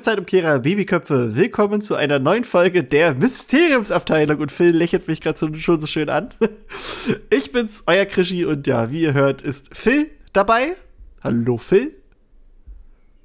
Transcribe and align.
Liebe 0.00 0.12
Zeitumkehrer, 0.12 0.60
Babyköpfe. 0.60 1.36
Willkommen 1.36 1.82
zu 1.82 1.94
einer 1.94 2.18
neuen 2.18 2.44
Folge 2.44 2.82
der 2.82 3.12
Mysteriumsabteilung. 3.12 4.40
Und 4.40 4.50
Phil 4.50 4.74
lächelt 4.74 5.06
mich 5.08 5.20
gerade 5.20 5.38
so, 5.38 5.52
schon 5.56 5.78
so 5.78 5.86
schön 5.86 6.08
an. 6.08 6.32
Ich 7.28 7.52
bin's, 7.52 7.82
euer 7.86 8.06
Krischi. 8.06 8.46
Und 8.46 8.66
ja, 8.66 8.90
wie 8.90 9.02
ihr 9.02 9.12
hört, 9.12 9.42
ist 9.42 9.76
Phil 9.76 10.10
dabei. 10.32 10.74
Hallo, 11.22 11.58
Phil. 11.58 11.94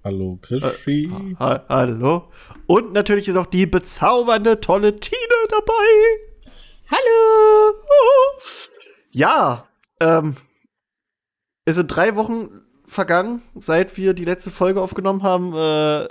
Hallo, 0.04 0.38
Krischi. 0.42 1.06
Äh, 1.06 1.36
ha 1.40 1.64
hallo. 1.70 2.28
Und 2.68 2.92
natürlich 2.92 3.30
ist 3.30 3.38
auch 3.38 3.46
die 3.46 3.68
bezaubernde, 3.68 4.60
tolle 4.60 5.00
Tine 5.00 5.48
dabei. 5.50 6.92
Hallo. 6.92 7.74
Ja, 9.12 9.70
ähm, 10.02 10.36
es 11.64 11.78
sind 11.78 11.88
drei 11.88 12.18
Wochen 12.18 12.50
vergangen, 12.86 13.44
seit 13.56 13.96
wir 13.96 14.14
die 14.14 14.26
letzte 14.26 14.52
Folge 14.52 14.82
aufgenommen 14.82 15.24
haben. 15.24 15.54
Äh, 15.54 16.10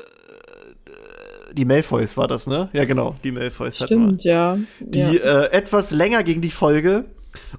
die 1.54 1.64
Malfoys 1.64 2.16
war 2.16 2.28
das, 2.28 2.46
ne? 2.46 2.68
Ja, 2.72 2.84
genau, 2.84 3.16
die 3.24 3.32
Malfoys 3.32 3.76
Stimmt, 3.76 4.24
ja. 4.24 4.58
Die 4.80 4.98
ja. 4.98 5.44
Äh, 5.44 5.52
etwas 5.52 5.90
länger 5.90 6.22
ging 6.22 6.40
die 6.40 6.50
Folge. 6.50 7.06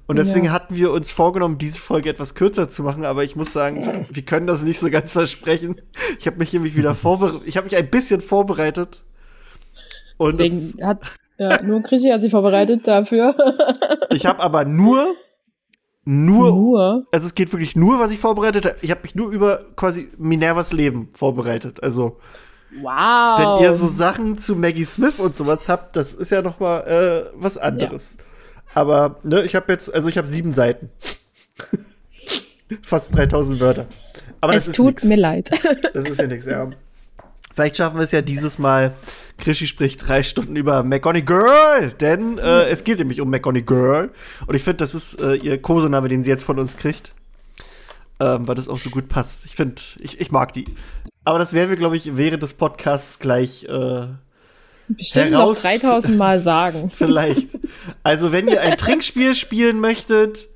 Und 0.07 0.17
deswegen 0.17 0.45
ja. 0.45 0.51
hatten 0.51 0.75
wir 0.75 0.91
uns 0.91 1.11
vorgenommen, 1.11 1.57
diese 1.57 1.81
Folge 1.81 2.09
etwas 2.09 2.33
kürzer 2.33 2.69
zu 2.69 2.81
machen, 2.83 3.03
aber 3.03 3.23
ich 3.25 3.35
muss 3.35 3.51
sagen, 3.51 4.05
wir 4.09 4.23
können 4.23 4.47
das 4.47 4.63
nicht 4.63 4.79
so 4.79 4.89
ganz 4.89 5.11
versprechen. 5.11 5.81
Ich 6.19 6.27
habe 6.27 6.38
mich 6.38 6.53
nämlich 6.53 6.77
wieder 6.77 6.95
vorbereitet. 6.95 7.41
Ich 7.45 7.57
habe 7.57 7.66
mich 7.66 7.75
ein 7.75 7.89
bisschen 7.89 8.21
vorbereitet. 8.21 9.03
Und 10.17 10.39
deswegen 10.39 10.85
hat 10.85 11.01
ja, 11.38 11.61
nur 11.61 11.81
Krischi 11.81 12.09
hat 12.09 12.21
sich 12.21 12.31
vorbereitet 12.31 12.88
dafür. 12.88 13.35
ich 14.11 14.25
habe 14.25 14.39
aber 14.39 14.63
nur 14.63 15.16
nur, 16.07 16.51
nur, 16.51 17.07
also 17.11 17.25
es 17.25 17.33
geht 17.33 17.51
wirklich 17.51 17.75
nur, 17.75 17.99
was 17.99 18.11
ich 18.11 18.19
vorbereitet 18.19 18.66
habe. 18.66 18.75
Ich 18.83 18.91
habe 18.91 19.01
mich 19.01 19.16
nur 19.16 19.31
über 19.31 19.66
quasi 19.75 20.09
Minervas 20.19 20.71
Leben 20.71 21.09
vorbereitet. 21.13 21.81
Also 21.81 22.19
wow. 22.81 23.39
wenn 23.39 23.66
ihr 23.66 23.73
so 23.73 23.88
Sachen 23.88 24.38
zu 24.38 24.55
Maggie 24.55 24.85
Smith 24.85 25.19
und 25.19 25.35
sowas 25.35 25.69
habt, 25.69 25.95
das 25.95 26.13
ist 26.13 26.31
ja 26.31 26.41
noch 26.41 26.59
mal 26.59 26.80
äh, 26.81 27.31
was 27.35 27.57
anderes. 27.57 28.16
Ja. 28.17 28.23
Aber 28.75 29.16
ne, 29.23 29.44
ich 29.44 29.55
habe 29.55 29.72
jetzt, 29.72 29.94
also 29.94 30.09
ich 30.09 30.17
habe 30.17 30.27
sieben 30.27 30.52
Seiten, 30.52 30.89
fast 32.81 33.16
3000 33.16 33.59
Wörter. 33.59 33.88
Aber 34.41 34.53
es 34.53 34.66
das 34.66 34.69
ist 34.69 34.75
tut 34.75 34.88
nix. 34.88 35.03
mir 35.05 35.17
leid. 35.17 35.49
Das 35.94 36.05
ist 36.05 36.19
ja 36.19 36.27
nichts. 36.27 36.45
Ja. 36.45 36.69
Vielleicht 37.55 37.77
schaffen 37.77 37.97
wir 37.97 38.03
es 38.03 38.11
ja 38.11 38.22
dieses 38.22 38.59
Mal. 38.59 38.94
Krischi 39.38 39.66
spricht 39.66 40.07
drei 40.07 40.23
Stunden 40.23 40.57
über 40.57 40.83
McGonagall, 40.83 41.94
denn 42.02 42.38
äh, 42.38 42.66
es 42.66 42.83
geht 42.83 43.00
nämlich 43.00 43.22
um 43.22 43.29
McGonagall. 43.29 44.09
Und 44.45 44.55
ich 44.55 44.63
finde, 44.63 44.77
das 44.77 44.94
ist 44.94 45.22
äh, 45.22 45.35
ihr 45.35 45.61
Kosename, 45.61 46.09
den 46.09 46.22
sie 46.22 46.29
jetzt 46.29 46.44
von 46.44 46.59
uns 46.59 46.75
kriegt. 46.75 47.16
Ähm, 48.19 48.45
weil 48.45 48.55
das 48.55 48.67
auch 48.67 48.77
so 48.77 48.89
gut 48.89 49.07
passt. 49.07 49.45
Ich 49.45 49.55
finde, 49.55 49.81
ich, 50.00 50.19
ich 50.19 50.31
mag 50.31 50.52
die. 50.52 50.66
Aber 51.26 51.40
das 51.40 51.54
werden 51.54 51.70
wir, 51.70 51.76
glaube 51.76 51.97
ich, 51.97 52.16
während 52.16 52.44
des 52.44 52.53
Podcasts 52.53 53.19
gleich 53.19 53.63
äh, 53.66 54.06
Bestimmt 54.88 55.31
heraus 55.31 55.63
noch 55.63 55.72
3000 55.72 56.18
Mal 56.18 56.40
sagen. 56.40 56.91
Vielleicht. 56.94 57.50
Also, 58.03 58.31
wenn 58.31 58.47
ihr 58.47 58.62
ein 58.62 58.78
Trinkspiel 58.78 59.34
spielen 59.34 59.80
möchtet, 59.80 60.47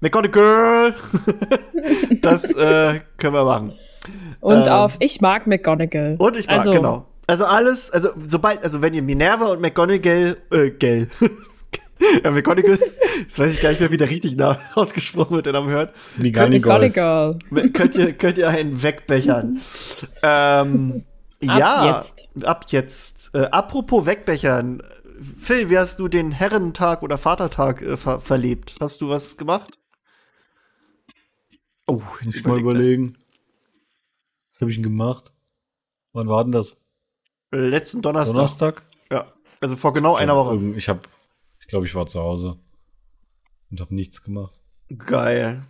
McGonagall, 0.00 0.94
das 2.22 2.44
äh, 2.54 3.00
können 3.18 3.34
wir 3.34 3.44
machen. 3.44 3.74
Und 4.40 4.66
ähm, 4.66 4.72
auf 4.72 4.96
Ich 5.00 5.20
mag 5.20 5.46
McGonagall. 5.46 6.16
Und 6.18 6.36
ich 6.36 6.46
mag, 6.46 6.58
also, 6.58 6.72
genau. 6.72 7.06
Also 7.26 7.44
alles, 7.44 7.90
also 7.90 8.10
sobald, 8.22 8.62
also 8.62 8.82
wenn 8.82 8.94
ihr 8.94 9.02
Minerva 9.02 9.46
und 9.46 9.60
McGonagall, 9.60 10.36
äh, 10.50 10.70
Gell. 10.70 11.08
ja, 12.24 12.30
McGonagall, 12.30 12.78
jetzt 13.20 13.38
weiß 13.38 13.54
ich 13.54 13.60
gar 13.60 13.70
nicht 13.70 13.80
mehr, 13.80 13.90
wie 13.90 13.96
der 13.96 14.10
richtig 14.10 14.36
ausgesprochen 14.74 15.36
wird, 15.36 15.46
der 15.46 15.52
Name 15.52 15.70
hört. 15.70 15.94
McGonagall. 16.16 17.38
Könnt 17.72 17.94
ihr, 17.96 18.12
könnt 18.14 18.38
ihr 18.38 18.48
einen 18.48 18.82
wegbechern. 18.82 19.60
ähm, 20.22 21.04
ab 21.46 21.58
ja, 21.58 21.96
jetzt. 21.96 22.44
ab 22.44 22.66
jetzt. 22.68 23.30
Äh, 23.34 23.46
apropos 23.50 24.06
wegbechern. 24.06 24.82
Phil, 25.38 25.68
wie 25.68 25.78
hast 25.78 25.98
du 25.98 26.08
den 26.08 26.32
Herrentag 26.32 27.02
oder 27.02 27.18
Vatertag 27.18 27.82
äh, 27.82 27.96
ver 27.96 28.20
verlebt? 28.20 28.76
Hast 28.80 29.00
du 29.02 29.08
was 29.10 29.36
gemacht? 29.36 29.78
Oh, 31.86 32.00
jetzt 32.20 32.26
Muss 32.26 32.34
ich 32.36 32.44
mal 32.44 32.58
überlegen 32.58 33.16
habe 34.60 34.70
ich 34.70 34.76
denn 34.76 34.84
gemacht? 34.84 35.32
Wann 36.12 36.28
war 36.28 36.44
denn 36.44 36.52
das? 36.52 36.76
Letzten 37.50 38.02
Donnerstag. 38.02 38.34
Donnerstag? 38.34 38.82
Ja. 39.10 39.26
Also 39.60 39.76
vor 39.76 39.92
genau 39.92 40.16
einer 40.16 40.36
Woche. 40.36 40.56
Ich 40.76 40.88
habe, 40.88 41.00
glaube, 41.70 41.86
ich 41.86 41.94
war 41.94 42.06
zu 42.06 42.20
Hause 42.20 42.58
und 43.70 43.80
habe 43.80 43.94
nichts 43.94 44.22
gemacht. 44.22 44.58
Geil. 44.98 45.62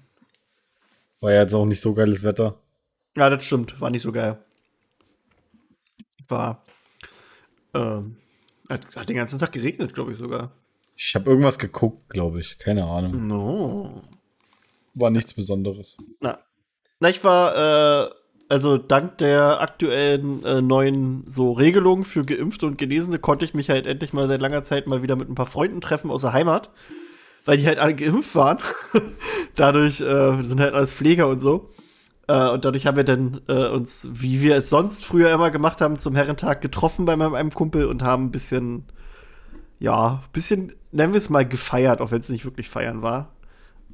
War 1.20 1.32
ja 1.32 1.42
jetzt 1.42 1.54
auch 1.54 1.66
nicht 1.66 1.80
so 1.80 1.94
geiles 1.94 2.24
Wetter. 2.24 2.58
Ja, 3.16 3.28
das 3.28 3.44
stimmt. 3.44 3.80
War 3.80 3.90
nicht 3.90 4.02
so 4.02 4.10
geil. 4.10 4.38
War. 6.28 6.64
Ähm, 7.74 8.16
hat, 8.68 8.96
hat 8.96 9.08
den 9.08 9.16
ganzen 9.16 9.38
Tag 9.38 9.52
geregnet, 9.52 9.94
glaube 9.94 10.12
ich 10.12 10.18
sogar. 10.18 10.52
Ich 10.96 11.14
habe 11.14 11.28
irgendwas 11.28 11.58
geguckt, 11.58 12.08
glaube 12.08 12.40
ich. 12.40 12.58
Keine 12.58 12.84
Ahnung. 12.84 13.26
No. 13.26 14.02
War 14.94 15.10
nichts 15.10 15.34
Besonderes. 15.34 15.98
Na. 16.20 16.38
Na, 16.98 17.08
ich 17.08 17.22
war 17.24 18.06
äh, 18.06 18.10
also 18.50 18.76
dank 18.78 19.18
der 19.18 19.60
aktuellen 19.60 20.44
äh, 20.44 20.60
neuen 20.60 21.22
so 21.28 21.52
Regelungen 21.52 22.02
für 22.02 22.24
Geimpfte 22.24 22.66
und 22.66 22.78
Genesene 22.78 23.20
konnte 23.20 23.44
ich 23.44 23.54
mich 23.54 23.70
halt 23.70 23.86
endlich 23.86 24.12
mal 24.12 24.26
seit 24.26 24.40
langer 24.40 24.64
Zeit 24.64 24.88
mal 24.88 25.02
wieder 25.02 25.14
mit 25.14 25.30
ein 25.30 25.36
paar 25.36 25.46
Freunden 25.46 25.80
treffen 25.80 26.10
aus 26.10 26.22
der 26.22 26.32
Heimat, 26.32 26.70
weil 27.44 27.58
die 27.58 27.66
halt 27.66 27.78
alle 27.78 27.94
geimpft 27.94 28.34
waren. 28.34 28.58
dadurch 29.54 30.00
äh, 30.00 30.42
sind 30.42 30.60
halt 30.60 30.74
alles 30.74 30.92
Pfleger 30.92 31.28
und 31.28 31.38
so. 31.38 31.70
Äh, 32.26 32.50
und 32.50 32.64
dadurch 32.64 32.88
haben 32.88 32.96
wir 32.96 33.04
dann 33.04 33.40
äh, 33.46 33.68
uns, 33.68 34.08
wie 34.12 34.42
wir 34.42 34.56
es 34.56 34.68
sonst 34.68 35.04
früher 35.04 35.32
immer 35.32 35.52
gemacht 35.52 35.80
haben, 35.80 36.00
zum 36.00 36.16
Herrentag 36.16 36.60
getroffen 36.60 37.04
bei 37.04 37.14
meinem 37.14 37.34
einem 37.34 37.54
Kumpel 37.54 37.86
und 37.86 38.02
haben 38.02 38.26
ein 38.26 38.30
bisschen, 38.32 38.82
ja, 39.78 40.24
ein 40.24 40.32
bisschen, 40.32 40.72
nennen 40.90 41.12
wir 41.12 41.18
es 41.18 41.30
mal, 41.30 41.46
gefeiert, 41.46 42.00
auch 42.00 42.10
wenn 42.10 42.20
es 42.20 42.28
nicht 42.28 42.44
wirklich 42.44 42.68
feiern 42.68 43.00
war 43.00 43.30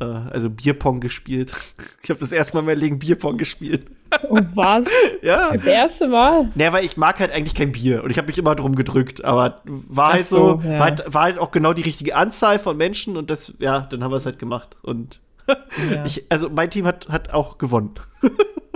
äh, 0.00 0.04
also 0.04 0.50
Bierpong 0.50 1.00
gespielt. 1.00 1.52
Ich 2.02 2.10
habe 2.10 2.20
das 2.20 2.30
erste 2.30 2.54
Mal 2.54 2.60
in 2.60 2.66
meinem 2.66 2.78
Leben 2.78 2.98
Bierpong 3.00 3.36
gespielt. 3.36 3.86
Oh, 4.28 4.38
was? 4.54 4.84
ja. 5.22 5.50
Das 5.52 5.66
erste 5.66 6.06
Mal? 6.06 6.52
Naja, 6.54 6.72
weil 6.72 6.84
ich 6.84 6.96
mag 6.96 7.18
halt 7.18 7.32
eigentlich 7.32 7.56
kein 7.56 7.72
Bier 7.72 8.04
und 8.04 8.10
ich 8.10 8.16
habe 8.16 8.28
mich 8.28 8.38
immer 8.38 8.54
drum 8.54 8.76
gedrückt, 8.76 9.24
aber 9.24 9.60
war 9.64 10.12
halt 10.12 10.28
so, 10.28 10.60
so 10.60 10.68
ja. 10.68 10.78
war, 10.78 10.84
halt, 10.84 11.04
war, 11.12 11.22
halt, 11.22 11.38
auch 11.40 11.50
genau 11.50 11.72
die 11.72 11.82
richtige 11.82 12.14
Anzahl 12.14 12.60
von 12.60 12.76
Menschen 12.76 13.16
und 13.16 13.28
das, 13.28 13.54
ja, 13.58 13.80
dann 13.80 14.04
haben 14.04 14.12
wir 14.12 14.18
es 14.18 14.24
halt 14.24 14.38
gemacht 14.38 14.76
und 14.82 15.20
ja. 15.48 16.04
ich, 16.04 16.26
also 16.28 16.48
mein 16.48 16.70
Team 16.70 16.86
hat, 16.86 17.08
hat 17.08 17.34
auch 17.34 17.58
gewonnen. 17.58 17.94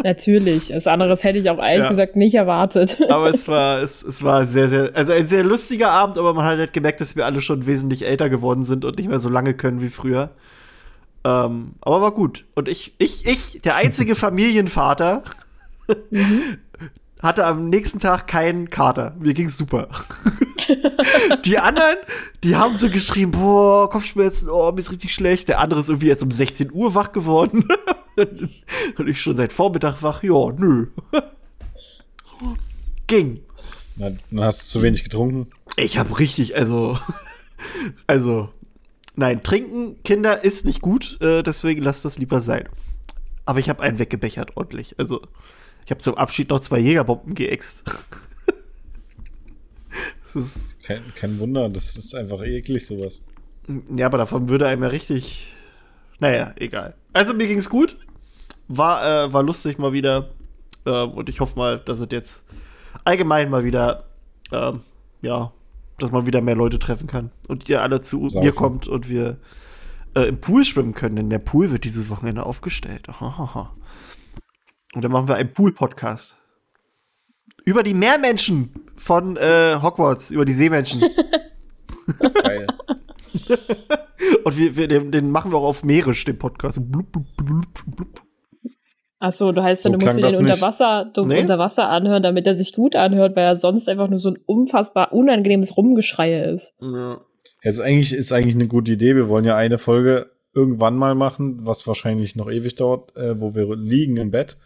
Natürlich. 0.02 0.68
Das 0.68 0.88
anderes 0.88 1.22
hätte 1.22 1.38
ich 1.38 1.48
auch 1.50 1.58
ehrlich 1.58 1.84
ja. 1.84 1.90
gesagt 1.90 2.16
nicht 2.16 2.34
erwartet. 2.34 2.98
Aber 3.08 3.28
es 3.28 3.46
war, 3.46 3.80
es, 3.80 4.02
es 4.02 4.24
war 4.24 4.46
sehr, 4.46 4.68
sehr, 4.68 4.90
also 4.94 5.12
ein 5.12 5.28
sehr 5.28 5.44
lustiger 5.44 5.92
Abend, 5.92 6.18
aber 6.18 6.34
man 6.34 6.44
hat 6.44 6.58
halt 6.58 6.72
gemerkt, 6.72 7.00
dass 7.00 7.14
wir 7.16 7.26
alle 7.26 7.40
schon 7.40 7.66
wesentlich 7.66 8.06
älter 8.06 8.28
geworden 8.28 8.64
sind 8.64 8.84
und 8.84 8.98
nicht 8.98 9.08
mehr 9.08 9.20
so 9.20 9.28
lange 9.28 9.54
können 9.54 9.82
wie 9.82 9.88
früher. 9.88 10.30
Ähm, 11.24 11.74
aber 11.80 12.00
war 12.00 12.12
gut. 12.12 12.44
Und 12.54 12.68
ich, 12.68 12.94
ich, 12.98 13.26
ich, 13.26 13.60
der 13.62 13.76
einzige 13.76 14.14
Familienvater, 14.16 15.22
mhm. 16.10 16.58
hatte 17.20 17.44
am 17.44 17.68
nächsten 17.68 18.00
Tag 18.00 18.26
keinen 18.26 18.70
Kater. 18.70 19.14
Mir 19.18 19.34
ging's 19.34 19.58
super. 19.58 19.88
die 21.44 21.58
anderen, 21.58 21.96
die 22.42 22.56
haben 22.56 22.74
so 22.76 22.88
geschrieben, 22.88 23.32
boah, 23.32 23.90
Kopfschmerzen, 23.90 24.48
oh, 24.48 24.70
mir 24.72 24.80
ist 24.80 24.90
richtig 24.90 25.14
schlecht. 25.14 25.48
Der 25.48 25.60
andere 25.60 25.80
ist 25.80 25.88
irgendwie 25.88 26.08
erst 26.08 26.22
um 26.22 26.30
16 26.30 26.72
Uhr 26.72 26.94
wach 26.94 27.12
geworden. 27.12 27.68
Und 28.96 29.08
ich 29.08 29.20
schon 29.20 29.36
seit 29.36 29.52
Vormittag 29.52 30.02
wach, 30.02 30.22
ja, 30.22 30.52
nö. 30.52 30.88
Ging. 33.06 33.40
Na, 33.96 34.10
dann 34.30 34.44
hast 34.44 34.62
du 34.62 34.66
zu 34.66 34.82
wenig 34.82 35.04
getrunken. 35.04 35.48
Ich 35.76 35.98
habe 35.98 36.18
richtig, 36.18 36.56
also, 36.56 36.98
also, 38.06 38.50
Nein, 39.16 39.42
trinken, 39.42 40.02
Kinder, 40.02 40.44
ist 40.44 40.64
nicht 40.64 40.80
gut, 40.80 41.20
äh, 41.20 41.42
deswegen 41.42 41.82
lasst 41.82 42.04
das 42.04 42.18
lieber 42.18 42.40
sein. 42.40 42.68
Aber 43.44 43.58
ich 43.58 43.68
habe 43.68 43.82
einen 43.82 43.98
weggebechert, 43.98 44.56
ordentlich. 44.56 44.94
Also, 44.98 45.20
ich 45.84 45.90
habe 45.90 46.00
zum 46.00 46.14
Abschied 46.14 46.50
noch 46.50 46.60
zwei 46.60 46.78
Jägerbomben 46.78 47.34
geäxt. 47.34 47.82
ist 50.34 50.80
kein, 50.82 51.02
kein 51.14 51.38
Wunder, 51.38 51.68
das 51.68 51.96
ist 51.96 52.14
einfach 52.14 52.42
eklig, 52.42 52.86
sowas. 52.86 53.22
Ja, 53.92 54.06
aber 54.06 54.18
davon 54.18 54.48
würde 54.48 54.66
einem 54.66 54.82
ja 54.82 54.88
richtig. 54.88 55.52
Naja, 56.20 56.52
egal. 56.56 56.94
Also, 57.12 57.34
mir 57.34 57.48
ging's 57.48 57.68
gut. 57.68 57.96
War, 58.68 59.24
äh, 59.24 59.32
war 59.32 59.42
lustig 59.42 59.78
mal 59.78 59.92
wieder. 59.92 60.30
Äh, 60.84 61.02
und 61.02 61.28
ich 61.28 61.40
hoffe 61.40 61.58
mal, 61.58 61.78
dass 61.78 62.00
es 62.00 62.08
jetzt 62.10 62.44
allgemein 63.04 63.50
mal 63.50 63.64
wieder, 63.64 64.04
äh, 64.52 64.72
ja, 65.22 65.52
dass 66.02 66.12
man 66.12 66.26
wieder 66.26 66.40
mehr 66.40 66.56
Leute 66.56 66.78
treffen 66.78 67.06
kann 67.06 67.30
und 67.48 67.68
ihr 67.68 67.82
alle 67.82 68.00
zu 68.00 68.28
Saufen. 68.28 68.44
mir 68.44 68.52
kommt 68.52 68.88
und 68.88 69.08
wir 69.08 69.38
äh, 70.14 70.22
im 70.22 70.40
Pool 70.40 70.64
schwimmen 70.64 70.94
können, 70.94 71.16
denn 71.16 71.30
der 71.30 71.38
Pool 71.38 71.70
wird 71.70 71.84
dieses 71.84 72.10
Wochenende 72.10 72.44
aufgestellt. 72.44 73.08
Ahaha. 73.08 73.74
Und 74.94 75.04
dann 75.04 75.12
machen 75.12 75.28
wir 75.28 75.36
einen 75.36 75.52
Pool-Podcast. 75.52 76.36
Über 77.64 77.82
die 77.82 77.94
Meermenschen 77.94 78.70
von 78.96 79.36
äh, 79.36 79.78
Hogwarts, 79.80 80.30
über 80.30 80.44
die 80.44 80.52
Seemenschen. 80.52 81.00
Geil. 82.42 82.66
und 84.44 84.56
wir, 84.56 84.76
wir 84.76 84.88
den, 84.88 85.12
den, 85.12 85.30
machen 85.30 85.52
wir 85.52 85.58
auch 85.58 85.68
auf 85.68 85.84
Meerisch, 85.84 86.24
den 86.24 86.38
Podcast. 86.38 86.80
Blub, 86.90 87.12
blub, 87.12 87.26
blub, 87.96 88.22
Achso, 89.20 89.52
du 89.52 89.62
heißt 89.62 89.82
So 89.82 89.90
dann, 89.90 90.00
du 90.00 90.04
musst 90.06 90.16
dir 90.18 90.22
den 90.22 90.30
das 90.30 90.38
unter 90.38 90.60
Wasser, 90.60 91.10
du 91.14 91.24
Nee. 91.26 91.40
unter 91.42 91.58
Wasser 91.58 91.88
anhören, 91.88 92.22
damit 92.22 92.46
er 92.46 92.54
sich 92.54 92.72
gut 92.72 92.96
anhört, 92.96 93.36
weil 93.36 93.44
er 93.44 93.56
sonst 93.56 93.88
einfach 93.88 94.08
nur 94.08 94.18
so 94.18 94.30
ein 94.30 94.38
unfassbar 94.46 95.12
unangenehmes 95.12 95.76
Rumgeschreie 95.76 96.54
ist. 96.54 96.72
Ja. 96.80 97.20
Es 97.62 97.74
ist 97.74 97.80
eigentlich, 97.82 98.14
ist 98.14 98.32
eigentlich 98.32 98.54
eine 98.54 98.66
gute 98.68 98.92
Idee. 98.92 99.14
Wir 99.14 99.28
wollen 99.28 99.44
ja 99.44 99.54
eine 99.56 99.76
Folge 99.78 100.30
irgendwann 100.54 100.96
mal 100.96 101.14
machen, 101.14 101.60
was 101.62 101.86
wahrscheinlich 101.86 102.34
noch 102.34 102.50
ewig 102.50 102.74
dauert, 102.74 103.14
äh, 103.16 103.38
wo 103.38 103.54
wir 103.54 103.76
liegen 103.76 104.16
im 104.16 104.30
Bett. 104.30 104.56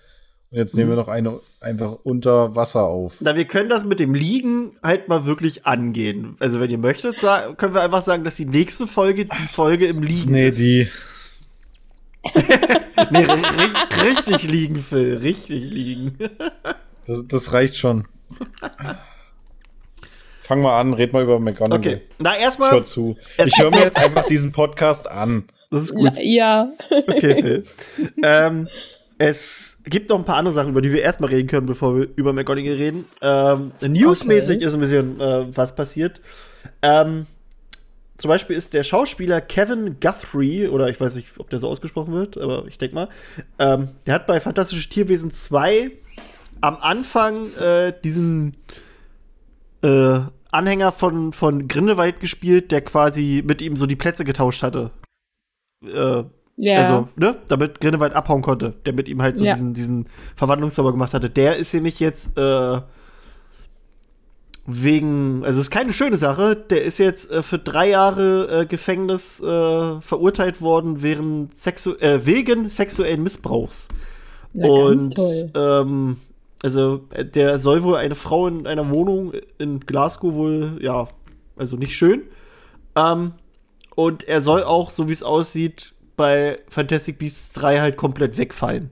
Und 0.53 0.59
jetzt 0.59 0.77
nehmen 0.77 0.91
wir 0.91 0.97
noch 0.97 1.09
eine 1.09 1.41
einfach 1.61 1.97
unter 2.05 2.55
Wasser 2.55 2.85
auf. 2.85 3.17
Na, 3.19 3.35
wir 3.35 3.45
können 3.47 3.69
das 3.69 3.85
mit 3.85 3.99
dem 3.99 4.15
Liegen 4.15 4.77
halt 4.85 5.09
mal 5.09 5.27
wirklich 5.27 5.67
angehen. 5.67 6.37
Also, 6.39 6.61
wenn 6.61 6.71
ihr 6.71 6.79
möchtet, 6.79 7.17
können 7.57 7.75
wir 7.75 7.83
einfach 7.83 8.03
sagen, 8.03 8.23
dass 8.23 8.37
die 8.37 8.47
nächste 8.47 8.87
Folge 8.87 9.25
die 9.25 9.49
Folge 9.49 9.87
im 9.87 10.01
Liegen 10.05 10.31
Nee, 10.31 10.49
ist. 10.51 10.61
die. 10.61 10.87
Nee, 13.11 13.25
ri 13.25 13.41
ri 13.43 14.07
richtig 14.09 14.43
liegen, 14.45 14.77
Phil. 14.77 15.17
Richtig 15.19 15.63
liegen. 15.71 16.19
Das, 17.07 17.29
das 17.29 17.53
reicht 17.53 17.77
schon. 17.77 18.07
Fang 20.41 20.61
mal 20.63 20.81
an, 20.81 20.95
red 20.95 21.13
mal 21.13 21.23
über 21.23 21.39
McGonagall. 21.39 21.79
Okay. 21.79 22.01
Na, 22.19 22.35
Ich 22.37 22.43
erstmal. 22.43 22.71
hör 22.73 22.85
zu. 22.85 23.17
Es- 23.37 23.49
Ich 23.51 23.59
höre 23.59 23.71
mir 23.71 23.81
jetzt 23.81 23.99
einfach 23.99 24.25
diesen 24.27 24.53
Podcast 24.53 25.11
an. 25.11 25.45
Das 25.71 25.83
ist 25.83 25.95
gut. 25.95 26.13
Ja. 26.19 26.71
Okay, 27.07 27.35
Phil. 27.43 27.65
ähm, 28.23 28.69
es 29.19 29.79
gibt 29.85 30.09
noch 30.11 30.19
ein 30.19 30.25
paar 30.25 30.37
andere 30.37 30.55
Sachen, 30.55 30.71
über 30.71 30.81
die 30.83 30.93
wir 30.93 31.03
erstmal 31.03 31.31
reden 31.31 31.47
können, 31.49 31.67
bevor 31.67 31.97
wir 31.97 32.09
über 32.17 32.33
McGonagall 32.33 32.75
reden. 32.75 33.05
Ähm, 33.23 33.73
newsmäßig 33.81 34.57
Okay. 34.57 34.65
ist 34.67 34.75
ein 34.75 34.81
bisschen 34.81 35.21
äh, 35.21 35.57
was 35.57 35.75
passiert. 35.77 36.21
Ähm, 36.83 37.27
zum 38.25 38.31
Beispiel 38.31 38.57
ist 38.57 38.73
der 38.73 38.85
Schauspieler 38.85 39.43
Kevin 39.43 40.01
Guthrie, 40.01 40.67
oder 40.69 40.89
ich 40.89 40.99
weiß 40.99 41.17
nicht, 41.17 41.39
ob 41.39 41.51
der 41.51 41.59
so 41.59 41.69
ausgesprochen 41.69 42.15
wird, 42.15 42.39
aber 42.39 42.65
ich 42.67 42.79
denke 42.79 42.95
mal, 42.95 43.09
ähm, 43.59 43.89
der 44.07 44.15
hat 44.15 44.27
bei 44.27 44.41
Fantastische 44.41 44.89
Tierwesen 44.89 45.31
2 45.31 45.91
am 46.63 46.79
Anfang 46.81 47.53
äh, 47.57 47.93
diesen 48.03 48.57
äh, 49.83 50.21
Anhänger 50.51 50.91
von, 50.91 51.35
von 51.35 51.69
Grindelwald 51.69 52.19
gespielt, 52.19 52.73
der 52.73 52.81
quasi 52.81 53.43
mit 53.47 53.61
ihm 53.61 53.77
so 53.77 53.85
die 53.85 53.95
Plätze 53.95 54.25
getauscht 54.25 54.63
hatte. 54.63 54.91
Äh, 55.85 56.25
Ja. 56.57 56.77
also, 56.77 57.09
ne, 57.17 57.37
damit 57.49 57.79
Grindelwald 57.81 58.15
abhauen 58.15 58.41
konnte, 58.41 58.73
der 58.87 58.95
mit 58.95 59.07
ihm 59.07 59.21
halt 59.21 59.37
so 59.37 59.45
Ja. 59.45 59.51
diesen, 59.53 59.75
diesen 59.75 60.07
Verwandlungszauber 60.35 60.93
gemacht 60.93 61.13
hatte. 61.13 61.29
Der 61.29 61.57
ist 61.59 61.75
nämlich 61.75 62.01
jetzt 62.01 62.39
äh, 62.39 62.81
wegen, 64.67 65.45
also 65.45 65.61
ist 65.61 65.71
keine 65.71 65.93
schöne 65.93 66.17
Sache, 66.17 66.57
der 66.57 66.83
ist 66.85 66.99
jetzt 66.99 67.31
äh, 67.31 67.43
für 67.43 67.59
drei 67.59 67.91
Jahre 67.91 68.63
äh, 68.63 68.67
Gefängnis 68.67 69.41
äh, 69.41 70.01
verurteilt 70.01 70.61
worden 70.63 71.03
während 71.03 71.57
sexu 71.57 71.93
äh, 71.97 72.25
wegen 72.25 72.69
sexuellen 72.71 73.23
Missbrauchs. 73.23 73.89
ja, 74.55 74.71
ganz 74.71 75.11
Und 75.11 75.15
toll. 75.15 75.51
ähm, 75.55 76.17
also 76.63 77.03
äh, 77.11 77.25
der 77.27 77.59
soll 77.59 77.83
wohl 77.83 77.97
eine 77.97 78.15
Frau 78.15 78.47
in 78.49 78.67
einer 78.67 78.89
Wohnung 78.91 79.33
in 79.59 79.81
Glasgow 79.81 80.33
wohl, 80.33 80.79
ja, 80.81 81.09
also 81.57 81.77
nicht 81.77 81.97
schön. 81.97 82.23
Ähm, 82.97 83.33
und 83.95 84.25
er 84.27 84.41
soll 84.41 84.63
auch, 84.65 84.91
so 84.91 85.09
wie 85.09 85.13
es 85.13 85.23
aussieht, 85.23 85.93
bei 86.17 86.61
Fantastic 86.69 87.19
Beasts 87.19 87.53
3 87.53 87.81
halt 87.81 87.97
komplett 87.97 88.39
wegfallen. 88.39 88.91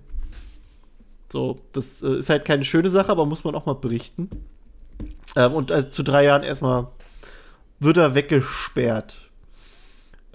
So, 1.31 1.61
das 1.73 2.03
äh, 2.03 2.19
ist 2.19 2.29
halt 2.31 2.45
keine 2.45 2.65
schöne 2.65 2.91
Sache, 2.91 3.11
aber 3.11 3.25
muss 3.27 3.45
man 3.45 3.55
auch 3.55 3.65
mal 3.67 3.75
berichten. 3.75 4.29
Ähm, 5.37 5.53
und 5.55 5.73
also 5.73 5.89
zu 5.89 6.03
drei 6.03 6.25
Jahren 6.25 6.43
erstmal 6.43 6.89
wird 7.81 7.97
er 7.97 8.15
weggesperrt. 8.15 9.29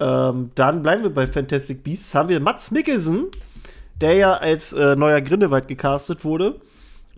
Ähm, 0.00 0.50
dann 0.54 0.82
bleiben 0.82 1.02
wir 1.02 1.10
bei 1.10 1.26
Fantastic 1.26 1.82
Beasts. 1.82 2.14
Haben 2.14 2.28
wir 2.28 2.40
Mats 2.40 2.70
Mikkelsen, 2.70 3.26
der 4.00 4.14
ja 4.14 4.34
als 4.34 4.72
äh, 4.72 4.94
neuer 4.96 5.20
Grindelwald 5.20 5.66
gecastet 5.68 6.24
wurde. 6.24 6.60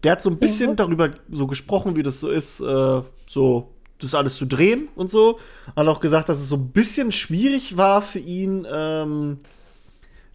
Der 0.03 0.13
hat 0.13 0.23
so 0.23 0.31
ein 0.31 0.39
bisschen 0.39 0.71
Mhm. 0.73 0.77
darüber 0.77 1.11
so 1.31 1.47
gesprochen, 1.47 1.97
wie 1.97 2.03
das 2.03 2.21
so 2.21 2.31
ist, 2.31 2.61
äh, 2.61 3.03
so 3.27 3.71
das 3.99 4.15
alles 4.15 4.37
zu 4.37 4.47
drehen 4.47 4.89
und 4.95 5.11
so. 5.11 5.39
Hat 5.77 5.87
auch 5.87 6.01
gesagt, 6.01 6.31
dass 6.31 6.39
es 6.39 6.49
so 6.49 6.57
ein 6.57 6.69
bisschen 6.69 7.13
schwierig 7.13 7.77
war 7.77 8.01
für 8.01 8.19
ihn, 8.19 8.67
ähm, 8.73 9.41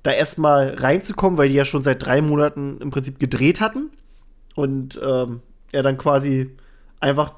da 0.03 0.12
erstmal 0.12 0.75
reinzukommen, 0.75 1.39
weil 1.39 1.50
die 1.50 1.56
ja 1.56 1.65
schon 1.65 1.81
seit 1.81 2.06
drei 2.06 2.21
Monaten 2.21 2.77
im 2.79 2.91
Prinzip 2.91 3.17
gedreht 3.19 3.59
hatten. 3.59 3.89
Und 4.53 5.00
ähm, 5.03 5.41
er 5.71 5.81
dann 5.81 5.97
quasi 5.97 6.51
einfach, 7.06 7.34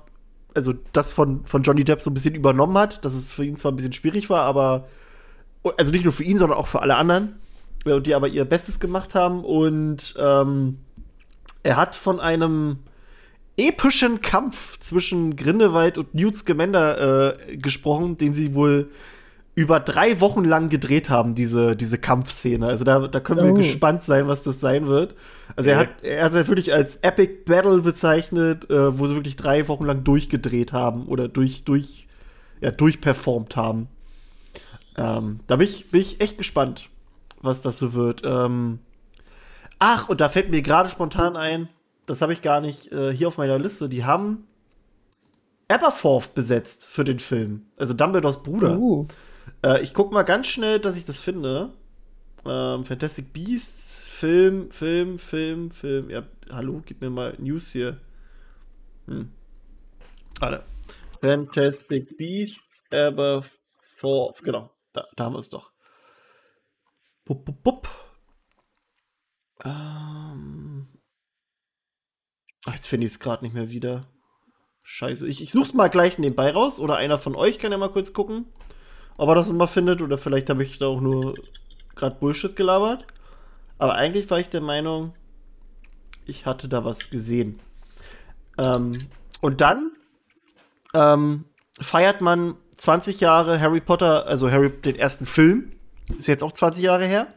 also 0.53 0.73
das 0.93 1.13
von, 1.13 1.45
von 1.45 1.63
Johnny 1.63 1.83
Depp 1.83 2.01
so 2.01 2.09
ein 2.09 2.13
bisschen 2.13 2.35
übernommen 2.35 2.77
hat, 2.77 3.03
dass 3.05 3.13
es 3.13 3.31
für 3.31 3.45
ihn 3.45 3.57
zwar 3.57 3.71
ein 3.71 3.75
bisschen 3.75 3.93
schwierig 3.93 4.29
war, 4.29 4.43
aber 4.43 4.87
also 5.77 5.91
nicht 5.91 6.03
nur 6.03 6.13
für 6.13 6.23
ihn, 6.23 6.37
sondern 6.37 6.57
auch 6.57 6.67
für 6.67 6.81
alle 6.81 6.95
anderen, 6.95 7.35
äh, 7.85 7.99
die 7.99 8.15
aber 8.15 8.27
ihr 8.27 8.45
Bestes 8.45 8.79
gemacht 8.79 9.15
haben. 9.15 9.43
Und 9.43 10.15
ähm, 10.17 10.79
er 11.63 11.75
hat 11.75 11.95
von 11.95 12.19
einem 12.19 12.77
epischen 13.57 14.21
Kampf 14.21 14.79
zwischen 14.79 15.35
Grindelwald 15.35 15.97
und 15.97 16.13
Newt 16.13 16.35
Scamander 16.35 17.37
äh, 17.37 17.57
gesprochen, 17.57 18.17
den 18.17 18.33
sie 18.33 18.53
wohl 18.53 18.89
über 19.57 19.79
drei 19.79 20.21
Wochen 20.21 20.43
lang 20.43 20.69
gedreht 20.69 21.09
haben, 21.09 21.33
diese, 21.33 21.75
diese 21.75 21.97
Kampfszene. 21.97 22.67
Also 22.67 22.83
da, 22.83 23.07
da 23.07 23.19
können 23.19 23.43
wir 23.43 23.53
Oh. 23.53 23.55
gespannt 23.55 24.03
sein, 24.03 24.27
was 24.27 24.43
das 24.43 24.59
sein 24.59 24.85
wird. 24.85 25.15
Also 25.55 25.71
er 25.71 25.77
hat, 25.77 26.03
er 26.03 26.25
hat 26.25 26.33
es 26.35 26.47
wirklich 26.47 26.75
als 26.75 26.97
Epic 26.97 27.43
Battle 27.43 27.79
bezeichnet, 27.79 28.69
äh, 28.69 28.99
wo 28.99 29.07
sie 29.07 29.15
wirklich 29.15 29.35
drei 29.35 29.67
Wochen 29.67 29.85
lang 29.85 30.03
durchgedreht 30.03 30.73
haben 30.73 31.07
oder 31.07 31.27
durch, 31.27 31.63
durch, 31.63 32.07
ja, 32.61 32.69
durchperformt 32.69 33.55
haben. 33.55 33.87
Ähm, 34.95 35.39
da 35.47 35.55
bin 35.55 35.67
ich, 35.67 35.89
bin 35.89 36.01
ich 36.01 36.21
echt 36.21 36.37
gespannt, 36.37 36.89
was 37.41 37.63
das 37.63 37.79
so 37.79 37.93
wird. 37.95 38.21
Ähm, 38.23 38.77
ach, 39.79 40.07
und 40.07 40.21
da 40.21 40.29
fällt 40.29 40.51
mir 40.51 40.61
gerade 40.61 40.87
spontan 40.89 41.35
ein, 41.35 41.67
das 42.05 42.21
habe 42.21 42.31
ich 42.31 42.43
gar 42.43 42.61
nicht 42.61 42.91
äh, 42.91 43.11
hier 43.11 43.27
auf 43.27 43.39
meiner 43.39 43.57
Liste. 43.57 43.89
Die 43.89 44.05
haben 44.05 44.45
Aberforth 45.67 46.35
besetzt 46.35 46.85
für 46.85 47.03
den 47.03 47.17
Film. 47.17 47.63
Also 47.75 47.95
Dumbledores 47.95 48.43
Bruder. 48.43 48.77
Uh. 48.77 49.07
Äh, 49.63 49.81
ich 49.81 49.93
guck 49.93 50.11
mal 50.11 50.23
ganz 50.23 50.47
schnell, 50.47 50.79
dass 50.79 50.95
ich 50.95 51.05
das 51.05 51.21
finde. 51.21 51.73
Ähm, 52.45 52.85
Fantastic 52.85 53.33
Beasts, 53.33 54.07
Film, 54.07 54.71
Film, 54.71 55.17
Film, 55.17 55.71
Film. 55.71 56.09
Ja, 56.09 56.23
hallo, 56.49 56.81
gib 56.85 57.01
mir 57.01 57.09
mal 57.09 57.35
News 57.39 57.71
hier. 57.71 57.99
Hm. 59.07 59.31
Warte. 60.39 60.63
Fantastic 61.21 62.17
Beasts, 62.17 62.83
Aberforth. 62.91 64.43
Genau, 64.43 64.71
da, 64.93 65.05
da 65.15 65.25
haben 65.25 65.33
wir 65.33 65.39
es 65.39 65.49
doch. 65.49 65.71
Bup, 67.25 67.43
bup, 67.43 67.63
bup. 67.63 67.89
Ähm. 69.65 70.87
Ach, 72.65 72.73
jetzt 72.73 72.87
finde 72.87 73.07
ich 73.07 73.13
es 73.13 73.19
gerade 73.19 73.43
nicht 73.43 73.53
mehr 73.53 73.69
wieder. 73.69 74.07
Scheiße. 74.83 75.27
Ich, 75.27 75.41
ich 75.41 75.51
such's 75.51 75.73
mal 75.73 75.89
gleich 75.89 76.17
nebenbei 76.17 76.51
raus. 76.51 76.79
Oder 76.79 76.97
einer 76.97 77.17
von 77.17 77.35
euch 77.35 77.59
kann 77.59 77.71
ja 77.71 77.77
mal 77.77 77.91
kurz 77.91 78.13
gucken, 78.13 78.45
ob 79.17 79.29
er 79.29 79.35
das 79.35 79.51
mal 79.51 79.67
findet. 79.67 80.01
Oder 80.01 80.17
vielleicht 80.17 80.49
habe 80.49 80.63
ich 80.63 80.77
da 80.79 80.87
auch 80.87 81.01
nur 81.01 81.35
gerade 81.95 82.15
Bullshit 82.15 82.55
gelabert. 82.55 83.05
Aber 83.77 83.95
eigentlich 83.95 84.29
war 84.29 84.39
ich 84.39 84.49
der 84.49 84.61
Meinung, 84.61 85.13
ich 86.25 86.45
hatte 86.45 86.67
da 86.67 86.85
was 86.85 87.09
gesehen. 87.09 87.59
Ähm, 88.57 88.97
und 89.41 89.61
dann 89.61 89.91
ähm, 90.93 91.45
feiert 91.79 92.21
man 92.21 92.55
20 92.77 93.19
Jahre 93.19 93.59
Harry 93.59 93.81
Potter, 93.81 94.25
also 94.27 94.49
Harry, 94.49 94.69
den 94.69 94.95
ersten 94.95 95.25
Film. 95.25 95.71
Ist 96.17 96.27
jetzt 96.27 96.43
auch 96.43 96.51
20 96.51 96.83
Jahre 96.83 97.05
her. 97.05 97.27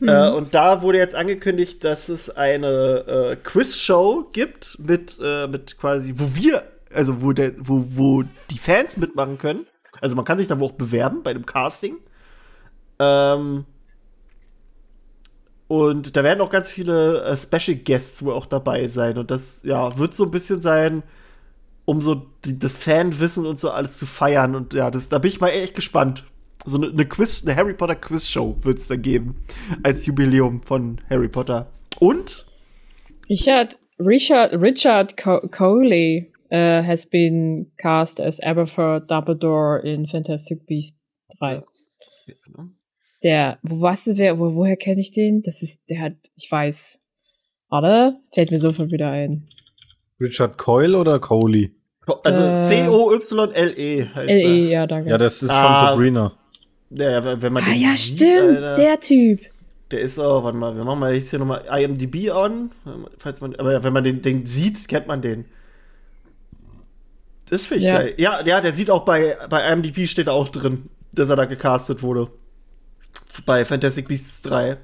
Äh, 0.00 0.30
und 0.30 0.54
da 0.54 0.82
wurde 0.82 0.98
jetzt 0.98 1.14
angekündigt, 1.14 1.82
dass 1.84 2.08
es 2.08 2.30
eine 2.30 3.04
äh, 3.06 3.36
Quiz-Show 3.36 4.28
gibt 4.32 4.78
mit, 4.78 5.18
äh, 5.22 5.46
mit 5.46 5.78
quasi, 5.78 6.14
wo 6.16 6.34
wir, 6.34 6.64
also 6.92 7.22
wo, 7.22 7.32
der, 7.32 7.52
wo, 7.56 7.84
wo 7.90 8.24
die 8.50 8.58
Fans 8.58 8.96
mitmachen 8.96 9.38
können. 9.38 9.66
Also 10.00 10.16
man 10.16 10.24
kann 10.24 10.38
sich 10.38 10.48
da 10.48 10.58
wohl 10.58 10.68
auch 10.68 10.72
bewerben 10.72 11.22
bei 11.22 11.32
dem 11.32 11.46
Casting. 11.46 11.96
Ähm, 12.98 13.64
und 15.68 16.16
da 16.16 16.24
werden 16.24 16.40
auch 16.40 16.50
ganz 16.50 16.70
viele 16.70 17.22
äh, 17.24 17.36
Special 17.36 17.76
Guests 17.76 18.24
wohl 18.24 18.32
auch 18.32 18.46
dabei 18.46 18.88
sein. 18.88 19.18
Und 19.18 19.30
das, 19.30 19.60
ja, 19.62 19.98
wird 19.98 20.14
so 20.14 20.24
ein 20.24 20.30
bisschen 20.30 20.60
sein, 20.60 21.02
um 21.84 22.00
so 22.00 22.26
die, 22.44 22.58
das 22.58 22.76
Fanwissen 22.76 23.46
und 23.46 23.60
so 23.60 23.70
alles 23.70 23.98
zu 23.98 24.06
feiern. 24.06 24.54
Und 24.54 24.72
ja, 24.72 24.90
das, 24.90 25.08
da 25.08 25.18
bin 25.18 25.30
ich 25.30 25.40
mal 25.40 25.48
echt 25.48 25.74
gespannt. 25.74 26.24
So 26.64 26.78
eine, 26.78 26.88
eine 26.88 27.06
Quiz, 27.06 27.42
eine 27.44 27.54
Harry 27.54 27.74
Potter 27.74 27.94
Quiz-Show 27.94 28.56
wird 28.62 28.78
es 28.78 28.88
da 28.88 28.96
geben. 28.96 29.36
Als 29.82 30.06
Jubiläum 30.06 30.62
von 30.62 31.00
Harry 31.10 31.28
Potter. 31.28 31.70
Und 31.98 32.46
Richard, 33.28 33.78
Richard, 34.00 34.52
Richard 34.54 35.16
Co 35.18 35.40
Coley 35.50 36.32
uh, 36.52 36.82
has 36.86 37.06
been 37.06 37.70
cast 37.76 38.20
as 38.20 38.40
Aberforth 38.40 39.06
Dumbledore 39.08 39.82
in 39.84 40.06
Fantastic 40.06 40.66
Beasts 40.66 40.96
3. 41.38 41.62
Der, 43.24 43.58
wo 43.62 43.80
was 43.80 44.06
wer, 44.14 44.38
wo, 44.38 44.54
woher 44.54 44.76
kenne 44.76 45.00
ich 45.00 45.12
den? 45.12 45.42
Das 45.42 45.62
ist, 45.62 45.80
der 45.90 46.00
hat, 46.00 46.12
ich 46.36 46.50
weiß. 46.50 46.98
Warte, 47.68 48.16
fällt 48.32 48.50
mir 48.50 48.60
sofort 48.60 48.90
wieder 48.92 49.10
ein. 49.10 49.48
Richard 50.20 50.56
Coyle 50.56 50.96
oder 50.96 51.18
Coley? 51.18 51.72
also 52.24 52.42
Äh, 52.42 52.60
C-O-Y-L-E 52.60 54.04
heißt 54.14 54.28
L.E., 54.30 54.64
er. 54.64 54.70
ja, 54.70 54.86
danke. 54.86 55.10
Ja, 55.10 55.18
das 55.18 55.42
ist 55.42 55.50
Ah. 55.50 55.76
von 55.76 55.86
Sabrina. 55.88 56.32
Ja, 56.90 57.10
ja, 57.10 57.42
wenn 57.42 57.52
man 57.52 57.64
ah, 57.64 57.66
den 57.70 57.80
ja, 57.80 57.96
sieht, 57.96 58.16
stimmt, 58.18 58.56
Alter. 58.58 58.76
der 58.76 59.00
Typ. 59.00 59.40
Der 59.90 60.00
ist 60.00 60.18
auch, 60.18 60.44
warte 60.44 60.56
mal, 60.56 60.74
wir 60.76 60.84
machen 60.84 61.00
mal 61.00 61.14
jetzt 61.14 61.30
hier 61.30 61.38
nochmal 61.38 61.64
IMDb 61.70 62.30
on. 62.30 62.70
Falls 63.18 63.40
man, 63.40 63.54
aber 63.56 63.82
wenn 63.82 63.92
man 63.92 64.04
den, 64.04 64.22
den 64.22 64.46
sieht, 64.46 64.86
kennt 64.88 65.06
man 65.06 65.20
den. 65.22 65.44
Das 67.50 67.66
finde 67.66 67.80
ich 67.80 67.86
ja. 67.86 67.98
geil. 67.98 68.14
Ja, 68.16 68.44
ja, 68.44 68.60
der 68.60 68.72
sieht 68.72 68.90
auch 68.90 69.04
bei, 69.04 69.36
bei 69.48 69.72
IMDb 69.72 70.06
steht 70.08 70.28
auch 70.28 70.48
drin, 70.48 70.90
dass 71.12 71.30
er 71.30 71.36
da 71.36 71.44
gecastet 71.44 72.02
wurde. 72.02 72.28
Bei 73.46 73.64
Fantastic 73.64 74.08
Beasts 74.08 74.42
3. 74.42 74.76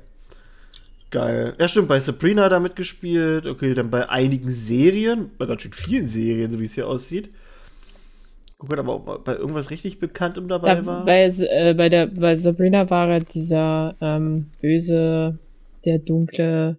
Geil. 1.11 1.54
Ja, 1.59 1.68
stimmt, 1.68 1.88
bei 1.88 2.00
Sabrina 2.00 2.47
er 2.49 2.61
mitgespielt. 2.61 3.47
Okay, 3.47 3.75
dann 3.75 3.90
bei 3.90 4.09
einigen 4.09 4.50
Serien, 4.50 5.30
bei 5.38 5.47
ganz 5.47 5.62
schön 5.62 5.73
vielen 5.73 6.06
Serien, 6.06 6.50
so 6.50 6.59
wie 6.59 6.64
es 6.64 6.75
hier 6.75 6.88
aussieht. 6.88 7.30
Guck 8.59 8.78
aber 8.78 8.94
ob 8.94 9.25
bei 9.25 9.37
irgendwas 9.37 9.71
richtig 9.71 9.99
Bekanntem 9.99 10.49
dabei 10.49 10.76
da, 10.76 10.87
war. 10.87 11.04
Bei, 11.04 11.26
äh, 11.26 11.75
bei, 11.75 11.88
der, 11.88 12.06
bei 12.06 12.37
Sabrina 12.37 12.88
war 12.88 13.09
er 13.09 13.21
dieser 13.21 13.97
ähm, 14.00 14.50
böse, 14.61 15.38
der 15.85 15.99
dunkle 15.99 16.78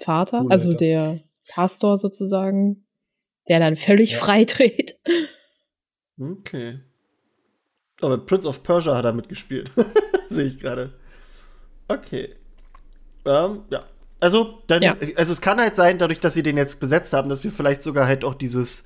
Vater, 0.00 0.38
Schulleiter. 0.38 0.52
also 0.52 0.72
der 0.72 1.20
Pastor 1.48 1.96
sozusagen, 1.96 2.84
der 3.48 3.60
dann 3.60 3.76
völlig 3.76 4.12
ja. 4.12 4.18
frei 4.18 4.44
dreht. 4.44 4.98
Okay. 6.20 6.80
Aber 8.00 8.18
Prince 8.18 8.48
of 8.48 8.62
Persia 8.62 8.96
hat 8.96 9.04
er 9.04 9.12
mitgespielt. 9.12 9.70
Sehe 10.28 10.46
ich 10.46 10.58
gerade. 10.58 10.92
Okay. 11.88 12.34
Ähm, 13.24 13.62
ja. 13.70 13.84
Also, 14.20 14.62
dann, 14.66 14.82
ja. 14.82 14.96
also 15.16 15.32
es 15.32 15.40
kann 15.40 15.60
halt 15.60 15.74
sein, 15.74 15.98
dadurch, 15.98 16.20
dass 16.20 16.34
sie 16.34 16.42
den 16.42 16.56
jetzt 16.56 16.78
besetzt 16.80 17.12
haben, 17.12 17.28
dass 17.28 17.42
wir 17.42 17.50
vielleicht 17.50 17.82
sogar 17.82 18.06
halt 18.06 18.24
auch 18.24 18.34
dieses 18.34 18.84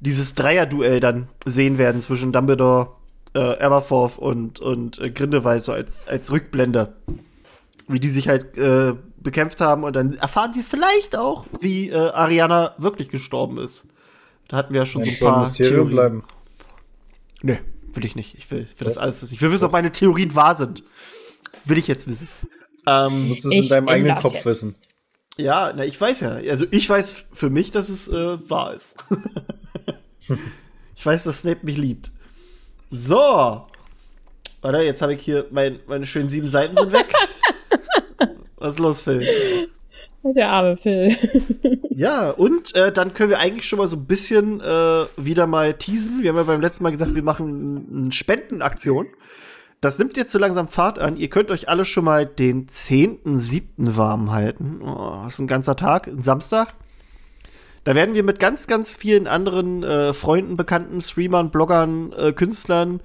dieses 0.00 0.34
Dreier-Duell 0.34 1.00
dann 1.00 1.28
sehen 1.44 1.78
werden 1.78 2.02
zwischen 2.02 2.32
Dumbledore, 2.32 2.92
äh, 3.34 3.38
Aberforth 3.38 4.18
und, 4.18 4.60
und 4.60 4.98
äh, 4.98 5.10
Grindelwald 5.10 5.64
so 5.64 5.72
als, 5.72 6.06
als 6.06 6.30
Rückblende. 6.30 6.94
Wie 7.88 8.00
die 8.00 8.08
sich 8.08 8.28
halt 8.28 8.56
äh, 8.56 8.94
bekämpft 9.28 9.60
haben 9.60 9.84
und 9.84 9.94
dann 9.94 10.14
erfahren 10.14 10.54
wir 10.54 10.64
vielleicht 10.64 11.14
auch, 11.14 11.44
wie 11.60 11.90
äh, 11.90 11.94
Ariana 11.94 12.74
wirklich 12.78 13.10
gestorben 13.10 13.58
ist. 13.58 13.86
Da 14.48 14.56
hatten 14.56 14.72
wir 14.72 14.80
ja 14.80 14.86
schon 14.86 15.04
ja, 15.04 15.12
so 15.12 15.26
ein 15.26 15.32
paar 15.32 15.40
Mysterium 15.42 15.74
Theorien. 15.74 15.94
bleiben. 15.94 16.24
Nee, 17.42 17.60
will 17.92 18.06
ich 18.06 18.16
nicht. 18.16 18.34
Ich 18.38 18.50
will, 18.50 18.66
will 18.78 18.84
das 18.86 18.96
alles 18.96 19.20
wissen. 19.20 19.34
Ich 19.34 19.42
will 19.42 19.52
wissen, 19.52 19.66
ob 19.66 19.72
meine 19.72 19.92
Theorien 19.92 20.34
wahr 20.34 20.54
sind. 20.54 20.82
Will 21.66 21.76
ich 21.76 21.88
jetzt 21.88 22.08
wissen. 22.08 22.26
Ähm, 22.86 23.10
du 23.10 23.28
musst 23.28 23.44
es 23.44 23.52
in 23.52 23.68
deinem 23.68 23.88
eigenen 23.88 24.16
Kopf 24.16 24.32
jetzt. 24.32 24.46
wissen. 24.46 24.76
Ja, 25.36 25.74
na, 25.76 25.84
ich 25.84 26.00
weiß 26.00 26.20
ja. 26.20 26.30
Also 26.30 26.64
ich 26.70 26.88
weiß 26.88 27.26
für 27.34 27.50
mich, 27.50 27.70
dass 27.70 27.90
es 27.90 28.08
äh, 28.08 28.38
wahr 28.48 28.72
ist. 28.72 28.94
ich 30.96 31.04
weiß, 31.04 31.24
dass 31.24 31.40
Snape 31.40 31.66
mich 31.66 31.76
liebt. 31.76 32.12
So. 32.90 33.66
Warte, 34.62 34.78
jetzt 34.78 35.02
habe 35.02 35.12
ich 35.12 35.20
hier 35.20 35.46
mein, 35.50 35.80
meine 35.86 36.06
schönen 36.06 36.30
sieben 36.30 36.48
Seiten 36.48 36.74
sind 36.74 36.92
weg. 36.92 37.12
Was 38.58 38.74
ist 38.74 38.78
los, 38.78 39.02
Phil? 39.02 39.68
Der 40.24 40.50
arme 40.50 40.76
Phil. 40.76 41.16
ja, 41.90 42.30
und 42.30 42.74
äh, 42.74 42.92
dann 42.92 43.14
können 43.14 43.30
wir 43.30 43.38
eigentlich 43.38 43.68
schon 43.68 43.78
mal 43.78 43.86
so 43.86 43.96
ein 43.96 44.06
bisschen 44.06 44.60
äh, 44.60 45.04
wieder 45.16 45.46
mal 45.46 45.74
teasen. 45.74 46.22
Wir 46.22 46.30
haben 46.30 46.36
ja 46.36 46.42
beim 46.42 46.60
letzten 46.60 46.82
Mal 46.82 46.90
gesagt, 46.90 47.14
wir 47.14 47.22
machen 47.22 47.86
eine 47.92 48.12
Spendenaktion. 48.12 49.06
Das 49.80 49.98
nimmt 49.98 50.16
jetzt 50.16 50.32
so 50.32 50.38
langsam 50.40 50.66
Fahrt 50.66 50.98
an. 50.98 51.16
Ihr 51.16 51.30
könnt 51.30 51.52
euch 51.52 51.68
alle 51.68 51.84
schon 51.84 52.04
mal 52.04 52.26
den 52.26 52.66
10.7. 52.66 53.96
warm 53.96 54.32
halten. 54.32 54.80
Oh, 54.82 55.22
das 55.24 55.34
ist 55.34 55.38
ein 55.38 55.46
ganzer 55.46 55.76
Tag, 55.76 56.08
ein 56.08 56.20
Samstag. 56.20 56.74
Da 57.84 57.94
werden 57.94 58.16
wir 58.16 58.24
mit 58.24 58.40
ganz, 58.40 58.66
ganz 58.66 58.96
vielen 58.96 59.28
anderen 59.28 59.84
äh, 59.84 60.12
Freunden, 60.12 60.56
Bekannten, 60.56 61.00
Streamern, 61.00 61.50
Bloggern, 61.50 62.12
äh, 62.12 62.32
Künstlern 62.32 63.00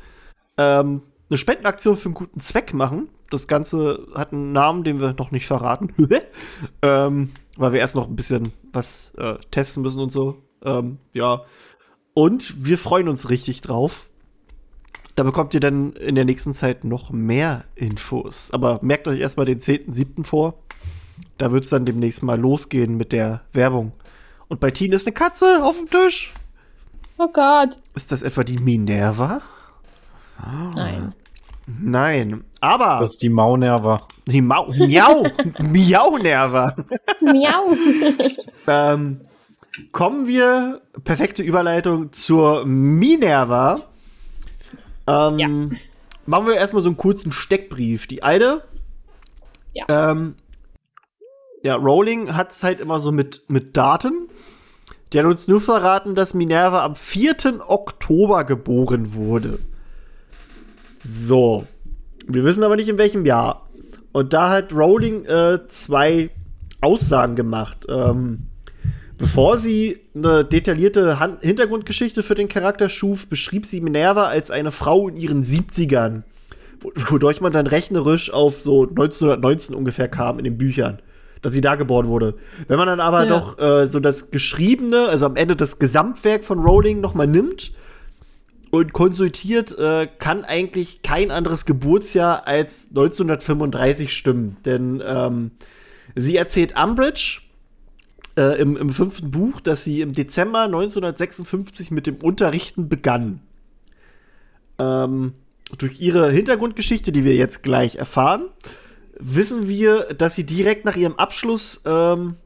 ähm, 0.58 1.04
eine 1.30 1.38
Spendenaktion 1.38 1.96
für 1.96 2.06
einen 2.06 2.16
guten 2.16 2.40
Zweck 2.40 2.74
machen. 2.74 3.10
Das 3.34 3.48
Ganze 3.48 4.08
hat 4.14 4.32
einen 4.32 4.52
Namen, 4.52 4.84
den 4.84 5.02
wir 5.02 5.14
noch 5.18 5.32
nicht 5.32 5.48
verraten. 5.48 5.94
ähm, 6.82 7.32
weil 7.58 7.74
wir 7.74 7.80
erst 7.80 7.96
noch 7.96 8.08
ein 8.08 8.16
bisschen 8.16 8.54
was 8.72 9.12
äh, 9.18 9.36
testen 9.52 9.82
müssen 9.82 10.00
und 10.00 10.12
so. 10.12 10.38
Ähm, 10.64 11.00
ja. 11.14 11.42
Und 12.14 12.66
wir 12.66 12.78
freuen 12.78 13.08
uns 13.08 13.30
richtig 13.30 13.62
drauf. 13.62 14.10
Da 15.16 15.24
bekommt 15.24 15.54
ihr 15.54 15.60
dann 15.60 15.94
in 15.94 16.16
der 16.16 16.26
nächsten 16.26 16.54
Zeit 16.54 16.84
noch 16.84 17.12
mehr 17.12 17.66
Infos. 17.76 18.52
Aber 18.52 18.80
merkt 18.82 19.08
euch 19.08 19.20
erstmal 19.20 19.46
den 19.46 19.60
10.7. 19.60 20.26
vor. 20.26 20.60
Da 21.38 21.52
wird 21.52 21.64
es 21.64 21.72
dann 21.72 21.86
demnächst 21.86 22.24
mal 22.24 22.40
losgehen 22.40 22.98
mit 22.98 23.12
der 23.12 23.42
Werbung. 23.52 23.94
Und 24.48 24.60
bei 24.60 24.72
Tina 24.72 24.96
ist 24.96 25.08
eine 25.08 25.14
Katze 25.14 25.64
auf 25.64 25.78
dem 25.78 25.90
Tisch. 25.90 26.34
Oh 27.18 27.28
Gott. 27.32 27.78
Ist 27.96 28.12
das 28.12 28.22
etwa 28.22 28.44
die 28.44 28.58
Minerva? 28.58 29.42
Oh. 30.40 30.72
Nein. 30.76 31.14
Nein, 31.66 32.44
aber. 32.60 33.00
Das 33.00 33.12
ist 33.12 33.22
die 33.22 33.30
Maunerva. 33.30 34.08
Die 34.28 34.42
Mau. 34.42 34.68
Miau! 34.68 35.26
Miau-Nerva. 35.60 36.76
Miau. 37.22 37.76
ähm, 38.68 39.22
kommen 39.92 40.28
wir, 40.28 40.82
perfekte 41.04 41.44
Überleitung 41.44 42.12
zur 42.12 42.66
Minerva. 42.66 43.82
Ähm, 45.08 45.40
ja. 45.40 45.48
Machen 46.26 46.48
wir 46.48 46.56
erstmal 46.56 46.82
so 46.82 46.90
einen 46.90 46.98
kurzen 46.98 47.32
Steckbrief. 47.32 48.08
Die 48.08 48.24
eine 48.24 48.62
ja. 49.74 49.86
Ähm, 49.90 50.36
ja, 51.64 51.76
Rowling 51.76 52.36
hat 52.36 52.52
es 52.52 52.64
halt 52.64 52.80
immer 52.80 53.00
so 53.00 53.12
mit, 53.12 53.50
mit 53.50 53.76
Daten. 53.76 54.28
Die 55.12 55.20
hat 55.20 55.26
uns 55.26 55.48
nur 55.48 55.62
verraten, 55.62 56.16
dass 56.16 56.34
Minerva 56.34 56.84
am 56.84 56.96
4. 56.96 57.62
Oktober 57.68 58.44
geboren 58.44 59.14
wurde. 59.14 59.60
So. 61.04 61.68
Wir 62.28 62.44
wissen 62.44 62.64
aber 62.64 62.76
nicht, 62.76 62.90
in 62.90 62.98
welchem 62.98 63.26
Jahr. 63.26 63.68
Und 64.12 64.34
da 64.34 64.50
hat 64.50 64.74
Rowling 64.74 65.26
äh, 65.26 65.60
zwei 65.68 66.30
Aussagen 66.82 67.36
gemacht. 67.36 67.86
Ähm, 67.90 68.44
bevor 69.18 69.58
sie 69.58 70.00
eine 70.16 70.46
detaillierte 70.46 71.20
Han 71.20 71.38
Hintergrundgeschichte 71.42 72.24
für 72.24 72.36
den 72.36 72.48
Charakter 72.48 72.90
schuf, 72.90 73.28
beschrieb 73.28 73.66
sie 73.66 73.82
Minerva 73.82 74.26
als 74.26 74.52
eine 74.52 74.72
Frau 74.72 75.10
in 75.10 75.16
ihren 75.16 75.44
70ern. 75.44 76.24
Wodurch 77.10 77.42
man 77.42 77.54
dann 77.54 77.68
rechnerisch 77.68 78.32
auf 78.32 78.60
so 78.60 78.84
1919 78.84 79.76
ungefähr 79.76 80.08
kam 80.08 80.38
in 80.38 80.46
den 80.46 80.58
Büchern 80.58 81.00
dass 81.42 81.54
sie 81.54 81.60
da 81.60 81.76
geboren 81.76 82.08
wurde. 82.08 82.36
Wenn 82.70 82.78
man 82.78 82.88
dann 82.88 83.02
aber 83.02 83.26
ja. 83.26 83.30
doch 83.30 83.60
äh, 83.60 83.86
so 83.86 84.00
das 84.00 84.32
Geschriebene, 84.32 85.10
also 85.10 85.26
am 85.26 85.36
Ende 85.36 85.58
das 85.58 85.78
Gesamtwerk 85.78 86.46
von 86.46 86.60
Rowling 86.60 87.02
nochmal 87.02 87.28
nimmt 87.28 87.74
und 88.74 88.92
konsultiert, 88.92 89.78
äh, 89.78 90.08
kann 90.18 90.44
eigentlich 90.44 91.04
kein 91.04 91.30
anderes 91.30 91.66
Geburtsjahr 91.66 92.48
als 92.48 92.88
1935 92.90 94.12
stimmen. 94.12 94.58
Denn 94.66 95.00
ähm, 95.06 95.52
sie 96.16 96.38
erzählt 96.38 96.74
Umbridge 96.76 97.42
äh, 98.36 98.60
im, 98.60 98.76
im 98.76 98.90
fünften 98.90 99.30
Buch, 99.30 99.62
dass 99.62 99.84
sie 99.84 100.02
im 100.02 100.14
Dezember 100.14 100.62
1956 100.64 101.92
mit 101.92 102.08
dem 102.08 102.16
Unterrichten 102.16 102.90
begann. 102.90 103.42
Ähm, 104.80 105.34
durch 105.78 106.02
ihre 106.02 106.32
Hintergrundgeschichte, 106.32 107.12
die 107.12 107.26
wir 107.26 107.36
jetzt 107.36 107.62
gleich 107.62 107.98
erfahren, 107.98 108.48
wissen 109.20 109.68
wir, 109.68 110.16
dass 110.16 110.34
sie 110.34 110.48
direkt 110.48 110.84
nach 110.84 110.96
ihrem 110.96 111.18
Abschluss 111.18 111.84
ähm, 111.86 112.38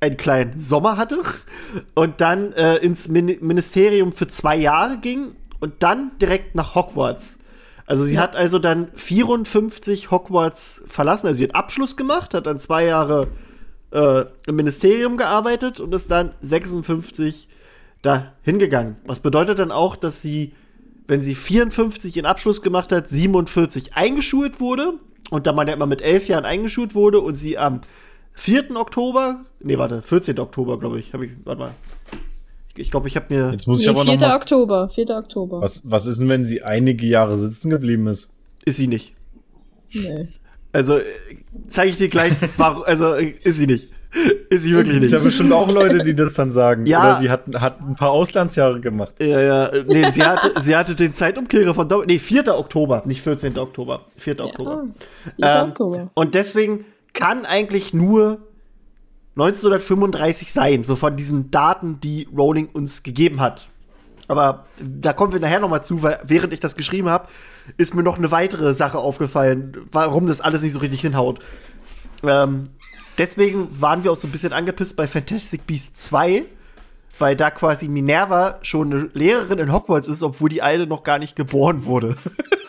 einen 0.00 0.16
kleinen 0.16 0.58
Sommer 0.58 0.96
hatte 0.96 1.22
und 1.94 2.20
dann 2.20 2.52
äh, 2.52 2.76
ins 2.76 3.08
Min 3.08 3.38
Ministerium 3.40 4.12
für 4.12 4.26
zwei 4.26 4.56
Jahre 4.56 4.98
ging 4.98 5.32
und 5.60 5.82
dann 5.82 6.12
direkt 6.20 6.54
nach 6.54 6.74
Hogwarts. 6.74 7.38
Also 7.86 8.04
sie 8.04 8.14
ja. 8.14 8.22
hat 8.22 8.36
also 8.36 8.58
dann 8.58 8.88
54 8.94 10.10
Hogwarts 10.10 10.84
verlassen, 10.86 11.28
also 11.28 11.38
sie 11.38 11.44
hat 11.44 11.54
Abschluss 11.54 11.96
gemacht, 11.96 12.34
hat 12.34 12.46
dann 12.46 12.58
zwei 12.58 12.84
Jahre 12.84 13.28
äh, 13.92 14.24
im 14.46 14.56
Ministerium 14.56 15.16
gearbeitet 15.16 15.80
und 15.80 15.94
ist 15.94 16.10
dann 16.10 16.32
56 16.42 17.48
da 18.02 18.32
hingegangen. 18.42 18.96
Was 19.06 19.20
bedeutet 19.20 19.58
dann 19.58 19.70
auch, 19.72 19.96
dass 19.96 20.20
sie 20.20 20.52
wenn 21.08 21.22
sie 21.22 21.34
54 21.34 22.16
in 22.16 22.26
Abschluss 22.26 22.62
gemacht 22.62 22.92
hat, 22.92 23.08
47 23.08 23.94
eingeschult 23.94 24.60
wurde 24.60 24.94
und 25.30 25.46
da 25.46 25.52
man 25.52 25.68
ja 25.68 25.74
immer 25.74 25.86
mit 25.86 26.02
elf 26.02 26.28
Jahren 26.28 26.44
eingeschult 26.44 26.94
wurde 26.94 27.20
und 27.20 27.34
sie 27.34 27.58
am 27.58 27.80
4. 28.36 28.76
Oktober, 28.76 29.40
nee, 29.60 29.78
warte, 29.78 30.02
14. 30.02 30.38
Oktober, 30.38 30.78
glaube 30.78 30.98
ich, 30.98 31.12
habe 31.12 31.26
ich, 31.26 31.32
warte 31.44 31.60
mal. 31.60 31.70
Ich 32.76 32.90
glaube, 32.90 33.08
ich 33.08 33.16
habe 33.16 33.34
mir. 33.34 33.50
Jetzt 33.50 33.66
muss 33.66 33.80
ich 33.80 33.86
nee, 33.86 33.90
aber 33.90 34.04
4. 34.04 34.12
noch 34.12 34.20
mal, 34.20 34.36
Oktober, 34.36 34.88
4. 34.94 35.10
Oktober. 35.10 35.60
Was, 35.62 35.90
was 35.90 36.06
ist 36.06 36.20
denn, 36.20 36.28
wenn 36.28 36.44
sie 36.44 36.62
einige 36.62 37.06
Jahre 37.06 37.38
sitzen 37.38 37.70
geblieben 37.70 38.06
ist? 38.06 38.30
Ist 38.64 38.76
sie 38.76 38.86
nicht. 38.86 39.14
Nee. 39.92 40.28
Also, 40.72 40.98
äh, 40.98 41.02
zeige 41.68 41.90
ich 41.90 41.96
dir 41.96 42.08
gleich, 42.08 42.34
warum, 42.58 42.84
also, 42.84 43.14
äh, 43.14 43.34
ist 43.42 43.56
sie 43.56 43.66
nicht. 43.66 43.88
Ist 44.50 44.62
sie 44.62 44.74
wirklich 44.74 44.94
nicht. 44.96 45.04
Es 45.04 45.12
ja 45.12 45.18
bestimmt 45.18 45.52
auch 45.52 45.68
Leute, 45.68 46.04
die 46.04 46.14
das 46.14 46.34
dann 46.34 46.50
sagen. 46.50 46.86
Ja. 46.86 47.00
Oder 47.00 47.20
sie 47.20 47.30
hat, 47.30 47.42
hat 47.54 47.80
ein 47.80 47.96
paar 47.96 48.10
Auslandsjahre 48.10 48.80
gemacht. 48.80 49.14
Ja, 49.18 49.40
ja. 49.40 49.70
Nee, 49.86 50.10
sie 50.10 50.22
hatte, 50.22 50.52
sie 50.60 50.76
hatte 50.76 50.94
den 50.94 51.12
Zeitumkehrer 51.12 51.74
von 51.74 51.88
Nee, 52.06 52.18
4. 52.18 52.56
Oktober, 52.56 53.02
nicht 53.04 53.20
14. 53.22 53.58
Oktober. 53.58 54.06
4. 54.16 54.36
Ja, 54.36 54.44
Oktober. 54.44 54.84
Ähm, 55.38 55.68
Oktober. 55.70 56.10
Und 56.14 56.34
deswegen 56.34 56.84
kann 57.16 57.44
eigentlich 57.44 57.92
nur 57.92 58.38
1935 59.36 60.52
sein, 60.52 60.84
so 60.84 60.96
von 60.96 61.16
diesen 61.16 61.50
Daten, 61.50 62.00
die 62.00 62.28
Rowling 62.34 62.68
uns 62.72 63.02
gegeben 63.02 63.40
hat. 63.40 63.68
Aber 64.28 64.66
da 64.80 65.12
kommen 65.12 65.32
wir 65.32 65.40
nachher 65.40 65.60
noch 65.60 65.68
mal 65.68 65.82
zu, 65.82 66.02
weil 66.02 66.20
während 66.24 66.52
ich 66.52 66.60
das 66.60 66.76
geschrieben 66.76 67.08
habe, 67.08 67.28
ist 67.76 67.94
mir 67.94 68.02
noch 68.02 68.18
eine 68.18 68.30
weitere 68.30 68.74
Sache 68.74 68.98
aufgefallen, 68.98 69.86
warum 69.92 70.26
das 70.26 70.40
alles 70.40 70.62
nicht 70.62 70.72
so 70.72 70.78
richtig 70.80 71.00
hinhaut. 71.02 71.40
Ähm, 72.22 72.70
deswegen 73.18 73.80
waren 73.80 74.04
wir 74.04 74.12
auch 74.12 74.16
so 74.16 74.26
ein 74.26 74.32
bisschen 74.32 74.52
angepisst 74.52 74.96
bei 74.96 75.06
Fantastic 75.06 75.66
Beasts 75.66 76.04
2, 76.06 76.44
weil 77.18 77.36
da 77.36 77.50
quasi 77.50 77.88
Minerva 77.88 78.58
schon 78.62 78.92
eine 78.92 79.10
Lehrerin 79.12 79.58
in 79.58 79.72
Hogwarts 79.72 80.08
ist, 80.08 80.22
obwohl 80.22 80.48
die 80.48 80.62
eine 80.62 80.86
noch 80.86 81.04
gar 81.04 81.18
nicht 81.18 81.36
geboren 81.36 81.84
wurde. 81.84 82.16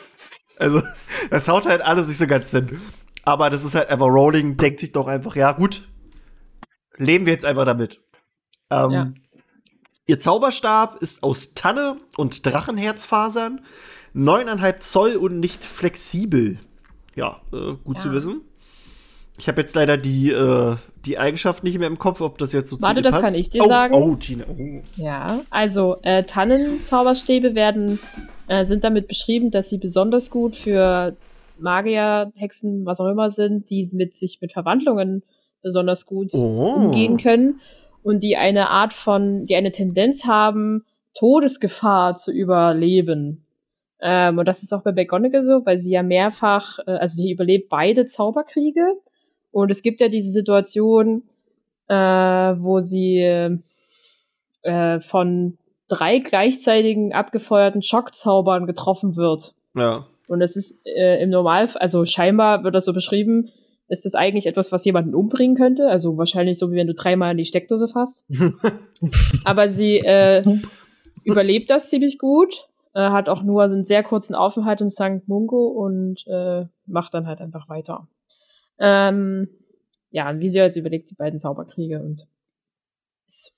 also, 0.57 0.83
das 1.29 1.47
haut 1.47 1.65
halt 1.65 1.81
alles 1.81 2.07
nicht 2.07 2.17
so 2.17 2.27
ganz 2.27 2.51
hin. 2.51 2.79
Aber 3.27 3.49
das 3.49 3.65
ist 3.65 3.75
halt 3.75 3.89
einfach 3.89 4.05
Rowling, 4.05 4.55
denkt 4.55 4.79
sich 4.79 4.93
doch 4.93 5.05
einfach, 5.05 5.35
ja, 5.35 5.51
gut, 5.51 5.85
leben 6.95 7.25
wir 7.25 7.33
jetzt 7.33 7.43
einfach 7.43 7.65
damit. 7.65 7.99
Ähm, 8.69 8.91
ja. 8.91 9.13
Ihr 10.05 10.17
Zauberstab 10.17 10.95
ist 11.01 11.23
aus 11.23 11.53
Tanne 11.53 11.97
und 12.15 12.45
Drachenherzfasern, 12.45 13.59
neuneinhalb 14.13 14.81
Zoll 14.81 15.17
und 15.17 15.41
nicht 15.41 15.65
flexibel. 15.65 16.59
Ja, 17.15 17.41
äh, 17.51 17.73
gut 17.83 17.97
ja. 17.97 18.03
zu 18.03 18.13
wissen. 18.13 18.41
Ich 19.37 19.49
habe 19.49 19.59
jetzt 19.59 19.75
leider 19.75 19.97
die, 19.97 20.31
äh, 20.31 20.77
die 21.05 21.17
Eigenschaft 21.17 21.65
nicht 21.65 21.77
mehr 21.79 21.89
im 21.89 21.99
Kopf, 21.99 22.21
ob 22.21 22.37
das 22.37 22.53
jetzt 22.53 22.69
so 22.69 22.81
Warte, 22.81 23.01
das 23.01 23.11
passt. 23.11 23.25
kann 23.25 23.35
ich 23.35 23.49
dir 23.49 23.63
oh, 23.63 23.67
sagen. 23.67 23.93
Oh, 23.93 24.15
Tina. 24.15 24.45
Oh. 24.47 24.81
Ja, 24.95 25.41
also 25.49 25.97
äh, 26.03 26.23
Tannenzauberstäbe 26.23 27.55
werden, 27.55 27.99
äh, 28.47 28.63
sind 28.63 28.85
damit 28.85 29.09
beschrieben, 29.09 29.51
dass 29.51 29.67
sie 29.69 29.79
besonders 29.79 30.31
gut 30.31 30.55
für 30.55 31.17
Magier, 31.59 32.31
Hexen, 32.35 32.85
was 32.85 32.99
auch 32.99 33.07
immer 33.07 33.29
sind, 33.29 33.69
die 33.69 33.89
mit 33.93 34.15
sich 34.15 34.39
mit 34.41 34.53
Verwandlungen 34.53 35.23
besonders 35.61 36.05
gut 36.05 36.33
oh. 36.33 36.75
umgehen 36.75 37.17
können 37.17 37.59
und 38.03 38.23
die 38.23 38.37
eine 38.37 38.69
Art 38.69 38.93
von, 38.93 39.45
die 39.45 39.55
eine 39.55 39.71
Tendenz 39.71 40.25
haben, 40.25 40.85
Todesgefahr 41.13 42.15
zu 42.15 42.31
überleben. 42.31 43.45
Ähm, 43.99 44.37
und 44.37 44.47
das 44.47 44.63
ist 44.63 44.73
auch 44.73 44.83
bei 44.83 44.91
McGonagall 44.91 45.43
so, 45.43 45.65
weil 45.65 45.79
sie 45.79 45.93
ja 45.93 46.03
mehrfach, 46.03 46.79
äh, 46.85 46.91
also 46.91 47.15
sie 47.15 47.31
überlebt 47.31 47.69
beide 47.69 48.05
Zauberkriege. 48.05 48.93
Und 49.51 49.71
es 49.71 49.81
gibt 49.81 49.99
ja 49.99 50.09
diese 50.09 50.31
Situation, 50.31 51.23
äh, 51.87 51.95
wo 51.95 52.81
sie 52.81 53.59
äh, 54.61 54.99
von 54.99 55.57
drei 55.87 56.19
gleichzeitigen 56.19 57.13
abgefeuerten 57.13 57.81
Schockzaubern 57.81 58.67
getroffen 58.67 59.15
wird. 59.15 59.55
Ja. 59.73 60.05
Und 60.27 60.39
das 60.39 60.55
ist 60.55 60.79
äh, 60.85 61.21
im 61.21 61.29
Normalfall, 61.29 61.81
also 61.81 62.05
scheinbar 62.05 62.63
wird 62.63 62.75
das 62.75 62.85
so 62.85 62.93
beschrieben, 62.93 63.49
ist 63.89 64.05
das 64.05 64.15
eigentlich 64.15 64.47
etwas, 64.47 64.71
was 64.71 64.83
jemanden 64.85 65.15
umbringen 65.15 65.55
könnte. 65.55 65.87
Also 65.87 66.17
wahrscheinlich 66.17 66.59
so, 66.59 66.71
wie 66.71 66.75
wenn 66.75 66.87
du 66.87 66.93
dreimal 66.93 67.31
in 67.31 67.37
die 67.37 67.45
Steckdose 67.45 67.87
fasst. 67.87 68.27
Aber 69.45 69.69
sie 69.69 69.99
äh, 69.99 70.43
überlebt 71.23 71.69
das 71.69 71.89
ziemlich 71.89 72.17
gut, 72.17 72.67
äh, 72.93 73.09
hat 73.09 73.29
auch 73.29 73.43
nur 73.43 73.63
einen 73.63 73.85
sehr 73.85 74.03
kurzen 74.03 74.35
Aufenthalt 74.35 74.81
in 74.81 74.89
St. 74.89 75.27
Mungo 75.27 75.67
und 75.67 76.25
äh, 76.27 76.65
macht 76.85 77.13
dann 77.13 77.27
halt 77.27 77.39
einfach 77.39 77.69
weiter. 77.69 78.07
Ähm, 78.79 79.47
ja, 80.09 80.29
und 80.29 80.39
wie 80.39 80.49
sie 80.49 80.59
jetzt 80.59 80.77
überlegt, 80.77 81.09
die 81.09 81.15
beiden 81.15 81.39
Zauberkriege 81.39 82.01
und 82.01 82.27
ist, 83.27 83.56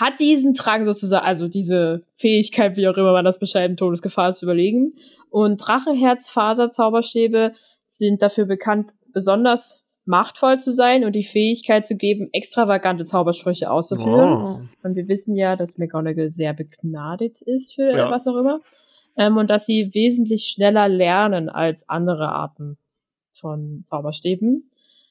hat 0.00 0.18
diesen 0.20 0.54
Drang 0.54 0.84
sozusagen, 0.84 1.26
also 1.26 1.48
diese 1.48 2.04
Fähigkeit, 2.16 2.76
wie 2.76 2.88
auch 2.88 2.96
immer 2.96 3.12
man 3.12 3.24
das 3.24 3.38
beschreiben, 3.38 3.76
Todesgefahr 3.76 4.32
zu 4.32 4.46
überlegen. 4.46 4.94
Und 5.30 5.58
Dracheherz-Faser-Zauberstäbe 5.58 7.52
sind 7.84 8.22
dafür 8.22 8.46
bekannt, 8.46 8.92
besonders 9.12 9.84
machtvoll 10.06 10.58
zu 10.60 10.72
sein 10.72 11.04
und 11.04 11.12
die 11.12 11.24
Fähigkeit 11.24 11.86
zu 11.86 11.96
geben, 11.96 12.28
extravagante 12.32 13.04
Zaubersprüche 13.04 13.70
auszuführen. 13.70 14.30
Oh. 14.30 14.60
Und 14.82 14.96
wir 14.96 15.08
wissen 15.08 15.34
ja, 15.34 15.56
dass 15.56 15.78
McGonagall 15.78 16.30
sehr 16.30 16.52
begnadet 16.52 17.40
ist 17.42 17.74
für 17.74 17.90
ja. 17.96 18.10
was 18.10 18.26
auch 18.26 18.36
immer. 18.36 18.60
Ähm, 19.16 19.36
und 19.36 19.48
dass 19.48 19.66
sie 19.66 19.94
wesentlich 19.94 20.46
schneller 20.46 20.88
lernen 20.88 21.48
als 21.48 21.88
andere 21.88 22.28
Arten 22.30 22.76
von 23.32 23.84
Zauberstäben. 23.86 24.70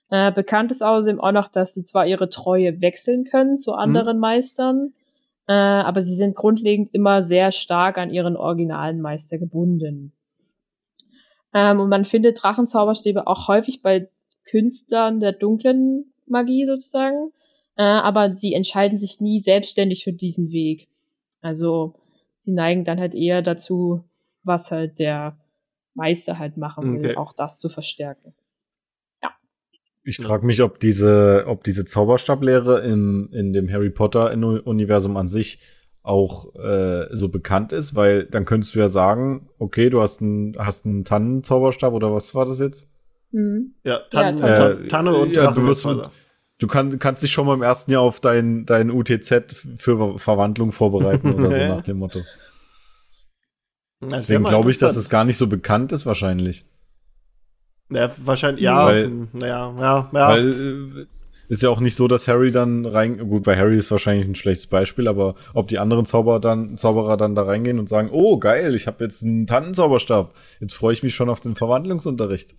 Äh, 0.09 0.31
bekannt 0.31 0.71
ist 0.71 0.83
außerdem 0.83 1.19
auch 1.19 1.31
noch, 1.31 1.49
dass 1.49 1.73
sie 1.73 1.83
zwar 1.83 2.05
ihre 2.05 2.29
Treue 2.29 2.81
wechseln 2.81 3.23
können 3.23 3.57
zu 3.57 3.73
anderen 3.73 4.17
mhm. 4.17 4.21
Meistern, 4.21 4.93
äh, 5.47 5.53
aber 5.53 6.01
sie 6.01 6.15
sind 6.15 6.35
grundlegend 6.35 6.93
immer 6.93 7.23
sehr 7.23 7.51
stark 7.51 7.97
an 7.97 8.11
ihren 8.11 8.37
originalen 8.37 9.01
Meister 9.01 9.37
gebunden. 9.37 10.13
Ähm, 11.53 11.79
und 11.79 11.89
man 11.89 12.05
findet 12.05 12.41
Drachenzauberstäbe 12.41 13.27
auch 13.27 13.47
häufig 13.47 13.81
bei 13.81 14.09
Künstlern 14.45 15.19
der 15.19 15.31
dunklen 15.31 16.13
Magie 16.25 16.65
sozusagen. 16.65 17.31
Äh, 17.75 17.83
aber 17.83 18.35
sie 18.35 18.53
entscheiden 18.53 18.99
sich 18.99 19.19
nie 19.19 19.39
selbstständig 19.39 20.03
für 20.03 20.13
diesen 20.13 20.51
Weg. 20.51 20.87
Also 21.41 21.95
sie 22.37 22.51
neigen 22.51 22.85
dann 22.85 22.99
halt 22.99 23.15
eher 23.15 23.41
dazu, 23.41 24.03
was 24.43 24.71
halt 24.71 24.99
der 24.99 25.37
Meister 25.93 26.39
halt 26.39 26.57
machen 26.57 27.01
will, 27.01 27.11
okay. 27.11 27.17
auch 27.17 27.33
das 27.33 27.59
zu 27.59 27.69
verstärken. 27.69 28.33
Ich 30.05 30.17
frage 30.17 30.45
mich, 30.45 30.61
ob 30.61 30.79
diese, 30.79 31.45
ob 31.47 31.63
diese 31.63 31.85
Zauberstablehre 31.85 32.81
in, 32.81 33.29
in 33.31 33.53
dem 33.53 33.71
Harry 33.71 33.89
Potter-Universum 33.89 35.15
an 35.15 35.27
sich 35.27 35.59
auch 36.01 36.53
äh, 36.55 37.07
so 37.15 37.29
bekannt 37.29 37.71
ist, 37.71 37.95
weil 37.95 38.25
dann 38.25 38.43
könntest 38.43 38.75
du 38.75 38.79
ja 38.79 38.89
sagen, 38.89 39.49
okay, 39.57 39.89
du 39.89 40.01
hast 40.01 40.21
einen 40.21 40.57
hast 40.59 40.85
einen 40.85 41.05
Tannenzauberstab 41.05 41.93
oder 41.93 42.13
was 42.13 42.35
war 42.35 42.45
das 42.45 42.59
jetzt? 42.59 42.89
Mhm. 43.31 43.75
Ja, 43.85 43.99
Tannen, 44.11 44.39
ja, 44.39 44.69
äh, 44.71 44.87
Tanne 44.89 45.15
und 45.15 45.33
ja, 45.33 45.51
du, 45.51 45.65
wirst 45.65 45.85
du 45.85 46.67
kann, 46.67 46.99
kannst 46.99 47.23
dich 47.23 47.31
schon 47.31 47.45
mal 47.45 47.53
im 47.53 47.61
ersten 47.61 47.91
Jahr 47.91 48.01
auf 48.01 48.19
dein, 48.19 48.65
dein 48.65 48.91
UTZ 48.91 49.55
für 49.77 50.19
Verwandlung 50.19 50.73
vorbereiten 50.73 51.33
oder 51.33 51.51
so 51.51 51.59
nach 51.67 51.81
dem 51.81 51.99
Motto. 51.99 52.21
Deswegen 54.01 54.43
glaube 54.43 54.69
ich, 54.69 54.77
dass 54.77 54.97
es 54.97 55.09
gar 55.09 55.23
nicht 55.23 55.37
so 55.37 55.47
bekannt 55.47 55.93
ist 55.93 56.05
wahrscheinlich. 56.05 56.65
Ja, 57.89 58.09
wahrscheinlich, 58.23 58.63
ja, 58.63 58.85
weil, 58.85 59.27
ja, 59.33 59.47
ja, 59.47 59.77
ja. 59.79 60.09
Weil 60.11 60.49
äh, 60.49 61.05
ist 61.49 61.61
ja 61.61 61.69
auch 61.69 61.79
nicht 61.79 61.95
so, 61.95 62.07
dass 62.07 62.27
Harry 62.27 62.51
dann 62.51 62.85
rein, 62.85 63.17
gut, 63.29 63.43
bei 63.43 63.57
Harry 63.57 63.77
ist 63.77 63.91
wahrscheinlich 63.91 64.27
ein 64.27 64.35
schlechtes 64.35 64.67
Beispiel, 64.67 65.07
aber 65.07 65.35
ob 65.53 65.67
die 65.67 65.77
anderen 65.77 66.05
Zauberer 66.05 66.39
dann, 66.39 66.77
Zauberer 66.77 67.17
dann 67.17 67.35
da 67.35 67.43
reingehen 67.43 67.79
und 67.79 67.89
sagen, 67.89 68.09
oh 68.11 68.37
geil, 68.37 68.75
ich 68.75 68.87
habe 68.87 69.03
jetzt 69.03 69.23
einen 69.23 69.45
Tannenzauberstab, 69.45 70.33
jetzt 70.59 70.73
freue 70.73 70.93
ich 70.93 71.03
mich 71.03 71.13
schon 71.13 71.29
auf 71.29 71.41
den 71.41 71.55
Verwandlungsunterricht. 71.55 72.55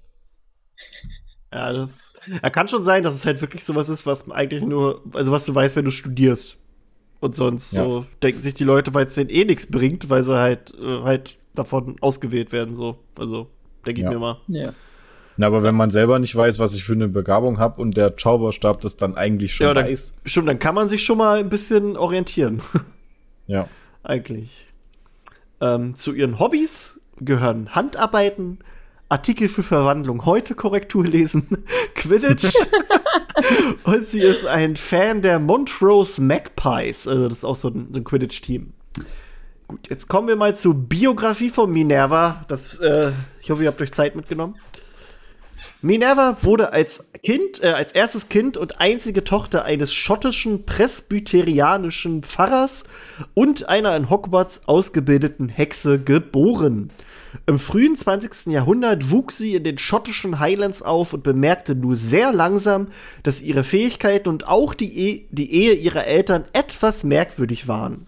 Ja, 1.53 1.73
das, 1.73 2.13
ja, 2.43 2.51
kann 2.51 2.69
schon 2.69 2.83
sein, 2.83 3.03
dass 3.03 3.15
es 3.15 3.25
halt 3.25 3.41
wirklich 3.41 3.65
sowas 3.65 3.89
ist, 3.89 4.07
was 4.07 4.31
eigentlich 4.31 4.63
nur, 4.63 5.03
also 5.13 5.33
was 5.33 5.47
du 5.47 5.55
weißt, 5.55 5.77
wenn 5.77 5.85
du 5.85 5.91
studierst. 5.91 6.59
Und 7.21 7.35
sonst 7.35 7.73
ja. 7.73 7.85
so 7.85 8.05
denken 8.23 8.41
sich 8.41 8.55
die 8.55 8.65
Leute, 8.65 8.93
weil 8.93 9.07
es 9.07 9.15
denen 9.15 9.31
eh 9.31 9.45
nichts 9.45 9.71
bringt, 9.71 10.11
weil 10.11 10.23
sie 10.23 10.39
halt, 10.39 10.75
äh, 10.75 11.03
halt 11.05 11.39
davon 11.55 11.97
ausgewählt 12.01 12.53
werden, 12.53 12.75
so. 12.75 12.99
Also, 13.19 13.49
denke 13.87 14.01
ich 14.01 14.05
ja. 14.05 14.11
mir 14.11 14.19
mal. 14.19 14.41
Ja. 14.49 14.73
Na, 15.37 15.49
aber 15.49 15.63
wenn 15.63 15.75
man 15.75 15.91
selber 15.91 16.19
nicht 16.19 16.35
weiß, 16.35 16.59
was 16.59 16.75
ich 16.75 16.85
für 16.85 16.93
eine 16.93 17.09
Begabung 17.09 17.59
habe 17.59 17.81
und 17.81 17.97
der 17.97 18.17
Zauberstab 18.17 18.81
das 18.81 18.97
dann 18.97 19.17
eigentlich 19.17 19.55
schon 19.55 19.67
ja, 19.67 19.75
dann, 19.75 19.87
weiß. 19.87 20.15
Stimmt, 20.25 20.49
dann 20.49 20.59
kann 20.59 20.75
man 20.75 20.89
sich 20.89 21.05
schon 21.05 21.19
mal 21.19 21.39
ein 21.39 21.49
bisschen 21.49 21.97
orientieren. 21.97 22.63
Ja. 23.47 23.69
eigentlich. 24.03 24.69
Ähm, 25.61 25.95
zu 25.95 26.15
ihren 26.15 26.39
Hobbys 26.39 26.99
gehören 27.21 27.75
Handarbeiten, 27.75 28.61
Artikel 29.11 29.51
für 29.51 29.63
Verwandlung, 29.63 30.25
heute 30.25 30.55
Korrektur 30.55 31.05
lesen, 31.05 31.47
Quidditch. 31.95 32.51
und 33.85 34.07
sie 34.07 34.23
ist 34.23 34.47
ein 34.47 34.77
Fan 34.77 35.21
der 35.21 35.39
Montrose 35.39 36.23
Magpies. 36.23 37.07
Also, 37.07 37.29
das 37.29 37.39
ist 37.39 37.45
auch 37.45 37.57
so 37.57 37.69
ein, 37.69 37.89
so 37.93 38.01
ein 38.01 38.05
Quidditch-Team. 38.05 38.73
Gut, 39.69 39.91
jetzt 39.91 40.09
kommen 40.09 40.29
wir 40.29 40.37
mal 40.37 40.57
zur 40.57 40.75
Biografie 40.75 41.51
von 41.51 41.71
Minerva. 41.71 42.47
Das, 42.49 42.79
äh, 42.79 43.13
ich 43.43 43.51
hoffe, 43.51 43.63
ihr 43.63 43.69
habt 43.69 43.81
euch 43.83 43.93
Zeit 43.93 44.17
mitgenommen. 44.17 44.55
Minerva 45.85 46.39
wurde 46.41 46.73
als 46.73 47.11
Kind, 47.23 47.63
äh, 47.63 47.67
als 47.67 47.93
erstes 47.93 48.31
Kind 48.31 48.57
und 48.57 48.81
einzige 48.81 49.23
Tochter 49.23 49.67
eines 49.67 49.93
schottischen 49.93 50.65
presbyterianischen 50.65 52.23
Pfarrers 52.23 52.85
und 53.35 53.69
einer 53.69 53.95
in 53.95 54.09
Hogwarts 54.09 54.63
ausgebildeten 54.67 55.51
Hexe 55.51 55.99
geboren. 55.99 56.89
Im 57.45 57.59
frühen 57.59 57.97
20. 57.97 58.47
Jahrhundert 58.47 59.11
wuchs 59.11 59.37
sie 59.37 59.57
in 59.57 59.65
den 59.65 59.77
schottischen 59.77 60.39
Highlands 60.41 60.81
auf 60.81 61.13
und 61.13 61.23
bemerkte 61.23 61.75
nur 61.75 61.97
sehr 61.97 62.33
langsam, 62.33 62.87
dass 63.23 63.43
ihre 63.43 63.63
Fähigkeiten 63.63 64.31
und 64.31 64.49
auch 64.49 64.73
die, 64.73 64.99
e 64.99 65.27
die 65.33 65.53
Ehe 65.53 65.75
ihrer 65.75 66.07
Eltern 66.07 66.47
etwas 66.55 67.05
merkwürdig 67.05 67.69
waren. 67.69 68.07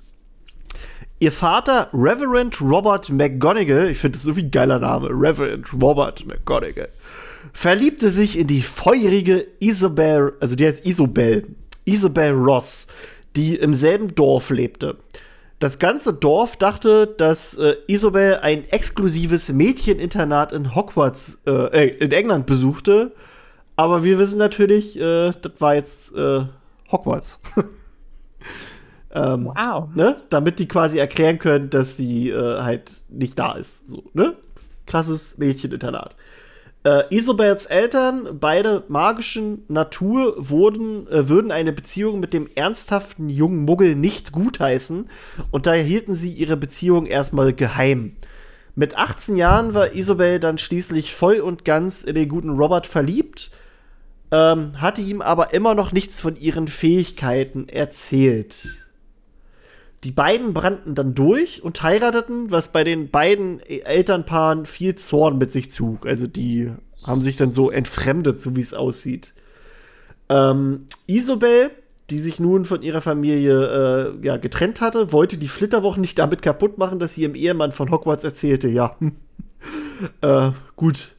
Ihr 1.18 1.32
Vater, 1.32 1.88
Reverend 1.92 2.58
Robert 2.60 3.10
McGonagall, 3.10 3.90
ich 3.90 3.98
finde 3.98 4.16
das 4.16 4.22
so 4.22 4.36
wie 4.36 4.42
ein 4.42 4.50
geiler 4.50 4.78
Name, 4.78 5.08
Reverend 5.08 5.66
Robert 5.72 6.26
McGonagall, 6.26 6.88
verliebte 7.56 8.10
sich 8.10 8.38
in 8.38 8.46
die 8.46 8.60
feurige 8.60 9.46
Isabel, 9.60 10.34
also 10.40 10.56
die 10.56 10.66
heißt 10.66 10.84
Isobel, 10.84 11.46
Isabel 11.86 12.32
Ross, 12.32 12.86
die 13.34 13.54
im 13.56 13.72
selben 13.72 14.14
Dorf 14.14 14.50
lebte. 14.50 14.98
Das 15.58 15.78
ganze 15.78 16.12
Dorf 16.12 16.58
dachte, 16.58 17.06
dass 17.06 17.54
äh, 17.54 17.76
Isabel 17.86 18.40
ein 18.42 18.68
exklusives 18.68 19.50
Mädcheninternat 19.50 20.52
in 20.52 20.74
Hogwarts, 20.74 21.38
äh, 21.46 21.86
äh, 21.86 21.96
in 21.96 22.12
England 22.12 22.44
besuchte. 22.44 23.12
Aber 23.74 24.04
wir 24.04 24.18
wissen 24.18 24.36
natürlich, 24.36 25.00
äh, 25.00 25.30
das 25.30 25.52
war 25.58 25.74
jetzt 25.74 26.14
äh, 26.14 26.44
Hogwarts. 26.92 27.40
Ähm, 29.14 29.46
wow. 29.46 29.88
Ne? 29.94 30.18
Damit 30.28 30.58
die 30.58 30.68
quasi 30.68 30.98
erklären 30.98 31.38
können, 31.38 31.70
dass 31.70 31.96
sie 31.96 32.28
äh, 32.28 32.60
halt 32.60 33.02
nicht 33.08 33.38
da 33.38 33.54
ist. 33.54 33.88
So, 33.88 34.04
ne? 34.12 34.36
Krasses 34.84 35.38
Mädcheninternat. 35.38 36.14
Äh, 36.86 37.02
Isobels 37.10 37.66
Eltern, 37.66 38.38
beide 38.38 38.84
magischen 38.86 39.64
Natur, 39.66 40.36
wurden, 40.38 41.08
äh, 41.08 41.28
würden 41.28 41.50
eine 41.50 41.72
Beziehung 41.72 42.20
mit 42.20 42.32
dem 42.32 42.48
ernsthaften 42.54 43.28
jungen 43.28 43.64
Muggel 43.64 43.96
nicht 43.96 44.30
gutheißen 44.30 45.10
und 45.50 45.66
daher 45.66 45.82
hielten 45.82 46.14
sie 46.14 46.30
ihre 46.30 46.56
Beziehung 46.56 47.06
erstmal 47.06 47.52
geheim. 47.52 48.14
Mit 48.76 48.96
18 48.96 49.36
Jahren 49.36 49.74
war 49.74 49.94
Isobel 49.94 50.38
dann 50.38 50.58
schließlich 50.58 51.12
voll 51.12 51.40
und 51.40 51.64
ganz 51.64 52.04
in 52.04 52.14
den 52.14 52.28
guten 52.28 52.50
Robert 52.50 52.86
verliebt, 52.86 53.50
ähm, 54.30 54.80
hatte 54.80 55.02
ihm 55.02 55.22
aber 55.22 55.52
immer 55.52 55.74
noch 55.74 55.90
nichts 55.90 56.20
von 56.20 56.36
ihren 56.36 56.68
Fähigkeiten 56.68 57.68
erzählt. 57.68 58.85
Die 60.06 60.12
beiden 60.12 60.54
brannten 60.54 60.94
dann 60.94 61.16
durch 61.16 61.64
und 61.64 61.82
heirateten, 61.82 62.52
was 62.52 62.70
bei 62.70 62.84
den 62.84 63.10
beiden 63.10 63.58
Elternpaaren 63.58 64.64
viel 64.64 64.94
Zorn 64.94 65.36
mit 65.36 65.50
sich 65.50 65.72
zog. 65.72 66.06
Also 66.06 66.28
die 66.28 66.70
haben 67.02 67.22
sich 67.22 67.36
dann 67.36 67.50
so 67.50 67.72
entfremdet, 67.72 68.40
so 68.40 68.54
wie 68.54 68.60
es 68.60 68.72
aussieht. 68.72 69.34
Ähm, 70.28 70.86
Isobel, 71.08 71.72
die 72.10 72.20
sich 72.20 72.38
nun 72.38 72.66
von 72.66 72.82
ihrer 72.82 73.00
Familie 73.00 74.14
äh, 74.20 74.24
ja, 74.24 74.36
getrennt 74.36 74.80
hatte, 74.80 75.10
wollte 75.10 75.38
die 75.38 75.48
Flitterwochen 75.48 76.02
nicht 76.02 76.20
damit 76.20 76.40
kaputt 76.40 76.78
machen, 76.78 77.00
dass 77.00 77.14
sie 77.14 77.22
ihrem 77.22 77.34
Ehemann 77.34 77.72
von 77.72 77.90
Hogwarts 77.90 78.22
erzählte. 78.22 78.68
Ja, 78.68 78.96
äh, 80.20 80.50
gut. 80.76 81.16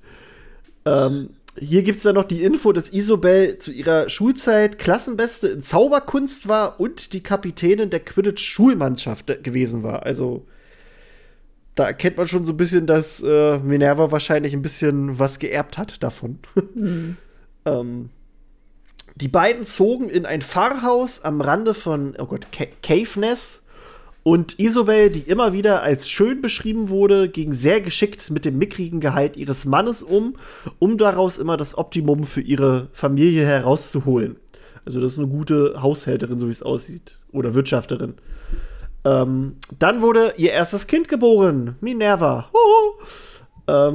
Ähm, 0.86 1.32
hier 1.60 1.84
gibt 1.84 1.98
es 1.98 2.04
dann 2.04 2.16
noch 2.16 2.28
die 2.28 2.44
Info, 2.44 2.72
dass 2.72 2.90
Isobel 2.94 3.58
zu 3.58 3.72
ihrer 3.72 4.10
Schulzeit 4.10 4.78
Klassenbeste 4.78 5.48
in 5.48 5.62
Zauberkunst 5.62 6.48
war 6.48 6.80
und 6.80 7.14
die 7.14 7.24
Kapitänin 7.24 7.90
der 7.90 8.00
Quidditch-Schulmannschaft 8.00 9.44
gewesen 9.44 9.84
war. 9.84 10.04
Also 10.04 10.46
da 11.76 11.86
erkennt 11.86 12.18
man 12.18 12.28
schon 12.28 12.46
so 12.46 12.54
ein 12.54 12.58
bisschen, 12.58 12.88
dass 12.88 13.22
äh, 13.22 13.60
Minerva 13.60 14.12
wahrscheinlich 14.12 14.54
ein 14.54 14.62
bisschen 14.62 15.20
was 15.20 15.40
geerbt 15.40 15.78
hat 15.78 16.02
davon. 16.04 16.40
Mhm. 16.74 17.18
ähm, 17.66 18.10
die 19.16 19.28
beiden 19.28 19.66
zogen 19.66 20.10
in 20.10 20.26
ein 20.26 20.42
Pfarrhaus 20.42 21.24
am 21.24 21.42
Rande 21.42 21.74
von, 21.74 22.16
oh 22.20 22.26
Gott, 22.26 22.48
Caveness 22.84 23.64
und 24.28 24.60
Isobel, 24.60 25.10
die 25.10 25.22
immer 25.22 25.54
wieder 25.54 25.84
als 25.84 26.10
schön 26.10 26.42
beschrieben 26.42 26.90
wurde, 26.90 27.30
ging 27.30 27.54
sehr 27.54 27.80
geschickt 27.80 28.30
mit 28.30 28.44
dem 28.44 28.58
mickrigen 28.58 29.00
Gehalt 29.00 29.38
ihres 29.38 29.64
Mannes 29.64 30.04
um, 30.04 30.36
um 30.80 30.98
daraus 30.98 31.38
immer 31.38 31.56
das 31.56 31.78
Optimum 31.78 32.26
für 32.26 32.42
ihre 32.42 32.90
Familie 32.92 33.46
herauszuholen. 33.46 34.36
Also 34.84 35.00
das 35.00 35.14
ist 35.14 35.20
eine 35.20 35.30
gute 35.30 35.82
Haushälterin, 35.82 36.42
so 36.42 36.48
wie 36.48 36.52
es 36.52 36.62
aussieht. 36.62 37.18
Oder 37.32 37.54
Wirtschafterin. 37.54 38.16
Ähm, 39.06 39.56
dann 39.80 40.02
wurde 40.02 40.34
ihr 40.36 40.52
erstes 40.52 40.88
Kind 40.88 41.08
geboren, 41.08 41.78
Minerva. 41.80 42.50
Ähm, 43.70 43.94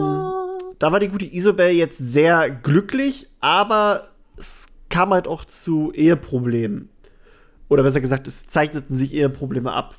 da 0.79 0.92
war 0.92 0.99
die 0.99 1.09
gute 1.09 1.27
Isobel 1.27 1.73
jetzt 1.73 1.99
sehr 1.99 2.49
glücklich, 2.49 3.29
aber 3.40 4.09
es 4.38 4.64
kam 4.88 5.11
halt 5.11 5.29
auch 5.29 5.45
zu 5.45 5.92
Eheproblemen. 5.92 6.88
Oder 7.68 7.83
besser 7.83 8.01
gesagt, 8.01 8.27
es 8.27 8.47
zeichneten 8.47 8.97
sich 8.97 9.12
Eheprobleme 9.12 9.71
ab. 9.73 9.95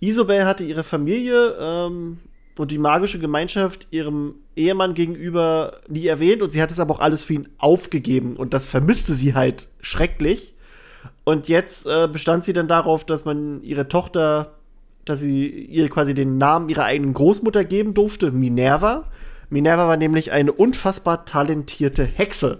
Isobel 0.00 0.44
hatte 0.44 0.64
ihre 0.64 0.84
Familie 0.84 1.56
ähm, 1.58 2.18
und 2.58 2.70
die 2.70 2.78
magische 2.78 3.18
Gemeinschaft 3.18 3.86
ihrem 3.90 4.36
Ehemann 4.54 4.94
gegenüber 4.94 5.80
nie 5.88 6.06
erwähnt 6.06 6.42
und 6.42 6.50
sie 6.50 6.62
hat 6.62 6.70
es 6.70 6.80
aber 6.80 6.94
auch 6.94 7.00
alles 7.00 7.24
für 7.24 7.34
ihn 7.34 7.48
aufgegeben 7.58 8.36
und 8.36 8.54
das 8.54 8.66
vermisste 8.66 9.12
sie 9.12 9.34
halt 9.34 9.68
schrecklich. 9.80 10.54
Und 11.24 11.48
jetzt 11.48 11.86
äh, 11.86 12.08
bestand 12.08 12.44
sie 12.44 12.52
dann 12.52 12.68
darauf, 12.68 13.04
dass 13.04 13.24
man 13.24 13.62
ihre 13.62 13.88
Tochter, 13.88 14.54
dass 15.04 15.20
sie 15.20 15.48
ihr 15.48 15.88
quasi 15.88 16.14
den 16.14 16.38
Namen 16.38 16.68
ihrer 16.68 16.84
eigenen 16.84 17.14
Großmutter 17.14 17.64
geben 17.64 17.94
durfte, 17.94 18.30
Minerva. 18.30 19.10
Minerva 19.50 19.88
war 19.88 19.96
nämlich 19.96 20.32
eine 20.32 20.52
unfassbar 20.52 21.24
talentierte 21.24 22.04
Hexe. 22.04 22.58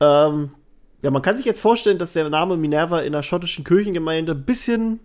Ähm, 0.00 0.50
ja, 1.02 1.10
man 1.10 1.22
kann 1.22 1.36
sich 1.36 1.46
jetzt 1.46 1.60
vorstellen, 1.60 1.98
dass 1.98 2.14
der 2.14 2.28
Name 2.28 2.56
Minerva 2.56 3.00
in 3.00 3.12
der 3.12 3.22
schottischen 3.22 3.64
Kirchengemeinde 3.64 4.32
ein 4.32 4.44
bisschen 4.44 5.00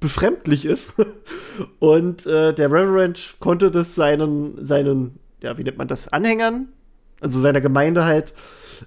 befremdlich 0.00 0.64
ist. 0.64 0.94
Und 1.78 2.26
äh, 2.26 2.52
der 2.52 2.70
Reverend 2.70 3.36
konnte 3.40 3.70
das 3.70 3.94
seinen, 3.94 4.64
seinen, 4.64 5.18
ja, 5.40 5.56
wie 5.58 5.64
nennt 5.64 5.78
man 5.78 5.88
das, 5.88 6.12
Anhängern, 6.12 6.68
also 7.20 7.40
seiner 7.40 7.60
Gemeinde 7.60 8.04
halt, 8.04 8.34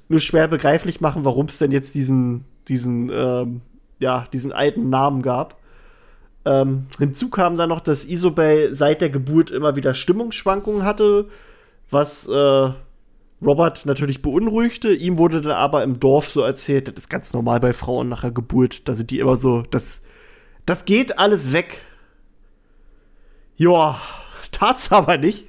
nur 0.10 0.20
schwer 0.20 0.48
begreiflich 0.48 1.02
machen, 1.02 1.26
warum 1.26 1.48
es 1.48 1.58
denn 1.58 1.72
jetzt 1.72 1.96
diesen, 1.96 2.46
diesen, 2.67 3.10
ähm, 3.12 3.62
ja, 4.00 4.26
diesen 4.34 4.52
alten 4.52 4.89
Namen 4.89 5.22
gab. 5.22 5.58
Ähm, 6.46 6.88
hinzu 6.98 7.30
kam 7.30 7.58
dann 7.58 7.70
noch, 7.70 7.82
dass 7.82 8.06
Isobel 8.06 8.74
seit 8.76 9.02
der 9.02 9.10
Geburt 9.10 9.52
immer 9.52 9.76
wieder 9.76 9.93
Stimmungsschwankungen 9.93 10.84
hatte, 10.84 11.28
was 11.89 12.28
äh, 12.28 12.70
Robert 13.41 13.86
natürlich 13.86 14.22
beunruhigte. 14.22 14.93
Ihm 14.93 15.17
wurde 15.17 15.41
dann 15.41 15.52
aber 15.52 15.84
im 15.84 16.00
Dorf 16.00 16.30
so 16.30 16.41
erzählt, 16.41 16.88
das 16.88 16.96
ist 16.96 17.10
ganz 17.10 17.34
normal 17.34 17.60
bei 17.60 17.74
Frauen 17.74 18.10
nach 18.10 18.22
der 18.22 18.32
Geburt. 18.32 18.88
Da 18.88 18.96
sind 18.96 19.12
die 19.12 19.20
immer 19.20 19.36
so, 19.36 19.63
das 19.70 20.02
das 20.68 20.86
geht 20.86 21.18
alles 21.18 21.54
weg. 21.54 21.82
Joa, 23.56 24.00
tat's 24.52 24.92
aber 24.92 25.18
nicht. 25.18 25.48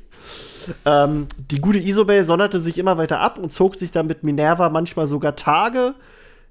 Ähm, 0.85 1.27
die 1.51 1.61
gute 1.61 1.79
Isobel 1.79 2.25
sonderte 2.25 2.61
sich 2.61 2.79
immer 2.79 2.97
weiter 2.97 3.21
ab 3.21 3.39
und 3.39 3.53
zog 3.53 3.75
sich 3.75 3.91
dann 3.91 4.07
mit 4.07 4.23
Minerva 4.23 4.71
manchmal 4.71 5.07
sogar 5.07 5.37
Tage 5.37 5.95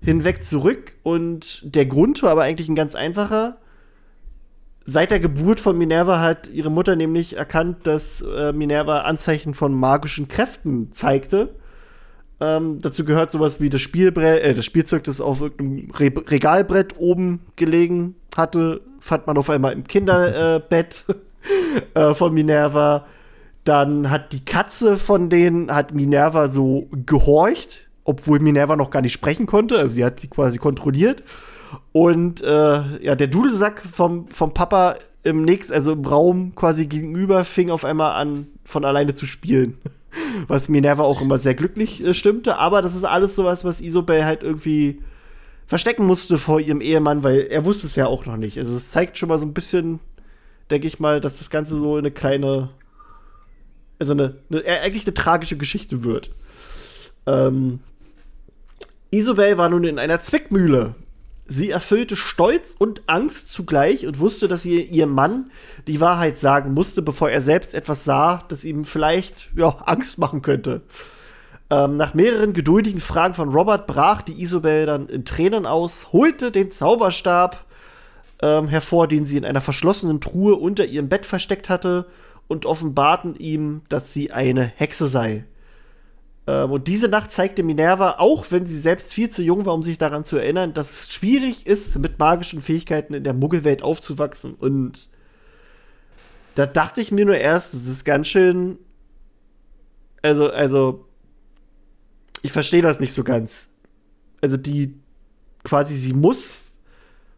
hinweg 0.02 0.44
zurück. 0.44 0.96
Und 1.04 1.62
der 1.64 1.86
Grund 1.86 2.22
war 2.24 2.32
aber 2.32 2.44
eigentlich 2.44 2.70
ein 2.70 2.76
ganz 2.76 2.94
einfacher. 2.94 3.58
Seit 4.86 5.12
der 5.12 5.20
Geburt 5.20 5.60
von 5.60 5.78
Minerva 5.78 6.20
hat 6.20 6.50
ihre 6.50 6.72
Mutter 6.72 6.96
nämlich 6.96 7.38
erkannt, 7.38 7.86
dass 7.86 8.22
äh, 8.22 8.54
Minerva 8.54 9.02
Anzeichen 9.02 9.54
von 9.54 9.74
magischen 9.74 10.28
Kräften 10.28 10.92
zeigte. 10.92 11.56
Ähm, 12.39 12.80
dazu 12.82 13.04
gehört 13.04 13.32
sowas 13.32 13.60
wie 13.60 13.69
das 13.69 13.82
Spielbrett, 13.82 14.43
äh, 14.43 14.54
das 14.54 14.65
Spielzeug, 14.65 15.04
das 15.04 15.21
auf 15.21 15.41
irgendeinem 15.41 15.89
Re 15.91 16.12
Regalbrett 16.28 16.93
oben 16.97 17.39
gelegen 17.56 18.15
hatte, 18.36 18.82
fand 19.00 19.26
man 19.26 19.38
auf 19.38 19.50
einmal 19.50 19.73
im 19.73 19.86
Kinderbett 19.86 21.06
äh, 21.95 22.13
von 22.13 22.34
Minerva. 22.34 23.06
Dann 23.63 24.10
hat 24.12 24.34
die 24.34 24.45
Katze 24.45 24.97
von 24.97 25.30
denen, 25.30 25.73
hat 25.73 25.93
Minerva 25.93 26.47
so 26.47 26.88
gehorcht, 27.06 27.89
obwohl 28.04 28.39
Minerva 28.39 28.76
noch 28.76 28.91
gar 28.91 29.02
nicht 29.02 29.13
sprechen 29.13 29.47
konnte. 29.47 29.78
Also 29.78 29.95
sie 29.95 30.06
hat 30.06 30.19
sie 30.19 30.28
quasi 30.28 30.60
kontrolliert. 30.60 31.23
Und 31.91 32.41
äh, 32.41 33.04
ja, 33.04 33.15
der 33.15 33.28
Dudelsack 33.28 33.82
vom, 33.82 34.28
vom 34.30 34.54
Papa 34.54 34.95
im 35.23 35.43
nächsten, 35.43 35.73
also 35.73 35.93
im 35.93 36.06
Raum 36.06 36.54
quasi 36.56 36.86
gegenüber, 36.86 37.43
fing 37.43 37.71
auf 37.71 37.84
einmal 37.84 38.13
an, 38.13 38.47
von 38.63 38.86
alleine 38.86 39.15
zu 39.15 39.26
spielen 39.26 39.78
was 40.48 40.70
Minerva 40.70 41.04
auch 41.04 41.22
immer 41.22 41.38
sehr 41.38 41.56
glücklich 41.56 42.04
äh, 42.04 42.14
stimmte. 42.14 42.58
Aber 42.58 42.82
das 42.82 42.96
ist 42.96 43.04
alles 43.04 43.36
sowas, 43.36 43.66
was 43.66 43.82
Isobel 43.82 44.26
halt 44.26 44.44
irgendwie 44.44 45.02
verstecken 45.68 46.06
musste 46.06 46.38
vor 46.38 46.60
ihrem 46.60 46.82
Ehemann, 46.82 47.24
weil 47.24 47.48
er 47.50 47.66
wusste 47.66 47.88
es 47.88 47.96
ja 47.96 48.08
auch 48.08 48.26
noch 48.26 48.38
nicht. 48.38 48.58
Also 48.58 48.76
es 48.76 48.92
zeigt 48.92 49.18
schon 49.18 49.30
mal 49.30 49.38
so 49.38 49.46
ein 49.46 49.54
bisschen, 49.54 50.00
denke 50.72 50.88
ich 50.88 51.00
mal, 51.00 51.20
dass 51.20 51.38
das 51.38 51.50
Ganze 51.50 51.78
so 51.78 51.98
eine 51.98 52.12
kleine, 52.12 52.70
also 54.00 54.14
eine, 54.14 54.36
eine 54.50 54.64
eigentlich 54.66 55.06
eine 55.06 55.14
tragische 55.14 55.58
Geschichte 55.58 56.04
wird. 56.04 56.32
Ähm, 57.26 57.80
Isobel 59.12 59.58
war 59.58 59.70
nun 59.70 59.84
in 59.84 60.00
einer 60.00 60.22
Zwickmühle. 60.22 60.96
Sie 61.48 61.70
erfüllte 61.70 62.16
Stolz 62.16 62.76
und 62.78 63.04
Angst 63.08 63.52
zugleich 63.52 64.06
und 64.06 64.20
wusste, 64.20 64.48
dass 64.48 64.66
ihr, 64.66 64.86
ihr 64.90 65.08
Mann 65.08 65.50
die 65.88 66.02
Wahrheit 66.02 66.38
sagen 66.38 66.74
musste, 66.74 67.02
bevor 67.02 67.30
er 67.30 67.42
selbst 67.42 67.74
etwas 67.74 68.04
sah, 68.04 68.44
das 68.50 68.66
ihm 68.66 68.84
vielleicht 68.84 69.50
ja, 69.56 69.70
Angst 69.86 70.20
machen 70.20 70.42
könnte. 70.42 70.82
Ähm, 71.70 71.98
nach 71.98 72.14
mehreren 72.14 72.54
geduldigen 72.54 73.02
Fragen 73.02 73.34
von 73.34 73.50
Robert 73.50 73.88
brach 73.88 74.22
die 74.22 74.42
Isobel 74.42 74.86
dann 74.86 75.08
in 75.08 75.26
Tränen 75.26 75.66
aus, 75.66 76.12
holte 76.14 76.52
den 76.52 76.72
Zauberstab 76.72 77.66
ähm, 78.42 78.68
hervor, 78.68 79.08
den 79.08 79.26
sie 79.26 79.38
in 79.38 79.46
einer 79.46 79.62
verschlossenen 79.62 80.22
Truhe 80.22 80.56
unter 80.56 80.86
ihrem 80.86 81.10
Bett 81.10 81.26
versteckt 81.26 81.70
hatte, 81.70 82.06
und 82.48 82.66
offenbarten 82.66 83.36
ihm, 83.36 83.82
dass 83.90 84.14
sie 84.14 84.32
eine 84.32 84.64
Hexe 84.64 85.08
sei. 85.08 85.44
Ähm, 86.48 86.72
und 86.72 86.88
diese 86.88 87.10
Nacht 87.10 87.32
zeigte 87.32 87.62
Minerva, 87.62 88.16
auch 88.20 88.46
wenn 88.50 88.66
sie 88.66 88.80
selbst 88.80 89.14
viel 89.14 89.30
zu 89.30 89.44
jung 89.44 89.66
war, 89.66 89.74
um 89.74 89.84
sich 89.84 89.98
daran 89.98 90.24
zu 90.24 90.38
erinnern, 90.38 90.74
dass 90.74 90.92
es 90.92 91.12
schwierig 91.12 91.68
ist, 91.68 92.00
mit 92.00 92.18
magischen 92.18 92.62
Fähigkeiten 92.62 93.14
in 93.14 93.24
der 93.24 93.34
Muggelwelt 93.34 93.84
aufzuwachsen. 93.84 94.54
Und 94.56 95.10
da 96.56 96.66
dachte 96.66 97.02
ich 97.02 97.12
mir 97.12 97.26
nur 97.26 97.38
erst, 97.38 97.74
das 97.74 97.86
ist 97.86 98.06
ganz 98.06 98.28
schön. 98.28 98.80
Also, 100.22 100.50
also, 100.50 101.06
ich 102.42 102.52
verstehe 102.52 102.82
das 102.82 103.00
nicht 103.00 103.14
so 103.14 103.24
ganz. 103.24 103.70
Also, 104.42 104.56
die 104.56 104.96
quasi, 105.64 105.98
sie 105.98 106.14
muss, 106.14 106.74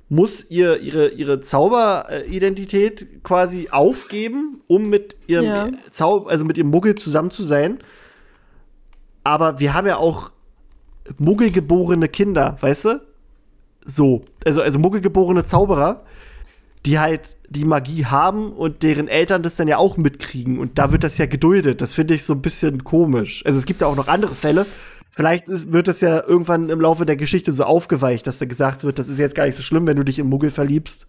muss 0.08 0.50
ihr, 0.52 0.80
ihre, 0.82 1.10
ihre 1.10 1.42
Zauberidentität 1.42 3.24
quasi 3.24 3.70
aufgeben, 3.72 4.62
um 4.68 4.90
mit 4.90 5.16
ihrem 5.26 5.46
ja. 5.46 5.72
Zauber, 5.90 6.30
also 6.30 6.46
mit 6.46 6.58
ihrem 6.58 6.70
Muggel 6.70 6.96
zusammen 6.96 7.32
zu 7.32 7.44
sein 7.44 7.80
aber 9.24 9.60
wir 9.60 9.74
haben 9.74 9.88
ja 9.88 9.98
auch 9.98 10.32
muggelgeborene 11.18 12.08
Kinder, 12.08 12.58
weißt 12.62 12.86
du? 12.86 13.02
so. 13.90 14.24
Also, 14.46 14.62
also 14.62 14.80
muggelgeborene 14.80 15.46
Zauberer, 15.46 16.04
die 16.86 17.00
halt 17.00 17.36
die 17.50 17.66
Magie 17.66 18.06
haben 18.06 18.52
und 18.52 18.84
deren 18.84 19.08
Eltern 19.08 19.44
das 19.44 19.56
dann 19.56 19.68
ja 19.68 19.78
auch 19.78 19.98
mitkriegen. 19.98 20.60
Und 20.60 20.78
da 20.78 20.92
wird 20.92 21.04
das 21.04 21.18
ja 21.18 21.26
geduldet. 21.26 21.82
Das 21.82 21.94
finde 21.94 22.14
ich 22.14 22.24
so 22.24 22.34
ein 22.34 22.42
bisschen 22.42 22.84
komisch. 22.84 23.44
Also 23.46 23.58
es 23.58 23.66
gibt 23.66 23.82
ja 23.82 23.88
auch 23.88 23.96
noch 23.96 24.08
andere 24.08 24.36
Fälle. 24.36 24.66
Vielleicht 25.12 25.48
ist, 25.48 25.74
wird 25.74 25.88
das 25.88 26.02
ja 26.02 26.24
irgendwann 26.26 26.70
im 26.70 26.80
Laufe 26.80 27.06
der 27.06 27.16
Geschichte 27.16 27.52
so 27.52 27.64
aufgeweicht, 27.64 28.28
dass 28.28 28.38
da 28.38 28.46
gesagt 28.46 28.84
wird, 28.84 29.00
das 29.00 29.08
ist 29.08 29.18
jetzt 29.18 29.36
gar 29.36 29.46
nicht 29.46 29.56
so 29.56 29.64
schlimm, 29.64 29.88
wenn 29.88 29.98
du 29.98 30.04
dich 30.04 30.20
in 30.20 30.28
Muggel 30.28 30.52
verliebst. 30.52 31.08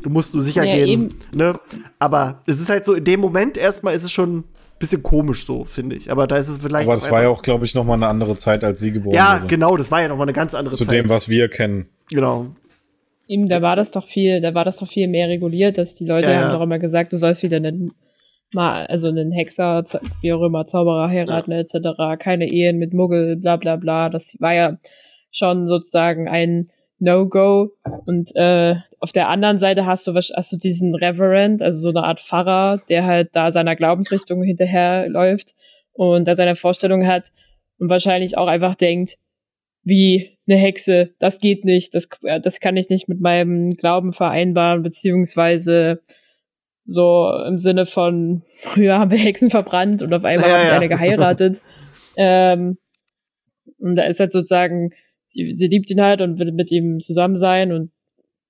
Du 0.00 0.08
musst 0.08 0.32
nur 0.32 0.42
sicher 0.42 0.64
ja, 0.64 0.74
gehen. 0.74 1.14
Ne? 1.34 1.54
Aber 1.98 2.40
es 2.46 2.60
ist 2.60 2.70
halt 2.70 2.84
so, 2.84 2.94
in 2.94 3.04
dem 3.04 3.20
Moment 3.20 3.58
erstmal 3.58 3.94
ist 3.94 4.04
es 4.04 4.12
schon 4.12 4.44
bisschen 4.82 5.02
komisch 5.02 5.46
so, 5.46 5.64
finde 5.64 5.96
ich. 5.96 6.10
Aber 6.10 6.26
da 6.26 6.36
ist 6.36 6.48
es 6.48 6.58
vielleicht. 6.58 6.88
Aber 6.88 6.96
es 6.96 7.10
war 7.10 7.22
ja 7.22 7.28
auch, 7.28 7.42
glaube 7.42 7.64
ich, 7.64 7.74
noch 7.74 7.84
mal 7.84 7.94
eine 7.94 8.08
andere 8.08 8.34
Zeit, 8.34 8.64
als 8.64 8.80
sie 8.80 8.90
geboren 8.90 9.14
ja, 9.14 9.34
wurde. 9.34 9.42
Ja, 9.42 9.46
genau, 9.46 9.76
das 9.76 9.90
war 9.90 10.02
ja 10.02 10.08
noch 10.08 10.16
mal 10.16 10.24
eine 10.24 10.32
ganz 10.32 10.54
andere 10.54 10.74
Zu 10.74 10.84
Zeit. 10.84 10.96
Zu 10.96 11.02
dem, 11.02 11.08
was 11.08 11.28
wir 11.28 11.48
kennen. 11.48 11.86
Genau. 12.10 12.48
Ihm, 13.28 13.48
da 13.48 13.62
war 13.62 13.76
das 13.76 13.92
doch 13.92 14.04
viel, 14.04 14.40
da 14.40 14.54
war 14.54 14.64
das 14.64 14.78
doch 14.78 14.88
viel 14.88 15.06
mehr 15.06 15.28
reguliert, 15.28 15.78
dass 15.78 15.94
die 15.94 16.04
Leute 16.04 16.28
ja, 16.28 16.34
haben 16.34 16.50
ja. 16.50 16.52
doch 16.52 16.62
immer 16.62 16.80
gesagt, 16.80 17.12
du 17.12 17.16
sollst 17.16 17.44
wieder 17.44 17.58
einen, 17.58 17.92
mal, 18.52 18.86
also 18.86 19.08
einen 19.08 19.30
Hexer, 19.30 19.84
wie 20.20 20.32
auch 20.32 20.42
immer, 20.42 20.66
Zauberer 20.66 21.08
heiraten, 21.08 21.52
ja. 21.52 21.60
etc., 21.60 22.18
keine 22.18 22.50
Ehen 22.50 22.78
mit 22.78 22.92
Muggel, 22.92 23.36
bla 23.36 23.56
bla 23.56 23.76
bla. 23.76 24.10
Das 24.10 24.36
war 24.40 24.52
ja 24.52 24.78
schon 25.30 25.68
sozusagen 25.68 26.28
ein 26.28 26.70
No-Go. 27.02 27.72
Und 28.06 28.34
äh, 28.36 28.76
auf 29.00 29.12
der 29.12 29.28
anderen 29.28 29.58
Seite 29.58 29.84
hast 29.84 30.06
du, 30.06 30.14
hast 30.14 30.52
du 30.52 30.56
diesen 30.56 30.94
Reverend, 30.94 31.60
also 31.60 31.80
so 31.80 31.88
eine 31.88 32.06
Art 32.06 32.20
Pfarrer, 32.20 32.80
der 32.88 33.04
halt 33.04 33.30
da 33.32 33.50
seiner 33.50 33.76
Glaubensrichtung 33.76 34.42
hinterherläuft 34.42 35.54
und 35.92 36.26
da 36.26 36.34
seine 36.34 36.54
Vorstellung 36.54 37.06
hat 37.06 37.32
und 37.78 37.88
wahrscheinlich 37.88 38.38
auch 38.38 38.46
einfach 38.46 38.76
denkt, 38.76 39.18
wie 39.82 40.38
eine 40.46 40.56
Hexe, 40.56 41.10
das 41.18 41.40
geht 41.40 41.64
nicht, 41.64 41.94
das, 41.94 42.08
das 42.42 42.60
kann 42.60 42.76
ich 42.76 42.88
nicht 42.88 43.08
mit 43.08 43.20
meinem 43.20 43.72
Glauben 43.74 44.12
vereinbaren, 44.12 44.84
beziehungsweise 44.84 46.00
so 46.84 47.32
im 47.46 47.58
Sinne 47.58 47.86
von, 47.86 48.42
früher 48.60 48.98
haben 49.00 49.10
wir 49.10 49.18
Hexen 49.18 49.50
verbrannt 49.50 50.02
und 50.02 50.14
auf 50.14 50.24
einmal 50.24 50.48
ja, 50.48 50.54
habe 50.54 50.62
ich 50.62 50.68
ja. 50.68 50.76
eine 50.76 50.88
geheiratet. 50.88 51.60
ähm, 52.16 52.78
und 53.78 53.96
da 53.96 54.04
ist 54.04 54.20
halt 54.20 54.30
sozusagen, 54.30 54.92
sie, 55.32 55.54
sie 55.54 55.66
liebt 55.66 55.90
ihn 55.90 56.00
halt 56.00 56.20
und 56.20 56.38
will 56.38 56.52
mit 56.52 56.70
ihm 56.70 57.00
zusammen 57.00 57.36
sein 57.36 57.72
und 57.72 57.90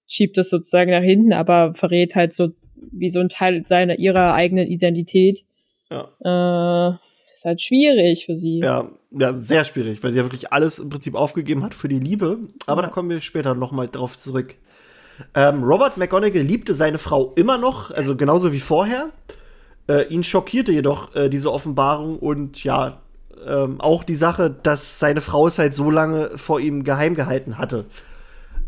schiebt 0.07 0.37
das 0.37 0.51
sozusagen 0.51 0.91
nach 0.91 1.03
hinten, 1.03 1.33
aber 1.33 1.75
verrät 1.75 2.15
halt 2.15 2.33
so 2.33 2.51
wie 2.75 3.11
so 3.11 3.21
ein 3.21 3.29
Teil 3.29 3.65
seiner 3.67 3.99
ihrer 3.99 4.35
eigenen 4.35 4.67
Identität. 4.67 5.45
Ja. 5.91 6.93
Äh, 6.93 6.97
ist 7.33 7.45
halt 7.45 7.63
schwierig 7.63 8.27
für 8.27 8.37
sie. 8.37 8.59
Ja, 8.59 8.91
ja, 9.11 9.33
sehr 9.33 9.65
schwierig, 9.65 10.03
weil 10.03 10.11
sie 10.11 10.19
ja 10.19 10.25
wirklich 10.25 10.53
alles 10.53 10.79
im 10.79 10.91
Prinzip 10.91 11.15
aufgegeben 11.15 11.63
hat 11.63 11.75
für 11.75 11.89
die 11.89 11.99
Liebe. 11.99 12.39
Aber 12.67 12.83
ja. 12.83 12.89
da 12.89 12.93
kommen 12.93 13.11
wir 13.11 13.21
später 13.21 13.55
noch 13.55 13.73
mal 13.73 13.89
drauf 13.89 14.19
zurück. 14.19 14.57
Ähm, 15.35 15.63
Robert 15.63 15.97
McGonagall 15.97 16.43
liebte 16.43 16.75
seine 16.75 16.99
Frau 16.99 17.33
immer 17.37 17.59
noch, 17.59 17.91
also 17.91 18.17
genauso 18.17 18.53
wie 18.53 18.61
vorher. 18.61 19.11
Äh, 19.89 20.09
ihn 20.09 20.25
schockierte 20.25 20.73
jedoch 20.73 21.15
äh, 21.15 21.29
diese 21.29 21.53
Offenbarung 21.53 22.19
und 22.19 22.63
ja, 22.65 23.02
ähm, 23.47 23.81
auch 23.81 24.05
die 24.05 24.15
Sache, 24.15 24.55
dass 24.63 24.99
seine 24.99 25.21
Frau 25.21 25.47
es 25.47 25.59
halt 25.59 25.75
so 25.75 25.91
lange 25.91 26.37
vor 26.37 26.61
ihm 26.61 26.85
geheim 26.85 27.15
gehalten 27.15 27.59
hatte. 27.59 27.87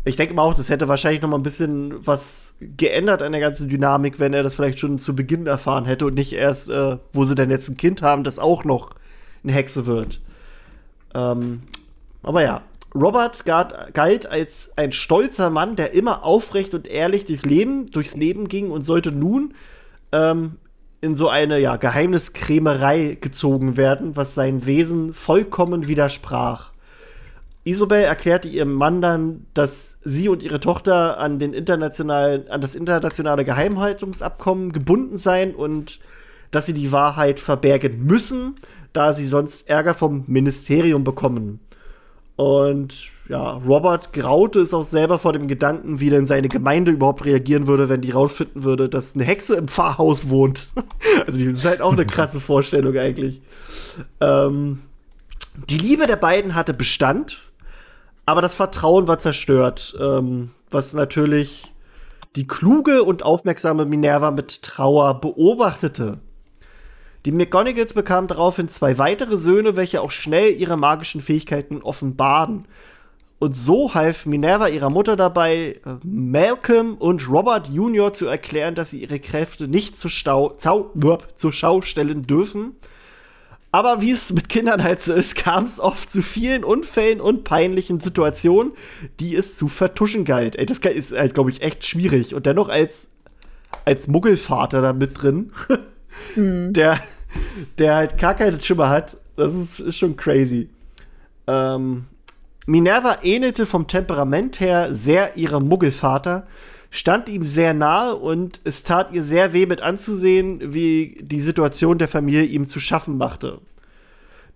Ich 0.03 0.17
denke 0.17 0.35
mal 0.35 0.43
auch, 0.43 0.53
das 0.53 0.69
hätte 0.69 0.87
wahrscheinlich 0.87 1.21
noch 1.21 1.29
mal 1.29 1.37
ein 1.37 1.43
bisschen 1.43 2.05
was 2.05 2.55
geändert 2.59 3.23
an 3.23 3.31
der 3.31 3.41
ganzen 3.41 3.69
Dynamik, 3.69 4.19
wenn 4.19 4.33
er 4.33 4.43
das 4.43 4.55
vielleicht 4.55 4.79
schon 4.79 4.99
zu 4.99 5.15
Beginn 5.15 5.47
erfahren 5.47 5.85
hätte 5.85 6.05
und 6.05 6.13
nicht 6.13 6.33
erst, 6.33 6.69
äh, 6.69 6.97
wo 7.11 7.25
sie 7.25 7.33
denn 7.33 7.49
jetzt 7.49 7.69
ein 7.69 7.77
Kind 7.77 8.01
haben, 8.03 8.23
das 8.23 8.37
auch 8.37 8.63
noch 8.63 8.91
eine 9.43 9.53
Hexe 9.53 9.87
wird. 9.87 10.21
Ähm, 11.15 11.63
aber 12.21 12.43
ja, 12.43 12.61
Robert 12.95 13.43
galt 13.45 14.25
als 14.25 14.71
ein 14.77 14.91
stolzer 14.91 15.49
Mann, 15.49 15.75
der 15.75 15.93
immer 15.93 16.23
aufrecht 16.23 16.73
und 16.73 16.87
ehrlich 16.87 17.25
durch 17.25 17.43
Leben, 17.43 17.91
durchs 17.91 18.15
Leben 18.15 18.47
ging 18.47 18.71
und 18.71 18.83
sollte 18.83 19.11
nun 19.11 19.53
ähm, 20.11 20.57
in 21.01 21.15
so 21.15 21.29
eine 21.29 21.59
ja, 21.59 21.75
Geheimniskrämerei 21.75 23.17
gezogen 23.19 23.77
werden, 23.77 24.15
was 24.15 24.35
sein 24.35 24.65
Wesen 24.65 25.13
vollkommen 25.13 25.87
widersprach. 25.87 26.71
Isabel 27.63 28.03
erklärte 28.03 28.47
ihrem 28.47 28.73
Mann 28.73 29.01
dann, 29.01 29.47
dass 29.55 29.97
sie 30.03 30.29
und 30.29 30.43
ihre 30.43 30.59
Tochter 30.59 31.17
an, 31.17 31.39
den 31.39 31.53
internationalen, 31.53 32.47
an 32.49 32.61
das 32.61 32.75
internationale 32.75 33.43
Geheimhaltungsabkommen 33.43 34.71
gebunden 34.71 35.17
seien 35.17 35.55
und 35.55 35.99
dass 36.51 36.67
sie 36.67 36.73
die 36.73 36.91
Wahrheit 36.91 37.39
verbergen 37.39 38.05
müssen, 38.05 38.55
da 38.93 39.13
sie 39.13 39.27
sonst 39.27 39.67
Ärger 39.67 39.95
vom 39.95 40.23
Ministerium 40.27 41.03
bekommen. 41.03 41.59
Und 42.35 43.11
ja, 43.27 43.51
Robert 43.53 44.13
graute 44.13 44.59
es 44.59 44.73
auch 44.73 44.83
selber 44.83 45.17
vor 45.19 45.33
dem 45.33 45.47
Gedanken, 45.47 45.99
wie 45.99 46.09
denn 46.09 46.25
seine 46.25 46.47
Gemeinde 46.47 46.91
überhaupt 46.91 47.25
reagieren 47.25 47.67
würde, 47.67 47.89
wenn 47.89 48.01
die 48.01 48.11
rausfinden 48.11 48.63
würde, 48.63 48.87
dass 48.89 49.15
eine 49.15 49.23
Hexe 49.23 49.55
im 49.55 49.67
Pfarrhaus 49.67 50.29
wohnt. 50.29 50.69
also, 51.25 51.39
das 51.39 51.53
ist 51.53 51.65
halt 51.65 51.81
auch 51.81 51.93
eine 51.93 52.05
krasse 52.07 52.39
Vorstellung 52.39 52.97
eigentlich. 52.97 53.41
Ähm, 54.21 54.81
die 55.69 55.77
Liebe 55.77 56.05
der 56.05 56.17
beiden 56.17 56.55
hatte 56.55 56.73
Bestand 56.73 57.41
aber 58.25 58.41
das 58.41 58.55
Vertrauen 58.55 59.07
war 59.07 59.19
zerstört, 59.19 59.95
ähm, 59.99 60.51
was 60.69 60.93
natürlich 60.93 61.73
die 62.35 62.47
kluge 62.47 63.03
und 63.03 63.23
aufmerksame 63.23 63.85
Minerva 63.85 64.31
mit 64.31 64.63
Trauer 64.63 65.21
beobachtete. 65.21 66.17
Die 67.25 67.31
McGonagalls 67.31 67.93
bekamen 67.93 68.27
daraufhin 68.27 68.67
zwei 68.67 68.97
weitere 68.97 69.37
Söhne, 69.37 69.75
welche 69.75 70.01
auch 70.01 70.11
schnell 70.11 70.53
ihre 70.53 70.77
magischen 70.77 71.21
Fähigkeiten 71.21 71.81
offenbaren. 71.81 72.67
Und 73.37 73.55
so 73.55 73.93
half 73.93 74.25
Minerva 74.25 74.67
ihrer 74.67 74.89
Mutter 74.89 75.15
dabei, 75.15 75.79
äh, 75.85 75.95
Malcolm 76.03 76.95
und 76.95 77.29
Robert 77.29 77.67
Jr. 77.67 78.13
zu 78.13 78.27
erklären, 78.27 78.75
dass 78.75 78.91
sie 78.91 79.01
ihre 79.01 79.19
Kräfte 79.19 79.67
nicht 79.67 79.97
zur, 79.97 80.09
Stau 80.09 80.51
Zau 80.51 80.91
zur 81.35 81.51
Schau 81.51 81.81
stellen 81.81 82.23
dürfen 82.23 82.75
aber 83.75 83.99
wie 83.99 84.11
es 84.11 84.31
mit 84.31 84.47
Kindern 84.47 84.83
halt 84.83 85.01
so 85.01 85.13
ist, 85.13 85.35
kam 85.35 85.65
es 85.65 85.81
oft 85.81 86.09
zu 86.09 86.21
vielen 86.21 86.63
Unfällen 86.63 87.19
und 87.19 87.43
peinlichen 87.43 87.99
Situationen, 87.99 88.71
die 89.19 89.35
es 89.35 89.57
zu 89.57 89.67
vertuschen 89.67 90.23
galt. 90.23 90.55
Ey, 90.55 90.65
das 90.65 90.77
ist 90.79 91.11
halt, 91.11 91.33
glaube 91.33 91.49
ich, 91.49 91.61
echt 91.61 91.85
schwierig. 91.85 92.33
Und 92.33 92.45
dennoch 92.45 92.69
als, 92.69 93.09
als 93.83 94.07
Muggelvater 94.07 94.79
da 94.81 94.93
mit 94.93 95.21
drin, 95.21 95.51
mhm. 96.37 96.71
der, 96.71 97.01
der 97.77 97.95
halt 97.95 98.17
gar 98.17 98.35
keine 98.35 98.61
Schimmer 98.61 98.87
hat, 98.87 99.17
das 99.35 99.53
ist, 99.53 99.81
ist 99.81 99.97
schon 99.97 100.15
crazy. 100.15 100.69
Ähm, 101.45 102.05
Minerva 102.65 103.19
ähnelte 103.21 103.65
vom 103.65 103.87
Temperament 103.87 104.59
her 104.59 104.93
sehr 104.93 105.37
ihrem 105.37 105.67
Muggelvater, 105.67 106.47
stand 106.89 107.29
ihm 107.29 107.45
sehr 107.45 107.73
nahe 107.73 108.15
und 108.15 108.61
es 108.63 108.83
tat 108.83 109.11
ihr 109.11 109.23
sehr 109.23 109.53
weh 109.53 109.65
mit 109.65 109.81
anzusehen, 109.81 110.73
wie 110.73 111.19
die 111.21 111.41
Situation 111.41 111.97
der 111.97 112.07
Familie 112.07 112.43
ihm 112.43 112.65
zu 112.65 112.79
schaffen 112.79 113.17
machte. 113.17 113.59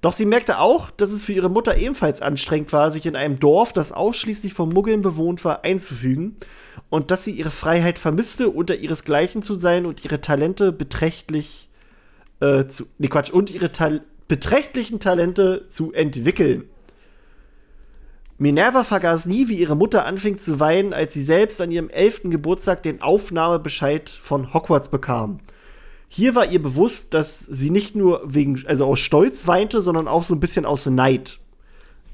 Doch 0.01 0.13
sie 0.13 0.25
merkte 0.25 0.59
auch, 0.59 0.91
dass 0.91 1.11
es 1.11 1.23
für 1.23 1.33
ihre 1.33 1.49
Mutter 1.49 1.77
ebenfalls 1.77 2.21
anstrengend 2.21 2.71
war, 2.71 2.89
sich 2.89 3.05
in 3.05 3.17
einem 3.17 3.39
Dorf, 3.39 3.73
das 3.73 3.91
ausschließlich 3.91 4.53
von 4.53 4.69
Muggeln 4.69 5.01
bewohnt 5.01 5.43
war, 5.43 5.63
einzufügen 5.65 6.37
und 6.89 7.11
dass 7.11 7.25
sie 7.25 7.31
ihre 7.31 7.49
Freiheit 7.49 7.99
vermisste, 7.99 8.49
unter 8.49 8.77
ihresgleichen 8.77 9.43
zu 9.43 9.55
sein 9.55 9.85
und 9.85 10.05
ihre 10.05 10.21
Talente 10.21 10.71
beträchtlich 10.71 11.69
äh, 12.39 12.65
zu, 12.65 12.85
nee 12.97 13.09
Quatsch, 13.09 13.31
und 13.31 13.51
ihre 13.51 13.71
Ta 13.71 13.99
beträchtlichen 14.29 14.99
Talente 14.99 15.65
zu 15.69 15.91
entwickeln. 15.91 16.69
Minerva 18.39 18.85
vergaß 18.85 19.25
nie, 19.25 19.49
wie 19.49 19.55
ihre 19.55 19.75
Mutter 19.75 20.05
anfing 20.05 20.39
zu 20.39 20.61
weinen, 20.61 20.93
als 20.93 21.13
sie 21.13 21.21
selbst 21.21 21.59
an 21.59 21.71
ihrem 21.71 21.89
elften 21.89 22.31
Geburtstag 22.31 22.83
den 22.83 23.01
Aufnahmebescheid 23.01 24.09
von 24.09 24.53
Hogwarts 24.53 24.89
bekam. 24.89 25.39
Hier 26.07 26.35
war 26.35 26.45
ihr 26.45 26.61
bewusst, 26.61 27.13
dass 27.13 27.39
sie 27.39 27.69
nicht 27.69 27.95
nur 27.95 28.21
wegen, 28.25 28.63
also 28.65 28.85
aus 28.85 29.01
Stolz 29.01 29.45
weinte, 29.45 29.81
sondern 29.81 30.07
auch 30.07 30.23
so 30.23 30.33
ein 30.33 30.39
bisschen 30.39 30.65
aus 30.65 30.85
Neid. 30.85 31.37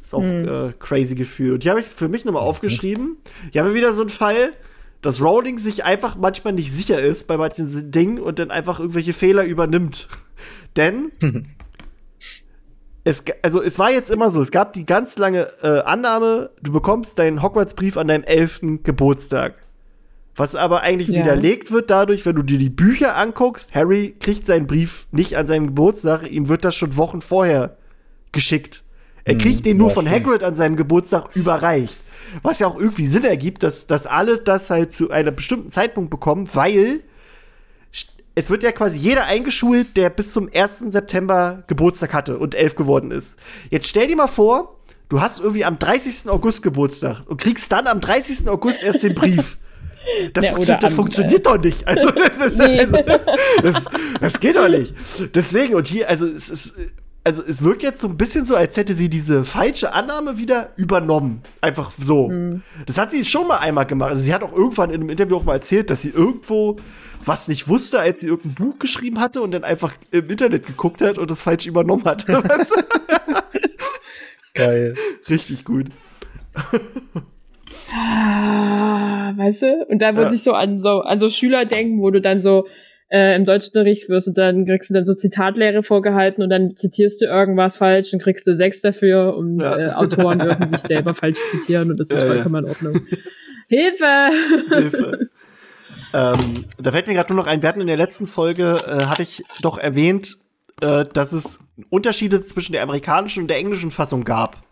Ist 0.01 0.15
auch 0.15 0.21
mhm. 0.21 0.47
äh, 0.47 0.73
crazy 0.79 1.15
Gefühl. 1.15 1.53
Und 1.53 1.63
die 1.63 1.69
habe 1.69 1.79
ich 1.79 1.85
für 1.85 2.09
mich 2.09 2.25
nochmal 2.25 2.41
mhm. 2.41 2.49
aufgeschrieben. 2.49 3.17
Hier 3.51 3.61
haben 3.61 3.69
wir 3.69 3.75
wieder 3.75 3.93
so 3.93 4.01
einen 4.01 4.09
Fall, 4.09 4.51
dass 5.01 5.21
Rowling 5.21 5.59
sich 5.59 5.85
einfach 5.85 6.17
manchmal 6.17 6.53
nicht 6.53 6.71
sicher 6.71 6.99
ist 6.99 7.27
bei 7.27 7.37
manchen 7.37 7.91
Dingen 7.91 8.19
und 8.19 8.39
dann 8.39 8.49
einfach 8.49 8.79
irgendwelche 8.79 9.13
Fehler 9.13 9.43
übernimmt. 9.43 10.09
Denn 10.75 11.11
es, 13.05 13.23
also 13.43 13.61
es 13.61 13.77
war 13.77 13.91
jetzt 13.91 14.09
immer 14.09 14.31
so, 14.31 14.41
es 14.41 14.51
gab 14.51 14.73
die 14.73 14.85
ganz 14.85 15.17
lange 15.17 15.47
äh, 15.61 15.79
Annahme, 15.81 16.49
du 16.61 16.71
bekommst 16.71 17.19
deinen 17.19 17.41
Hogwarts-Brief 17.41 17.97
an 17.97 18.07
deinem 18.07 18.23
elften 18.23 18.81
Geburtstag. 18.81 19.53
Was 20.35 20.55
aber 20.55 20.81
eigentlich 20.81 21.09
ja. 21.09 21.21
widerlegt 21.21 21.71
wird 21.71 21.89
dadurch, 21.91 22.25
wenn 22.25 22.35
du 22.35 22.41
dir 22.41 22.57
die 22.57 22.71
Bücher 22.71 23.15
anguckst, 23.15 23.73
Harry 23.75 24.15
kriegt 24.19 24.45
seinen 24.45 24.65
Brief 24.65 25.07
nicht 25.11 25.37
an 25.37 25.45
seinem 25.45 25.67
Geburtstag, 25.67 26.29
ihm 26.29 26.49
wird 26.49 26.65
das 26.65 26.75
schon 26.75 26.97
Wochen 26.97 27.21
vorher 27.21 27.77
geschickt. 28.31 28.83
Er 29.23 29.37
kriegt 29.37 29.57
hm, 29.57 29.63
den 29.63 29.77
nur 29.77 29.91
von 29.91 30.09
Hagrid 30.09 30.43
an 30.43 30.55
seinem 30.55 30.75
Geburtstag 30.75 31.35
überreicht. 31.35 31.97
Was 32.41 32.59
ja 32.59 32.67
auch 32.67 32.77
irgendwie 32.77 33.05
Sinn 33.05 33.23
ergibt, 33.23 33.61
dass, 33.61 33.85
dass 33.85 34.07
alle 34.07 34.39
das 34.39 34.71
halt 34.71 34.91
zu 34.91 35.11
einem 35.11 35.35
bestimmten 35.35 35.69
Zeitpunkt 35.69 36.09
bekommen, 36.09 36.49
weil 36.53 37.01
es 38.35 38.49
wird 38.49 38.63
ja 38.63 38.71
quasi 38.73 38.99
jeder 38.99 39.25
eingeschult, 39.25 39.95
der 39.95 40.09
bis 40.09 40.33
zum 40.33 40.49
1. 40.53 40.85
September 40.89 41.63
Geburtstag 41.67 42.13
hatte 42.13 42.37
und 42.37 42.53
elf 42.53 42.75
geworden 42.75 43.11
ist. 43.11 43.37
Jetzt 43.69 43.87
stell 43.87 44.07
dir 44.07 44.17
mal 44.17 44.27
vor, 44.27 44.75
du 45.07 45.21
hast 45.21 45.39
irgendwie 45.39 45.63
am 45.63 45.79
30. 45.79 46.29
August 46.29 46.61
Geburtstag 46.61 47.23
und 47.27 47.39
kriegst 47.39 47.71
dann 47.71 47.87
am 47.87 48.01
30. 48.01 48.49
August 48.49 48.83
erst 48.83 49.03
den 49.03 49.15
Brief. 49.15 49.57
Das, 50.33 50.45
ja, 50.45 50.51
funktio 50.51 50.77
das 50.79 50.93
funktioniert 50.93 51.39
äh, 51.39 51.43
doch 51.43 51.57
nicht. 51.57 51.87
Also, 51.87 52.11
das, 52.11 52.37
das, 52.57 52.57
nee. 52.57 52.79
also, 53.63 53.79
das, 54.21 54.39
geht 54.39 54.55
doch 54.55 54.67
nicht. 54.67 54.93
Deswegen, 55.33 55.73
und 55.73 55.87
hier, 55.87 56.07
also 56.07 56.27
es 56.27 56.49
ist 56.49 56.75
also 57.25 57.41
es 57.41 57.63
wirkt 57.63 57.81
jetzt 57.81 57.99
so 57.99 58.07
ein 58.07 58.17
bisschen 58.17 58.45
so, 58.45 58.55
als 58.55 58.77
hätte 58.77 58.93
sie 58.93 59.09
diese 59.09 59.45
falsche 59.45 59.93
Annahme 59.93 60.37
wieder 60.37 60.69
übernommen. 60.77 61.41
Einfach 61.59 61.91
so. 61.97 62.29
Mhm. 62.29 62.61
Das 62.85 62.99
hat 62.99 63.09
sie 63.09 63.25
schon 63.25 63.47
mal 63.47 63.57
einmal 63.57 63.87
gemacht. 63.87 64.11
Also 64.11 64.23
sie 64.23 64.33
hat 64.33 64.43
auch 64.43 64.53
irgendwann 64.53 64.91
in 64.91 65.01
einem 65.01 65.09
Interview 65.09 65.37
auch 65.37 65.43
mal 65.43 65.55
erzählt, 65.55 65.89
dass 65.89 66.03
sie 66.03 66.11
irgendwo 66.11 66.75
was 67.25 67.47
nicht 67.47 67.67
wusste, 67.67 67.99
als 67.99 68.19
sie 68.19 68.27
irgendein 68.27 68.53
Buch 68.53 68.77
geschrieben 68.77 69.19
hatte 69.19 69.41
und 69.41 69.49
dann 69.51 69.63
einfach 69.63 69.93
im 70.11 70.29
Internet 70.29 70.67
geguckt 70.67 71.01
hat 71.01 71.17
und 71.17 71.31
das 71.31 71.41
falsch 71.41 71.65
übernommen 71.65 72.05
hat. 72.05 72.27
Geil. 74.53 74.93
Richtig 75.27 75.65
gut. 75.65 75.87
Ah, 77.91 79.33
weißt 79.35 79.63
du? 79.63 79.85
Und 79.89 80.03
da 80.03 80.11
muss 80.11 80.25
ja. 80.25 80.31
ich 80.31 80.43
so 80.43 80.53
an 80.53 80.79
so 80.79 81.01
an 81.01 81.17
so 81.17 81.29
Schüler 81.29 81.65
denken, 81.65 82.01
wo 82.01 82.11
du 82.11 82.21
dann 82.21 82.39
so 82.39 82.67
äh, 83.09 83.35
im 83.35 83.45
Deutschunterricht 83.45 84.09
wirst 84.09 84.27
du 84.27 84.31
dann, 84.31 84.65
kriegst 84.65 84.89
du 84.89 84.93
dann 84.93 85.05
so 85.05 85.13
Zitatlehre 85.13 85.83
vorgehalten 85.83 86.41
und 86.41 86.49
dann 86.49 86.75
zitierst 86.75 87.21
du 87.21 87.25
irgendwas 87.25 87.77
falsch 87.77 88.13
und 88.13 88.21
kriegst 88.21 88.47
du 88.47 88.55
sechs 88.55 88.81
dafür 88.81 89.37
und 89.37 89.59
ja. 89.59 89.77
äh, 89.77 89.91
Autoren 89.91 90.39
dürfen 90.39 90.67
sich 90.69 90.81
selber 90.81 91.13
falsch 91.15 91.39
zitieren 91.51 91.91
und 91.91 91.99
das 91.99 92.09
ist 92.09 92.19
ja, 92.19 92.25
vollkommen 92.25 92.55
ja. 92.55 92.61
in 92.61 92.67
Ordnung. 92.69 93.07
Hilfe! 93.67 94.29
Hilfe! 94.69 95.29
ähm, 96.13 96.65
da 96.79 96.91
fällt 96.91 97.07
mir 97.07 97.13
gerade 97.13 97.33
nur 97.33 97.43
noch 97.43 97.49
ein, 97.49 97.61
wir 97.61 97.69
hatten 97.69 97.81
in 97.81 97.87
der 97.87 97.97
letzten 97.97 98.25
Folge, 98.25 98.79
äh, 98.87 99.05
hatte 99.05 99.23
ich 99.23 99.43
doch 99.61 99.77
erwähnt, 99.77 100.37
äh, 100.81 101.05
dass 101.05 101.31
es 101.33 101.59
Unterschiede 101.89 102.41
zwischen 102.41 102.73
der 102.73 102.83
amerikanischen 102.83 103.43
und 103.43 103.47
der 103.49 103.57
englischen 103.57 103.91
Fassung 103.91 104.23
gab. 104.23 104.64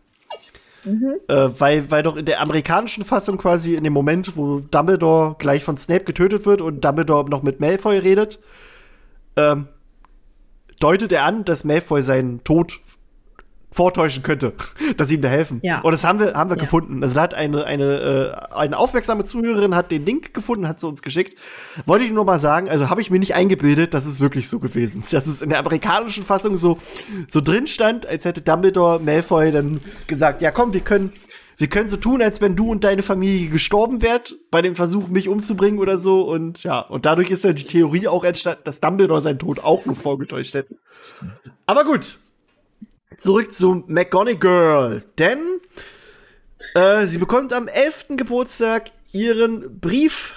Mhm. 0.86 1.16
Äh, 1.28 1.50
weil, 1.60 1.92
weil 1.92 2.04
doch 2.04 2.18
in 2.18 2.26
der 2.26 2.42
amerikanischen 2.42 3.06
Fassung 3.06 3.38
quasi 3.38 3.76
in 3.76 3.84
dem 3.84 3.94
Moment, 3.94 4.36
wo 4.36 4.60
Dumbledore 4.60 5.36
gleich 5.40 5.64
von 5.64 5.78
Snape 5.78 6.04
getötet 6.04 6.46
wird 6.46 6.62
und 6.62 6.84
Dumbledore 6.84 7.30
noch 7.30 7.44
mit 7.44 7.60
Malfoy 7.60 7.98
redet, 7.98 8.40
ähm, 9.36 9.68
deutet 10.80 11.12
er 11.12 11.24
an, 11.24 11.46
dass 11.46 11.64
Malfoy 11.64 12.02
seinen 12.02 12.44
Tod 12.44 12.80
vortäuschen 13.74 14.24
könnte, 14.24 14.54
dass 14.98 15.10
sie 15.10 15.16
ihm 15.16 15.22
da 15.22 15.28
helfen. 15.28 15.60
Ja. 15.64 15.82
Und 15.82 15.92
das 15.92 16.04
haben 16.04 16.20
wir, 16.20 16.34
haben 16.34 16.50
wir 16.50 16.58
ja. 16.58 16.62
gefunden. 16.62 17.04
Also 17.04 17.16
da 17.16 17.22
hat 17.22 17.34
eine, 17.34 17.66
eine, 17.66 18.38
äh, 18.52 18.56
eine 18.56 18.78
aufmerksame 18.78 19.24
Zuhörerin 19.24 19.76
hat 19.76 19.92
den 19.92 20.06
Link 20.06 20.34
gefunden, 20.34 20.68
hat 20.68 20.80
sie 20.80 20.88
uns 20.88 21.02
geschickt. 21.02 21.38
Wollte 21.86 22.06
ich 22.06 22.12
nur 22.12 22.26
mal 22.26 22.40
sagen, 22.40 22.70
also 22.70 22.90
habe 22.90 23.02
ich 23.02 23.10
mir 23.10 23.20
nicht 23.20 23.34
eingebildet, 23.34 23.94
dass 23.94 24.06
es 24.06 24.20
wirklich 24.20 24.48
so 24.48 24.60
gewesen. 24.60 25.02
ist. 25.02 25.14
Dass 25.14 25.28
es 25.28 25.42
in 25.42 25.50
der 25.50 25.60
amerikanischen 25.60 26.24
Fassung 26.24 26.58
so, 26.58 26.78
so 27.28 27.42
drin 27.42 27.68
stand, 27.68 28.06
als 28.06 28.26
hätte 28.26 28.42
Dumbledore 28.42 29.00
Malfoy 29.00 29.52
dann 29.52 29.82
gesagt, 30.08 30.42
ja 30.42 30.52
komm, 30.52 30.74
wir 30.74 30.82
können, 30.82 31.12
wir 31.58 31.68
können 31.68 31.90
so 31.90 31.98
tun, 31.98 32.22
als 32.22 32.42
wenn 32.42 32.56
du 32.56 32.70
und 32.70 32.84
deine 32.84 33.02
Familie 33.02 33.50
gestorben 33.50 34.02
wärt, 34.02 34.36
bei 34.52 34.62
dem 34.62 34.76
Versuch, 34.76 35.08
mich 35.08 35.30
umzubringen 35.30 35.80
oder 35.80 35.98
so. 35.98 36.22
Und 36.24 36.64
ja, 36.64 36.80
und 36.80 37.06
dadurch 37.06 37.32
ist 37.32 37.44
ja 37.44 37.54
die 37.54 37.66
Theorie 37.66 38.08
auch 38.08 38.24
entstanden, 38.24 38.62
dass 38.66 38.82
Dumbledore 38.82 39.22
seinen 39.22 39.40
Tod 39.40 39.64
auch 39.64 39.86
nur 39.86 39.96
vorgetäuscht 39.96 40.54
hätte. 40.54 40.76
Aber 41.66 41.86
gut, 41.86 42.18
zurück 43.18 43.52
zu 43.52 43.84
McGonagall, 43.88 45.04
denn 45.18 45.40
äh, 46.76 47.06
sie 47.06 47.18
bekommt 47.18 47.54
am 47.54 47.68
11. 47.68 48.18
Geburtstag 48.18 48.92
ihren 49.12 49.80
Brief. 49.80 50.36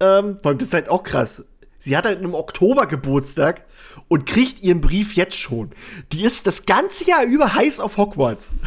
Ähm, 0.00 0.38
vor 0.40 0.50
allem, 0.50 0.58
das 0.58 0.68
ist 0.68 0.74
halt 0.74 0.88
auch 0.88 1.02
krass. 1.02 1.44
Sie 1.78 1.96
hat 1.96 2.04
halt 2.04 2.22
im 2.22 2.34
Oktober 2.34 2.86
Geburtstag 2.86 3.64
und 4.08 4.26
kriegt 4.26 4.62
ihren 4.62 4.80
Brief 4.80 5.14
jetzt 5.14 5.36
schon. 5.36 5.70
Die 6.12 6.24
ist 6.24 6.46
das 6.46 6.66
ganze 6.66 7.04
Jahr 7.04 7.24
über 7.24 7.54
heiß 7.54 7.80
auf 7.80 7.96
Hogwarts. 7.96 8.50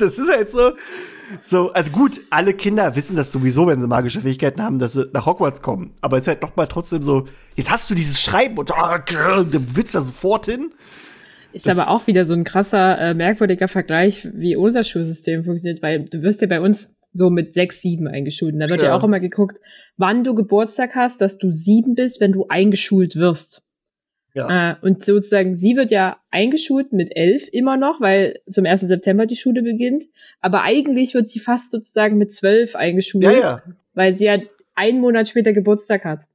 Das 0.00 0.16
ist 0.16 0.30
halt 0.30 0.48
so. 0.48 0.74
So, 1.42 1.72
also 1.72 1.90
gut, 1.90 2.20
alle 2.30 2.54
Kinder 2.54 2.94
wissen 2.94 3.16
das 3.16 3.32
sowieso, 3.32 3.66
wenn 3.66 3.80
sie 3.80 3.88
magische 3.88 4.20
Fähigkeiten 4.20 4.62
haben, 4.62 4.78
dass 4.78 4.92
sie 4.92 5.10
nach 5.12 5.26
Hogwarts 5.26 5.60
kommen. 5.60 5.92
Aber 6.00 6.16
es 6.16 6.22
ist 6.22 6.28
halt 6.28 6.42
noch 6.42 6.54
mal 6.54 6.68
trotzdem 6.68 7.02
so, 7.02 7.26
jetzt 7.56 7.68
hast 7.68 7.90
du 7.90 7.96
dieses 7.96 8.20
Schreiben 8.20 8.58
und 8.58 8.70
oh, 8.70 9.42
du 9.42 9.76
willst 9.76 9.96
da 9.96 10.00
sofort 10.00 10.46
hin. 10.46 10.72
Ist 11.52 11.66
das 11.66 11.78
aber 11.78 11.90
auch 11.90 12.06
wieder 12.06 12.24
so 12.24 12.34
ein 12.34 12.44
krasser, 12.44 12.98
äh, 12.98 13.14
merkwürdiger 13.14 13.68
Vergleich, 13.68 14.28
wie 14.34 14.56
unser 14.56 14.84
Schulsystem 14.84 15.44
funktioniert, 15.44 15.82
weil 15.82 16.04
du 16.04 16.22
wirst 16.22 16.42
ja 16.42 16.46
bei 16.46 16.60
uns 16.60 16.94
so 17.14 17.30
mit 17.30 17.54
sechs, 17.54 17.80
sieben 17.80 18.06
eingeschult. 18.06 18.54
Und 18.54 18.60
da 18.60 18.68
wird 18.68 18.82
ja. 18.82 18.88
ja 18.88 18.94
auch 18.94 19.04
immer 19.04 19.20
geguckt, 19.20 19.58
wann 19.96 20.24
du 20.24 20.34
Geburtstag 20.34 20.94
hast, 20.94 21.20
dass 21.20 21.38
du 21.38 21.50
sieben 21.50 21.94
bist, 21.94 22.20
wenn 22.20 22.32
du 22.32 22.46
eingeschult 22.48 23.16
wirst. 23.16 23.62
Ja. 24.34 24.72
Äh, 24.72 24.76
und 24.82 25.04
sozusagen, 25.04 25.56
sie 25.56 25.74
wird 25.74 25.90
ja 25.90 26.18
eingeschult 26.30 26.92
mit 26.92 27.16
elf 27.16 27.48
immer 27.50 27.76
noch, 27.76 28.00
weil 28.00 28.40
zum 28.48 28.66
1. 28.66 28.82
September 28.82 29.26
die 29.26 29.36
Schule 29.36 29.62
beginnt. 29.62 30.04
Aber 30.40 30.62
eigentlich 30.62 31.14
wird 31.14 31.28
sie 31.28 31.40
fast 31.40 31.72
sozusagen 31.72 32.18
mit 32.18 32.30
zwölf 32.32 32.76
eingeschult, 32.76 33.24
ja, 33.24 33.32
ja. 33.32 33.62
weil 33.94 34.16
sie 34.16 34.26
ja 34.26 34.38
einen 34.74 35.00
Monat 35.00 35.28
später 35.28 35.52
Geburtstag 35.52 36.04
hat 36.04 36.27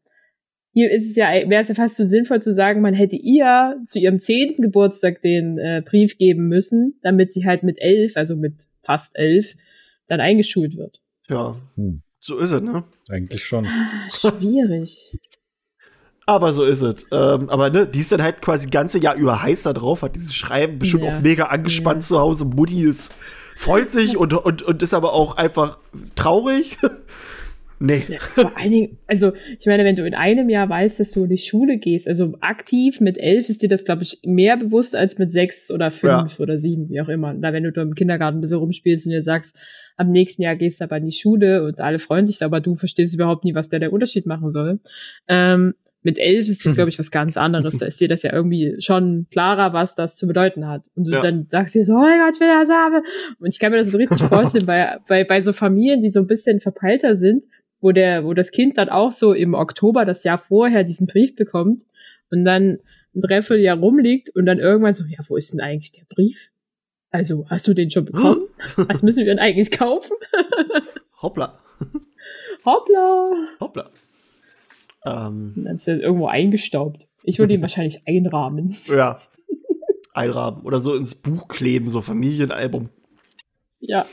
hier 0.73 0.91
ist 0.91 1.09
es 1.09 1.15
ja, 1.15 1.27
wäre 1.27 1.61
es 1.61 1.67
ja 1.67 1.75
fast 1.75 1.95
so 1.95 2.05
sinnvoll 2.05 2.41
zu 2.41 2.53
sagen, 2.53 2.81
man 2.81 2.95
hätte 2.95 3.15
ihr 3.15 3.77
zu 3.85 3.99
ihrem 3.99 4.19
zehnten 4.19 4.63
Geburtstag 4.63 5.21
den 5.21 5.59
äh, 5.59 5.83
Brief 5.85 6.17
geben 6.17 6.47
müssen, 6.47 6.99
damit 7.03 7.31
sie 7.31 7.45
halt 7.45 7.61
mit 7.63 7.77
elf, 7.79 8.17
also 8.17 8.35
mit 8.35 8.65
fast 8.81 9.17
elf, 9.17 9.53
dann 10.07 10.19
eingeschult 10.19 10.75
wird. 10.75 10.99
Ja, 11.29 11.55
hm. 11.75 12.01
so 12.19 12.39
ist 12.39 12.51
es, 12.51 12.61
ne? 12.61 12.83
Eigentlich 13.09 13.43
schon. 13.43 13.67
Ah, 13.67 14.09
schwierig. 14.09 15.15
aber 16.25 16.53
so 16.53 16.63
ist 16.63 16.81
es. 16.81 17.05
Ähm, 17.11 17.49
aber 17.49 17.69
ne, 17.69 17.87
die 17.87 17.99
ist 17.99 18.11
dann 18.11 18.23
halt 18.23 18.41
quasi 18.41 18.69
ganze 18.69 18.99
Jahr 18.99 19.15
über 19.15 19.43
heißer 19.43 19.73
drauf, 19.73 20.01
hat 20.01 20.15
dieses 20.15 20.33
Schreiben 20.33 20.79
bestimmt 20.79 21.03
ja. 21.03 21.15
auch 21.15 21.21
mega 21.21 21.45
angespannt 21.45 22.01
ja. 22.03 22.07
zu 22.07 22.19
Hause. 22.19 22.45
Mutti 22.45 22.83
ist, 22.83 23.13
freut 23.55 23.91
sich 23.91 24.17
und, 24.17 24.33
und, 24.33 24.63
und 24.63 24.81
ist 24.81 24.93
aber 24.93 25.13
auch 25.13 25.37
einfach 25.37 25.77
traurig. 26.15 26.77
Nee. 27.85 28.01
Ja, 28.07 28.17
vor 28.19 28.57
allen 28.57 28.71
Dingen, 28.71 28.97
also 29.07 29.33
ich 29.59 29.65
meine, 29.65 29.83
wenn 29.83 29.97
du 29.97 30.07
in 30.07 30.15
einem 30.15 30.47
Jahr 30.49 30.69
weißt, 30.69 31.01
dass 31.01 31.11
du 31.11 31.25
in 31.25 31.29
die 31.29 31.37
Schule 31.37 31.77
gehst, 31.77 32.07
also 32.07 32.33
aktiv 32.39 33.01
mit 33.01 33.17
elf 33.17 33.49
ist 33.49 33.61
dir 33.61 33.67
das, 33.67 33.83
glaube 33.83 34.03
ich, 34.03 34.19
mehr 34.23 34.55
bewusst 34.55 34.95
als 34.95 35.17
mit 35.17 35.33
sechs 35.33 35.69
oder 35.69 35.91
fünf 35.91 36.37
ja. 36.37 36.43
oder 36.43 36.59
sieben, 36.59 36.87
wie 36.87 37.01
auch 37.01 37.09
immer. 37.09 37.33
Da 37.33 37.51
wenn 37.51 37.63
du 37.65 37.81
im 37.81 37.93
Kindergarten 37.93 38.37
ein 38.37 38.41
bisschen 38.41 38.55
rumspielst 38.55 39.05
und 39.05 39.11
dir 39.11 39.21
sagst, 39.21 39.57
am 39.97 40.11
nächsten 40.11 40.43
Jahr 40.43 40.55
gehst 40.55 40.79
du 40.79 40.85
aber 40.85 40.95
in 40.95 41.05
die 41.05 41.11
Schule 41.11 41.65
und 41.65 41.81
alle 41.81 41.99
freuen 41.99 42.25
sich, 42.25 42.41
aber 42.41 42.61
du 42.61 42.73
verstehst 42.73 43.15
überhaupt 43.15 43.43
nie, 43.43 43.53
was 43.53 43.67
der 43.67 43.81
der 43.81 43.91
Unterschied 43.91 44.25
machen 44.27 44.49
soll. 44.49 44.79
Ähm, 45.27 45.73
mit 46.03 46.19
elf 46.19 46.47
ist 46.47 46.65
das, 46.65 46.75
glaube 46.75 46.89
ich, 46.89 46.99
was 46.99 47.11
ganz 47.11 47.35
anderes. 47.35 47.79
Da 47.79 47.85
ist 47.85 47.99
dir 47.99 48.07
das 48.07 48.23
ja 48.23 48.31
irgendwie 48.31 48.75
schon 48.79 49.27
klarer, 49.29 49.73
was 49.73 49.95
das 49.95 50.15
zu 50.15 50.25
bedeuten 50.25 50.67
hat. 50.67 50.83
Und 50.95 51.07
du 51.07 51.11
ja. 51.11 51.21
dann 51.21 51.47
sagst 51.49 51.75
dir 51.75 51.83
so, 51.83 51.93
oh 51.93 52.01
mein 52.01 52.19
Gott, 52.19 52.35
ich 52.35 52.39
will 52.39 52.47
das 52.47 52.69
haben. 52.69 53.05
Und 53.39 53.53
ich 53.53 53.59
kann 53.59 53.71
mir 53.71 53.77
das 53.77 53.91
so 53.91 53.97
richtig 53.97 54.21
vorstellen, 54.29 54.65
bei, 54.65 54.97
bei, 55.07 55.23
bei 55.25 55.41
so 55.41 55.51
Familien, 55.51 56.01
die 56.01 56.09
so 56.09 56.19
ein 56.19 56.27
bisschen 56.27 56.61
verpeilter 56.61 57.15
sind, 57.15 57.43
wo 57.83 57.91
der, 57.91 58.23
wo 58.23 58.33
das 58.33 58.51
Kind 58.51 58.77
dann 58.77 58.89
auch 58.89 59.11
so 59.11 59.33
im 59.33 59.53
Oktober 59.53 60.05
das 60.05 60.23
Jahr 60.23 60.37
vorher 60.37 60.83
diesen 60.83 61.07
Brief 61.07 61.35
bekommt 61.35 61.85
und 62.31 62.45
dann 62.45 62.79
ein 63.15 63.21
Dreivierteljahr 63.21 63.77
rumliegt 63.77 64.29
und 64.35 64.45
dann 64.45 64.59
irgendwann 64.59 64.93
so, 64.93 65.05
ja, 65.05 65.19
wo 65.27 65.37
ist 65.37 65.53
denn 65.53 65.61
eigentlich 65.61 65.91
der 65.91 66.05
Brief? 66.09 66.49
Also, 67.11 67.45
hast 67.47 67.67
du 67.67 67.75
den 67.75 67.91
schon 67.91 68.05
bekommen? 68.05 68.47
Was 68.75 69.03
müssen 69.03 69.19
wir 69.19 69.25
denn 69.25 69.39
eigentlich 69.39 69.69
kaufen? 69.69 70.13
Hoppla. 71.21 71.59
Hoppla. 72.65 73.31
Hoppla. 73.59 73.89
Ähm. 75.05 75.53
Und 75.55 75.65
dann 75.65 75.75
ist 75.75 75.87
er 75.87 75.99
irgendwo 75.99 76.27
eingestaubt. 76.27 77.07
Ich 77.23 77.37
würde 77.37 77.53
ihn 77.53 77.61
wahrscheinlich 77.61 78.01
einrahmen. 78.07 78.77
Ja. 78.87 79.19
Einrahmen. 80.13 80.63
Oder 80.63 80.79
so 80.79 80.95
ins 80.95 81.13
Buch 81.13 81.47
kleben, 81.47 81.87
so 81.87 82.01
Familienalbum. 82.01 82.89
Ja. 83.79 84.05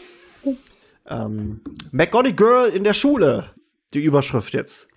Ähm, 1.08 1.62
McGonagall 1.90 2.70
in 2.70 2.84
der 2.84 2.94
Schule 2.94 3.50
die 3.94 4.00
Überschrift 4.00 4.54
jetzt. 4.54 4.88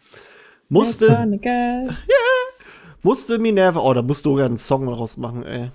Musste. 0.69 1.07
Ja, 1.43 1.89
musste 3.01 3.37
Minerva. 3.37 3.81
Oh, 3.81 3.93
da 3.93 4.01
musst 4.01 4.25
du 4.25 4.39
ja 4.39 4.45
einen 4.45 4.57
Song 4.57 4.85
draus 4.85 5.17
machen, 5.17 5.43
ey. 5.43 5.71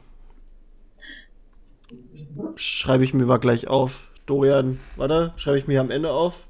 Schreibe 2.57 3.05
ich 3.05 3.15
mir 3.15 3.27
mal 3.27 3.39
gleich 3.39 3.69
auf. 3.69 4.09
Dorian, 4.27 4.79
warte, 4.97 5.33
schreibe 5.37 5.59
ich 5.59 5.67
mir 5.67 5.81
am 5.81 5.91
Ende 5.91 6.11
auf. 6.11 6.47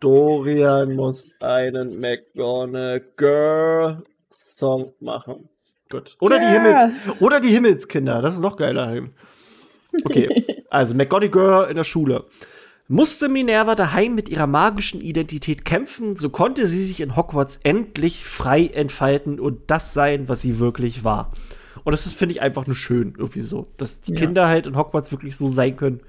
Dorian 0.00 0.96
muss 0.96 1.34
einen 1.40 1.98
McGonagall 1.98 4.02
Song 4.30 4.92
machen. 5.00 5.48
Gut. 5.88 6.16
Oder 6.20 6.36
yeah. 6.36 6.44
die 6.44 6.52
Himmels 6.52 6.92
oder 7.20 7.40
die 7.40 7.48
Himmelskinder, 7.48 8.20
das 8.20 8.34
ist 8.34 8.40
noch 8.40 8.56
geiler. 8.56 9.08
Okay. 10.04 10.64
also 10.70 10.94
McGonagall 10.94 11.70
in 11.70 11.76
der 11.76 11.84
Schule. 11.84 12.24
Musste 12.86 13.30
Minerva 13.30 13.74
daheim 13.74 14.14
mit 14.14 14.28
ihrer 14.28 14.46
magischen 14.46 15.00
Identität 15.00 15.64
kämpfen, 15.64 16.16
so 16.16 16.28
konnte 16.28 16.66
sie 16.66 16.84
sich 16.84 17.00
in 17.00 17.16
Hogwarts 17.16 17.60
endlich 17.62 18.24
frei 18.26 18.66
entfalten 18.66 19.40
und 19.40 19.62
das 19.68 19.94
sein, 19.94 20.28
was 20.28 20.42
sie 20.42 20.58
wirklich 20.58 21.02
war. 21.02 21.32
Und 21.82 21.92
das 21.92 22.04
ist, 22.04 22.14
finde 22.14 22.32
ich, 22.34 22.42
einfach 22.42 22.66
nur 22.66 22.76
schön, 22.76 23.14
irgendwie 23.16 23.40
so. 23.40 23.68
Dass 23.78 24.02
die 24.02 24.12
ja. 24.12 24.20
Kinder 24.20 24.48
halt 24.48 24.66
in 24.66 24.76
Hogwarts 24.76 25.12
wirklich 25.12 25.36
so 25.36 25.48
sein 25.48 25.76
können, 25.76 26.00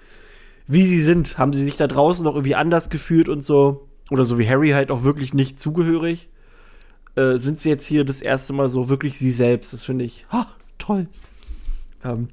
wie 0.68 0.86
sie 0.86 1.02
sind. 1.02 1.38
Haben 1.38 1.54
sie 1.54 1.64
sich 1.64 1.78
da 1.78 1.88
draußen 1.88 2.26
noch 2.26 2.36
irgendwie 2.36 2.56
anders 2.56 2.90
gefühlt 2.90 3.30
und 3.30 3.42
so. 3.42 3.88
Oder 4.12 4.26
so 4.26 4.38
wie 4.38 4.48
Harry 4.48 4.72
halt 4.72 4.92
auch 4.92 5.04
wirklich 5.04 5.34
nicht 5.34 5.58
zugehörig. 5.58 6.30
Äh, 7.16 7.38
sind 7.38 7.60
sie 7.60 7.70
jetzt 7.70 7.88
hier 7.88 8.04
das 8.04 8.22
erste 8.22 8.52
Mal 8.52 8.68
so 8.68 8.90
wirklich 8.90 9.18
sie 9.18 9.32
selbst. 9.32 9.72
Das 9.72 9.86
finde 9.86 10.04
ich 10.04 10.26
ha, 10.30 10.48
toll. 10.78 11.08
Ähm, 12.04 12.30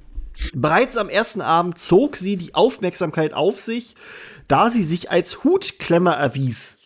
Bereits 0.53 0.97
am 0.97 1.09
ersten 1.09 1.41
Abend 1.41 1.77
zog 1.77 2.17
sie 2.17 2.37
die 2.37 2.55
Aufmerksamkeit 2.55 3.33
auf 3.33 3.59
sich, 3.59 3.95
da 4.47 4.69
sie 4.69 4.83
sich 4.83 5.11
als 5.11 5.43
Hutklemmer 5.43 6.13
erwies. 6.13 6.79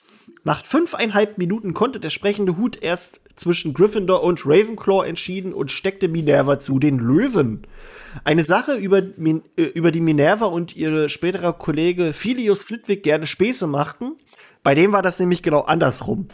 Nach 0.44 0.66
fünfeinhalb 0.66 1.38
Minuten 1.38 1.74
konnte 1.74 2.00
der 2.00 2.10
sprechende 2.10 2.56
Hut 2.56 2.82
erst 2.82 3.20
zwischen 3.36 3.74
Gryffindor 3.74 4.24
und 4.24 4.46
Ravenclaw 4.46 5.06
entschieden 5.06 5.54
und 5.54 5.72
steckte 5.72 6.08
Minerva 6.08 6.60
zu 6.60 6.80
den 6.80 7.00
Löwen. 7.00 7.64
Eine 8.24 8.44
Sache, 8.44 8.76
über, 8.76 9.00
äh, 9.00 9.64
über 9.74 9.92
die 9.92 10.02
Minerva 10.02 10.46
und 10.46 10.76
ihre 10.76 11.10
spätere 11.10 11.54
Kollege 11.54 12.14
Philius 12.14 12.64
Flitwick 12.64 13.04
gerne 13.04 13.28
Späße 13.28 13.68
machten. 13.68 14.14
Bei 14.64 14.74
dem 14.74 14.92
war 14.92 15.02
das 15.02 15.20
nämlich 15.20 15.44
genau 15.44 15.62
andersrum. 15.62 16.30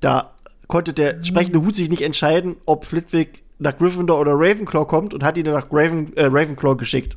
Da 0.00 0.34
konnte 0.66 0.92
der 0.92 1.22
sprechende 1.22 1.62
Hut 1.62 1.76
sich 1.76 1.88
nicht 1.88 2.02
entscheiden, 2.02 2.56
ob 2.66 2.84
Flitwick 2.84 3.41
nach 3.62 3.76
Gryffindor 3.76 4.20
oder 4.20 4.32
Ravenclaw 4.34 4.86
kommt 4.86 5.14
und 5.14 5.24
hat 5.24 5.36
ihn 5.36 5.44
dann 5.44 5.54
nach 5.54 5.66
Raven, 5.70 6.16
äh, 6.16 6.26
Ravenclaw 6.26 6.76
geschickt. 6.76 7.16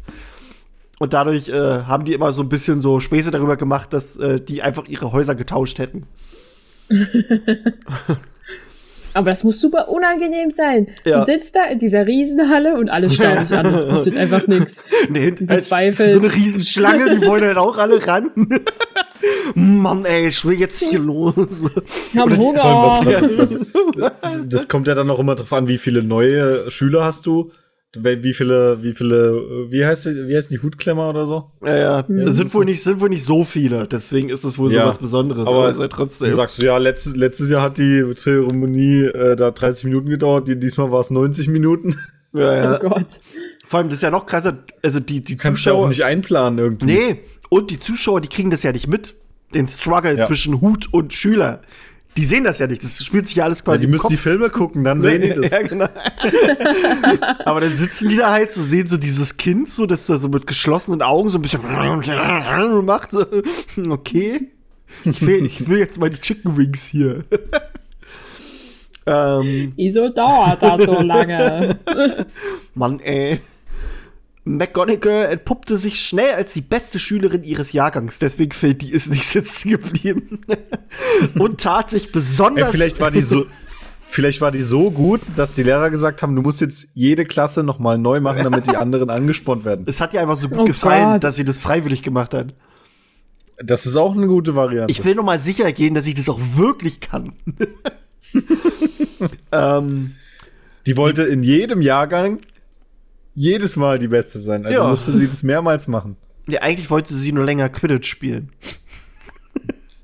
Und 0.99 1.13
dadurch 1.13 1.49
äh, 1.49 1.83
haben 1.83 2.05
die 2.05 2.13
immer 2.13 2.31
so 2.31 2.41
ein 2.41 2.49
bisschen 2.49 2.79
so 2.79 2.99
Späße 2.99 3.31
darüber 3.31 3.57
gemacht, 3.57 3.91
dass 3.91 4.15
äh, 4.17 4.39
die 4.39 4.61
einfach 4.61 4.85
ihre 4.87 5.11
Häuser 5.11 5.35
getauscht 5.35 5.79
hätten. 5.79 6.07
Aber 9.15 9.29
das 9.29 9.45
muss 9.45 9.61
super 9.61 9.87
unangenehm 9.87 10.51
sein. 10.51 10.87
Ja. 11.05 11.19
Du 11.19 11.25
sitzt 11.25 11.55
da 11.55 11.65
in 11.67 11.79
dieser 11.79 12.05
Riesenhalle 12.05 12.77
und 12.77 12.89
alle 12.89 13.09
schauen 13.09 13.47
dich 13.47 13.57
an. 13.57 13.65
Es 13.65 13.87
passiert 13.87 14.17
einfach 14.17 14.45
nichts. 14.47 14.83
Nee, 15.09 15.33
als, 15.47 15.69
so 15.69 15.75
eine 15.75 16.33
Riesenschlange, 16.33 17.09
die 17.15 17.25
wollen 17.25 17.45
halt 17.45 17.57
auch 17.57 17.77
alle 17.77 18.05
ran. 18.05 18.29
Mann, 19.55 20.03
ey, 20.03 20.27
ich 20.27 20.43
will 20.43 20.59
jetzt 20.59 20.83
hier 20.83 20.99
los. 20.99 21.63
Ich 22.11 22.19
hab 22.19 22.29
Hunger. 22.29 22.61
Was, 22.61 23.21
was, 23.21 23.57
was, 23.97 24.11
das 24.45 24.67
kommt 24.67 24.87
ja 24.87 24.95
dann 24.95 25.09
auch 25.09 25.19
immer 25.19 25.35
drauf 25.35 25.53
an, 25.53 25.69
wie 25.69 25.77
viele 25.77 26.03
neue 26.03 26.69
Schüler 26.69 27.05
hast 27.05 27.25
du 27.25 27.51
wie 28.03 28.33
viele, 28.33 28.81
wie 28.81 28.93
viele, 28.93 29.69
wie 29.69 29.85
heißt 29.85 30.05
die, 30.05 30.27
wie 30.27 30.35
heißt 30.35 30.51
die 30.51 30.59
Hutklemmer 30.59 31.09
oder 31.09 31.25
so? 31.25 31.51
Ja, 31.63 31.75
ja. 31.75 32.05
ja. 32.07 32.31
Sind 32.31 32.53
wohl 32.53 32.65
nicht, 32.65 32.83
sind 32.83 32.99
wohl 32.99 33.09
nicht 33.09 33.23
so 33.23 33.43
viele. 33.43 33.87
Deswegen 33.87 34.29
ist 34.29 34.43
es 34.43 34.57
wohl 34.57 34.71
ja. 34.71 34.81
so 34.81 34.87
was 34.89 34.97
Besonderes. 34.97 35.47
Aber, 35.47 35.69
aber 35.69 35.89
trotzdem. 35.89 36.27
Dann 36.27 36.35
sagst 36.35 36.61
du, 36.61 36.65
ja, 36.65 36.77
letztes, 36.77 37.15
letztes 37.15 37.49
Jahr 37.49 37.61
hat 37.61 37.77
die 37.77 38.03
Zeremonie 38.15 39.05
äh, 39.05 39.35
da 39.35 39.51
30 39.51 39.85
Minuten 39.85 40.09
gedauert. 40.09 40.47
Die, 40.47 40.59
diesmal 40.59 40.91
war 40.91 41.01
es 41.01 41.11
90 41.11 41.47
Minuten. 41.47 41.97
Ja, 42.33 42.53
ja. 42.53 42.75
Oh 42.75 42.89
Gott. 42.89 43.07
Vor 43.65 43.79
allem, 43.79 43.89
das 43.89 43.99
ist 43.99 44.03
ja 44.03 44.11
noch 44.11 44.25
krasser. 44.25 44.57
Also, 44.83 44.99
die, 44.99 45.21
die 45.21 45.37
Kannst 45.37 45.63
Zuschauer. 45.63 45.77
Du 45.77 45.83
auch 45.85 45.89
nicht 45.89 46.03
einplanen 46.03 46.59
irgendwie. 46.59 46.85
Nee. 46.85 47.19
Und 47.49 47.71
die 47.71 47.79
Zuschauer, 47.79 48.19
die 48.19 48.27
kriegen 48.27 48.51
das 48.51 48.63
ja 48.63 48.71
nicht 48.71 48.87
mit. 48.87 49.15
Den 49.53 49.67
Struggle 49.67 50.17
ja. 50.17 50.27
zwischen 50.27 50.59
Hut 50.59 50.89
und 50.91 51.13
Schüler 51.13 51.61
die 52.17 52.23
sehen 52.23 52.43
das 52.45 52.59
ja 52.59 52.67
nicht. 52.67 52.83
Das 52.83 53.03
spielt 53.03 53.27
sich 53.27 53.35
ja 53.37 53.43
alles 53.43 53.63
quasi. 53.63 53.83
Ja, 53.83 53.87
die 53.87 53.91
müssen 53.91 54.03
Kopf. 54.03 54.11
die 54.11 54.17
Filme 54.17 54.49
gucken, 54.49 54.83
dann 54.83 55.01
sehen 55.01 55.21
die 55.21 55.29
das. 55.41 55.51
ja, 55.51 55.61
genau. 55.61 55.85
Aber 57.45 57.59
dann 57.59 57.75
sitzen 57.75 58.09
die 58.09 58.17
da 58.17 58.31
halt 58.31 58.51
so, 58.51 58.61
sehen 58.61 58.87
so 58.87 58.97
dieses 58.97 59.37
Kind, 59.37 59.69
so, 59.69 59.85
das 59.85 60.05
da 60.05 60.17
so 60.17 60.29
mit 60.29 60.47
geschlossenen 60.47 61.01
Augen 61.01 61.29
so 61.29 61.37
ein 61.37 61.41
bisschen 61.41 61.61
macht. 62.85 63.11
So, 63.11 63.25
okay. 63.89 64.47
Ich 65.03 65.25
will, 65.25 65.45
ich 65.45 65.67
will 65.67 65.79
jetzt 65.79 65.99
mal 65.99 66.09
die 66.09 66.21
Chicken 66.21 66.55
Wings 66.57 66.87
hier. 66.87 67.25
ähm, 69.05 69.73
Wieso 69.75 70.09
dauert 70.09 70.61
das 70.63 70.83
so 70.85 71.01
lange? 71.01 71.77
Mann, 72.75 72.99
ey. 73.01 73.39
McGonagall 74.45 75.25
entpuppte 75.25 75.77
sich 75.77 75.99
schnell 75.99 76.33
als 76.35 76.53
die 76.53 76.61
beste 76.61 76.99
Schülerin 76.99 77.43
ihres 77.43 77.71
Jahrgangs, 77.73 78.19
deswegen 78.19 78.51
fällt 78.51 78.83
die 78.83 78.91
ist 78.91 79.09
nicht 79.09 79.27
sitzen 79.27 79.71
geblieben 79.71 80.41
und 81.39 81.59
tat 81.59 81.89
sich 81.89 82.11
besonders. 82.11 82.67
Ey, 82.67 82.71
vielleicht 82.71 82.99
war 82.99 83.09
die 83.09 83.23
so, 83.23 83.47
vielleicht 84.09 84.41
war 84.41 84.51
die 84.51 84.61
so 84.61 84.91
gut, 84.91 85.21
dass 85.35 85.53
die 85.53 85.63
Lehrer 85.63 85.89
gesagt 85.89 86.21
haben, 86.21 86.35
du 86.35 86.43
musst 86.43 86.61
jetzt 86.61 86.87
jede 86.93 87.23
Klasse 87.23 87.63
noch 87.63 87.79
mal 87.79 87.97
neu 87.97 88.19
machen, 88.19 88.43
damit 88.43 88.67
die 88.67 88.77
anderen 88.77 89.09
angespornt 89.09 89.65
werden. 89.65 89.85
Es 89.87 89.99
hat 89.99 90.13
ihr 90.13 90.21
einfach 90.21 90.37
so 90.37 90.47
gut 90.47 90.59
oh 90.59 90.65
gefallen, 90.65 91.13
Gott. 91.13 91.23
dass 91.23 91.37
sie 91.37 91.43
das 91.43 91.59
freiwillig 91.59 92.03
gemacht 92.03 92.35
hat. 92.35 92.53
Das 93.57 93.87
ist 93.87 93.95
auch 93.95 94.15
eine 94.15 94.27
gute 94.27 94.53
Variante. 94.53 94.91
Ich 94.91 95.03
will 95.05 95.15
noch 95.15 95.23
mal 95.23 95.39
sicher 95.39 95.71
gehen, 95.71 95.95
dass 95.95 96.05
ich 96.05 96.13
das 96.13 96.29
auch 96.29 96.39
wirklich 96.55 96.99
kann. 96.99 97.33
ähm, 99.51 100.15
die 100.85 100.97
wollte 100.97 101.23
in 101.23 101.41
jedem 101.41 101.81
Jahrgang 101.81 102.39
jedes 103.35 103.75
Mal 103.75 103.99
die 103.99 104.07
Beste 104.07 104.39
sein. 104.39 104.65
Also 104.65 104.81
ja. 104.81 104.87
musste 104.87 105.15
sie 105.15 105.27
das 105.27 105.43
mehrmals 105.43 105.87
machen. 105.87 106.17
Ja, 106.47 106.61
eigentlich 106.61 106.89
wollte 106.89 107.13
sie 107.13 107.31
nur 107.31 107.45
länger 107.45 107.69
Quidditch 107.69 108.09
spielen. 108.09 108.51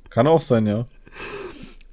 Kann 0.10 0.28
auch 0.28 0.42
sein, 0.42 0.66
ja. 0.68 0.86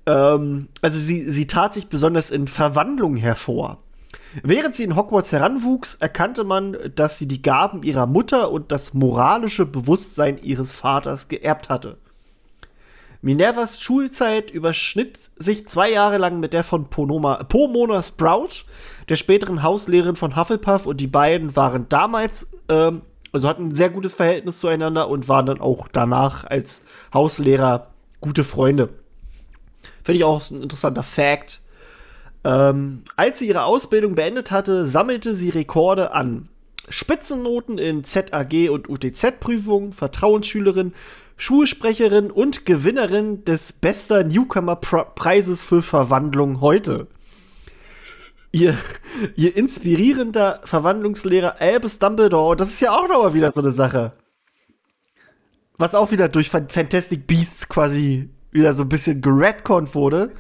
Ähm, 0.07 0.68
also 0.82 0.99
sie, 0.99 1.30
sie 1.30 1.47
tat 1.47 1.74
sich 1.74 1.89
besonders 1.89 2.30
in 2.30 2.49
Verwandlung 2.49 3.16
hervor. 3.16 3.78
Während 4.43 4.74
sie 4.74 4.84
in 4.84 4.97
Hogwarts 4.97 5.32
heranwuchs, 5.32 5.95
erkannte 5.97 6.45
man, 6.45 6.76
dass 6.95 7.18
sie 7.18 7.26
die 7.26 7.41
Gaben 7.43 7.82
ihrer 7.82 8.07
Mutter 8.07 8.51
und 8.51 8.72
das 8.72 8.93
moralische 8.93 9.64
Bewusstsein 9.64 10.39
ihres 10.43 10.72
Vaters 10.72 11.28
geerbt 11.28 11.68
hatte. 11.68 11.99
Minervas 13.20 13.80
Schulzeit 13.80 14.51
überschnitt 14.51 15.18
sich 15.36 15.66
zwei 15.66 15.91
Jahre 15.91 16.18
lang 16.18 16.41
mit 16.41 16.53
der 16.53 16.62
von 16.62 16.89
Ponoma, 16.89 17.43
Pomona 17.45 18.03
Sprout, 18.03 18.64
der 19.09 19.17
späteren 19.17 19.63
Hauslehrerin 19.63 20.17
von 20.17 20.37
Hufflepuff, 20.37 20.87
und 20.87 20.99
die 20.99 21.07
beiden 21.07 21.57
waren 21.57 21.89
damals, 21.89 22.51
ähm, 22.69 23.03
also 23.33 23.49
hatten 23.49 23.69
ein 23.69 23.75
sehr 23.75 23.91
gutes 23.91 24.15
Verhältnis 24.15 24.59
zueinander 24.59 25.09
und 25.09 25.29
waren 25.29 25.47
dann 25.47 25.61
auch 25.61 25.89
danach 25.89 26.45
als 26.45 26.83
Hauslehrer 27.13 27.89
gute 28.21 28.45
Freunde. 28.45 28.91
Finde 30.03 30.19
ich 30.19 30.25
auch 30.25 30.51
ein 30.51 30.63
interessanter 30.63 31.03
Fact. 31.03 31.61
Ähm, 32.45 33.03
als 33.17 33.39
sie 33.39 33.49
ihre 33.49 33.65
Ausbildung 33.65 34.15
beendet 34.15 34.51
hatte, 34.51 34.87
sammelte 34.87 35.35
sie 35.35 35.51
Rekorde 35.51 36.13
an 36.13 36.49
Spitzennoten 36.89 37.79
in 37.79 38.05
ZAG 38.05 38.71
und 38.71 38.89
UTZ-Prüfungen, 38.89 39.93
Vertrauensschülerin, 39.93 40.95
Schulsprecherin 41.37 42.31
und 42.31 42.65
Gewinnerin 42.65 43.45
des 43.45 43.73
Bester 43.73 44.25
Newcomer-Preises 44.25 45.61
für 45.61 45.83
Verwandlung 45.83 46.61
heute. 46.61 47.07
Ihr, 48.51 48.78
ihr 49.36 49.57
inspirierender 49.57 50.61
Verwandlungslehrer 50.64 51.61
Albus 51.61 51.99
Dumbledore, 51.99 52.57
das 52.57 52.70
ist 52.70 52.80
ja 52.80 52.92
auch 52.92 53.09
nochmal 53.09 53.34
wieder 53.34 53.53
so 53.53 53.61
eine 53.61 53.72
Sache. 53.72 54.12
Was 55.76 55.94
auch 55.94 56.11
wieder 56.11 56.28
durch 56.28 56.49
Fantastic 56.49 57.26
Beasts 57.26 57.68
quasi 57.68 58.30
wieder 58.51 58.72
so 58.72 58.84
ein 58.84 58.88
bisschen 58.88 59.20
geredconnt 59.20 59.94
wurde. 59.94 60.32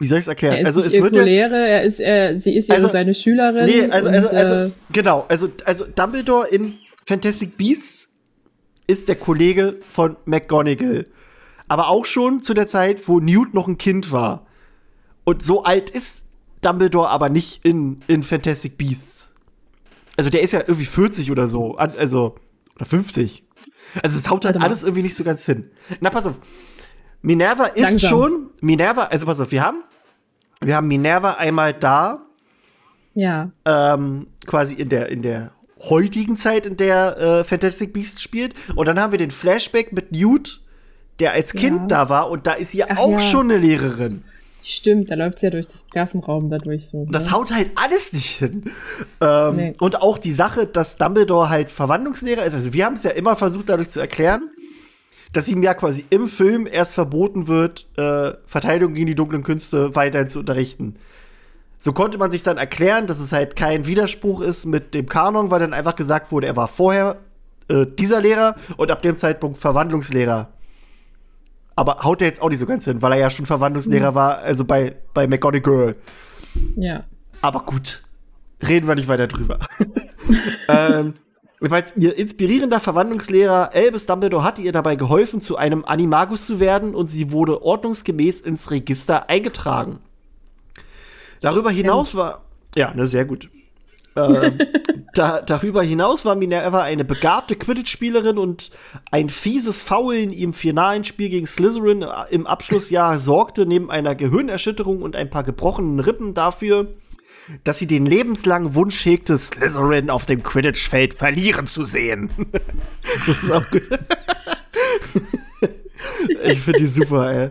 Wie 0.00 0.06
soll 0.06 0.18
ich 0.18 0.24
es 0.24 0.28
erklären? 0.28 0.56
Er 0.56 0.60
ist 0.62 0.66
also 0.66 0.80
es 0.80 1.00
wird 1.00 1.14
ja, 1.14 1.22
Lehre, 1.22 1.56
er 1.56 1.82
ist, 1.82 2.00
er, 2.00 2.40
sie 2.40 2.56
ist 2.56 2.68
ja 2.70 2.76
also, 2.76 2.88
seine 2.88 3.14
Schülerin. 3.14 3.66
Nee, 3.66 3.84
also, 3.84 4.08
und, 4.08 4.14
also, 4.14 4.28
also, 4.30 4.54
äh, 4.54 4.70
genau, 4.92 5.26
also, 5.28 5.52
also 5.66 5.84
Dumbledore 5.84 6.48
in 6.48 6.74
Fantastic 7.06 7.56
Beasts 7.58 8.10
ist 8.86 9.08
der 9.08 9.16
Kollege 9.16 9.76
von 9.82 10.16
McGonagall. 10.24 11.04
Aber 11.70 11.86
auch 11.86 12.04
schon 12.04 12.42
zu 12.42 12.52
der 12.52 12.66
Zeit, 12.66 13.06
wo 13.06 13.20
Newt 13.20 13.54
noch 13.54 13.68
ein 13.68 13.78
Kind 13.78 14.10
war. 14.10 14.44
Und 15.22 15.44
so 15.44 15.62
alt 15.62 15.88
ist 15.88 16.24
Dumbledore 16.62 17.08
aber 17.08 17.28
nicht 17.28 17.64
in, 17.64 18.00
in 18.08 18.24
Fantastic 18.24 18.76
Beasts. 18.76 19.32
Also 20.16 20.30
der 20.30 20.42
ist 20.42 20.50
ja 20.50 20.62
irgendwie 20.66 20.84
40 20.84 21.30
oder 21.30 21.46
so. 21.46 21.76
Also, 21.76 22.34
oder 22.74 22.86
50. 22.86 23.44
Also 24.02 24.18
es 24.18 24.28
haut 24.28 24.44
halt 24.46 24.56
alles 24.56 24.82
irgendwie 24.82 25.02
nicht 25.02 25.14
so 25.14 25.22
ganz 25.22 25.46
hin. 25.46 25.70
Na, 26.00 26.10
pass 26.10 26.26
auf. 26.26 26.40
Minerva 27.22 27.66
ist 27.66 27.90
Langsam. 27.90 28.10
schon, 28.10 28.50
Minerva, 28.60 29.04
also 29.04 29.26
pass 29.26 29.38
auf, 29.38 29.52
wir 29.52 29.62
haben, 29.62 29.84
wir 30.60 30.74
haben 30.74 30.88
Minerva 30.88 31.34
einmal 31.34 31.72
da. 31.72 32.26
Ja. 33.14 33.52
Ähm, 33.64 34.26
quasi 34.44 34.74
in 34.74 34.88
der, 34.88 35.08
in 35.08 35.22
der 35.22 35.52
heutigen 35.88 36.36
Zeit, 36.36 36.66
in 36.66 36.76
der 36.76 37.16
äh, 37.16 37.44
Fantastic 37.44 37.92
Beasts 37.92 38.20
spielt. 38.20 38.56
Und 38.74 38.88
dann 38.88 38.98
haben 38.98 39.12
wir 39.12 39.20
den 39.20 39.30
Flashback 39.30 39.92
mit 39.92 40.10
Newt, 40.10 40.64
der 41.20 41.32
als 41.32 41.52
Kind 41.52 41.82
ja. 41.82 41.86
da 41.86 42.08
war. 42.08 42.30
Und 42.30 42.46
da 42.46 42.52
ist 42.52 42.72
sie 42.72 42.84
Ach, 42.84 42.98
auch 42.98 43.12
ja. 43.12 43.20
schon 43.20 43.50
eine 43.50 43.58
Lehrerin. 43.58 44.24
Stimmt, 44.62 45.10
da 45.10 45.14
läuft 45.14 45.38
sie 45.38 45.46
ja 45.46 45.50
durch 45.50 45.66
das 45.66 45.86
Klassenraum 45.90 46.50
dadurch 46.50 46.88
so. 46.88 47.04
Ne? 47.04 47.08
Das 47.10 47.32
haut 47.32 47.52
halt 47.52 47.70
alles 47.76 48.12
nicht 48.12 48.38
hin. 48.38 48.70
Ähm, 49.20 49.56
nee. 49.56 49.72
Und 49.78 50.02
auch 50.02 50.18
die 50.18 50.32
Sache, 50.32 50.66
dass 50.66 50.96
Dumbledore 50.96 51.48
halt 51.48 51.70
Verwandlungslehrer 51.70 52.44
ist. 52.44 52.54
Also 52.54 52.72
wir 52.72 52.84
haben 52.84 52.94
es 52.94 53.02
ja 53.02 53.10
immer 53.10 53.36
versucht 53.36 53.68
dadurch 53.68 53.90
zu 53.90 54.00
erklären, 54.00 54.50
dass 55.32 55.48
ihm 55.48 55.62
ja 55.62 55.74
quasi 55.74 56.04
im 56.10 56.28
Film 56.28 56.68
erst 56.70 56.94
verboten 56.94 57.48
wird, 57.48 57.86
äh, 57.96 58.32
Verteidigung 58.46 58.94
gegen 58.94 59.06
die 59.06 59.14
dunklen 59.14 59.42
Künste 59.42 59.94
weiterhin 59.94 60.28
zu 60.28 60.40
unterrichten. 60.40 60.96
So 61.78 61.92
konnte 61.92 62.18
man 62.18 62.30
sich 62.30 62.42
dann 62.42 62.58
erklären, 62.58 63.06
dass 63.06 63.20
es 63.20 63.32
halt 63.32 63.56
kein 63.56 63.86
Widerspruch 63.86 64.42
ist 64.42 64.66
mit 64.66 64.92
dem 64.92 65.06
Kanon, 65.06 65.50
weil 65.50 65.60
dann 65.60 65.72
einfach 65.72 65.96
gesagt 65.96 66.30
wurde, 66.30 66.46
er 66.46 66.56
war 66.56 66.68
vorher 66.68 67.16
äh, 67.68 67.86
dieser 67.86 68.20
Lehrer 68.20 68.56
und 68.76 68.90
ab 68.90 69.00
dem 69.02 69.16
Zeitpunkt 69.16 69.58
Verwandlungslehrer. 69.58 70.48
Aber 71.80 72.04
haut 72.04 72.20
er 72.20 72.26
jetzt 72.26 72.42
auch 72.42 72.50
nicht 72.50 72.58
so 72.58 72.66
ganz 72.66 72.84
hin, 72.84 73.00
weil 73.00 73.12
er 73.12 73.18
ja 73.18 73.30
schon 73.30 73.46
Verwandlungslehrer 73.46 74.10
mhm. 74.10 74.14
war, 74.14 74.38
also 74.40 74.66
bei, 74.66 74.96
bei 75.14 75.26
McGonagall. 75.26 75.96
Ja. 76.76 77.04
Aber 77.40 77.60
gut, 77.60 78.02
reden 78.68 78.86
wir 78.86 78.96
nicht 78.96 79.08
weiter 79.08 79.26
drüber. 79.26 79.60
ähm, 80.68 81.14
Jedenfalls, 81.58 81.96
ihr 81.96 82.18
inspirierender 82.18 82.80
Verwandlungslehrer 82.80 83.70
Albus 83.72 84.04
Dumbledore 84.04 84.44
hatte 84.44 84.60
ihr 84.60 84.72
dabei 84.72 84.96
geholfen, 84.96 85.40
zu 85.40 85.56
einem 85.56 85.86
Animagus 85.86 86.44
zu 86.44 86.60
werden 86.60 86.94
und 86.94 87.08
sie 87.08 87.32
wurde 87.32 87.62
ordnungsgemäß 87.62 88.42
ins 88.42 88.70
Register 88.70 89.30
eingetragen. 89.30 90.00
Darüber 91.40 91.70
hinaus 91.70 92.14
war, 92.14 92.42
ja, 92.74 92.92
ne, 92.92 93.06
sehr 93.06 93.24
gut. 93.24 93.48
Ähm, 94.28 94.58
da, 95.14 95.40
darüber 95.40 95.82
hinaus 95.82 96.24
war 96.24 96.34
Minerva 96.34 96.82
eine 96.82 97.04
begabte 97.04 97.56
Quidditch-Spielerin 97.56 98.38
und 98.38 98.70
ein 99.10 99.28
fieses 99.28 99.78
Foul 99.78 100.14
in 100.14 100.32
ihrem 100.32 100.52
finalen 100.52 101.04
Spiel 101.04 101.28
gegen 101.28 101.46
Slytherin 101.46 102.04
im 102.30 102.46
Abschlussjahr 102.46 103.18
sorgte 103.18 103.66
neben 103.66 103.90
einer 103.90 104.14
Gehirnerschütterung 104.14 105.02
und 105.02 105.16
ein 105.16 105.30
paar 105.30 105.44
gebrochenen 105.44 106.00
Rippen 106.00 106.34
dafür, 106.34 106.88
dass 107.64 107.78
sie 107.78 107.86
den 107.86 108.06
lebenslangen 108.06 108.74
Wunsch 108.74 109.04
hegte, 109.04 109.36
Slytherin 109.36 110.10
auf 110.10 110.26
dem 110.26 110.42
Quidditch-Feld 110.42 111.14
verlieren 111.14 111.66
zu 111.66 111.84
sehen. 111.84 112.30
das 113.26 113.42
ist 113.42 113.50
auch 113.50 113.68
gut. 113.70 113.82
ich 116.44 116.60
finde 116.60 116.78
die 116.78 116.86
super, 116.86 117.32
ey. 117.32 117.50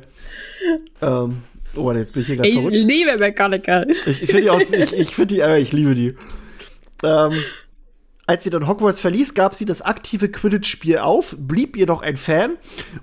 Ähm, 1.02 1.42
oh, 1.76 1.92
jetzt 1.92 2.14
bin 2.14 2.22
ich 2.22 2.28
hier 2.28 2.38
gerade 2.38 2.50
Ich 2.50 2.66
liebe 2.66 3.18
McGonagall. 3.18 3.88
Ich, 4.06 4.24
ich 4.24 4.32
finde 4.32 4.42
die 4.42 4.50
auch, 4.50 4.60
ich, 4.60 4.94
ich 4.94 5.16
finde 5.16 5.36
die, 5.36 5.42
äh, 5.42 5.60
ich 5.60 5.72
liebe 5.72 5.96
die. 5.96 6.16
Ähm, 7.04 7.44
als 8.30 8.44
sie 8.44 8.52
dann 8.52 8.68
Hogwarts 8.68 9.00
verließ, 9.00 9.34
gab 9.34 9.56
sie 9.56 9.66
das 9.66 9.82
aktive 9.82 10.30
Quidditch-Spiel 10.30 11.00
auf, 11.00 11.36
blieb 11.40 11.76
jedoch 11.76 12.04
ein 12.04 12.16
Fan 12.16 12.58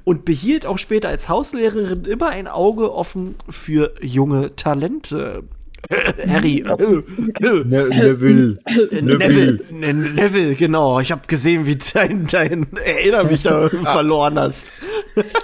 und 0.05 0.25
behielt 0.25 0.67
auch 0.67 0.79
später 0.79 1.09
als 1.09 1.29
Hauslehrerin 1.29 2.05
immer 2.05 2.29
ein 2.29 2.47
Auge 2.47 2.95
offen 2.95 3.35
für 3.49 3.95
junge 4.01 4.55
Talente. 4.55 5.43
Harry. 6.29 6.59
Äh, 6.59 6.73
äh, 6.73 7.65
ne, 7.65 7.89
Neville. 7.89 8.59
Neville. 9.03 9.61
Neville, 9.71 10.55
genau. 10.55 11.01
Ich 11.01 11.13
habe 11.13 11.23
gesehen, 11.27 11.67
wie 11.67 11.77
dein, 11.77 12.27
dein 12.27 12.67
Erinner 12.85 13.25
mich 13.25 13.43
da 13.43 13.69
verloren 13.83 14.39
hast. 14.39 14.67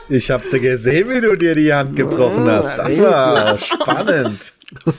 Ich 0.08 0.30
habe 0.30 0.48
gesehen, 0.60 1.10
wie 1.10 1.20
du 1.20 1.36
dir 1.36 1.54
die 1.54 1.72
Hand 1.72 1.96
gebrochen 1.96 2.44
hast. 2.46 2.76
Das 2.76 3.00
war 3.00 3.58
spannend. 3.58 4.52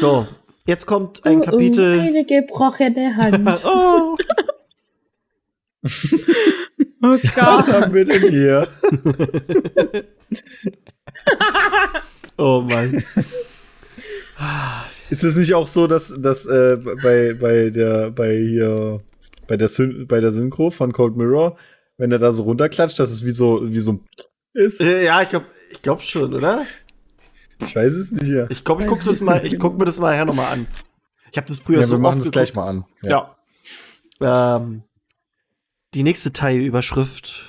So, 0.00 0.26
jetzt 0.66 0.86
kommt 0.86 1.24
ein 1.24 1.40
Kapitel. 1.40 2.00
Eine 2.00 2.24
gebrochene 2.24 3.16
Hand. 3.16 3.48
oh. 3.64 4.16
oh 7.02 7.18
Gott. 7.34 7.36
Was 7.36 7.68
haben 7.68 7.94
wir 7.94 8.04
denn 8.04 8.30
hier? 8.30 8.68
oh 12.36 12.60
Mann. 12.62 13.04
Ist 15.10 15.24
es 15.24 15.36
nicht 15.36 15.54
auch 15.54 15.66
so, 15.66 15.86
dass, 15.86 16.14
dass 16.20 16.46
äh, 16.46 16.76
bei, 16.76 17.34
bei 17.34 17.70
der 17.70 18.10
bei 18.10 18.36
hier 18.36 19.00
bei 19.46 19.56
der 19.56 19.68
Syn 19.68 20.06
bei 20.08 20.20
der 20.20 20.32
Synchro 20.32 20.70
von 20.70 20.92
Cold 20.92 21.16
Mirror, 21.16 21.56
wenn 21.96 22.10
er 22.10 22.18
da 22.18 22.32
so 22.32 22.42
runterklatscht, 22.42 22.98
dass 22.98 23.10
es 23.10 23.24
wie 23.24 23.30
so 23.30 23.72
wie 23.72 23.80
so 23.80 24.00
ist? 24.52 24.80
Ja, 24.80 25.22
ich 25.22 25.28
glaube 25.28 25.46
ich 25.70 25.80
glaub 25.82 26.02
schon, 26.02 26.34
oder? 26.34 26.62
Ich 27.58 27.74
weiß 27.74 27.92
es 27.94 28.12
nicht, 28.12 28.28
ja. 28.28 28.46
Ich 28.50 28.64
glaube, 28.64 28.82
ich 28.82 28.88
gucke 28.88 29.04
das 29.04 29.20
mal, 29.20 29.44
ich 29.44 29.58
guck 29.58 29.78
mir 29.78 29.84
das 29.84 29.98
mal 29.98 30.10
nachher 30.12 30.24
nochmal 30.24 30.52
an. 30.52 30.66
Ich 31.30 31.38
habe 31.38 31.48
das 31.48 31.58
früher 31.58 31.80
ja, 31.80 31.86
so 31.86 31.96
wir 31.96 32.00
machen 32.00 32.20
das 32.20 32.30
gleich 32.30 32.54
mal 32.54 32.68
an. 32.68 32.84
Ja. 33.02 33.36
ja. 34.20 34.56
Ähm, 34.56 34.82
die 35.94 36.02
nächste 36.02 36.32
Teilüberschrift 36.32 37.44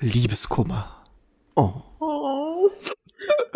Liebeskummer. 0.00 0.90
Oh. 1.54 1.72
oh. 2.00 2.70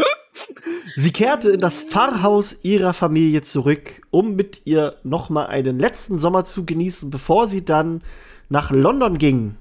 Sie 0.97 1.12
kehrte 1.12 1.51
in 1.51 1.61
das 1.61 1.82
Pfarrhaus 1.82 2.57
ihrer 2.62 2.95
Familie 2.95 3.43
zurück, 3.43 4.03
um 4.11 4.34
mit 4.34 4.62
ihr 4.64 4.97
nochmal 5.05 5.49
einen 5.49 5.78
letzten 5.78 6.16
Sommer 6.16 6.45
zu 6.45 6.64
genießen, 6.64 7.11
bevor 7.11 7.49
sie 7.49 7.64
dann 7.64 8.03
nach 8.49 8.70
London 8.70 9.18
ging. 9.18 9.57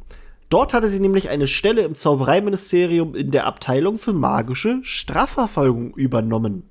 Dort 0.50 0.74
hatte 0.74 0.88
sie 0.88 1.00
nämlich 1.00 1.30
eine 1.30 1.48
Stelle 1.48 1.82
im 1.82 1.95
Zaubereiministerium 1.95 3.16
in 3.16 3.32
der 3.32 3.45
Abteilung 3.45 3.98
für 3.98 4.14
magische 4.14 4.80
Strafverfolgung 4.84 5.93
übernommen. 5.95 6.64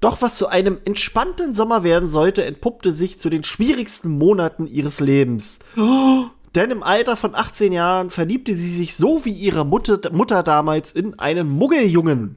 Doch 0.00 0.22
was 0.22 0.36
zu 0.36 0.46
einem 0.46 0.78
entspannten 0.84 1.52
Sommer 1.54 1.82
werden 1.82 2.08
sollte, 2.08 2.44
entpuppte 2.44 2.92
sich 2.92 3.18
zu 3.18 3.30
den 3.30 3.42
schwierigsten 3.42 4.16
Monaten 4.16 4.68
ihres 4.68 5.00
Lebens. 5.00 5.58
Oh, 5.76 6.26
denn 6.54 6.70
im 6.70 6.84
Alter 6.84 7.16
von 7.16 7.34
18 7.34 7.72
Jahren 7.72 8.10
verliebte 8.10 8.54
sie 8.54 8.70
sich 8.70 8.94
so 8.94 9.24
wie 9.24 9.32
ihre 9.32 9.66
Mutter, 9.66 10.12
Mutter 10.12 10.44
damals 10.44 10.92
in 10.92 11.18
einen 11.18 11.48
Muggeljungen. 11.48 12.36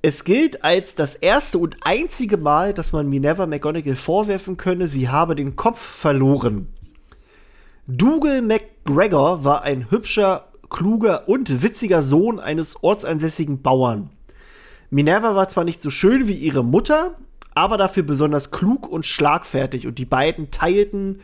Es 0.00 0.24
gilt 0.24 0.64
als 0.64 0.94
das 0.94 1.16
erste 1.16 1.58
und 1.58 1.76
einzige 1.82 2.38
Mal, 2.38 2.72
dass 2.72 2.92
man 2.92 3.08
Minerva 3.08 3.46
McGonagall 3.46 3.96
vorwerfen 3.96 4.56
könne, 4.56 4.88
sie 4.88 5.08
habe 5.08 5.34
den 5.34 5.56
Kopf 5.56 5.80
verloren. 5.80 6.68
Dougal 7.90 8.42
McGregor 8.42 9.44
war 9.44 9.62
ein 9.62 9.90
hübscher, 9.90 10.48
kluger 10.68 11.26
und 11.26 11.62
witziger 11.62 12.02
Sohn 12.02 12.38
eines 12.38 12.84
ortsansässigen 12.84 13.62
Bauern. 13.62 14.10
Minerva 14.90 15.34
war 15.34 15.48
zwar 15.48 15.64
nicht 15.64 15.80
so 15.80 15.88
schön 15.88 16.28
wie 16.28 16.34
ihre 16.34 16.62
Mutter, 16.62 17.16
aber 17.54 17.78
dafür 17.78 18.02
besonders 18.02 18.50
klug 18.50 18.86
und 18.86 19.06
schlagfertig 19.06 19.86
und 19.86 19.98
die 19.98 20.04
beiden 20.04 20.50
teilten 20.50 21.20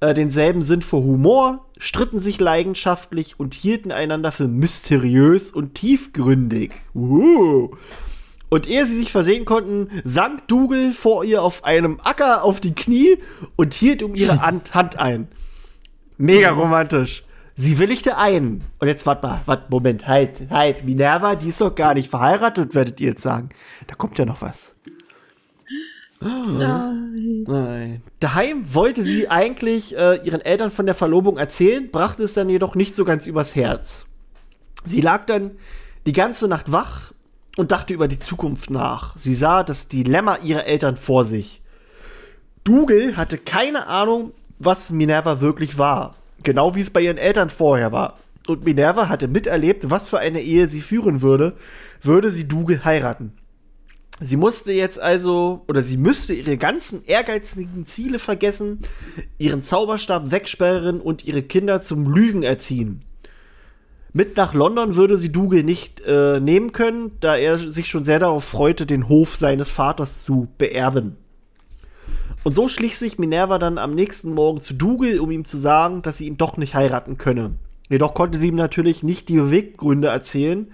äh, 0.00 0.12
denselben 0.12 0.60
Sinn 0.60 0.82
für 0.82 0.98
Humor, 0.98 1.64
stritten 1.78 2.20
sich 2.20 2.38
leidenschaftlich 2.38 3.40
und 3.40 3.54
hielten 3.54 3.90
einander 3.90 4.30
für 4.30 4.46
mysteriös 4.46 5.52
und 5.52 5.74
tiefgründig. 5.74 6.72
Uh. 6.94 7.70
Und 8.50 8.68
ehe 8.68 8.84
sie 8.84 8.98
sich 8.98 9.10
versehen 9.10 9.46
konnten, 9.46 9.88
sank 10.04 10.48
Dougal 10.48 10.92
vor 10.92 11.24
ihr 11.24 11.42
auf 11.42 11.64
einem 11.64 11.98
Acker 12.04 12.44
auf 12.44 12.60
die 12.60 12.74
Knie 12.74 13.16
und 13.56 13.72
hielt 13.72 14.02
um 14.02 14.14
ihre 14.14 14.42
Hand 14.74 14.98
ein. 14.98 15.28
Mega 16.16 16.50
romantisch. 16.50 17.24
Sie 17.56 17.78
willigte 17.78 18.16
ein. 18.16 18.62
Und 18.78 18.88
jetzt 18.88 19.06
warte 19.06 19.26
mal, 19.26 19.40
warte, 19.46 19.64
Moment, 19.70 20.06
halt, 20.06 20.50
halt. 20.50 20.84
Minerva, 20.84 21.36
die 21.36 21.48
ist 21.48 21.60
doch 21.60 21.74
gar 21.74 21.94
nicht 21.94 22.10
verheiratet, 22.10 22.74
werdet 22.74 23.00
ihr 23.00 23.10
jetzt 23.10 23.22
sagen. 23.22 23.50
Da 23.86 23.94
kommt 23.94 24.18
ja 24.18 24.24
noch 24.24 24.42
was. 24.42 24.72
Nein. 26.20 27.44
Nein. 27.46 28.02
Daheim 28.18 28.74
wollte 28.74 29.02
sie 29.02 29.28
eigentlich 29.28 29.96
äh, 29.96 30.20
ihren 30.24 30.40
Eltern 30.40 30.70
von 30.70 30.86
der 30.86 30.94
Verlobung 30.94 31.36
erzählen, 31.36 31.90
brachte 31.90 32.24
es 32.24 32.34
dann 32.34 32.48
jedoch 32.48 32.74
nicht 32.74 32.94
so 32.96 33.04
ganz 33.04 33.26
übers 33.26 33.54
Herz. 33.54 34.06
Sie 34.86 35.00
lag 35.00 35.26
dann 35.26 35.52
die 36.06 36.12
ganze 36.12 36.48
Nacht 36.48 36.72
wach 36.72 37.12
und 37.56 37.72
dachte 37.72 37.94
über 37.94 38.08
die 38.08 38.18
Zukunft 38.18 38.70
nach. 38.70 39.16
Sie 39.18 39.34
sah 39.34 39.62
das 39.62 39.88
Dilemma 39.88 40.38
ihrer 40.42 40.64
Eltern 40.64 40.96
vor 40.96 41.24
sich. 41.24 41.62
Dougal 42.64 43.16
hatte 43.16 43.36
keine 43.36 43.86
Ahnung, 43.86 44.32
was 44.58 44.90
Minerva 44.90 45.40
wirklich 45.40 45.78
war. 45.78 46.16
Genau 46.42 46.74
wie 46.74 46.80
es 46.80 46.90
bei 46.90 47.00
ihren 47.00 47.18
Eltern 47.18 47.50
vorher 47.50 47.92
war. 47.92 48.18
Und 48.46 48.64
Minerva 48.64 49.08
hatte 49.08 49.28
miterlebt, 49.28 49.90
was 49.90 50.08
für 50.08 50.18
eine 50.18 50.42
Ehe 50.42 50.66
sie 50.66 50.80
führen 50.80 51.22
würde, 51.22 51.54
würde 52.02 52.30
sie 52.30 52.46
Dougal 52.46 52.84
heiraten. 52.84 53.32
Sie 54.20 54.36
musste 54.36 54.72
jetzt 54.72 55.00
also, 55.00 55.64
oder 55.66 55.82
sie 55.82 55.96
müsste 55.96 56.34
ihre 56.34 56.56
ganzen 56.56 57.04
ehrgeizigen 57.04 57.84
Ziele 57.84 58.18
vergessen, 58.18 58.80
ihren 59.38 59.60
Zauberstab 59.60 60.30
wegsperren 60.30 61.00
und 61.00 61.24
ihre 61.24 61.42
Kinder 61.42 61.80
zum 61.80 62.12
Lügen 62.12 62.44
erziehen. 62.44 63.02
Mit 64.12 64.36
nach 64.36 64.54
London 64.54 64.94
würde 64.94 65.18
sie 65.18 65.32
Dougal 65.32 65.64
nicht 65.64 66.00
äh, 66.06 66.38
nehmen 66.38 66.70
können, 66.70 67.12
da 67.18 67.34
er 67.34 67.58
sich 67.58 67.88
schon 67.88 68.04
sehr 68.04 68.20
darauf 68.20 68.44
freute, 68.44 68.86
den 68.86 69.08
Hof 69.08 69.34
seines 69.34 69.70
Vaters 69.70 70.22
zu 70.22 70.46
beerben. 70.58 71.16
Und 72.44 72.54
so 72.54 72.68
schlich 72.68 72.98
sich 72.98 73.18
Minerva 73.18 73.58
dann 73.58 73.78
am 73.78 73.94
nächsten 73.94 74.34
Morgen 74.34 74.60
zu 74.60 74.74
Dougal, 74.74 75.18
um 75.18 75.30
ihm 75.30 75.46
zu 75.46 75.56
sagen, 75.56 76.02
dass 76.02 76.18
sie 76.18 76.26
ihn 76.26 76.36
doch 76.36 76.58
nicht 76.58 76.74
heiraten 76.74 77.16
könne. 77.16 77.52
Jedoch 77.88 78.12
konnte 78.12 78.38
sie 78.38 78.48
ihm 78.48 78.54
natürlich 78.54 79.02
nicht 79.02 79.30
die 79.30 79.36
Beweggründe 79.36 80.08
erzählen, 80.08 80.70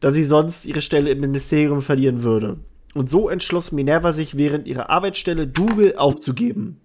da 0.00 0.12
sie 0.12 0.24
sonst 0.24 0.66
ihre 0.66 0.82
Stelle 0.82 1.10
im 1.10 1.20
Ministerium 1.20 1.80
verlieren 1.80 2.22
würde. 2.22 2.58
Und 2.94 3.08
so 3.08 3.30
entschloss 3.30 3.72
Minerva 3.72 4.12
sich 4.12 4.36
während 4.36 4.66
ihrer 4.66 4.90
Arbeitsstelle 4.90 5.46
Dougal 5.46 5.94
aufzugeben. 5.96 6.80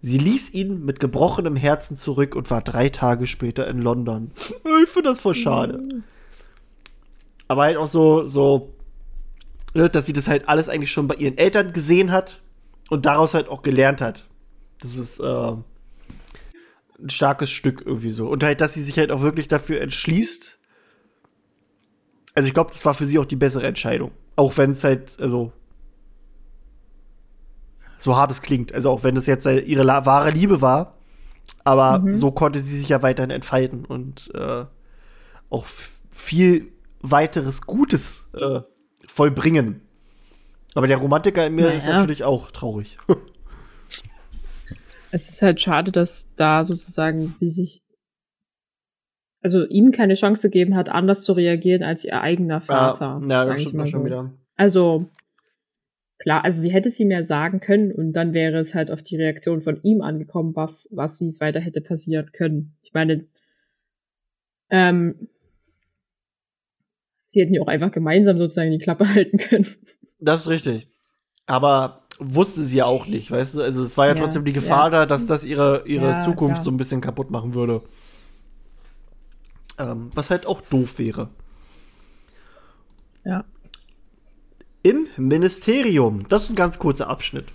Sie 0.00 0.18
ließ 0.18 0.54
ihn 0.54 0.84
mit 0.84 1.00
gebrochenem 1.00 1.56
Herzen 1.56 1.96
zurück 1.96 2.36
und 2.36 2.48
war 2.50 2.62
drei 2.62 2.90
Tage 2.90 3.26
später 3.26 3.66
in 3.66 3.82
London. 3.82 4.30
Ich 4.84 4.88
finde 4.88 5.10
das 5.10 5.20
voll 5.20 5.34
schade. 5.34 5.82
Aber 7.48 7.62
halt 7.62 7.76
auch 7.76 7.86
so, 7.86 8.26
so, 8.26 8.72
ne, 9.74 9.88
dass 9.88 10.06
sie 10.06 10.12
das 10.12 10.28
halt 10.28 10.48
alles 10.48 10.68
eigentlich 10.68 10.92
schon 10.92 11.08
bei 11.08 11.16
ihren 11.16 11.38
Eltern 11.38 11.72
gesehen 11.72 12.12
hat 12.12 12.41
und 12.92 13.06
daraus 13.06 13.32
halt 13.32 13.48
auch 13.48 13.62
gelernt 13.62 14.02
hat. 14.02 14.28
Das 14.82 14.98
ist 14.98 15.18
äh, 15.18 15.24
ein 15.24 17.08
starkes 17.08 17.50
Stück 17.50 17.82
irgendwie 17.86 18.10
so. 18.10 18.28
Und 18.28 18.44
halt, 18.44 18.60
dass 18.60 18.74
sie 18.74 18.82
sich 18.82 18.98
halt 18.98 19.10
auch 19.10 19.22
wirklich 19.22 19.48
dafür 19.48 19.80
entschließt. 19.80 20.58
Also 22.34 22.46
ich 22.46 22.52
glaube, 22.52 22.70
das 22.70 22.84
war 22.84 22.92
für 22.92 23.06
sie 23.06 23.18
auch 23.18 23.24
die 23.24 23.36
bessere 23.36 23.66
Entscheidung. 23.66 24.10
Auch 24.36 24.58
wenn 24.58 24.72
es 24.72 24.84
halt, 24.84 25.18
also 25.18 25.52
so 27.96 28.14
hart 28.14 28.30
es 28.30 28.42
klingt. 28.42 28.74
Also 28.74 28.90
auch 28.90 29.02
wenn 29.04 29.16
es 29.16 29.24
jetzt 29.24 29.46
ihre 29.46 29.86
wahre 29.86 30.30
Liebe 30.30 30.60
war. 30.60 30.98
Aber 31.64 32.00
mhm. 32.00 32.14
so 32.14 32.30
konnte 32.30 32.60
sie 32.60 32.78
sich 32.78 32.90
ja 32.90 33.00
weiterhin 33.00 33.30
entfalten 33.30 33.86
und 33.86 34.30
äh, 34.34 34.66
auch 35.48 35.64
viel 36.10 36.70
weiteres 37.00 37.62
Gutes 37.62 38.28
äh, 38.34 38.60
vollbringen. 39.08 39.80
Aber 40.74 40.86
der 40.86 40.96
Romantiker 40.96 41.46
in 41.46 41.54
mir 41.54 41.62
naja. 41.62 41.76
ist 41.76 41.86
natürlich 41.86 42.24
auch 42.24 42.50
traurig. 42.50 42.96
es 45.10 45.28
ist 45.28 45.42
halt 45.42 45.60
schade, 45.60 45.92
dass 45.92 46.28
da 46.36 46.64
sozusagen 46.64 47.34
sie 47.38 47.50
sich 47.50 47.82
also 49.42 49.66
ihm 49.66 49.90
keine 49.90 50.14
Chance 50.14 50.48
gegeben 50.48 50.76
hat, 50.76 50.88
anders 50.88 51.24
zu 51.24 51.32
reagieren 51.32 51.82
als 51.82 52.04
ihr 52.04 52.20
eigener 52.20 52.60
Vater. 52.60 53.20
Ja, 53.22 53.28
ja 53.28 53.44
das 53.44 53.62
stimmt 53.62 53.88
schon 53.88 54.04
wieder. 54.04 54.32
Also, 54.56 55.08
klar, 56.20 56.44
also 56.44 56.62
sie 56.62 56.70
hätte 56.70 56.88
es 56.88 57.00
ihm 57.00 57.10
ja 57.10 57.24
sagen 57.24 57.58
können 57.58 57.90
und 57.90 58.12
dann 58.12 58.32
wäre 58.32 58.60
es 58.60 58.74
halt 58.74 58.90
auf 58.90 59.02
die 59.02 59.16
Reaktion 59.16 59.60
von 59.60 59.82
ihm 59.82 60.00
angekommen, 60.00 60.54
was, 60.54 60.88
was, 60.92 61.20
wie 61.20 61.26
es 61.26 61.40
weiter 61.40 61.58
hätte 61.58 61.80
passieren 61.80 62.30
können. 62.32 62.76
Ich 62.84 62.94
meine, 62.94 63.24
ähm, 64.70 65.28
sie 67.26 67.40
hätten 67.40 67.54
ja 67.54 67.62
auch 67.62 67.68
einfach 67.68 67.90
gemeinsam 67.90 68.38
sozusagen 68.38 68.70
die 68.70 68.78
Klappe 68.78 69.08
halten 69.14 69.38
können. 69.38 69.66
Das 70.22 70.42
ist 70.42 70.48
richtig. 70.48 70.88
Aber 71.46 72.02
wusste 72.18 72.64
sie 72.64 72.76
ja 72.76 72.84
auch 72.84 73.06
nicht, 73.06 73.30
weißt 73.30 73.56
du? 73.56 73.62
Also 73.62 73.82
es 73.82 73.96
war 73.98 74.06
ja, 74.06 74.14
ja 74.14 74.20
trotzdem 74.20 74.44
die 74.44 74.52
Gefahr 74.52 74.84
ja. 74.84 74.90
da, 74.90 75.06
dass 75.06 75.26
das 75.26 75.44
ihre, 75.44 75.82
ihre 75.86 76.10
ja, 76.10 76.16
Zukunft 76.16 76.54
klar. 76.54 76.64
so 76.64 76.70
ein 76.70 76.76
bisschen 76.76 77.00
kaputt 77.00 77.30
machen 77.30 77.54
würde. 77.54 77.82
Ähm, 79.78 80.10
was 80.14 80.30
halt 80.30 80.46
auch 80.46 80.60
doof 80.60 80.98
wäre. 80.98 81.28
Ja. 83.24 83.44
Im 84.84 85.06
Ministerium, 85.16 86.26
das 86.28 86.44
ist 86.44 86.50
ein 86.50 86.56
ganz 86.56 86.78
kurzer 86.78 87.08
Abschnitt. 87.08 87.46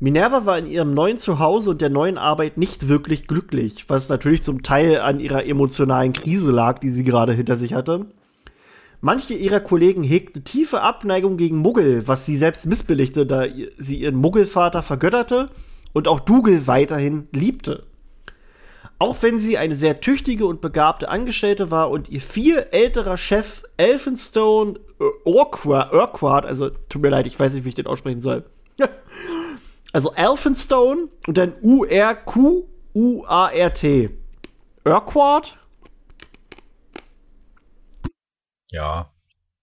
Minerva 0.00 0.46
war 0.46 0.58
in 0.58 0.66
ihrem 0.66 0.94
neuen 0.94 1.18
Zuhause 1.18 1.70
und 1.70 1.80
der 1.80 1.90
neuen 1.90 2.18
Arbeit 2.18 2.56
nicht 2.56 2.88
wirklich 2.88 3.26
glücklich, 3.26 3.88
was 3.88 4.08
natürlich 4.08 4.42
zum 4.42 4.62
Teil 4.62 5.00
an 5.00 5.18
ihrer 5.18 5.44
emotionalen 5.46 6.12
Krise 6.12 6.50
lag, 6.50 6.78
die 6.78 6.90
sie 6.90 7.02
gerade 7.02 7.32
hinter 7.32 7.56
sich 7.56 7.74
hatte. 7.74 8.06
Manche 9.00 9.34
ihrer 9.34 9.60
Kollegen 9.60 10.02
hegten 10.02 10.42
tiefe 10.44 10.80
Abneigung 10.80 11.36
gegen 11.36 11.58
Muggel, 11.58 12.08
was 12.08 12.26
sie 12.26 12.36
selbst 12.36 12.66
missbilligte, 12.66 13.26
da 13.26 13.44
sie 13.78 14.00
ihren 14.00 14.16
Muggelvater 14.16 14.82
vergötterte 14.82 15.50
und 15.92 16.08
auch 16.08 16.18
Dougal 16.20 16.66
weiterhin 16.66 17.28
liebte. 17.32 17.84
Auch 18.98 19.16
wenn 19.20 19.38
sie 19.38 19.56
eine 19.56 19.76
sehr 19.76 20.00
tüchtige 20.00 20.46
und 20.46 20.60
begabte 20.60 21.08
Angestellte 21.08 21.70
war 21.70 21.90
und 21.90 22.08
ihr 22.08 22.20
viel 22.20 22.66
älterer 22.72 23.16
Chef 23.16 23.62
Elphinstone 23.76 24.80
Urquhart, 25.24 25.94
Urquhart, 25.94 26.44
also 26.44 26.70
tut 26.88 27.02
mir 27.02 27.10
leid, 27.10 27.28
ich 27.28 27.38
weiß 27.38 27.52
nicht, 27.52 27.64
wie 27.64 27.68
ich 27.68 27.76
den 27.76 27.86
aussprechen 27.86 28.18
soll. 28.18 28.42
also 29.92 30.12
Elphinstone 30.12 31.06
und 31.28 31.38
dann 31.38 31.52
U-R-Q-U-A-R-T. 31.62 32.10
Urquhart? 34.84 35.58
Ja. 38.70 39.10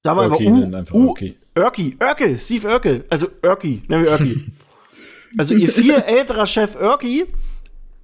Da 0.03 0.15
war 0.15 0.25
aber 0.25 0.39
U, 0.39 0.71
U, 0.93 1.15
Urki, 1.57 1.97
Urkel, 1.99 2.39
Steve 2.39 2.67
Urkel, 2.67 3.05
also 3.09 3.27
Urki, 3.43 3.81
nennen 3.87 4.05
wir 4.05 4.11
Urki. 4.11 4.45
also 5.37 5.55
ihr 5.55 5.69
viel 5.69 5.95
älterer 5.95 6.45
Chef 6.45 6.75
Urki 6.75 7.25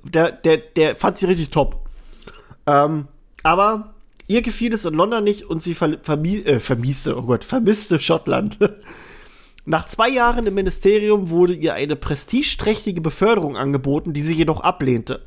der, 0.04 0.32
der, 0.32 0.58
der 0.58 0.96
fand 0.96 1.18
sie 1.18 1.26
richtig 1.26 1.50
top. 1.50 1.88
Ähm, 2.66 3.08
aber 3.44 3.94
ihr 4.28 4.42
gefiel 4.42 4.74
es 4.74 4.86
in 4.86 4.94
London 4.94 5.24
nicht 5.24 5.44
und 5.44 5.62
sie 5.62 5.74
vermi 5.74 6.38
äh, 6.38 6.60
vermieste, 6.60 7.18
oh 7.18 7.24
Gott, 7.24 7.44
vermisste 7.44 8.00
Schottland. 8.00 8.58
Nach 9.66 9.86
zwei 9.86 10.10
Jahren 10.10 10.48
im 10.48 10.56
Ministerium 10.56 11.30
wurde 11.30 11.54
ihr 11.54 11.74
eine 11.76 11.96
prestigeträchtige 11.96 13.02
Beförderung 13.02 13.58
angeboten, 13.58 14.14
die 14.14 14.22
sie 14.22 14.34
jedoch 14.34 14.62
ablehnte. 14.62 15.22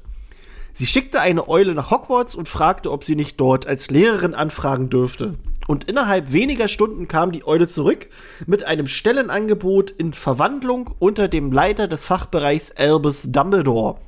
Sie 0.76 0.88
schickte 0.88 1.20
eine 1.20 1.48
Eule 1.48 1.72
nach 1.72 1.92
Hogwarts 1.92 2.34
und 2.34 2.48
fragte, 2.48 2.90
ob 2.90 3.04
sie 3.04 3.14
nicht 3.14 3.38
dort 3.38 3.64
als 3.64 3.90
Lehrerin 3.90 4.34
anfragen 4.34 4.90
dürfte. 4.90 5.34
Und 5.68 5.84
innerhalb 5.84 6.32
weniger 6.32 6.66
Stunden 6.66 7.06
kam 7.06 7.30
die 7.30 7.46
Eule 7.46 7.68
zurück 7.68 8.08
mit 8.44 8.64
einem 8.64 8.88
Stellenangebot 8.88 9.92
in 9.92 10.12
Verwandlung 10.12 10.90
unter 10.98 11.28
dem 11.28 11.52
Leiter 11.52 11.86
des 11.86 12.04
Fachbereichs 12.04 12.72
Albus 12.72 13.22
Dumbledore. 13.30 13.98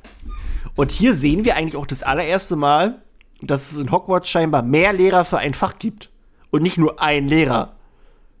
Und 0.75 0.91
hier 0.91 1.13
sehen 1.13 1.45
wir 1.45 1.55
eigentlich 1.55 1.77
auch 1.77 1.87
das 1.87 2.03
allererste 2.03 2.57
Mal, 2.57 3.01
dass 3.41 3.71
es 3.71 3.79
in 3.79 3.89
Hogwarts 3.89 4.29
scheinbar 4.29 4.61
mehr 4.61 4.91
Lehrer 4.91 5.23
für 5.23 5.37
ein 5.37 5.53
Fach 5.53 5.79
gibt. 5.79 6.09
Und 6.49 6.63
nicht 6.63 6.77
nur 6.77 7.01
ein 7.01 7.29
Lehrer. 7.29 7.77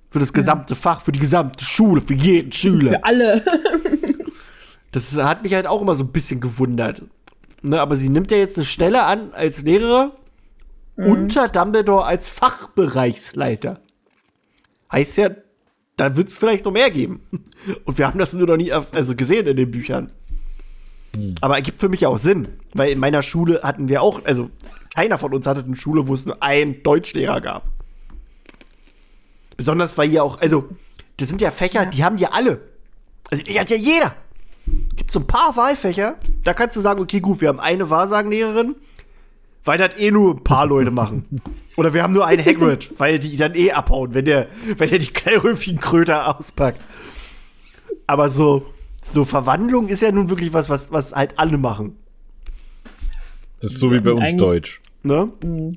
Für 0.09 0.19
das 0.19 0.33
gesamte 0.33 0.73
ja. 0.73 0.79
Fach, 0.79 0.99
für 0.99 1.13
die 1.13 1.19
gesamte 1.19 1.63
Schule, 1.63 2.01
für 2.01 2.13
jeden 2.13 2.51
Schüler. 2.51 2.91
Für 2.91 3.03
alle. 3.05 3.45
das 4.91 5.15
hat 5.15 5.43
mich 5.43 5.53
halt 5.53 5.65
auch 5.65 5.81
immer 5.81 5.95
so 5.95 6.03
ein 6.03 6.11
bisschen 6.11 6.41
gewundert. 6.41 7.03
Ne, 7.61 7.81
aber 7.81 7.95
sie 7.95 8.09
nimmt 8.09 8.31
ja 8.31 8.37
jetzt 8.37 8.57
eine 8.57 8.65
Stelle 8.65 9.03
an 9.03 9.33
als 9.33 9.61
Lehrerin 9.63 10.11
mhm. 10.95 11.05
unter 11.05 11.47
Dumbledore 11.47 12.05
als 12.05 12.29
Fachbereichsleiter. 12.29 13.79
Heißt 14.91 15.17
ja, 15.17 15.29
da 15.95 16.15
wird 16.15 16.29
es 16.29 16.37
vielleicht 16.37 16.65
noch 16.65 16.71
mehr 16.71 16.91
geben. 16.91 17.21
Und 17.85 17.97
wir 17.97 18.07
haben 18.07 18.19
das 18.19 18.33
nur 18.33 18.47
noch 18.47 18.57
nie 18.57 18.71
also 18.71 19.15
gesehen 19.15 19.47
in 19.47 19.57
den 19.57 19.71
Büchern. 19.71 20.11
Hm. 21.15 21.35
Aber 21.41 21.55
ergibt 21.55 21.81
für 21.81 21.89
mich 21.89 22.05
auch 22.05 22.17
Sinn, 22.17 22.47
weil 22.73 22.91
in 22.91 22.99
meiner 22.99 23.21
Schule 23.23 23.61
hatten 23.63 23.89
wir 23.89 24.01
auch, 24.01 24.23
also 24.23 24.51
keiner 24.93 25.17
von 25.17 25.33
uns 25.33 25.47
hatte 25.47 25.63
eine 25.63 25.75
Schule, 25.75 26.07
wo 26.07 26.13
es 26.13 26.25
nur 26.25 26.41
einen 26.41 26.83
Deutschlehrer 26.83 27.41
gab. 27.41 27.63
Besonders 29.57 29.97
weil 29.97 30.09
hier 30.09 30.23
auch, 30.23 30.39
also, 30.39 30.69
das 31.17 31.29
sind 31.29 31.41
ja 31.41 31.49
Fächer, 31.49 31.83
ja. 31.83 31.89
die 31.89 32.03
haben 32.03 32.17
ja 32.17 32.29
alle. 32.31 32.61
Also, 33.31 33.43
die 33.43 33.59
hat 33.59 33.69
ja 33.71 33.77
jeder. 33.77 34.15
Gibt 34.95 35.11
so 35.11 35.19
ein 35.19 35.27
paar 35.27 35.55
Wahlfächer, 35.55 36.17
da 36.43 36.53
kannst 36.53 36.75
du 36.75 36.81
sagen, 36.81 36.99
okay, 36.99 37.19
gut, 37.19 37.41
wir 37.41 37.49
haben 37.49 37.59
eine 37.59 37.89
Wahrsagenlehrerin, 37.89 38.75
weil 39.63 39.77
das 39.77 39.97
eh 39.97 40.11
nur 40.11 40.35
ein 40.35 40.43
paar 40.43 40.65
Leute 40.65 40.91
machen. 40.91 41.41
Oder 41.77 41.93
wir 41.93 42.01
haben 42.01 42.13
nur 42.13 42.25
einen 42.25 42.43
Hagrid, 42.43 42.99
weil 42.99 43.19
die 43.19 43.37
dann 43.37 43.53
eh 43.53 43.71
abhauen, 43.71 44.13
wenn 44.13 44.25
der, 44.25 44.47
wenn 44.77 44.89
der 44.89 44.97
die 44.97 45.07
kleinrüffigen 45.07 45.79
Kröter 45.79 46.35
auspackt. 46.35 46.81
Aber 48.07 48.29
so, 48.29 48.65
so 49.01 49.25
Verwandlung 49.25 49.87
ist 49.87 50.01
ja 50.01 50.11
nun 50.11 50.29
wirklich 50.29 50.53
was, 50.53 50.69
was, 50.69 50.91
was 50.91 51.13
halt 51.13 51.37
alle 51.37 51.57
machen. 51.57 51.95
Das 53.61 53.73
ist 53.73 53.79
so 53.79 53.91
wie 53.91 53.99
bei 53.99 54.11
uns 54.11 54.21
Eigentlich, 54.21 54.37
Deutsch. 54.37 54.81
Ne? 55.03 55.29
Mhm. 55.43 55.73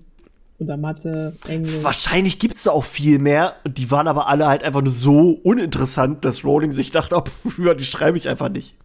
Oder 0.61 0.77
Mathe, 0.77 1.35
Englisch. 1.49 1.83
Wahrscheinlich 1.83 2.39
gibt 2.39 2.55
es 2.55 2.65
da 2.65 2.73
auch 2.73 2.85
viel 2.85 3.19
mehr. 3.19 3.55
Die 3.67 3.91
waren 3.91 4.07
aber 4.07 4.29
alle 4.29 4.47
halt 4.47 4.63
einfach 4.63 4.83
nur 4.83 4.93
so 4.93 5.31
uninteressant, 5.43 6.23
dass 6.27 6.45
Rowling 6.45 6.71
sich 6.71 6.91
dachte, 6.91 7.17
oh, 7.65 7.75
die 7.75 7.85
schreibe 7.85 8.19
ich 8.19 8.29
einfach 8.29 8.51
nicht. 8.51 8.77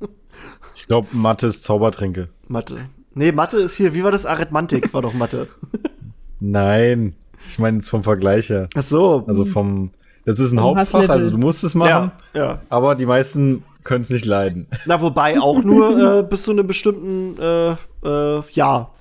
Ich 0.78 0.88
glaube, 0.88 1.10
Mathe 1.12 1.48
ist 1.48 1.64
Zaubertränke. 1.64 2.30
Mathe. 2.48 2.78
Nee, 3.14 3.34
Mathe 3.34 3.58
ist 3.58 3.76
hier, 3.76 3.94
wie 3.94 4.06
war 4.06 4.12
das? 4.12 4.26
Arithmantik 4.26 4.94
war 4.94 5.02
doch 5.02 5.14
Mathe. 5.14 5.50
Nein. 6.40 7.16
Ich 7.48 7.60
meine 7.60 7.78
jetzt 7.78 7.90
vom 7.90 8.04
Vergleich 8.04 8.50
her. 8.50 8.70
Ach 8.76 8.84
so. 8.84 9.26
Also 9.28 9.44
vom. 9.46 9.92
Das 10.24 10.40
ist 10.40 10.54
ein 10.54 10.62
Hauptfach, 10.62 11.08
also 11.10 11.30
du 11.30 11.38
musst 11.38 11.64
es 11.64 11.76
machen. 11.76 12.12
Ja, 12.34 12.40
ja. 12.40 12.62
Aber 12.70 12.96
die 12.96 13.06
meisten 13.06 13.64
können 13.84 14.04
es 14.04 14.10
nicht 14.10 14.26
leiden. 14.26 14.68
Na, 14.86 15.00
wobei 15.02 15.40
auch 15.40 15.62
nur 15.62 16.20
äh, 16.20 16.24
bis 16.24 16.44
zu 16.44 16.52
einem 16.52 16.66
bestimmten 16.66 17.38
äh, 17.40 17.72
äh, 18.04 18.44
Jahr. 18.52 18.92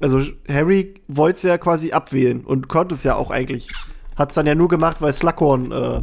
Also 0.00 0.20
Harry 0.48 0.94
wollte 1.08 1.36
es 1.36 1.42
ja 1.42 1.58
quasi 1.58 1.92
abwählen 1.92 2.44
und 2.44 2.68
konnte 2.68 2.94
es 2.94 3.04
ja 3.04 3.14
auch 3.14 3.30
eigentlich. 3.30 3.68
Hat 4.16 4.30
es 4.30 4.34
dann 4.34 4.46
ja 4.46 4.54
nur 4.54 4.68
gemacht, 4.68 5.00
weil 5.00 5.12
Slughorn 5.12 5.72
äh, 5.72 6.02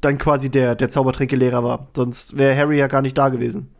dann 0.00 0.18
quasi 0.18 0.50
der, 0.50 0.74
der 0.74 0.88
Zaubertränkelehrer 0.88 1.62
war. 1.62 1.88
Sonst 1.94 2.36
wäre 2.36 2.56
Harry 2.56 2.78
ja 2.78 2.86
gar 2.86 3.02
nicht 3.02 3.16
da 3.16 3.28
gewesen. 3.28 3.70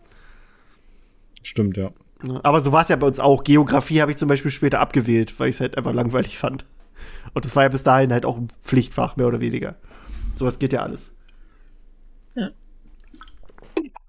Stimmt, 1.43 1.77
ja. 1.77 1.91
Aber 2.43 2.61
so 2.61 2.71
war 2.71 2.83
es 2.83 2.89
ja 2.89 2.97
bei 2.97 3.07
uns 3.07 3.19
auch. 3.19 3.45
Geografie 3.45 4.03
habe 4.03 4.11
ich 4.11 4.19
zum 4.19 4.29
Beispiel 4.29 4.51
später 4.51 4.81
abgewählt, 4.81 5.39
weil 5.41 5.49
ich 5.49 5.57
es 5.57 5.61
halt 5.61 5.79
einfach 5.79 5.95
langweilig 5.95 6.39
fand. 6.39 6.67
Und 7.33 7.45
das 7.45 7.57
war 7.57 7.63
ja 7.63 7.69
bis 7.69 7.83
dahin 7.83 8.13
halt 8.13 8.27
auch 8.27 8.37
ein 8.37 8.49
Pflichtfach, 8.63 9.17
mehr 9.17 9.27
oder 9.27 9.41
weniger. 9.41 9.77
Sowas 10.37 10.59
geht 10.59 10.73
ja 10.73 10.83
alles. 10.83 11.13
Ja. 12.35 12.51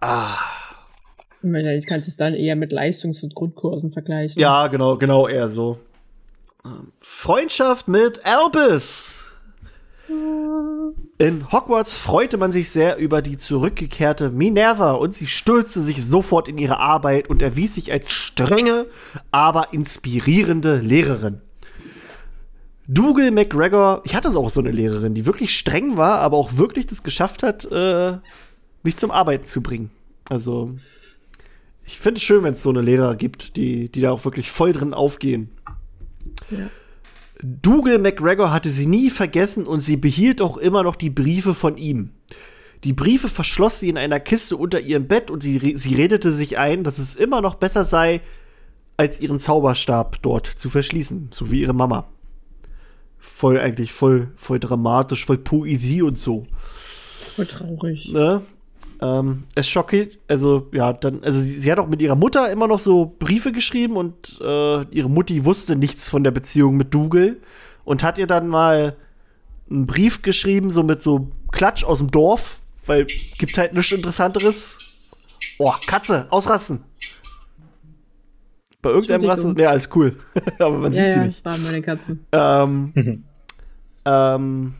Ah. 0.02 0.38
Ich 1.44 1.86
kann 1.86 2.04
es 2.06 2.16
dann 2.16 2.34
eher 2.34 2.56
mit 2.56 2.72
Leistungs- 2.72 3.24
und 3.24 3.34
Grundkursen 3.34 3.92
vergleichen. 3.92 4.40
Ja, 4.40 4.68
genau, 4.68 4.98
genau, 4.98 5.28
eher 5.28 5.50
so. 5.50 5.80
Ähm, 6.64 6.92
Freundschaft 7.00 7.88
mit 7.88 8.26
Albus. 8.26 9.26
In 11.18 11.52
Hogwarts 11.52 11.98
freute 11.98 12.38
man 12.38 12.52
sich 12.52 12.70
sehr 12.70 12.98
über 12.98 13.22
die 13.22 13.38
zurückgekehrte 13.38 14.30
Minerva 14.30 14.94
und 14.94 15.14
sie 15.14 15.28
stürzte 15.28 15.82
sich 15.82 16.04
sofort 16.04 16.48
in 16.48 16.58
ihre 16.58 16.80
Arbeit 16.80 17.30
und 17.30 17.42
erwies 17.42 17.76
sich 17.76 17.92
als 17.92 18.12
strenge, 18.12 18.88
aber 19.30 19.72
inspirierende 19.72 20.80
Lehrerin. 20.80 21.42
Dougal 22.88 23.32
McGregor, 23.32 24.02
ich 24.04 24.16
hatte 24.16 24.30
auch 24.30 24.50
so 24.50 24.60
eine 24.60 24.72
Lehrerin, 24.72 25.14
die 25.14 25.26
wirklich 25.26 25.56
streng 25.58 25.96
war, 25.96 26.20
aber 26.20 26.38
auch 26.38 26.58
wirklich 26.58 26.88
das 26.88 27.04
geschafft 27.04 27.42
hat, 27.42 27.66
äh, 27.72 28.18
mich 28.84 28.98
zum 28.98 29.12
Arbeiten 29.12 29.46
zu 29.46 29.62
bringen. 29.62 29.92
Also, 30.28 30.72
ich 31.86 32.00
finde 32.00 32.20
es 32.20 32.24
schön, 32.24 32.44
wenn 32.44 32.54
es 32.54 32.64
so 32.64 32.70
eine 32.70 32.82
Lehrer 32.82 33.16
gibt, 33.16 33.56
die, 33.56 33.90
die 33.90 34.02
da 34.02 34.12
auch 34.12 34.26
wirklich 34.26 34.52
voll 34.52 34.74
drin 34.74 34.94
aufgehen. 34.94 35.50
Ja. 36.50 36.70
Dougal 37.44 37.98
McGregor 37.98 38.52
hatte 38.52 38.70
sie 38.70 38.86
nie 38.86 39.10
vergessen 39.10 39.66
und 39.66 39.82
sie 39.82 39.98
behielt 39.98 40.42
auch 40.42 40.58
immer 40.58 40.84
noch 40.84 40.96
die 40.96 41.10
Briefe 41.10 41.54
von 41.54 41.78
ihm. 41.78 42.12
Die 42.84 42.94
Briefe 42.94 43.30
verschloss 43.30 43.80
sie 43.80 43.90
in 43.90 43.98
einer 43.98 44.20
Kiste 44.20 44.58
unter 44.58 44.80
ihrem 44.80 45.08
Bett 45.08 45.32
und 45.32 45.42
sie, 45.42 45.78
sie 45.78 45.96
redete 45.96 46.34
sich 46.34 46.58
ein, 46.58 46.84
dass 46.84 46.98
es 46.98 47.16
immer 47.16 47.42
noch 47.42 47.56
besser 47.56 47.84
sei, 47.84 48.22
als 48.98 49.20
ihren 49.20 49.40
Zauberstab 49.40 50.22
dort 50.22 50.48
zu 50.48 50.70
verschließen, 50.70 51.30
so 51.32 51.52
wie 51.52 51.62
ihre 51.62 51.74
Mama. 51.74 52.08
Voll 53.18 53.60
eigentlich 53.60 53.94
voll, 53.94 54.32
voll 54.36 54.60
dramatisch, 54.60 55.26
voll 55.26 55.38
Poesie 55.38 56.02
und 56.02 56.20
so. 56.20 56.46
Voll 57.36 57.46
traurig. 57.46 58.12
Ne? 58.12 58.42
Ähm, 59.04 59.46
es 59.56 59.68
schockiert, 59.68 60.20
also 60.28 60.68
ja, 60.74 60.94
dann, 60.94 61.24
also 61.24 61.40
sie, 61.40 61.60
sie, 61.60 61.72
hat 61.72 61.80
auch 61.80 61.88
mit 61.88 62.04
ihrer 62.04 62.16
Mutter 62.16 62.52
immer 62.52 62.68
noch 62.68 62.80
so 62.80 63.16
Briefe 63.18 63.52
geschrieben 63.52 63.98
und 63.98 64.40
äh, 64.42 64.84
ihre 64.92 65.10
Mutti 65.10 65.44
wusste 65.44 65.76
nichts 65.76 66.08
von 66.08 66.24
der 66.24 66.30
Beziehung 66.30 66.78
mit 66.78 66.94
Dougal 66.94 67.38
und 67.84 68.04
hat 68.04 68.20
ihr 68.20 68.28
dann 68.28 68.48
mal 68.48 68.96
einen 69.72 69.88
Brief 69.88 70.22
geschrieben, 70.22 70.70
so 70.70 70.84
mit 70.84 71.02
so 71.02 71.32
Klatsch 71.52 71.84
aus 71.84 71.98
dem 71.98 72.12
Dorf, 72.12 72.62
weil 72.86 73.08
gibt 73.40 73.58
halt 73.58 73.74
nichts 73.74 73.92
Interessanteres. 73.92 74.78
Oh, 75.58 75.74
Katze, 75.88 76.28
ausrasten. 76.30 76.84
Bei 78.84 78.90
irgendeinem 78.90 79.26
Rassen, 79.26 79.58
ja, 79.58 79.70
alles 79.70 79.90
cool. 79.96 80.16
Aber 80.60 80.78
man 80.78 80.94
ja, 80.94 81.02
sieht 81.02 81.12
sie 81.12 81.20
ja, 81.20 81.26
nicht. 81.26 81.46
waren 81.46 81.64
meine 81.64 81.82
Katzen. 81.82 82.26
Ähm, 82.32 82.94
ähm, 84.06 84.74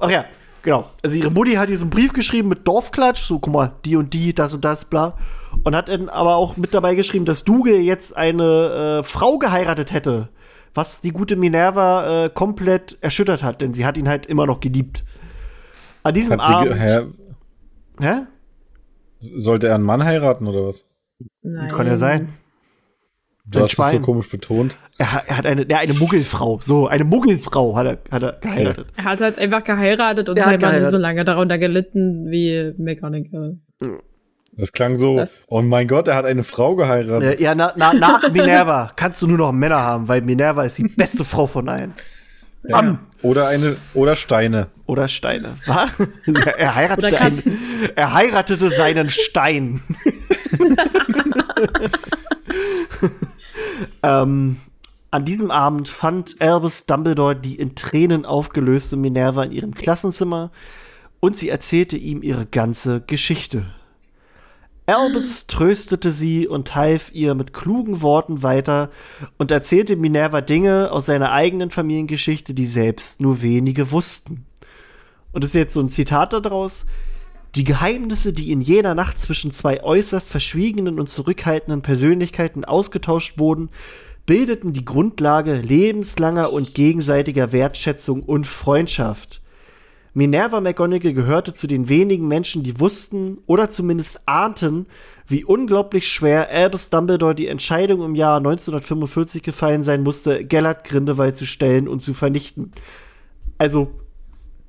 ach 0.00 0.10
ja, 0.10 0.24
genau. 0.64 0.90
Also 1.02 1.16
ihre 1.16 1.30
Mutti 1.30 1.52
hat 1.52 1.68
diesen 1.68 1.90
Brief 1.90 2.12
geschrieben 2.12 2.48
mit 2.48 2.66
Dorfklatsch, 2.66 3.22
so 3.22 3.38
guck 3.38 3.52
mal, 3.52 3.72
die 3.84 3.94
und 3.94 4.12
die, 4.12 4.34
das 4.34 4.52
und 4.52 4.64
das, 4.64 4.86
bla. 4.86 5.16
Und 5.62 5.76
hat 5.76 5.88
dann 5.88 6.08
aber 6.08 6.34
auch 6.34 6.56
mit 6.56 6.74
dabei 6.74 6.96
geschrieben, 6.96 7.24
dass 7.24 7.44
Duge 7.44 7.76
jetzt 7.76 8.16
eine 8.16 9.00
äh, 9.00 9.02
Frau 9.04 9.38
geheiratet 9.38 9.92
hätte, 9.92 10.30
was 10.74 11.00
die 11.00 11.12
gute 11.12 11.36
Minerva 11.36 12.24
äh, 12.24 12.30
komplett 12.30 12.98
erschüttert 13.00 13.44
hat, 13.44 13.60
denn 13.60 13.72
sie 13.72 13.86
hat 13.86 13.96
ihn 13.96 14.08
halt 14.08 14.26
immer 14.26 14.46
noch 14.46 14.58
geliebt. 14.58 15.04
An 16.02 16.14
diesem 16.14 16.40
hat 16.40 16.50
Abend. 16.50 16.74
Hä? 16.74 17.06
hä? 18.00 18.14
Sollte 19.20 19.68
er 19.68 19.76
einen 19.76 19.84
Mann 19.84 20.04
heiraten 20.04 20.46
oder 20.46 20.66
was? 20.66 20.86
Nein. 21.42 21.70
Kann 21.70 21.86
ja 21.86 21.96
sein. 21.96 22.34
Du 23.46 23.60
hast 23.60 23.78
es 23.78 23.90
so 23.90 24.00
komisch 24.00 24.30
betont. 24.30 24.78
Er, 24.96 25.22
er, 25.26 25.36
hat 25.36 25.44
eine, 25.44 25.68
ja, 25.68 25.78
eine 25.78 25.92
Muggelfrau. 25.92 26.60
So, 26.62 26.88
eine 26.88 27.04
Muggelfrau 27.04 27.76
hat 27.76 27.86
er, 27.86 27.98
hat 28.10 28.22
er 28.22 28.32
geheiratet. 28.40 28.86
Er 28.96 29.04
hat 29.04 29.20
halt 29.20 29.38
einfach 29.38 29.64
geheiratet 29.64 30.28
und 30.30 30.38
selber 30.38 30.72
nicht 30.72 30.90
so 30.90 30.96
lange 30.96 31.24
darunter 31.24 31.58
gelitten 31.58 32.30
wie 32.30 32.72
McGonagall. 32.78 33.58
Das 34.52 34.72
klang 34.72 34.96
so, 34.96 35.16
das 35.16 35.32
oh 35.46 35.60
mein 35.60 35.88
Gott, 35.88 36.08
er 36.08 36.16
hat 36.16 36.24
eine 36.24 36.42
Frau 36.42 36.74
geheiratet. 36.74 37.38
Ja, 37.38 37.54
na, 37.54 37.74
na, 37.76 37.92
nach 37.92 38.28
Minerva 38.32 38.92
kannst 38.96 39.20
du 39.20 39.26
nur 39.26 39.36
noch 39.36 39.52
Männer 39.52 39.82
haben, 39.82 40.08
weil 40.08 40.22
Minerva 40.22 40.64
ist 40.64 40.78
die 40.78 40.88
beste 40.88 41.24
Frau 41.24 41.46
von 41.46 41.68
allen. 41.68 41.92
Ja. 42.66 42.98
Oder 43.20 43.48
eine, 43.48 43.76
oder 43.92 44.16
Steine. 44.16 44.68
Oder 44.86 45.08
Steine. 45.08 45.50
Was? 45.66 45.90
Er 46.56 46.74
heiratete, 46.74 47.20
einen, 47.20 47.58
er 47.94 48.14
heiratete 48.14 48.70
seinen 48.70 49.10
Stein. 49.10 49.82
ähm, 54.02 54.56
an 55.10 55.24
diesem 55.24 55.50
Abend 55.50 55.88
fand 55.88 56.40
Albus 56.40 56.86
Dumbledore 56.86 57.36
die 57.36 57.54
in 57.54 57.74
Tränen 57.74 58.26
aufgelöste 58.26 58.96
Minerva 58.96 59.44
in 59.44 59.52
ihrem 59.52 59.74
Klassenzimmer 59.74 60.50
und 61.20 61.36
sie 61.36 61.48
erzählte 61.48 61.96
ihm 61.96 62.22
ihre 62.22 62.46
ganze 62.46 63.00
Geschichte. 63.00 63.66
Albus 64.86 65.46
tröstete 65.46 66.10
sie 66.10 66.46
und 66.46 66.74
half 66.74 67.10
ihr 67.12 67.34
mit 67.34 67.54
klugen 67.54 68.02
Worten 68.02 68.42
weiter 68.42 68.90
und 69.38 69.50
erzählte 69.50 69.96
Minerva 69.96 70.42
Dinge 70.42 70.90
aus 70.90 71.06
seiner 71.06 71.32
eigenen 71.32 71.70
Familiengeschichte, 71.70 72.52
die 72.52 72.66
selbst 72.66 73.20
nur 73.20 73.40
wenige 73.40 73.92
wussten. 73.92 74.44
Und 75.32 75.42
das 75.42 75.50
ist 75.50 75.54
jetzt 75.54 75.74
so 75.74 75.80
ein 75.80 75.88
Zitat 75.88 76.32
daraus. 76.34 76.84
Die 77.56 77.64
Geheimnisse, 77.64 78.32
die 78.32 78.50
in 78.50 78.60
jener 78.60 78.96
Nacht 78.96 79.20
zwischen 79.20 79.52
zwei 79.52 79.82
äußerst 79.82 80.28
verschwiegenen 80.28 80.98
und 80.98 81.08
zurückhaltenden 81.08 81.82
Persönlichkeiten 81.82 82.64
ausgetauscht 82.64 83.38
wurden, 83.38 83.68
bildeten 84.26 84.72
die 84.72 84.84
Grundlage 84.84 85.54
lebenslanger 85.54 86.52
und 86.52 86.74
gegenseitiger 86.74 87.52
Wertschätzung 87.52 88.24
und 88.24 88.48
Freundschaft. 88.48 89.40
Minerva 90.14 90.60
McGonagall 90.60 91.12
gehörte 91.12 91.54
zu 91.54 91.66
den 91.66 91.88
wenigen 91.88 92.26
Menschen, 92.26 92.64
die 92.64 92.80
wussten 92.80 93.38
oder 93.46 93.68
zumindest 93.68 94.26
ahnten, 94.26 94.86
wie 95.26 95.44
unglaublich 95.44 96.08
schwer 96.08 96.48
Albus 96.50 96.90
Dumbledore 96.90 97.34
die 97.34 97.48
Entscheidung 97.48 98.02
im 98.02 98.14
Jahr 98.14 98.38
1945 98.38 99.42
gefallen 99.42 99.82
sein 99.82 100.02
musste, 100.02 100.44
Gellert 100.44 100.84
Grindelwald 100.84 101.36
zu 101.36 101.46
stellen 101.46 101.86
und 101.86 102.00
zu 102.00 102.14
vernichten. 102.14 102.72
Also, 103.58 103.92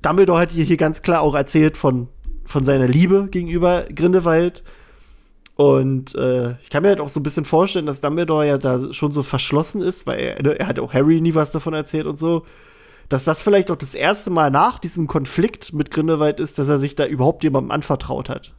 Dumbledore 0.02 0.40
hat 0.40 0.52
hier 0.52 0.76
ganz 0.76 1.02
klar 1.02 1.20
auch 1.20 1.34
erzählt 1.34 1.76
von 1.76 2.08
von 2.46 2.64
seiner 2.64 2.86
Liebe 2.86 3.28
gegenüber 3.30 3.84
Grindelwald. 3.94 4.62
Und 5.56 6.14
äh, 6.14 6.52
ich 6.62 6.70
kann 6.70 6.82
mir 6.82 6.90
halt 6.90 7.00
auch 7.00 7.08
so 7.08 7.18
ein 7.18 7.22
bisschen 7.22 7.44
vorstellen, 7.44 7.86
dass 7.86 8.00
Dumbledore 8.00 8.46
ja 8.46 8.58
da 8.58 8.92
schon 8.92 9.12
so 9.12 9.22
verschlossen 9.22 9.80
ist, 9.80 10.06
weil 10.06 10.20
er, 10.20 10.42
ne, 10.42 10.58
er 10.58 10.66
hat 10.66 10.78
auch 10.78 10.92
Harry 10.92 11.20
nie 11.20 11.34
was 11.34 11.50
davon 11.50 11.74
erzählt 11.74 12.06
und 12.06 12.16
so. 12.16 12.44
Dass 13.08 13.24
das 13.24 13.40
vielleicht 13.40 13.70
auch 13.70 13.76
das 13.76 13.94
erste 13.94 14.30
Mal 14.30 14.50
nach 14.50 14.78
diesem 14.78 15.06
Konflikt 15.06 15.72
mit 15.72 15.90
Grindelwald 15.90 16.40
ist, 16.40 16.58
dass 16.58 16.68
er 16.68 16.78
sich 16.78 16.94
da 16.94 17.06
überhaupt 17.06 17.42
jemandem 17.42 17.70
anvertraut 17.70 18.28
hat. 18.28 18.52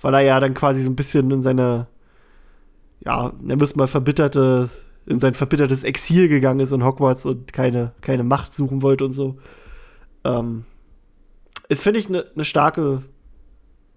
Weil 0.00 0.14
er 0.14 0.20
ja 0.20 0.40
dann 0.40 0.54
quasi 0.54 0.82
so 0.82 0.90
ein 0.90 0.96
bisschen 0.96 1.30
in 1.30 1.42
seine, 1.42 1.88
ja, 3.04 3.32
nennen 3.40 3.60
wir 3.60 3.64
es 3.64 3.74
mal 3.74 3.88
verbitterte, 3.88 4.70
in 5.06 5.18
sein 5.18 5.34
verbittertes 5.34 5.82
Exil 5.82 6.28
gegangen 6.28 6.60
ist 6.60 6.70
in 6.70 6.84
Hogwarts 6.84 7.24
und 7.24 7.52
keine, 7.52 7.92
keine 8.02 8.22
Macht 8.22 8.52
suchen 8.52 8.82
wollte 8.82 9.04
und 9.06 9.14
so. 9.14 9.38
Ähm, 10.24 10.64
ist, 11.68 11.82
finde 11.82 12.00
ich, 12.00 12.08
eine 12.08 12.26
ne 12.34 12.44
starke, 12.44 13.02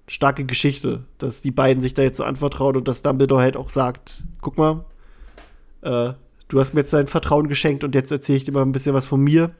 starke 0.07 0.45
Geschichte, 0.45 1.03
dass 1.17 1.41
die 1.41 1.51
beiden 1.51 1.81
sich 1.81 1.93
da 1.93 2.03
jetzt 2.03 2.17
so 2.17 2.23
anvertrauen 2.23 2.75
und 2.77 2.87
dass 2.87 3.01
Dumbledore 3.01 3.41
halt 3.41 3.57
auch 3.57 3.69
sagt: 3.69 4.25
guck 4.41 4.57
mal, 4.57 4.85
äh, 5.81 6.13
du 6.47 6.59
hast 6.59 6.73
mir 6.73 6.81
jetzt 6.81 6.93
dein 6.93 7.07
Vertrauen 7.07 7.47
geschenkt 7.47 7.83
und 7.83 7.95
jetzt 7.95 8.11
erzähle 8.11 8.37
ich 8.37 8.43
dir 8.43 8.51
mal 8.51 8.63
ein 8.63 8.73
bisschen 8.73 8.93
was 8.93 9.07
von 9.07 9.21
mir. 9.21 9.51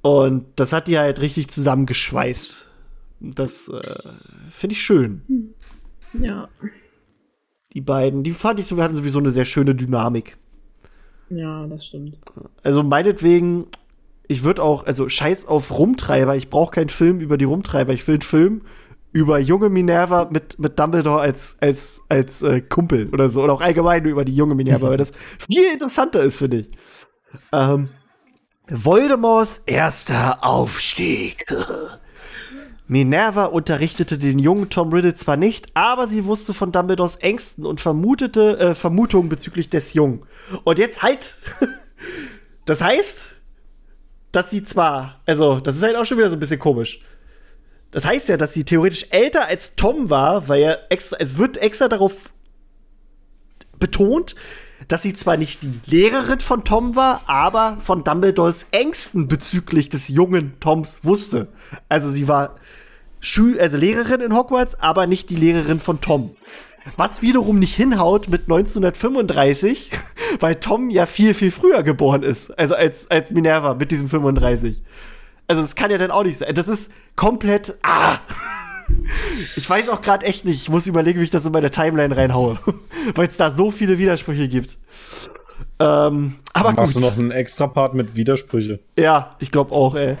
Und 0.00 0.46
das 0.56 0.72
hat 0.72 0.86
die 0.86 0.98
halt 0.98 1.20
richtig 1.20 1.48
zusammengeschweißt. 1.48 2.66
Das 3.20 3.68
äh, 3.68 4.08
finde 4.50 4.74
ich 4.74 4.82
schön. 4.82 5.54
Ja. 6.12 6.48
Die 7.72 7.80
beiden, 7.80 8.22
die 8.22 8.30
fand 8.30 8.60
ich 8.60 8.66
so, 8.66 8.76
wir 8.76 8.84
hatten 8.84 8.96
sowieso 8.96 9.18
eine 9.18 9.30
sehr 9.30 9.44
schöne 9.44 9.74
Dynamik. 9.74 10.36
Ja, 11.30 11.66
das 11.66 11.86
stimmt. 11.86 12.18
Also 12.62 12.82
meinetwegen 12.82 13.66
ich 14.28 14.44
würde 14.44 14.62
auch, 14.62 14.86
also 14.86 15.08
scheiß 15.08 15.48
auf 15.48 15.76
Rumtreiber, 15.76 16.36
ich 16.36 16.50
brauche 16.50 16.72
keinen 16.72 16.90
Film 16.90 17.20
über 17.20 17.38
die 17.38 17.46
Rumtreiber, 17.46 17.94
ich 17.94 18.06
will 18.06 18.16
einen 18.16 18.22
Film 18.22 18.62
über 19.10 19.38
junge 19.38 19.70
Minerva 19.70 20.28
mit, 20.30 20.58
mit 20.58 20.78
Dumbledore 20.78 21.20
als, 21.20 21.56
als, 21.60 22.02
als 22.10 22.42
äh, 22.42 22.60
Kumpel 22.60 23.08
oder 23.10 23.30
so. 23.30 23.42
Oder 23.42 23.54
auch 23.54 23.62
allgemein 23.62 24.04
über 24.04 24.24
die 24.24 24.36
junge 24.36 24.54
Minerva, 24.54 24.90
weil 24.90 24.98
das 24.98 25.12
viel 25.38 25.72
interessanter 25.72 26.20
ist, 26.20 26.38
finde 26.38 26.58
ich. 26.58 26.70
Ähm, 27.52 27.88
Voldemorts 28.68 29.62
erster 29.64 30.44
Aufstieg. 30.44 31.46
Minerva 32.86 33.46
unterrichtete 33.46 34.18
den 34.18 34.38
jungen 34.38 34.70
Tom 34.70 34.92
Riddle 34.92 35.14
zwar 35.14 35.36
nicht, 35.36 35.74
aber 35.74 36.06
sie 36.06 36.26
wusste 36.26 36.54
von 36.54 36.72
Dumbledores 36.72 37.16
Ängsten 37.16 37.66
und 37.66 37.80
vermutete 37.80 38.58
äh, 38.58 38.74
Vermutungen 38.74 39.28
bezüglich 39.28 39.70
des 39.70 39.94
Jungen. 39.94 40.22
Und 40.64 40.78
jetzt 40.78 41.02
halt. 41.02 41.34
das 42.66 42.82
heißt, 42.82 43.37
dass 44.32 44.50
sie 44.50 44.62
zwar, 44.62 45.20
also, 45.26 45.60
das 45.60 45.76
ist 45.76 45.82
halt 45.82 45.96
auch 45.96 46.04
schon 46.04 46.18
wieder 46.18 46.30
so 46.30 46.36
ein 46.36 46.40
bisschen 46.40 46.60
komisch. 46.60 47.00
Das 47.90 48.04
heißt 48.04 48.28
ja, 48.28 48.36
dass 48.36 48.52
sie 48.52 48.64
theoretisch 48.64 49.06
älter 49.10 49.46
als 49.46 49.74
Tom 49.74 50.10
war, 50.10 50.48
weil 50.48 50.62
er 50.62 50.92
extra, 50.92 51.16
es 51.18 51.38
wird 51.38 51.56
extra 51.56 51.88
darauf 51.88 52.30
betont, 53.78 54.34
dass 54.88 55.02
sie 55.02 55.14
zwar 55.14 55.36
nicht 55.36 55.62
die 55.62 55.80
Lehrerin 55.86 56.40
von 56.40 56.64
Tom 56.64 56.94
war, 56.96 57.22
aber 57.26 57.78
von 57.80 58.04
Dumbledores 58.04 58.66
Ängsten 58.70 59.26
bezüglich 59.26 59.88
des 59.88 60.08
jungen 60.08 60.60
Toms 60.60 61.00
wusste. 61.02 61.48
Also 61.88 62.10
sie 62.10 62.28
war 62.28 62.56
Schül 63.20 63.58
also 63.58 63.76
Lehrerin 63.76 64.20
in 64.20 64.34
Hogwarts, 64.34 64.80
aber 64.80 65.06
nicht 65.06 65.30
die 65.30 65.36
Lehrerin 65.36 65.80
von 65.80 66.00
Tom. 66.00 66.36
Was 66.96 67.22
wiederum 67.22 67.58
nicht 67.58 67.74
hinhaut 67.74 68.28
mit 68.28 68.42
1935, 68.42 69.90
weil 70.40 70.56
Tom 70.56 70.90
ja 70.90 71.06
viel, 71.06 71.34
viel 71.34 71.50
früher 71.50 71.82
geboren 71.82 72.22
ist. 72.22 72.56
Also 72.58 72.74
als, 72.74 73.10
als 73.10 73.30
Minerva 73.32 73.74
mit 73.74 73.90
diesem 73.90 74.08
35. 74.08 74.82
Also 75.46 75.62
das 75.62 75.74
kann 75.74 75.90
ja 75.90 75.98
dann 75.98 76.10
auch 76.10 76.24
nicht 76.24 76.38
sein. 76.38 76.54
Das 76.54 76.68
ist 76.68 76.90
komplett. 77.16 77.76
Ah! 77.82 78.18
Ich 79.56 79.68
weiß 79.68 79.88
auch 79.90 80.00
gerade 80.00 80.24
echt 80.26 80.44
nicht. 80.44 80.62
Ich 80.62 80.68
muss 80.70 80.86
überlegen, 80.86 81.20
wie 81.20 81.24
ich 81.24 81.30
das 81.30 81.44
in 81.44 81.52
meine 81.52 81.70
Timeline 81.70 82.16
reinhaue. 82.16 82.58
weil 83.14 83.28
es 83.28 83.36
da 83.36 83.50
so 83.50 83.70
viele 83.70 83.98
Widersprüche 83.98 84.48
gibt. 84.48 84.78
Ähm, 85.80 86.36
aber 86.52 86.72
Machst 86.72 86.94
gut. 86.94 87.02
du 87.02 87.06
noch 87.06 87.18
einen 87.18 87.30
extra 87.30 87.66
Part 87.66 87.94
mit 87.94 88.16
Widersprüche? 88.16 88.80
Ja, 88.98 89.36
ich 89.38 89.50
glaube 89.50 89.72
auch, 89.72 89.94
ey. 89.94 90.16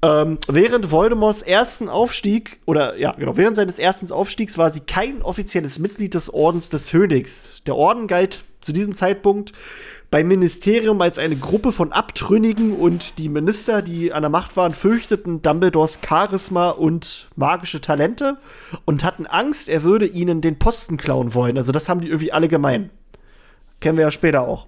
Ähm, 0.00 0.38
während 0.46 0.92
Voldemorts 0.92 1.42
ersten 1.42 1.88
Aufstieg, 1.88 2.60
oder 2.66 2.96
ja, 2.96 3.12
genau, 3.12 3.36
während 3.36 3.56
seines 3.56 3.80
ersten 3.80 4.12
Aufstiegs 4.12 4.56
war 4.56 4.70
sie 4.70 4.80
kein 4.80 5.22
offizielles 5.22 5.80
Mitglied 5.80 6.14
des 6.14 6.32
Ordens 6.32 6.68
des 6.68 6.88
Phönix. 6.88 7.62
Der 7.66 7.74
Orden 7.74 8.06
galt 8.06 8.44
zu 8.60 8.72
diesem 8.72 8.94
Zeitpunkt 8.94 9.52
beim 10.10 10.28
Ministerium 10.28 11.00
als 11.00 11.18
eine 11.18 11.36
Gruppe 11.36 11.72
von 11.72 11.92
Abtrünnigen 11.92 12.74
und 12.74 13.18
die 13.18 13.28
Minister, 13.28 13.82
die 13.82 14.12
an 14.12 14.22
der 14.22 14.30
Macht 14.30 14.56
waren, 14.56 14.74
fürchteten 14.74 15.42
Dumbledores 15.42 16.00
Charisma 16.06 16.70
und 16.70 17.28
magische 17.36 17.80
Talente 17.80 18.38
und 18.84 19.04
hatten 19.04 19.26
Angst, 19.26 19.68
er 19.68 19.82
würde 19.82 20.06
ihnen 20.06 20.40
den 20.40 20.58
Posten 20.58 20.96
klauen 20.96 21.34
wollen. 21.34 21.58
Also 21.58 21.72
das 21.72 21.88
haben 21.88 22.00
die 22.00 22.08
irgendwie 22.08 22.32
alle 22.32 22.48
gemein. 22.48 22.90
Kennen 23.80 23.98
wir 23.98 24.04
ja 24.04 24.10
später 24.10 24.42
auch. 24.42 24.66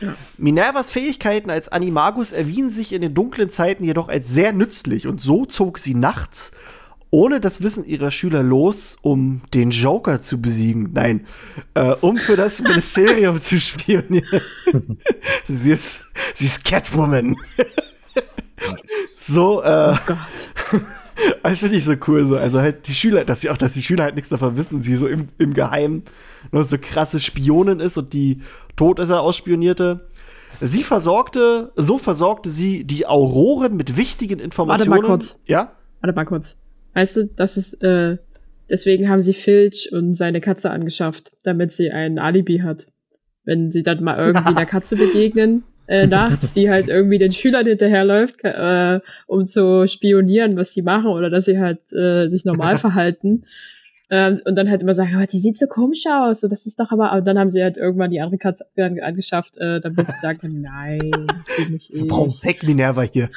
Ja. 0.00 0.14
Minervas 0.38 0.92
Fähigkeiten 0.92 1.50
als 1.50 1.68
Animagus 1.68 2.32
erwiesen 2.32 2.70
sich 2.70 2.92
in 2.92 3.02
den 3.02 3.14
dunklen 3.14 3.50
Zeiten 3.50 3.84
jedoch 3.84 4.08
als 4.08 4.28
sehr 4.28 4.52
nützlich 4.52 5.06
und 5.06 5.20
so 5.20 5.46
zog 5.46 5.78
sie 5.78 5.94
nachts 5.94 6.52
ohne 7.10 7.40
das 7.40 7.62
Wissen 7.62 7.84
ihrer 7.84 8.10
Schüler 8.10 8.42
los, 8.42 8.96
um 9.00 9.40
den 9.54 9.70
Joker 9.70 10.20
zu 10.20 10.40
besiegen. 10.40 10.90
Nein, 10.92 11.26
äh, 11.74 11.94
um 12.00 12.18
für 12.18 12.36
das 12.36 12.60
Ministerium 12.62 13.40
zu 13.40 13.58
spionieren. 13.58 14.42
sie, 15.48 15.70
ist, 15.70 16.04
sie 16.34 16.46
ist 16.46 16.64
Catwoman. 16.64 17.36
so, 19.18 19.62
äh, 19.62 19.94
oh 19.94 19.98
Gott. 20.06 20.82
Das 21.42 21.60
finde 21.60 21.76
ich 21.76 21.84
so 21.84 21.94
cool. 22.06 22.26
So. 22.26 22.36
Also 22.36 22.60
halt 22.60 22.86
die 22.88 22.94
Schüler, 22.94 23.24
dass 23.24 23.40
sie 23.40 23.50
auch, 23.50 23.56
dass 23.56 23.74
die 23.74 23.82
Schüler 23.82 24.04
halt 24.04 24.14
nichts 24.14 24.30
davon 24.30 24.56
wissen 24.56 24.82
sie 24.82 24.94
so 24.96 25.06
im, 25.06 25.28
im 25.38 25.54
Geheimen 25.54 26.02
nur 26.52 26.64
so 26.64 26.76
krasse 26.80 27.20
Spionin 27.20 27.80
ist 27.80 27.96
und 27.96 28.12
die 28.12 28.42
Todesser 28.76 29.20
ausspionierte. 29.20 30.08
Sie 30.60 30.82
versorgte, 30.82 31.72
so 31.76 31.98
versorgte 31.98 32.50
sie 32.50 32.84
die 32.84 33.06
Auroren 33.06 33.76
mit 33.76 33.96
wichtigen 33.96 34.40
Informationen. 34.40 34.90
Warte 34.90 35.02
mal 35.02 35.06
kurz. 35.06 35.40
Ja? 35.46 35.72
Warte 36.00 36.14
mal 36.14 36.24
kurz. 36.24 36.56
Weißt 36.94 37.16
du, 37.16 37.26
das 37.36 37.56
ist, 37.56 37.82
äh, 37.82 38.16
deswegen 38.70 39.08
haben 39.08 39.22
sie 39.22 39.34
Filch 39.34 39.90
und 39.92 40.14
seine 40.14 40.40
Katze 40.40 40.70
angeschafft, 40.70 41.32
damit 41.42 41.72
sie 41.72 41.90
ein 41.90 42.18
Alibi 42.18 42.58
hat. 42.58 42.86
Wenn 43.44 43.70
sie 43.70 43.82
dann 43.82 44.02
mal 44.02 44.18
irgendwie 44.18 44.48
einer 44.56 44.66
Katze 44.66 44.96
begegnen, 44.96 45.64
äh, 45.88 46.06
nachts, 46.06 46.52
die 46.52 46.68
halt 46.70 46.88
irgendwie 46.88 47.18
den 47.18 47.32
Schülern 47.32 47.66
hinterherläuft, 47.66 48.44
äh, 48.44 49.00
um 49.26 49.46
zu 49.46 49.86
spionieren, 49.86 50.56
was 50.56 50.72
die 50.72 50.82
machen 50.82 51.06
oder 51.06 51.30
dass 51.30 51.44
sie 51.44 51.58
halt 51.58 51.80
äh, 51.92 52.28
sich 52.28 52.44
normal 52.44 52.78
verhalten. 52.78 53.44
Ähm, 54.08 54.40
und 54.44 54.54
dann 54.54 54.70
halt 54.70 54.82
immer 54.82 54.94
sagen, 54.94 55.18
oh, 55.20 55.26
die 55.30 55.40
sieht 55.40 55.58
so 55.58 55.66
komisch 55.66 56.04
aus. 56.08 56.40
So, 56.40 56.46
das 56.48 56.64
ist 56.64 56.78
doch 56.78 56.92
aber. 56.92 57.12
Und 57.12 57.24
dann 57.24 57.38
haben 57.38 57.50
sie 57.50 57.60
halt 57.60 57.76
irgendwann 57.76 58.12
die 58.12 58.20
andere 58.20 58.38
Katze 58.38 58.64
angeschafft, 58.76 59.56
äh, 59.56 59.80
damit 59.80 60.06
sie 60.06 60.20
sagen 60.22 60.60
nein, 60.60 61.10
das 61.26 61.56
bin 61.56 61.72
nicht 61.72 61.92
ich. 61.92 62.08
Warum 62.08 62.30
weg 62.42 62.62
Minerva 62.62 63.02
hier? 63.02 63.30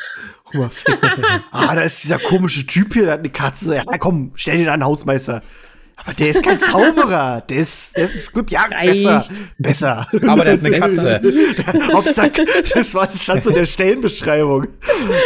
ah, 1.52 1.76
da 1.76 1.82
ist 1.82 2.04
dieser 2.04 2.20
komische 2.20 2.68
Typ 2.68 2.94
hier, 2.94 3.06
der 3.06 3.14
hat 3.14 3.20
eine 3.20 3.30
Katze. 3.30 3.76
Ja, 3.76 3.84
komm, 3.98 4.32
stell 4.36 4.60
den 4.60 4.70
an, 4.70 4.84
Hausmeister. 4.84 5.42
Aber 6.04 6.14
der 6.14 6.30
ist 6.30 6.44
kein 6.44 6.60
Zauberer. 6.60 7.42
Der 7.42 7.58
ist, 7.58 7.96
der 7.96 8.06
ist 8.06 8.16
ein 8.16 8.22
Script. 8.22 8.52
Ja, 8.52 8.66
besser. 8.68 9.26
Besser. 9.58 10.08
Aber 10.28 10.44
der 10.44 10.54
hat 10.54 10.66
eine 10.66 10.80
Katze. 10.80 11.22
Hauptsache, 11.94 12.46
das 12.74 12.94
war, 12.94 13.08
das 13.08 13.24
stand 13.24 13.44
so 13.44 13.50
in 13.50 13.56
der 13.56 13.66
Stellenbeschreibung. 13.66 14.68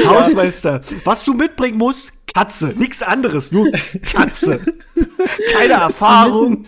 Hausmeister. 0.06 0.82
Was 1.04 1.26
du 1.26 1.34
mitbringen 1.34 1.78
musst, 1.78 2.14
Katze. 2.34 2.74
Nichts 2.78 3.02
anderes, 3.04 3.52
nur 3.52 3.70
Katze. 4.12 4.60
Keine 5.54 5.74
Erfahrung. 5.74 6.66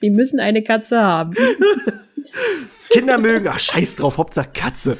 Sie 0.00 0.10
müssen 0.10 0.38
eine 0.38 0.62
Katze 0.62 0.98
haben. 0.98 1.34
Kinder 2.90 3.18
mögen, 3.18 3.48
ach 3.48 3.58
scheiß 3.58 3.96
drauf, 3.96 4.18
Hauptsache 4.18 4.50
Katze. 4.52 4.96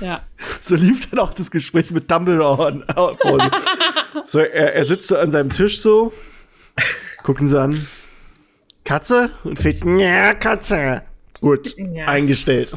Ja. 0.00 0.22
So 0.62 0.76
lief 0.76 1.10
dann 1.10 1.18
auch 1.18 1.34
das 1.34 1.50
Gespräch 1.50 1.90
mit 1.90 2.10
Dumbledore. 2.10 2.84
so, 4.26 4.38
er, 4.38 4.74
er 4.74 4.84
sitzt 4.84 5.08
so 5.08 5.18
an 5.18 5.30
seinem 5.30 5.50
Tisch 5.50 5.80
so, 5.80 6.12
gucken 7.22 7.48
sie 7.48 7.60
an. 7.60 7.86
Katze? 8.84 9.30
Und 9.44 9.58
fehlt, 9.58 9.84
ja, 9.84 10.34
Katze. 10.34 11.02
Gut, 11.40 11.76
ja. 11.76 12.06
eingestellt. 12.06 12.72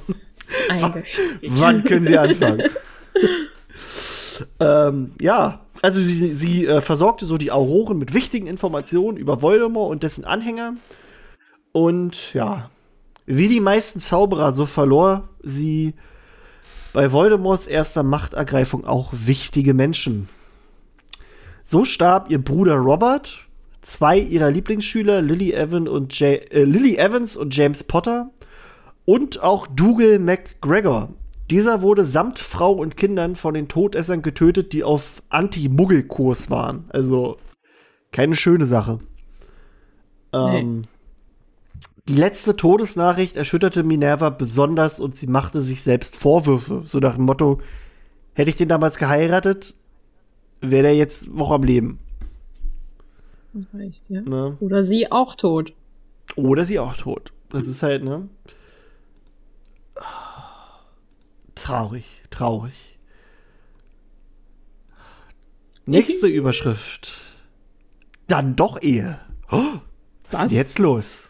eingestellt. 0.70 1.06
Wann 1.48 1.84
können 1.84 2.04
sie 2.04 2.18
anfangen? 2.18 2.64
ähm, 4.60 5.12
ja, 5.20 5.62
also 5.82 6.02
sie, 6.02 6.34
sie 6.34 6.66
äh, 6.66 6.82
versorgte 6.82 7.26
so 7.26 7.38
die 7.38 7.52
Auroren 7.52 7.98
mit 7.98 8.14
wichtigen 8.14 8.48
Informationen 8.48 9.18
über 9.18 9.42
Voldemort 9.42 9.92
und 9.92 10.04
dessen 10.04 10.26
Anhänger. 10.26 10.74
Und 11.72 12.34
ja, 12.34 12.70
wie 13.26 13.48
die 13.48 13.60
meisten 13.60 14.00
Zauberer, 14.00 14.54
so 14.54 14.66
verlor 14.66 15.30
sie 15.44 15.94
bei 16.94 17.12
Voldemorts 17.12 17.68
erster 17.68 18.04
Machtergreifung 18.04 18.86
auch 18.86 19.10
wichtige 19.12 19.74
Menschen. 19.74 20.30
So 21.64 21.86
starb 21.86 22.32
ihr 22.32 22.44
Bruder 22.44 22.76
Robert, 22.76 23.47
zwei 23.88 24.20
ihrer 24.20 24.52
Lieblingsschüler, 24.52 25.22
Lily, 25.22 25.54
Evan 25.54 25.88
und 25.88 26.20
ja 26.20 26.28
äh, 26.28 26.66
Lily 26.66 26.98
Evans 26.98 27.38
und 27.38 27.56
James 27.56 27.84
Potter, 27.86 28.32
und 29.06 29.42
auch 29.42 29.66
Dougal 29.68 30.20
McGregor. 30.20 31.14
Dieser 31.50 31.82
wurde 31.82 32.04
samt 32.04 32.40
Frau 32.40 32.74
und 32.74 32.98
Kindern 32.98 33.38
von 33.38 33.54
den 33.54 33.70
Todessern 33.70 34.22
getötet, 34.22 34.74
die 34.74 34.84
auf 34.84 35.24
Anti-Muggel-Kurs 35.30 36.50
waren. 36.50 36.84
Also 36.90 37.38
keine 38.12 38.36
schöne 38.36 38.66
Sache. 38.66 39.00
Ähm, 40.34 40.82
nee. 40.82 40.88
Die 42.10 42.16
letzte 42.16 42.58
Todesnachricht 42.58 43.38
erschütterte 43.38 43.84
Minerva 43.84 44.30
besonders 44.30 45.00
und 45.00 45.16
sie 45.16 45.28
machte 45.28 45.62
sich 45.62 45.82
selbst 45.82 46.18
Vorwürfe. 46.18 46.82
So 46.86 47.00
nach 47.00 47.16
dem 47.16 47.24
Motto: 47.24 47.62
Hätte 48.34 48.50
ich 48.50 48.58
den 48.58 48.68
damals 48.68 48.98
geheiratet, 48.98 49.76
wäre 50.60 50.84
der 50.84 50.96
jetzt 50.96 51.34
noch 51.34 51.52
am 51.52 51.64
Leben. 51.64 52.00
Reicht, 53.74 54.10
ja. 54.10 54.22
Ne? 54.22 54.58
Oder 54.60 54.84
sie 54.84 55.12
auch 55.12 55.36
tot. 55.36 55.74
Oder 56.36 56.66
sie 56.66 56.80
auch 56.80 56.96
tot. 56.96 57.32
Das 57.50 57.68
ist 57.68 57.84
halt, 57.84 58.04
ne? 58.04 58.28
Traurig, 61.56 62.06
traurig. 62.30 62.98
Nächste 65.86 66.28
Überschrift. 66.28 67.14
Dann 68.28 68.56
doch 68.56 68.82
Ehe. 68.82 69.20
Oh, 69.50 69.80
was, 70.30 70.42
was 70.42 70.46
ist 70.46 70.52
jetzt 70.52 70.80
los? 70.80 71.27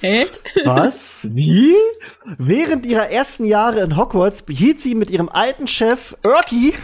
Hä? 0.00 0.26
Was? 0.64 1.26
Wie? 1.30 1.74
Während 2.36 2.84
ihrer 2.84 3.08
ersten 3.10 3.46
Jahre 3.46 3.80
in 3.80 3.96
Hogwarts 3.96 4.42
behielt 4.42 4.80
sie 4.80 4.94
mit 4.94 5.10
ihrem 5.10 5.28
alten 5.28 5.66
Chef 5.66 6.16
Erky 6.22 6.74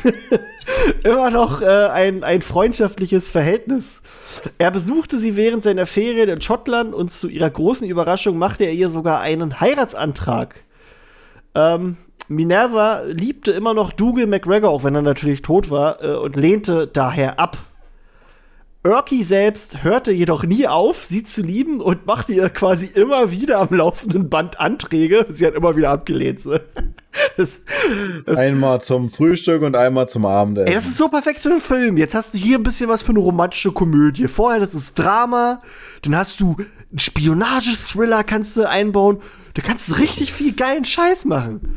immer 1.04 1.30
noch 1.30 1.60
äh, 1.60 1.66
ein, 1.66 2.24
ein 2.24 2.40
freundschaftliches 2.40 3.28
Verhältnis. 3.28 4.00
Er 4.56 4.70
besuchte 4.70 5.18
sie 5.18 5.36
während 5.36 5.62
seiner 5.62 5.86
Ferien 5.86 6.30
in 6.30 6.40
Schottland 6.40 6.94
und 6.94 7.12
zu 7.12 7.28
ihrer 7.28 7.50
großen 7.50 7.86
Überraschung 7.86 8.38
machte 8.38 8.64
er 8.64 8.72
ihr 8.72 8.88
sogar 8.88 9.20
einen 9.20 9.60
Heiratsantrag. 9.60 10.54
Ähm, 11.54 11.98
Minerva 12.28 13.02
liebte 13.06 13.52
immer 13.52 13.74
noch 13.74 13.92
Dougal 13.92 14.26
McGregor, 14.26 14.70
auch 14.70 14.84
wenn 14.84 14.94
er 14.94 15.02
natürlich 15.02 15.42
tot 15.42 15.70
war, 15.70 16.02
äh, 16.02 16.16
und 16.16 16.36
lehnte 16.36 16.86
daher 16.86 17.38
ab. 17.38 17.58
Erky 18.84 19.22
selbst 19.22 19.84
hörte 19.84 20.10
jedoch 20.10 20.42
nie 20.42 20.66
auf, 20.66 21.04
sie 21.04 21.22
zu 21.22 21.40
lieben 21.40 21.80
und 21.80 22.04
machte 22.04 22.32
ihr 22.32 22.48
quasi 22.48 22.90
immer 22.92 23.30
wieder 23.30 23.60
am 23.60 23.68
laufenden 23.76 24.28
Band 24.28 24.58
Anträge. 24.58 25.26
Sie 25.30 25.46
hat 25.46 25.54
immer 25.54 25.76
wieder 25.76 25.90
abgelehnt. 25.90 26.40
So. 26.40 26.58
Das, 27.36 27.60
das 28.24 28.38
einmal 28.38 28.80
zum 28.80 29.10
Frühstück 29.10 29.60
und 29.62 29.76
einmal 29.76 30.08
zum 30.08 30.24
Abendessen. 30.24 30.68
Ey, 30.68 30.74
das 30.74 30.86
ist 30.86 30.96
so 30.96 31.08
perfekt 31.08 31.40
für 31.40 31.50
einen 31.50 31.60
Film. 31.60 31.98
Jetzt 31.98 32.14
hast 32.14 32.32
du 32.32 32.38
hier 32.38 32.58
ein 32.58 32.62
bisschen 32.62 32.88
was 32.88 33.02
für 33.02 33.10
eine 33.10 33.18
romantische 33.18 33.70
Komödie. 33.70 34.28
Vorher, 34.28 34.60
das 34.60 34.74
ist 34.74 34.98
Drama. 34.98 35.60
Dann 36.02 36.16
hast 36.16 36.40
du 36.40 36.56
einen 36.90 36.98
Spionage-Thriller 36.98 38.24
kannst 38.24 38.56
du 38.56 38.66
einbauen. 38.66 39.18
Da 39.52 39.60
kannst 39.60 39.90
du 39.90 39.94
richtig 39.94 40.32
viel 40.32 40.54
geilen 40.54 40.86
Scheiß 40.86 41.26
machen. 41.26 41.76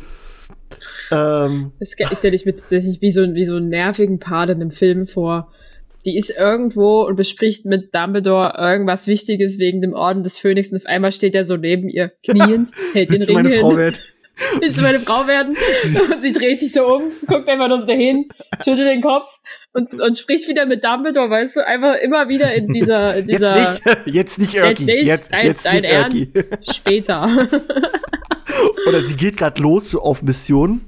Ähm, 1.12 1.74
das 1.80 2.18
stelle 2.18 2.36
ich 2.36 2.46
mir 2.46 2.56
tatsächlich 2.56 3.02
wie 3.02 3.12
so, 3.12 3.22
wie 3.22 3.46
so 3.46 3.56
einen 3.56 3.68
nervigen 3.68 4.20
Part 4.20 4.50
in 4.50 4.62
einem 4.62 4.72
Film 4.72 5.06
vor 5.06 5.52
die 6.06 6.18
ist 6.18 6.30
irgendwo 6.30 7.02
und 7.02 7.16
bespricht 7.16 7.66
mit 7.66 7.94
Dumbledore 7.94 8.54
irgendwas 8.58 9.08
Wichtiges 9.08 9.58
wegen 9.58 9.82
dem 9.82 9.94
Orden 9.94 10.24
des 10.24 10.38
Phönix 10.38 10.72
und 10.72 10.78
auf 10.78 10.86
einmal 10.86 11.12
steht 11.12 11.36
er 11.36 11.46
so 11.46 11.58
neben 11.58 11.90
ihr, 11.90 12.12
kniend, 12.24 12.72
hält 12.94 13.12
Willst 13.12 13.30
den 13.30 13.36
Ring 13.36 13.44
meine 13.44 13.56
hin. 13.56 13.62
Frau 13.62 13.78
werden? 13.78 13.98
Willst 14.60 14.80
du 14.80 14.84
meine 14.84 15.00
Frau 15.00 15.28
werden? 15.28 15.56
Und 16.14 16.22
sie 16.22 16.34
dreht 16.34 16.60
sich 16.60 16.74
so 16.74 16.86
um, 16.86 17.04
guckt 17.26 17.48
einfach 17.48 17.70
nur 17.70 17.80
so 17.80 17.88
dahin, 17.88 18.28
schüttelt 18.66 18.90
den 18.90 19.02
Kopf 19.02 19.28
und, 19.72 19.94
und 19.94 20.18
spricht 20.18 20.50
wieder 20.50 20.66
mit 20.66 20.84
Dumbledore, 20.84 21.30
weißt 21.30 21.56
du, 21.56 21.66
einfach 21.66 21.96
immer 21.96 22.28
wieder 22.28 22.54
in 22.54 22.68
dieser, 22.68 23.16
in 23.16 23.28
dieser 23.28 23.78
jetzt 23.78 23.86
nicht, 23.86 24.06
jetzt 24.06 24.40
nicht 24.40 24.56
Erky. 24.56 24.84
Jetzt 24.84 24.86
nicht, 24.86 25.06
jetzt, 25.06 25.32
dein, 25.32 25.46
jetzt 25.46 25.66
dein 25.66 25.76
nicht 25.76 26.36
Ernst, 26.36 26.76
später. 26.76 27.48
Oder 28.88 29.04
sie 29.04 29.16
geht 29.16 29.38
gerade 29.38 29.62
los 29.62 29.90
so 29.90 30.02
auf 30.02 30.22
Mission 30.22 30.82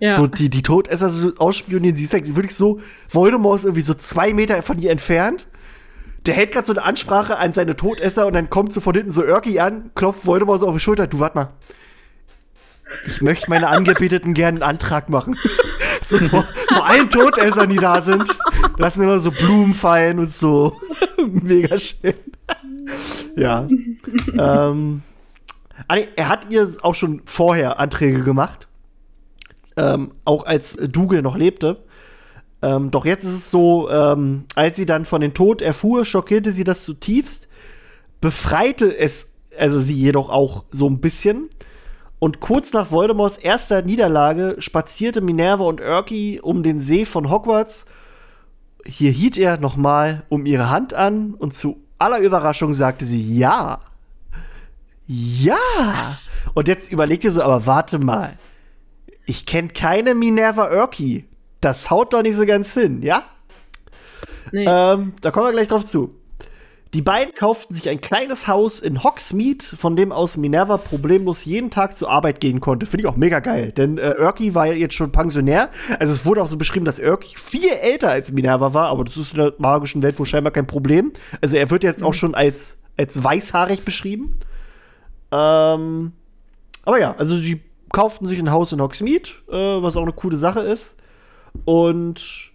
ja. 0.00 0.14
So 0.14 0.26
die, 0.26 0.48
die 0.48 0.62
Todesser 0.62 1.10
so 1.10 1.32
ausspionieren. 1.38 1.96
Sie 1.96 2.04
ist 2.04 2.12
halt 2.12 2.34
wirklich 2.36 2.54
so, 2.54 2.80
Voldemort 3.08 3.58
ist 3.58 3.64
irgendwie 3.64 3.82
so 3.82 3.94
zwei 3.94 4.32
Meter 4.32 4.62
von 4.62 4.78
ihr 4.78 4.90
entfernt. 4.90 5.46
Der 6.26 6.34
hält 6.34 6.52
gerade 6.52 6.66
so 6.66 6.72
eine 6.72 6.82
Ansprache 6.82 7.38
an 7.38 7.52
seine 7.52 7.74
Todesser 7.74 8.26
und 8.26 8.34
dann 8.34 8.50
kommt 8.50 8.72
so 8.72 8.80
von 8.80 8.94
hinten 8.94 9.10
so 9.10 9.22
Erky 9.22 9.60
an, 9.60 9.90
klopft 9.94 10.26
Voldemort 10.26 10.60
so 10.60 10.68
auf 10.68 10.74
die 10.74 10.80
Schulter. 10.80 11.06
Du, 11.06 11.20
warte 11.20 11.36
mal. 11.36 11.48
Ich 13.06 13.20
möchte 13.20 13.50
meine 13.50 13.68
Angebeteten 13.68 14.34
gerne 14.34 14.56
einen 14.56 14.70
Antrag 14.70 15.08
machen. 15.08 15.36
so 16.02 16.18
vor, 16.18 16.46
vor 16.72 16.86
allen 16.86 17.10
Todessern, 17.10 17.68
die 17.68 17.76
da 17.76 18.00
sind, 18.00 18.24
lassen 18.76 19.02
immer 19.02 19.18
so 19.18 19.30
Blumen 19.30 19.74
fallen 19.74 20.20
und 20.20 20.30
so. 20.30 20.80
Mega 21.26 21.76
schön. 21.76 22.14
ja. 23.36 23.66
ähm, 24.38 25.02
er 25.88 26.28
hat 26.28 26.50
ihr 26.50 26.68
auch 26.82 26.94
schon 26.94 27.22
vorher 27.26 27.78
Anträge 27.78 28.22
gemacht 28.22 28.67
ähm, 29.78 30.12
auch 30.24 30.44
als 30.44 30.76
Dougal 30.76 31.22
noch 31.22 31.36
lebte. 31.36 31.84
Ähm, 32.60 32.90
doch 32.90 33.04
jetzt 33.04 33.24
ist 33.24 33.34
es 33.34 33.50
so, 33.50 33.88
ähm, 33.88 34.44
als 34.54 34.76
sie 34.76 34.86
dann 34.86 35.04
von 35.04 35.20
den 35.20 35.34
Tod 35.34 35.62
erfuhr, 35.62 36.04
schockierte 36.04 36.52
sie 36.52 36.64
das 36.64 36.82
zutiefst, 36.82 37.48
befreite 38.20 38.96
es 38.96 39.28
also 39.56 39.80
sie 39.80 39.94
jedoch 39.94 40.28
auch 40.28 40.64
so 40.70 40.88
ein 40.88 41.00
bisschen. 41.00 41.48
Und 42.20 42.40
kurz 42.40 42.72
nach 42.72 42.90
Voldemorts 42.90 43.38
erster 43.38 43.82
Niederlage 43.82 44.56
spazierte 44.58 45.20
Minerva 45.20 45.64
und 45.64 45.80
Erky 45.80 46.40
um 46.42 46.62
den 46.62 46.80
See 46.80 47.04
von 47.04 47.30
Hogwarts 47.30 47.86
hier 48.88 49.10
hielt 49.10 49.36
er 49.36 49.58
nochmal 49.58 50.24
um 50.28 50.46
ihre 50.46 50.70
Hand 50.70 50.94
an 50.94 51.34
und 51.34 51.54
zu 51.54 51.82
aller 51.98 52.20
Überraschung 52.20 52.72
sagte 52.74 53.04
sie 53.04 53.36
ja. 53.36 53.80
Ja. 55.06 55.56
Was? 55.98 56.30
Und 56.54 56.68
jetzt 56.68 56.90
überlegt 56.90 57.24
ihr 57.24 57.30
so, 57.30 57.42
aber 57.42 57.66
warte 57.66 57.98
mal. 57.98 58.38
Ich 59.28 59.44
kenne 59.44 59.68
keine 59.68 60.14
Minerva 60.14 60.74
Urki. 60.74 61.26
Das 61.60 61.90
haut 61.90 62.14
doch 62.14 62.22
nicht 62.22 62.34
so 62.34 62.46
ganz 62.46 62.72
hin, 62.72 63.02
ja? 63.02 63.24
Nee. 64.52 64.64
Ähm, 64.66 65.12
da 65.20 65.30
kommen 65.30 65.48
wir 65.48 65.52
gleich 65.52 65.68
drauf 65.68 65.84
zu. 65.84 66.14
Die 66.94 67.02
beiden 67.02 67.34
kauften 67.34 67.74
sich 67.74 67.90
ein 67.90 68.00
kleines 68.00 68.48
Haus 68.48 68.80
in 68.80 69.04
Hogsmeade, 69.04 69.62
von 69.76 69.96
dem 69.96 70.12
aus 70.12 70.38
Minerva 70.38 70.78
problemlos 70.78 71.44
jeden 71.44 71.68
Tag 71.68 71.94
zur 71.94 72.08
Arbeit 72.08 72.40
gehen 72.40 72.60
konnte. 72.60 72.86
Finde 72.86 73.02
ich 73.02 73.06
auch 73.06 73.16
mega 73.16 73.40
geil, 73.40 73.70
denn 73.70 73.98
äh, 73.98 74.14
Urki 74.18 74.54
war 74.54 74.64
ja 74.64 74.72
jetzt 74.72 74.94
schon 74.94 75.12
Pensionär. 75.12 75.68
Also 75.98 76.14
es 76.14 76.24
wurde 76.24 76.42
auch 76.42 76.48
so 76.48 76.56
beschrieben, 76.56 76.86
dass 76.86 76.98
Urki 76.98 77.36
viel 77.36 77.68
älter 77.68 78.08
als 78.10 78.32
Minerva 78.32 78.72
war, 78.72 78.88
aber 78.88 79.04
das 79.04 79.18
ist 79.18 79.32
in 79.32 79.40
der 79.40 79.52
magischen 79.58 80.02
Welt 80.02 80.18
wohl 80.18 80.24
scheinbar 80.24 80.54
kein 80.54 80.66
Problem. 80.66 81.12
Also 81.42 81.58
er 81.58 81.68
wird 81.68 81.84
jetzt 81.84 82.00
mhm. 82.00 82.06
auch 82.06 82.14
schon 82.14 82.34
als, 82.34 82.78
als 82.96 83.22
weißhaarig 83.22 83.82
beschrieben. 83.84 84.38
Ähm, 85.30 86.12
aber 86.86 86.98
ja, 86.98 87.14
also 87.18 87.36
sie 87.36 87.60
kauften 87.92 88.26
sich 88.26 88.38
ein 88.38 88.50
Haus 88.50 88.72
in 88.72 88.80
Hogsmeade, 88.80 89.28
äh, 89.50 89.82
was 89.82 89.96
auch 89.96 90.02
eine 90.02 90.12
coole 90.12 90.36
Sache 90.36 90.60
ist. 90.60 90.96
Und 91.64 92.52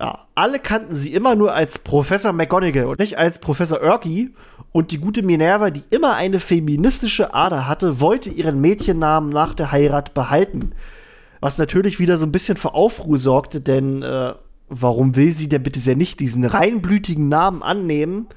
ja, 0.00 0.18
alle 0.34 0.58
kannten 0.58 0.96
sie 0.96 1.14
immer 1.14 1.34
nur 1.36 1.54
als 1.54 1.78
Professor 1.78 2.32
McGonagall 2.32 2.86
und 2.86 2.98
nicht 2.98 3.18
als 3.18 3.38
Professor 3.38 3.82
Urky. 3.82 4.34
Und 4.72 4.90
die 4.90 4.98
gute 4.98 5.22
Minerva, 5.22 5.70
die 5.70 5.84
immer 5.90 6.14
eine 6.14 6.40
feministische 6.40 7.34
Ader 7.34 7.68
hatte, 7.68 8.00
wollte 8.00 8.30
ihren 8.30 8.60
Mädchennamen 8.60 9.30
nach 9.30 9.54
der 9.54 9.70
Heirat 9.70 10.14
behalten. 10.14 10.72
Was 11.40 11.58
natürlich 11.58 11.98
wieder 12.00 12.18
so 12.18 12.26
ein 12.26 12.32
bisschen 12.32 12.56
für 12.56 12.74
Aufruhr 12.74 13.18
sorgte, 13.18 13.60
denn 13.60 14.02
äh, 14.02 14.32
warum 14.68 15.16
will 15.16 15.32
sie 15.32 15.48
denn 15.48 15.62
bitte 15.62 15.80
sehr 15.80 15.96
nicht 15.96 16.20
diesen 16.20 16.44
reinblütigen 16.44 17.28
Namen 17.28 17.62
annehmen? 17.62 18.28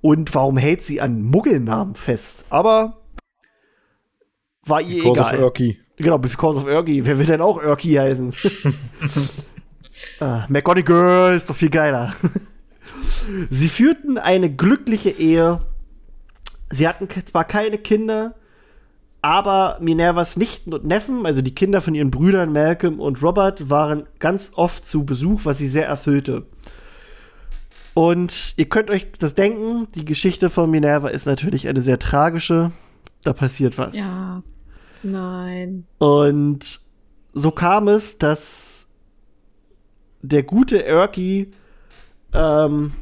Und 0.00 0.34
warum 0.34 0.56
hält 0.56 0.82
sie 0.82 1.00
an 1.00 1.22
Muggelnamen 1.22 1.94
fest? 1.94 2.44
Aber 2.50 3.01
war 4.64 4.80
ihr 4.80 5.02
because 5.02 5.12
egal. 5.12 5.34
Of 5.34 5.40
Urky. 5.40 5.78
Genau, 5.96 6.18
because 6.18 6.58
of 6.58 6.64
Urky. 6.66 7.04
Wer 7.04 7.18
will 7.18 7.26
denn 7.26 7.40
auch 7.40 7.62
Urky 7.62 7.94
heißen? 7.94 8.32
Ah, 10.20 10.46
McGonagall 10.48 11.36
ist 11.36 11.50
doch 11.50 11.54
viel 11.54 11.70
geiler. 11.70 12.14
Sie 13.50 13.68
führten 13.68 14.18
eine 14.18 14.52
glückliche 14.52 15.10
Ehe. 15.10 15.60
Sie 16.70 16.88
hatten 16.88 17.08
zwar 17.26 17.44
keine 17.44 17.78
Kinder, 17.78 18.34
aber 19.20 19.78
Minervas 19.80 20.36
Nichten 20.36 20.72
und 20.72 20.84
Neffen, 20.84 21.26
also 21.26 21.42
die 21.42 21.54
Kinder 21.54 21.80
von 21.80 21.94
ihren 21.94 22.10
Brüdern 22.10 22.52
Malcolm 22.52 23.00
und 23.00 23.22
Robert, 23.22 23.70
waren 23.70 24.06
ganz 24.18 24.52
oft 24.54 24.84
zu 24.86 25.04
Besuch, 25.04 25.42
was 25.44 25.58
sie 25.58 25.68
sehr 25.68 25.86
erfüllte. 25.86 26.46
Und 27.94 28.54
ihr 28.56 28.68
könnt 28.68 28.90
euch 28.90 29.12
das 29.18 29.34
denken, 29.34 29.86
die 29.94 30.04
Geschichte 30.04 30.50
von 30.50 30.70
Minerva 30.70 31.08
ist 31.08 31.26
natürlich 31.26 31.68
eine 31.68 31.82
sehr 31.82 31.98
tragische. 31.98 32.72
Da 33.22 33.32
passiert 33.32 33.78
was. 33.78 33.94
Ja. 33.94 34.42
Nein. 35.02 35.86
Und 35.98 36.80
so 37.32 37.50
kam 37.50 37.88
es, 37.88 38.18
dass 38.18 38.86
der 40.22 40.42
gute 40.42 40.84
Erky 40.84 41.50
ähm, 42.32 42.92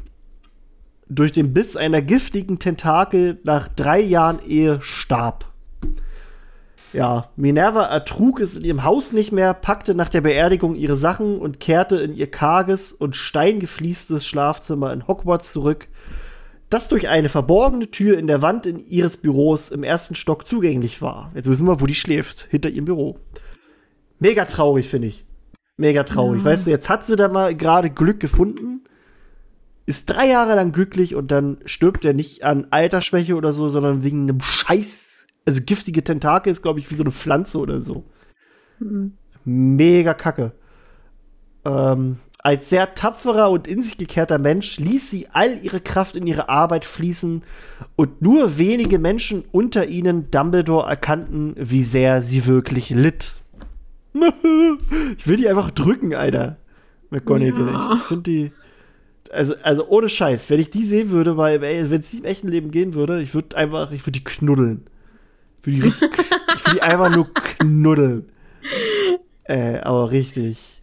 durch 1.08 1.32
den 1.32 1.52
Biss 1.52 1.76
einer 1.76 2.02
giftigen 2.02 2.58
Tentakel 2.58 3.38
nach 3.44 3.68
drei 3.68 4.00
Jahren 4.00 4.40
Ehe 4.46 4.80
starb. 4.80 5.46
Ja, 6.92 7.28
Minerva 7.36 7.84
ertrug 7.84 8.40
es 8.40 8.56
in 8.56 8.64
ihrem 8.64 8.82
Haus 8.82 9.12
nicht 9.12 9.30
mehr, 9.30 9.54
packte 9.54 9.94
nach 9.94 10.08
der 10.08 10.22
Beerdigung 10.22 10.74
ihre 10.74 10.96
Sachen 10.96 11.38
und 11.38 11.60
kehrte 11.60 11.96
in 11.96 12.14
ihr 12.16 12.28
karges 12.28 12.90
und 12.90 13.14
steingefliestes 13.14 14.26
Schlafzimmer 14.26 14.92
in 14.92 15.06
Hogwarts 15.06 15.52
zurück, 15.52 15.86
das 16.70 16.88
durch 16.88 17.08
eine 17.08 17.28
verborgene 17.28 17.90
Tür 17.90 18.16
in 18.16 18.28
der 18.28 18.42
Wand 18.42 18.64
in 18.64 18.78
ihres 18.78 19.16
Büros 19.16 19.70
im 19.70 19.82
ersten 19.82 20.14
Stock 20.14 20.46
zugänglich 20.46 21.02
war. 21.02 21.32
Jetzt 21.34 21.50
wissen 21.50 21.66
wir, 21.66 21.80
wo 21.80 21.86
die 21.86 21.94
schläft, 21.94 22.46
hinter 22.48 22.70
ihrem 22.70 22.84
Büro. 22.84 23.18
Mega 24.20 24.44
traurig, 24.44 24.88
finde 24.88 25.08
ich. 25.08 25.26
Mega 25.76 26.04
traurig. 26.04 26.40
Ja. 26.40 26.44
Weißt 26.44 26.66
du, 26.66 26.70
jetzt 26.70 26.88
hat 26.88 27.04
sie 27.04 27.16
da 27.16 27.28
mal 27.28 27.56
gerade 27.56 27.90
Glück 27.90 28.20
gefunden, 28.20 28.84
ist 29.86 30.08
drei 30.08 30.28
Jahre 30.28 30.54
lang 30.54 30.70
glücklich 30.70 31.16
und 31.16 31.32
dann 31.32 31.58
stirbt 31.64 32.04
er 32.04 32.12
nicht 32.12 32.44
an 32.44 32.68
Altersschwäche 32.70 33.34
oder 33.34 33.52
so, 33.52 33.68
sondern 33.68 34.04
wegen 34.04 34.28
einem 34.28 34.40
Scheiß. 34.40 35.26
Also 35.46 35.62
giftige 35.64 36.04
Tentakel 36.04 36.52
ist, 36.52 36.62
glaube 36.62 36.78
ich, 36.78 36.90
wie 36.90 36.94
so 36.94 37.02
eine 37.02 37.10
Pflanze 37.10 37.58
oder 37.58 37.80
so. 37.80 38.04
Mhm. 38.78 39.14
Mega 39.44 40.14
kacke. 40.14 40.52
Ähm, 41.64 42.18
als 42.42 42.70
sehr 42.70 42.94
tapferer 42.94 43.50
und 43.50 43.66
in 43.66 43.82
sich 43.82 43.98
gekehrter 43.98 44.38
Mensch 44.38 44.78
ließ 44.78 45.10
sie 45.10 45.28
all 45.32 45.58
ihre 45.58 45.80
Kraft 45.80 46.16
in 46.16 46.26
ihre 46.26 46.48
Arbeit 46.48 46.84
fließen 46.84 47.42
und 47.96 48.22
nur 48.22 48.56
wenige 48.56 48.98
Menschen 48.98 49.44
unter 49.52 49.86
ihnen 49.86 50.30
Dumbledore 50.30 50.88
erkannten, 50.88 51.54
wie 51.58 51.82
sehr 51.82 52.22
sie 52.22 52.46
wirklich 52.46 52.90
litt. 52.90 53.32
ich 55.18 55.26
will 55.26 55.36
die 55.36 55.48
einfach 55.48 55.70
drücken, 55.70 56.14
Alter. 56.14 56.56
McGonagall. 57.10 57.72
Ja. 57.72 57.94
Ich 57.96 58.02
finde 58.02 58.22
die. 58.22 58.52
Also, 59.32 59.54
also 59.62 59.86
ohne 59.88 60.08
Scheiß, 60.08 60.50
wenn 60.50 60.58
ich 60.58 60.70
die 60.70 60.84
sehen 60.84 61.10
würde, 61.10 61.36
weil, 61.36 61.60
wenn 61.60 62.00
es 62.00 62.12
nicht 62.12 62.24
im 62.24 62.24
echten 62.24 62.48
Leben 62.48 62.72
gehen 62.72 62.94
würde, 62.94 63.22
ich 63.22 63.32
würde 63.32 63.56
einfach, 63.56 63.92
ich 63.92 64.02
würde 64.02 64.18
die 64.18 64.24
knuddeln. 64.24 64.86
Ich 65.60 65.66
würde 65.66 65.82
die, 65.82 66.00
würd 66.00 66.74
die 66.74 66.82
einfach 66.82 67.10
nur 67.10 67.32
knuddeln. 67.32 68.28
Äh, 69.44 69.78
aber 69.80 70.10
richtig. 70.10 70.79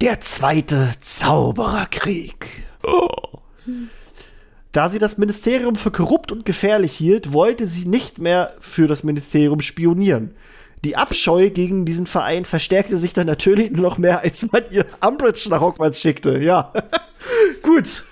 Der 0.00 0.18
zweite 0.20 0.88
Zaubererkrieg. 1.02 2.64
Oh. 2.82 3.10
Da 4.72 4.88
sie 4.88 4.98
das 4.98 5.18
Ministerium 5.18 5.76
für 5.76 5.90
korrupt 5.90 6.32
und 6.32 6.46
gefährlich 6.46 6.92
hielt, 6.92 7.34
wollte 7.34 7.66
sie 7.66 7.84
nicht 7.84 8.18
mehr 8.18 8.54
für 8.60 8.86
das 8.86 9.04
Ministerium 9.04 9.60
spionieren. 9.60 10.34
Die 10.84 10.96
Abscheu 10.96 11.50
gegen 11.50 11.84
diesen 11.84 12.06
Verein 12.06 12.46
verstärkte 12.46 12.96
sich 12.96 13.12
dann 13.12 13.26
natürlich 13.26 13.72
noch 13.72 13.98
mehr, 13.98 14.20
als 14.20 14.50
man 14.50 14.62
ihr 14.70 14.86
Umbridge 15.06 15.48
nach 15.50 15.60
Hogwarts 15.60 16.00
schickte. 16.00 16.42
Ja, 16.42 16.72
gut, 17.62 18.04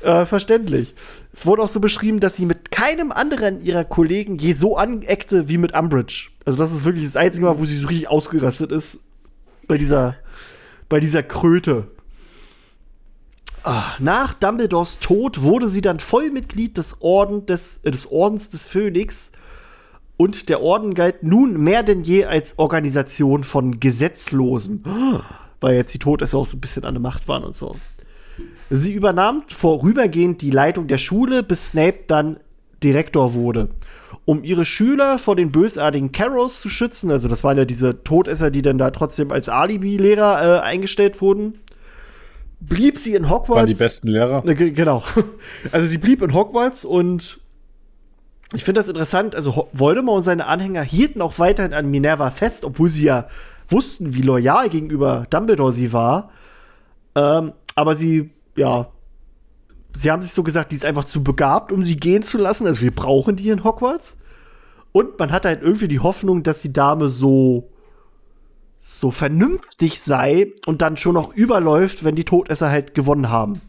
äh, 0.00 0.24
verständlich. 0.24 0.94
Es 1.34 1.44
wurde 1.44 1.60
auch 1.60 1.68
so 1.68 1.80
beschrieben, 1.80 2.18
dass 2.18 2.36
sie 2.36 2.46
mit 2.46 2.70
keinem 2.70 3.12
anderen 3.12 3.60
ihrer 3.60 3.84
Kollegen 3.84 4.38
je 4.38 4.52
so 4.52 4.78
aneckte 4.78 5.50
wie 5.50 5.58
mit 5.58 5.76
Umbridge. 5.78 6.30
Also 6.46 6.56
das 6.56 6.72
ist 6.72 6.86
wirklich 6.86 7.04
das 7.04 7.16
einzige 7.16 7.44
Mal, 7.44 7.58
wo 7.58 7.66
sie 7.66 7.76
so 7.76 7.88
richtig 7.88 8.08
ausgerastet 8.08 8.72
ist 8.72 9.00
bei 9.68 9.76
dieser, 9.76 10.16
bei 10.88 11.00
dieser 11.00 11.22
Kröte. 11.22 11.88
Ah, 13.64 13.96
nach 13.98 14.34
Dumbledores 14.34 15.00
Tod 15.00 15.42
wurde 15.42 15.68
sie 15.68 15.80
dann 15.80 15.98
Vollmitglied 15.98 16.78
des, 16.78 17.00
Orden 17.00 17.46
des, 17.46 17.80
äh, 17.82 17.90
des 17.90 18.10
Ordens 18.10 18.50
des 18.50 18.68
Phönix 18.68 19.32
und 20.16 20.48
der 20.48 20.62
Orden 20.62 20.94
galt 20.94 21.22
nun 21.22 21.60
mehr 21.60 21.82
denn 21.82 22.02
je 22.02 22.24
als 22.24 22.58
Organisation 22.58 23.44
von 23.44 23.80
Gesetzlosen, 23.80 24.84
weil 25.60 25.74
jetzt 25.74 25.92
die 25.92 25.98
Todesser 25.98 26.38
auch 26.38 26.46
so 26.46 26.56
ein 26.56 26.60
bisschen 26.60 26.84
an 26.84 26.94
der 26.94 27.02
Macht 27.02 27.28
waren 27.28 27.44
und 27.44 27.54
so. 27.54 27.76
Sie 28.70 28.92
übernahm 28.92 29.42
vorübergehend 29.48 30.42
die 30.42 30.50
Leitung 30.50 30.86
der 30.86 30.98
Schule, 30.98 31.42
bis 31.42 31.68
Snape 31.68 32.04
dann 32.06 32.38
Direktor 32.82 33.34
wurde. 33.34 33.68
Um 34.26 34.44
ihre 34.44 34.64
Schüler 34.64 35.18
vor 35.18 35.36
den 35.36 35.52
bösartigen 35.52 36.12
Carrows 36.12 36.60
zu 36.60 36.68
schützen, 36.68 37.10
also 37.10 37.28
das 37.28 37.44
waren 37.44 37.56
ja 37.56 37.64
diese 37.64 38.02
Todesser, 38.02 38.50
die 38.50 38.60
dann 38.60 38.76
da 38.76 38.90
trotzdem 38.90 39.30
als 39.30 39.48
Alibi-Lehrer 39.48 40.58
äh, 40.58 40.60
eingestellt 40.60 41.20
wurden, 41.20 41.60
blieb 42.60 42.98
sie 42.98 43.14
in 43.14 43.30
Hogwarts. 43.30 43.60
Waren 43.60 43.66
die 43.66 43.74
besten 43.74 44.08
Lehrer? 44.08 44.44
Äh, 44.44 44.54
genau. 44.72 45.02
Also 45.72 45.86
sie 45.86 45.98
blieb 45.98 46.22
in 46.22 46.34
Hogwarts 46.34 46.84
und 46.84 47.38
ich 48.52 48.64
finde 48.64 48.80
das 48.80 48.88
interessant. 48.88 49.34
Also 49.34 49.68
Voldemort 49.72 50.18
und 50.18 50.22
seine 50.24 50.46
Anhänger 50.46 50.82
hielten 50.82 51.22
auch 51.22 51.38
weiterhin 51.38 51.72
an 51.72 51.90
Minerva 51.90 52.30
fest, 52.30 52.64
obwohl 52.64 52.90
sie 52.90 53.04
ja 53.04 53.28
wussten, 53.68 54.14
wie 54.14 54.22
loyal 54.22 54.68
gegenüber 54.68 55.26
Dumbledore 55.30 55.72
sie 55.72 55.92
war. 55.92 56.30
Ähm, 57.14 57.52
aber 57.74 57.94
sie, 57.94 58.30
ja, 58.56 58.88
sie 59.96 60.10
haben 60.10 60.22
sich 60.22 60.32
so 60.32 60.42
gesagt, 60.42 60.72
die 60.72 60.76
ist 60.76 60.84
einfach 60.84 61.04
zu 61.04 61.24
begabt, 61.24 61.72
um 61.72 61.84
sie 61.84 61.96
gehen 61.96 62.22
zu 62.22 62.38
lassen. 62.38 62.66
Also 62.66 62.82
wir 62.82 62.94
brauchen 62.94 63.36
die 63.36 63.48
in 63.48 63.64
Hogwarts. 63.64 64.16
Und 64.92 65.18
man 65.18 65.32
hatte 65.32 65.48
halt 65.48 65.62
irgendwie 65.62 65.88
die 65.88 66.00
Hoffnung, 66.00 66.42
dass 66.42 66.62
die 66.62 66.72
Dame 66.72 67.08
so 67.08 67.70
so 68.78 69.10
vernünftig 69.10 70.00
sei 70.00 70.54
und 70.64 70.80
dann 70.80 70.96
schon 70.96 71.14
noch 71.14 71.34
überläuft, 71.34 72.04
wenn 72.04 72.14
die 72.14 72.24
Todesser 72.24 72.70
halt 72.70 72.94
gewonnen 72.94 73.28
haben. 73.28 73.60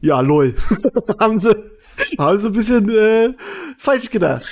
Ja, 0.00 0.20
lol. 0.20 0.54
haben 1.18 1.38
sie 1.38 1.54
haben 2.18 2.38
sie 2.38 2.48
ein 2.48 2.52
bisschen 2.52 2.88
äh, 2.90 3.34
falsch 3.78 4.10
gedacht. 4.10 4.44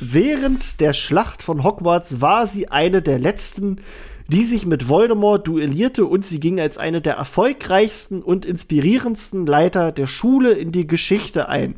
Während 0.00 0.80
der 0.80 0.92
Schlacht 0.94 1.42
von 1.42 1.62
Hogwarts 1.62 2.20
war 2.20 2.46
sie 2.46 2.68
eine 2.68 3.02
der 3.02 3.20
letzten, 3.20 3.80
die 4.28 4.44
sich 4.44 4.66
mit 4.66 4.88
Voldemort 4.88 5.46
duellierte 5.46 6.06
und 6.06 6.24
sie 6.24 6.40
ging 6.40 6.60
als 6.60 6.78
eine 6.78 7.00
der 7.00 7.14
erfolgreichsten 7.14 8.22
und 8.22 8.44
inspirierendsten 8.44 9.46
Leiter 9.46 9.92
der 9.92 10.06
Schule 10.06 10.52
in 10.52 10.72
die 10.72 10.86
Geschichte 10.86 11.48
ein. 11.48 11.76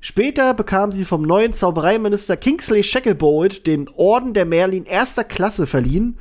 Später 0.00 0.52
bekam 0.52 0.92
sie 0.92 1.06
vom 1.06 1.22
neuen 1.22 1.54
Zaubereiminister 1.54 2.36
Kingsley 2.36 2.84
Shacklebolt 2.84 3.66
den 3.66 3.86
Orden 3.96 4.34
der 4.34 4.44
Merlin 4.44 4.84
erster 4.84 5.24
Klasse 5.24 5.66
verliehen 5.66 6.18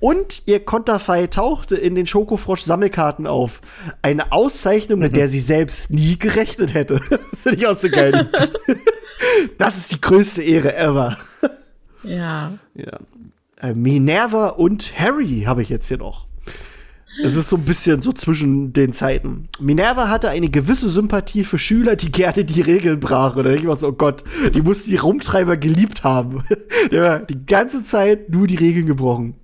Und 0.00 0.42
ihr 0.46 0.64
Konterfei 0.64 1.28
tauchte 1.28 1.76
in 1.76 1.94
den 1.94 2.08
Schokofrosch-Sammelkarten 2.08 3.28
auf. 3.28 3.60
Eine 4.02 4.32
Auszeichnung, 4.32 4.98
mit 4.98 5.14
der 5.14 5.28
sie 5.28 5.38
selbst 5.38 5.90
nie 5.90 6.18
gerechnet 6.18 6.74
hätte. 6.74 7.00
das 7.30 7.42
finde 7.42 7.58
ich 7.58 7.66
auch 7.68 7.76
so 7.76 7.88
geil. 7.88 8.28
das 9.58 9.76
ist 9.76 9.92
die 9.92 10.00
größte 10.00 10.42
Ehre 10.42 10.76
ever. 10.76 11.18
Ja. 12.02 12.54
ja. 12.74 12.98
Äh, 13.62 13.74
Minerva 13.74 14.48
und 14.48 14.98
Harry 14.98 15.44
habe 15.46 15.62
ich 15.62 15.68
jetzt 15.68 15.88
hier 15.88 15.98
noch. 15.98 16.26
Es 17.22 17.36
ist 17.36 17.50
so 17.50 17.56
ein 17.56 17.64
bisschen 17.64 18.00
so 18.00 18.12
zwischen 18.12 18.72
den 18.72 18.94
Zeiten. 18.94 19.48
Minerva 19.60 20.08
hatte 20.08 20.30
eine 20.30 20.48
gewisse 20.48 20.88
Sympathie 20.88 21.44
für 21.44 21.58
Schüler, 21.58 21.94
die 21.94 22.10
gerne 22.10 22.44
die 22.44 22.62
Regeln 22.62 23.00
brachen. 23.00 23.44
Da 23.44 23.50
ich 23.50 23.62
mir 23.62 23.76
so, 23.76 23.88
oh 23.88 23.92
Gott, 23.92 24.24
die 24.54 24.62
muss 24.62 24.84
die 24.84 24.96
Rumtreiber 24.96 25.58
geliebt 25.58 26.04
haben. 26.04 26.42
Der 26.90 27.20
die 27.20 27.44
ganze 27.44 27.84
Zeit 27.84 28.30
nur 28.30 28.46
die 28.46 28.56
Regeln 28.56 28.86
gebrochen. 28.86 29.34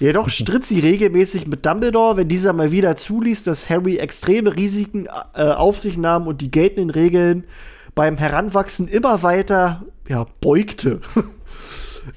Jedoch 0.00 0.28
stritt 0.28 0.66
sie 0.66 0.80
regelmäßig 0.80 1.46
mit 1.46 1.64
Dumbledore, 1.64 2.16
wenn 2.16 2.28
dieser 2.28 2.52
mal 2.52 2.72
wieder 2.72 2.96
zuließ, 2.96 3.44
dass 3.44 3.70
Harry 3.70 3.98
extreme 3.98 4.56
Risiken 4.56 5.06
äh, 5.34 5.44
auf 5.44 5.78
sich 5.78 5.96
nahm 5.96 6.26
und 6.26 6.40
die 6.40 6.50
geltenden 6.50 6.90
Regeln 6.90 7.44
beim 7.94 8.18
Heranwachsen 8.18 8.88
immer 8.88 9.22
weiter 9.22 9.86
ja, 10.08 10.26
beugte. 10.40 11.00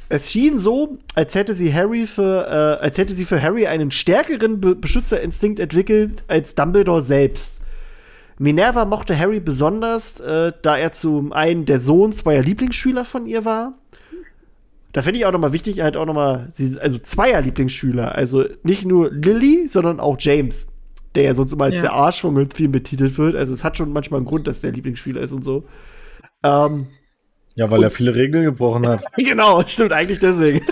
Es 0.09 0.31
schien 0.31 0.59
so, 0.59 0.97
als 1.13 1.35
hätte 1.35 1.53
sie 1.53 1.73
Harry 1.73 2.05
für, 2.05 2.47
äh, 2.47 2.83
als 2.83 2.97
hätte 2.97 3.13
sie 3.13 3.25
für 3.25 3.41
Harry 3.41 3.67
einen 3.67 3.91
stärkeren 3.91 4.59
Be 4.59 4.75
Beschützerinstinkt 4.75 5.59
entwickelt 5.59 6.23
als 6.27 6.55
Dumbledore 6.55 7.01
selbst. 7.01 7.61
Minerva 8.37 8.85
mochte 8.85 9.17
Harry 9.17 9.39
besonders, 9.39 10.19
äh, 10.19 10.51
da 10.61 10.77
er 10.77 10.91
zum 10.91 11.31
einen 11.31 11.65
der 11.65 11.79
Sohn 11.79 12.13
zweier 12.13 12.41
Lieblingsschüler 12.41 13.05
von 13.05 13.25
ihr 13.27 13.45
war. 13.45 13.73
Da 14.91 15.01
finde 15.01 15.19
ich 15.19 15.25
auch 15.25 15.31
noch 15.31 15.39
mal 15.39 15.53
wichtig, 15.53 15.81
halt 15.81 15.97
auch 15.97 16.05
noch 16.05 16.13
mal, 16.13 16.51
also 16.79 16.99
zweier 16.99 17.41
Lieblingsschüler, 17.41 18.15
also 18.15 18.45
nicht 18.63 18.85
nur 18.85 19.11
Lily, 19.11 19.67
sondern 19.67 19.99
auch 19.99 20.17
James, 20.19 20.67
der 21.15 21.23
ja 21.23 21.33
sonst 21.33 21.51
immer 21.51 21.65
als 21.65 21.75
ja. 21.75 21.81
der 21.81 21.93
Arsch 21.93 22.21
von 22.21 22.49
Film 22.49 22.71
betitelt 22.71 23.17
wird. 23.17 23.35
Also 23.35 23.53
es 23.53 23.63
hat 23.63 23.77
schon 23.77 23.91
manchmal 23.91 24.19
einen 24.19 24.27
Grund, 24.27 24.47
dass 24.47 24.61
der 24.61 24.71
Lieblingsschüler 24.71 25.21
ist 25.21 25.33
und 25.33 25.43
so. 25.43 25.65
Ähm, 26.43 26.87
ja, 27.55 27.71
weil 27.71 27.79
und 27.79 27.85
er 27.85 27.91
viele 27.91 28.15
Regeln 28.15 28.43
gebrochen 28.43 28.87
hat. 28.87 29.03
genau, 29.15 29.63
stimmt 29.65 29.93
eigentlich 29.93 30.19
deswegen. 30.19 30.65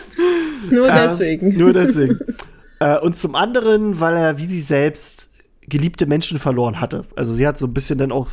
Nur 0.69 0.87
äh, 0.87 0.93
deswegen. 0.93 1.57
Nur 1.57 1.73
deswegen. 1.73 2.19
äh, 2.79 2.99
und 2.99 3.17
zum 3.17 3.35
anderen, 3.35 3.99
weil 3.99 4.17
er 4.17 4.37
wie 4.37 4.45
sie 4.45 4.61
selbst 4.61 5.29
geliebte 5.61 6.05
Menschen 6.05 6.39
verloren 6.39 6.79
hatte. 6.81 7.05
Also 7.15 7.33
sie 7.33 7.47
hat 7.47 7.57
so 7.57 7.65
ein 7.67 7.73
bisschen 7.73 7.97
dann 7.97 8.11
auch 8.11 8.27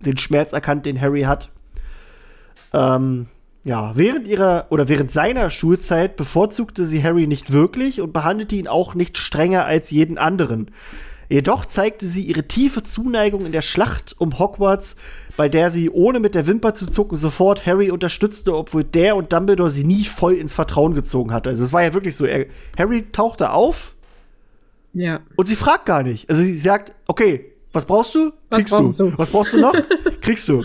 den 0.00 0.16
Schmerz 0.16 0.52
erkannt, 0.52 0.86
den 0.86 1.00
Harry 1.00 1.22
hat. 1.22 1.50
Ähm, 2.72 3.26
ja, 3.64 3.92
während 3.96 4.28
ihrer 4.28 4.66
oder 4.70 4.88
während 4.88 5.10
seiner 5.10 5.50
Schulzeit 5.50 6.16
bevorzugte 6.16 6.84
sie 6.84 7.02
Harry 7.02 7.26
nicht 7.26 7.52
wirklich 7.52 8.00
und 8.00 8.12
behandelte 8.12 8.54
ihn 8.54 8.68
auch 8.68 8.94
nicht 8.94 9.18
strenger 9.18 9.64
als 9.64 9.90
jeden 9.90 10.18
anderen. 10.18 10.70
Jedoch 11.28 11.66
zeigte 11.66 12.06
sie 12.06 12.22
ihre 12.22 12.44
tiefe 12.44 12.82
Zuneigung 12.82 13.44
in 13.44 13.52
der 13.52 13.60
Schlacht 13.62 14.14
um 14.18 14.38
Hogwarts, 14.38 14.96
bei 15.38 15.48
der 15.48 15.70
sie 15.70 15.88
ohne 15.88 16.18
mit 16.18 16.34
der 16.34 16.48
Wimper 16.48 16.74
zu 16.74 16.88
zucken 16.88 17.16
sofort 17.16 17.64
Harry 17.64 17.92
unterstützte, 17.92 18.56
obwohl 18.56 18.82
der 18.82 19.14
und 19.14 19.32
Dumbledore 19.32 19.70
sie 19.70 19.84
nie 19.84 20.04
voll 20.04 20.34
ins 20.34 20.52
Vertrauen 20.52 20.94
gezogen 20.94 21.32
hatte. 21.32 21.48
Also 21.48 21.62
es 21.62 21.72
war 21.72 21.84
ja 21.84 21.94
wirklich 21.94 22.16
so, 22.16 22.26
er, 22.26 22.46
Harry 22.76 23.06
tauchte 23.12 23.52
auf 23.52 23.94
ja. 24.94 25.20
und 25.36 25.46
sie 25.46 25.54
fragt 25.54 25.86
gar 25.86 26.02
nicht. 26.02 26.28
Also 26.28 26.42
sie 26.42 26.58
sagt, 26.58 26.92
okay, 27.06 27.52
was 27.72 27.84
brauchst 27.84 28.16
du? 28.16 28.32
Kriegst 28.50 28.72
was 28.72 28.96
du. 28.96 29.10
du. 29.10 29.12
Was 29.16 29.30
brauchst 29.30 29.52
du 29.52 29.60
noch? 29.60 29.74
Kriegst 30.20 30.48
du. 30.48 30.64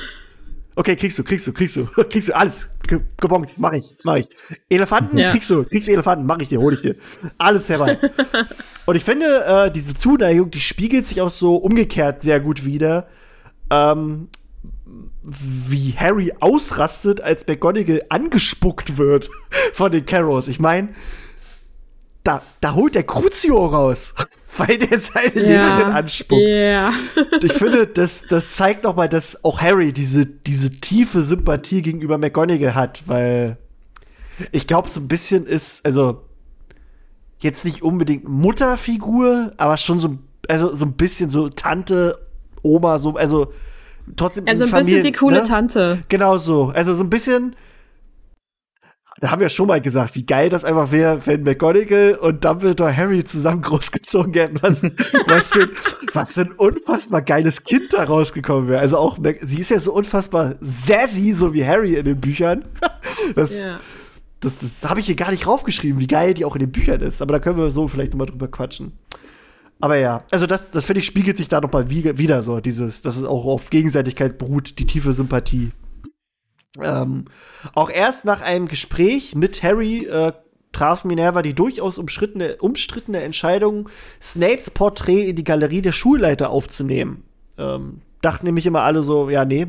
Okay, 0.76 0.96
kriegst 0.96 1.20
du, 1.20 1.24
kriegst 1.24 1.46
du, 1.46 1.54
kriegst 1.54 1.76
du, 1.76 1.86
kriegst 2.10 2.30
du 2.30 2.36
alles. 2.36 2.68
Gebongt, 3.18 3.54
mach 3.58 3.74
ich, 3.74 3.94
mach 4.04 4.16
ich. 4.16 4.28
Elefanten, 4.70 5.20
ja. 5.20 5.30
kriegst 5.30 5.52
du, 5.52 5.66
kriegst 5.66 5.88
du 5.88 5.92
Elefanten, 5.92 6.26
mach 6.26 6.40
ich 6.40 6.50
dir, 6.50 6.60
hol 6.60 6.74
ich 6.74 6.82
dir. 6.82 6.96
Alles 7.38 7.70
herbei. 7.70 8.00
Und 8.88 8.96
ich 8.96 9.04
finde, 9.04 9.46
äh, 9.46 9.72
diese 9.72 9.94
Zuneigung, 9.94 10.50
die 10.50 10.60
spiegelt 10.60 11.06
sich 11.06 11.22
auch 11.22 11.30
so 11.30 11.58
umgekehrt 11.58 12.24
sehr 12.24 12.40
gut 12.40 12.66
wieder. 12.66 13.06
Ähm, 13.70 14.30
wie 15.24 15.96
Harry 15.98 16.34
ausrastet, 16.40 17.22
als 17.22 17.48
McGonagall 17.48 18.04
angespuckt 18.10 18.98
wird 18.98 19.30
von 19.74 19.92
den 19.92 20.06
Carrows. 20.06 20.48
Ich 20.48 20.60
meine, 20.60 20.90
da, 22.24 22.42
da 22.62 22.74
holt 22.74 22.96
der 22.96 23.04
Crucio 23.04 23.66
raus 23.66 24.14
weil 24.58 24.78
der 24.78 25.00
seine 25.00 25.36
ja, 25.36 25.42
Lehrerin 25.42 25.94
anspuckt. 25.94 26.42
Yeah. 26.42 26.94
ich 27.42 27.54
finde, 27.54 27.88
das, 27.88 28.24
das 28.28 28.56
zeigt 28.56 28.84
nochmal, 28.84 29.10
dass 29.10 29.44
auch 29.44 29.62
Harry 29.62 29.94
diese, 29.94 30.26
diese 30.26 30.80
tiefe 30.80 31.24
Sympathie 31.24 31.82
gegenüber 31.82 32.18
McGonagall 32.18 32.76
hat, 32.76 33.04
weil 33.08 33.58
ich 34.52 34.68
glaube, 34.68 34.90
so 34.90 35.00
ein 35.00 35.08
bisschen 35.08 35.46
ist, 35.46 35.86
also 35.86 36.24
jetzt 37.40 37.66
nicht 37.66 37.82
unbedingt 37.82 38.28
Mutterfigur, 38.28 39.54
aber 39.58 39.78
schon 39.78 40.00
so, 40.00 40.18
also 40.48 40.74
so 40.74 40.86
ein 40.86 40.94
bisschen 40.94 41.30
so 41.30 41.50
Tante, 41.50 42.20
Oma, 42.62 43.00
so, 43.00 43.16
also 43.16 43.54
trotzdem. 44.16 44.48
Also 44.48 44.64
ein 44.64 44.70
Familien, 44.70 44.98
bisschen 44.98 45.14
die 45.14 45.18
coole 45.18 45.42
ne? 45.42 45.44
Tante. 45.44 46.04
Genau 46.10 46.38
so. 46.38 46.72
Also 46.76 46.94
so 46.96 47.04
ein 47.04 47.10
bisschen 47.10 47.56
da 49.24 49.32
haben 49.32 49.40
wir 49.40 49.48
schon 49.48 49.68
mal 49.68 49.80
gesagt, 49.80 50.16
wie 50.16 50.26
geil 50.26 50.50
das 50.50 50.66
einfach 50.66 50.92
wäre, 50.92 51.26
wenn 51.26 51.44
McGonagall 51.44 52.16
und 52.16 52.44
Dumbledore 52.44 52.94
Harry 52.96 53.24
zusammen 53.24 53.62
großgezogen 53.62 54.34
hätten. 54.34 54.62
Was, 54.62 54.84
was, 55.28 55.54
für, 55.54 55.70
was 56.12 56.34
für 56.34 56.42
ein 56.42 56.52
unfassbar 56.52 57.22
geiles 57.22 57.64
Kind 57.64 57.94
da 57.94 58.04
rausgekommen 58.04 58.68
wäre. 58.68 58.82
Also 58.82 58.98
auch, 58.98 59.18
sie 59.42 59.60
ist 59.60 59.70
ja 59.70 59.80
so 59.80 59.94
unfassbar 59.94 60.56
sassy, 60.60 61.32
so 61.32 61.54
wie 61.54 61.66
Harry 61.66 61.96
in 61.96 62.06
den 62.06 62.20
Büchern. 62.20 62.66
Das, 63.36 63.56
ja. 63.56 63.80
das, 64.42 64.60
das 64.60 64.90
habe 64.90 65.00
ich 65.00 65.06
hier 65.06 65.16
gar 65.16 65.32
nicht 65.32 65.48
raufgeschrieben, 65.48 66.00
wie 66.00 66.08
geil 66.08 66.34
die 66.34 66.44
auch 66.44 66.56
in 66.56 66.60
den 66.60 66.72
Büchern 66.72 67.00
ist. 67.00 67.22
Aber 67.22 67.32
da 67.32 67.40
können 67.40 67.58
wir 67.58 67.72
so 67.72 67.88
vielleicht 67.88 68.12
nochmal 68.12 68.28
drüber 68.28 68.50
quatschen. 68.50 68.92
Aber 69.80 69.98
ja, 69.98 70.24
also 70.32 70.48
das, 70.48 70.72
das 70.72 70.86
finde 70.86 71.02
ich, 71.02 71.06
spiegelt 71.06 71.38
sich 71.38 71.50
da 71.50 71.60
nochmal 71.60 71.90
wieder 71.90 72.42
so, 72.44 72.60
dieses, 72.60 73.02
dass 73.02 73.18
es 73.18 73.26
auch 73.26 73.46
auf 73.46 73.70
Gegenseitigkeit 73.70 74.38
beruht, 74.38 74.80
die 74.80 74.88
tiefe 74.88 75.14
Sympathie. 75.14 75.72
Ähm, 76.82 77.26
auch 77.76 77.90
erst 77.90 78.26
nach 78.26 78.42
einem 78.42 78.68
Gespräch 78.68 79.36
mit 79.36 79.62
Harry 79.62 80.06
äh, 80.06 80.34
traf 80.72 81.06
Minerva 81.06 81.42
die 81.42 81.54
durchaus 81.54 81.98
umstrittene, 81.98 82.58
umstrittene 82.58 83.22
Entscheidung, 83.22 83.90
Snapes 84.22 84.72
Porträt 84.72 85.30
in 85.30 85.36
die 85.36 85.44
Galerie 85.44 85.82
der 85.82 85.92
Schulleiter 85.92 86.50
aufzunehmen. 86.50 87.24
Ähm, 87.58 88.02
dachten 88.22 88.46
nämlich 88.46 88.66
immer 88.66 88.82
alle 88.82 89.04
so, 89.04 89.30
ja, 89.30 89.46
nee, 89.46 89.68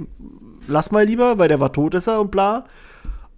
lass 0.67 0.91
mal 0.91 1.05
lieber, 1.05 1.39
weil 1.39 1.49
der 1.49 1.61
war 1.61 1.73
tot 1.73 1.95
ist 1.95 2.07
er 2.07 2.21
und 2.21 2.31
bla. 2.31 2.65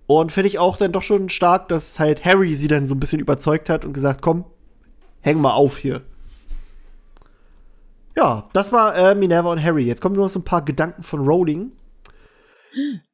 Und 0.07 0.31
finde 0.31 0.49
ich 0.49 0.61
auch 0.61 0.77
dann 0.77 0.93
doch 0.93 1.03
schon 1.03 1.29
stark, 1.29 1.69
dass 1.69 1.99
halt 1.99 2.25
Harry 2.25 2.55
sie 2.55 2.69
dann 2.69 2.87
so 2.87 2.95
ein 2.95 3.01
bisschen 3.01 3.21
überzeugt 3.21 3.69
hat 3.69 3.85
und 3.85 3.93
gesagt, 3.93 4.23
komm, 4.23 4.45
häng 5.21 5.41
mal 5.41 5.55
auf 5.55 5.79
hier. 5.79 6.03
Ja, 8.17 8.49
das 8.55 8.73
war 8.73 8.97
äh, 8.97 9.15
Minerva 9.15 9.53
und 9.53 9.63
Harry. 9.63 9.85
Jetzt 9.85 10.01
kommen 10.01 10.17
nur 10.17 10.25
noch 10.25 10.33
so 10.33 10.41
ein 10.41 10.45
paar 10.45 10.65
Gedanken 10.65 11.03
von 11.03 11.21
Rowling. 11.21 11.73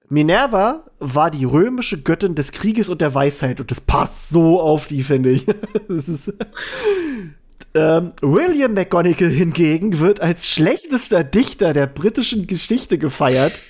Minerva 0.08 0.84
war 1.00 1.30
die 1.30 1.44
römische 1.44 2.02
Göttin 2.02 2.34
des 2.34 2.52
Krieges 2.52 2.88
und 2.88 3.00
der 3.00 3.14
Weisheit 3.14 3.60
und 3.60 3.70
das 3.70 3.80
passt 3.80 4.28
so 4.28 4.60
auf 4.60 4.86
die, 4.86 5.02
finde 5.02 5.30
ich. 5.30 5.46
ähm, 7.74 8.12
William 8.20 8.74
McGonagall 8.74 9.30
hingegen 9.30 9.98
wird 10.00 10.20
als 10.20 10.46
schlechtester 10.46 11.24
Dichter 11.24 11.72
der 11.72 11.86
britischen 11.86 12.46
Geschichte 12.46 12.98
gefeiert 12.98 13.62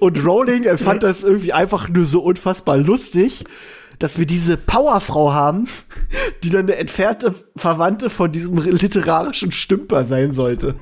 und 0.00 0.24
Rowling 0.24 0.64
fand 0.78 1.02
das 1.02 1.22
irgendwie 1.22 1.52
einfach 1.52 1.88
nur 1.88 2.06
so 2.06 2.22
unfassbar 2.22 2.78
lustig, 2.78 3.44
dass 4.02 4.18
wir 4.18 4.26
diese 4.26 4.56
Powerfrau 4.56 5.32
haben, 5.32 5.68
die 6.42 6.50
dann 6.50 6.62
eine 6.62 6.74
entfernte 6.74 7.36
Verwandte 7.54 8.10
von 8.10 8.32
diesem 8.32 8.58
literarischen 8.58 9.52
Stümper 9.52 10.02
sein 10.02 10.32
sollte. 10.32 10.74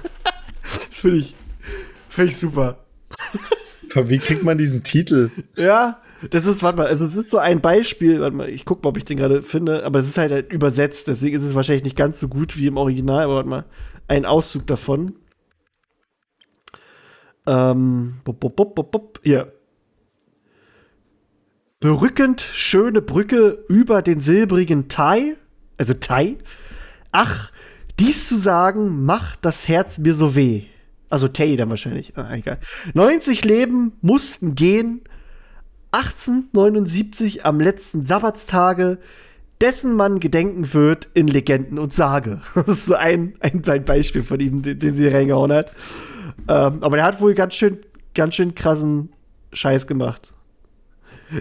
das 0.63 1.01
finde 1.01 1.19
ich, 1.19 1.35
find 2.09 2.31
ich 2.31 2.39
super. 2.39 2.79
Wie 3.95 4.19
kriegt 4.19 4.43
man 4.43 4.57
diesen 4.57 4.85
Titel? 4.85 5.31
Ja, 5.55 6.01
das 6.31 6.47
ist, 6.47 6.63
warte 6.63 6.79
mal, 6.79 6.87
also 6.87 7.05
es 7.05 7.15
ist 7.15 7.29
so 7.29 7.37
ein 7.37 7.61
Beispiel, 7.61 8.21
warte 8.21 8.37
mal, 8.37 8.49
ich 8.49 8.65
gucke 8.65 8.83
mal, 8.83 8.89
ob 8.89 8.97
ich 8.97 9.05
den 9.05 9.19
gerade 9.19 9.43
finde, 9.43 9.85
aber 9.85 9.99
es 9.99 10.09
ist 10.09 10.17
halt, 10.17 10.33
halt 10.33 10.51
übersetzt, 10.51 11.07
deswegen 11.09 11.37
ist 11.37 11.43
es 11.43 11.55
wahrscheinlich 11.55 11.85
nicht 11.85 11.97
ganz 11.97 12.21
so 12.21 12.29
gut 12.29 12.57
wie 12.57 12.69
im 12.69 12.79
Original, 12.79 13.25
aber 13.25 13.35
warte 13.35 13.49
mal, 13.51 13.65
ein 14.09 14.25
Auszug 14.25 14.67
davon. 14.67 15.15
Ähm, 17.47 18.21
bop, 18.25 18.41
bop, 18.41 18.57
bop, 18.57 18.91
bop, 18.91 19.21
hier. 19.23 19.53
Berückend 21.83 22.43
schöne 22.43 23.01
Brücke 23.01 23.65
über 23.71 24.03
den 24.03 24.21
silbrigen 24.21 24.89
Tai, 24.89 25.37
also 25.79 25.95
Tai. 25.95 26.37
Ach, 27.11 27.51
dies 27.99 28.29
zu 28.29 28.37
sagen, 28.37 29.07
macht 29.07 29.39
das 29.47 29.67
Herz 29.67 29.97
mir 29.97 30.15
so 30.15 30.35
weh. 30.35 30.65
Also 31.09 31.27
Tay 31.27 31.57
dann 31.57 31.71
wahrscheinlich. 31.71 32.13
Ah, 32.19 32.35
egal. 32.35 32.59
90 32.93 33.47
Leben 33.47 33.93
mussten 34.03 34.55
gehen. 34.55 35.01
1879 35.93 37.47
am 37.47 37.61
letzten 37.61 38.05
Sabbatstage, 38.05 38.99
dessen 39.63 39.97
man 39.97 40.21
gedenken 40.21 40.75
wird 40.75 41.09
in 41.15 41.29
Legenden 41.29 41.79
und 41.79 41.95
Sage. 41.95 42.43
Das 42.55 42.69
ist 42.69 42.87
so 42.87 42.95
ein, 42.95 43.37
ein, 43.41 43.65
ein 43.67 43.85
Beispiel 43.87 44.23
von 44.23 44.39
ihm, 44.39 44.61
den, 44.61 44.79
den 44.79 44.93
sie 44.93 45.09
reingehauen 45.09 45.51
hat. 45.51 45.73
Ähm, 46.47 46.83
aber 46.83 46.99
der 46.99 47.07
hat 47.07 47.23
wohl 47.23 47.33
ganz 47.33 47.55
schön, 47.55 47.79
ganz 48.15 48.35
schön 48.35 48.55
krassen 48.55 49.15
Scheiß 49.55 49.87
gemacht. 49.87 50.35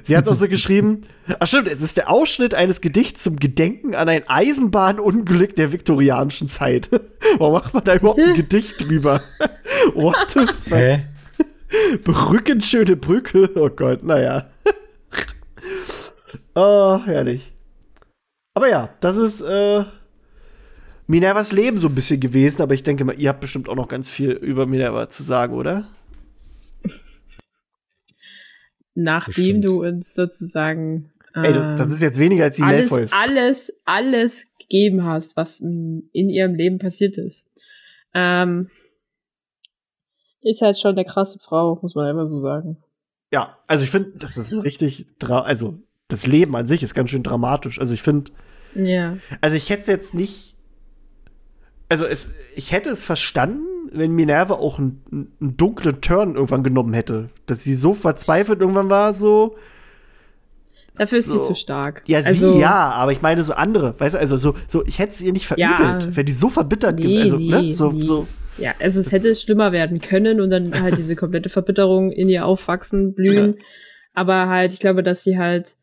Sie 0.04 0.16
hat 0.16 0.28
auch 0.28 0.36
so 0.36 0.48
geschrieben, 0.48 1.02
ach 1.40 1.48
stimmt, 1.48 1.68
es 1.68 1.82
ist 1.82 1.98
der 1.98 2.10
Ausschnitt 2.10 2.54
eines 2.54 2.82
Gedichts 2.82 3.24
zum 3.24 3.38
Gedenken 3.38 3.96
an 3.96 4.10
ein 4.10 4.28
Eisenbahnunglück 4.28 5.56
der 5.56 5.72
viktorianischen 5.72 6.48
Zeit. 6.48 6.90
Warum 7.38 7.54
macht 7.54 7.74
man 7.74 7.84
da 7.84 7.96
überhaupt 7.96 8.20
ein 8.20 8.34
Gedicht 8.34 8.82
drüber? 8.82 9.22
What 9.94 10.32
the 10.34 10.40
fuck? 10.70 10.78
Hä? 10.78 11.06
Brückenschöne 12.04 12.96
Brücke. 12.96 13.50
Oh 13.56 13.70
Gott, 13.70 14.04
naja. 14.04 14.50
oh, 16.56 17.00
herrlich. 17.06 17.52
Aber 18.54 18.70
ja, 18.70 18.90
das 19.00 19.18
ist 19.18 19.42
äh, 19.42 19.86
Minervas 21.08 21.52
Leben 21.52 21.80
so 21.80 21.88
ein 21.88 21.96
bisschen 21.96 22.20
gewesen, 22.20 22.62
aber 22.62 22.74
ich 22.74 22.84
denke 22.84 23.06
mal, 23.06 23.20
ihr 23.20 23.30
habt 23.30 23.40
bestimmt 23.40 23.70
auch 23.70 23.76
noch 23.76 23.88
ganz 23.88 24.12
viel 24.12 24.32
über 24.32 24.66
Minerva 24.66 25.10
zu 25.10 25.24
sagen, 25.24 25.54
oder? 25.54 25.88
Nachdem 29.04 29.62
Bestimmt. 29.62 29.66
du 29.66 29.84
uns 29.84 30.14
sozusagen 30.14 31.12
äh, 31.36 31.48
Ey, 31.48 31.54
das, 31.54 31.80
das, 31.80 31.92
ist 31.92 32.02
jetzt 32.02 32.20
weniger 32.20 32.46
als 32.46 32.58
die 32.58 32.64
alles, 32.64 32.90
Malfoys. 32.90 33.12
alles, 33.14 33.74
alles 33.86 34.46
gegeben 34.60 35.04
hast, 35.04 35.38
was 35.38 35.60
in 35.60 36.10
ihrem 36.12 36.56
Leben 36.56 36.80
passiert 36.80 37.18
ist. 37.18 37.48
Ähm, 38.14 38.70
ist 40.42 40.62
halt 40.62 40.78
schon 40.78 40.92
eine 40.92 41.06
krasse 41.06 41.40
Frau, 41.40 41.80
muss 41.82 41.96
man 41.96 42.08
einfach 42.08 42.28
so 42.28 42.40
sagen. 42.40 42.78
Ja, 43.32 43.58
also 43.68 43.84
ich 43.84 43.92
finde, 43.92 44.12
das 44.18 44.38
ist 44.38 44.52
richtig, 44.64 45.06
also 45.28 45.80
das 46.08 46.26
Leben 46.26 46.56
an 46.56 46.66
sich 46.66 46.82
ist 46.82 46.96
ganz 46.96 47.12
schön 47.12 47.24
dramatisch. 47.24 47.80
Also 47.80 47.94
ich 47.94 48.02
finde, 48.02 48.32
ja. 48.76 49.18
Also 49.42 49.56
ich 49.56 49.70
hätte 49.70 49.82
es 49.82 49.88
jetzt 49.88 50.14
nicht, 50.14 50.56
also 51.90 52.06
es, 52.06 52.34
ich 52.56 52.72
hätte 52.72 52.90
es 52.90 53.04
verstanden, 53.04 53.66
wenn 53.92 54.12
Minerva 54.12 54.56
auch 54.56 54.80
einen, 54.80 55.02
einen, 55.12 55.58
dunklen 55.58 56.02
Turn 56.02 56.36
irgendwann 56.36 56.64
genommen 56.64 56.94
hätte. 56.94 57.30
Dass 57.46 57.64
sie 57.64 57.76
so 57.76 57.94
verzweifelt 57.94 58.62
irgendwann 58.62 58.90
war, 58.90 59.14
so. 59.14 59.56
Dafür 60.96 61.22
so. 61.22 61.36
ist 61.36 61.42
sie 61.42 61.48
zu 61.48 61.56
stark. 61.56 62.04
Ja, 62.08 62.20
also, 62.20 62.54
sie 62.54 62.60
ja, 62.60 62.92
aber 62.92 63.12
ich 63.12 63.22
meine 63.22 63.44
so 63.44 63.54
andere, 63.54 64.00
weißt 64.00 64.16
du, 64.16 64.20
also 64.20 64.38
so, 64.38 64.56
so 64.68 64.86
ich 64.86 65.00
hätte 65.00 65.14
es 65.14 65.22
ihr 65.22 65.32
nicht 65.32 65.48
verübelt, 65.48 66.04
ja, 66.04 66.16
wenn 66.16 66.26
die 66.26 66.32
so 66.32 66.50
verbittert 66.50 67.00
nee, 67.00 67.22
also, 67.22 67.38
nee, 67.38 67.50
ne, 67.50 67.72
so, 67.72 67.92
nee. 67.92 68.02
so. 68.02 68.28
Ja, 68.58 68.74
also 68.80 69.00
es 69.00 69.12
hätte 69.12 69.34
schlimmer 69.36 69.72
werden 69.72 70.02
können 70.02 70.42
und 70.42 70.50
dann 70.50 70.82
halt 70.82 70.98
diese 70.98 71.16
komplette 71.16 71.48
Verbitterung 71.48 72.12
in 72.12 72.28
ihr 72.28 72.46
aufwachsen, 72.46 73.14
blühen. 73.14 73.56
Ja. 73.58 73.66
Aber 74.14 74.48
halt, 74.48 74.74
ich 74.74 74.80
glaube, 74.80 75.02
dass 75.02 75.24
sie 75.24 75.38
halt 75.38 75.76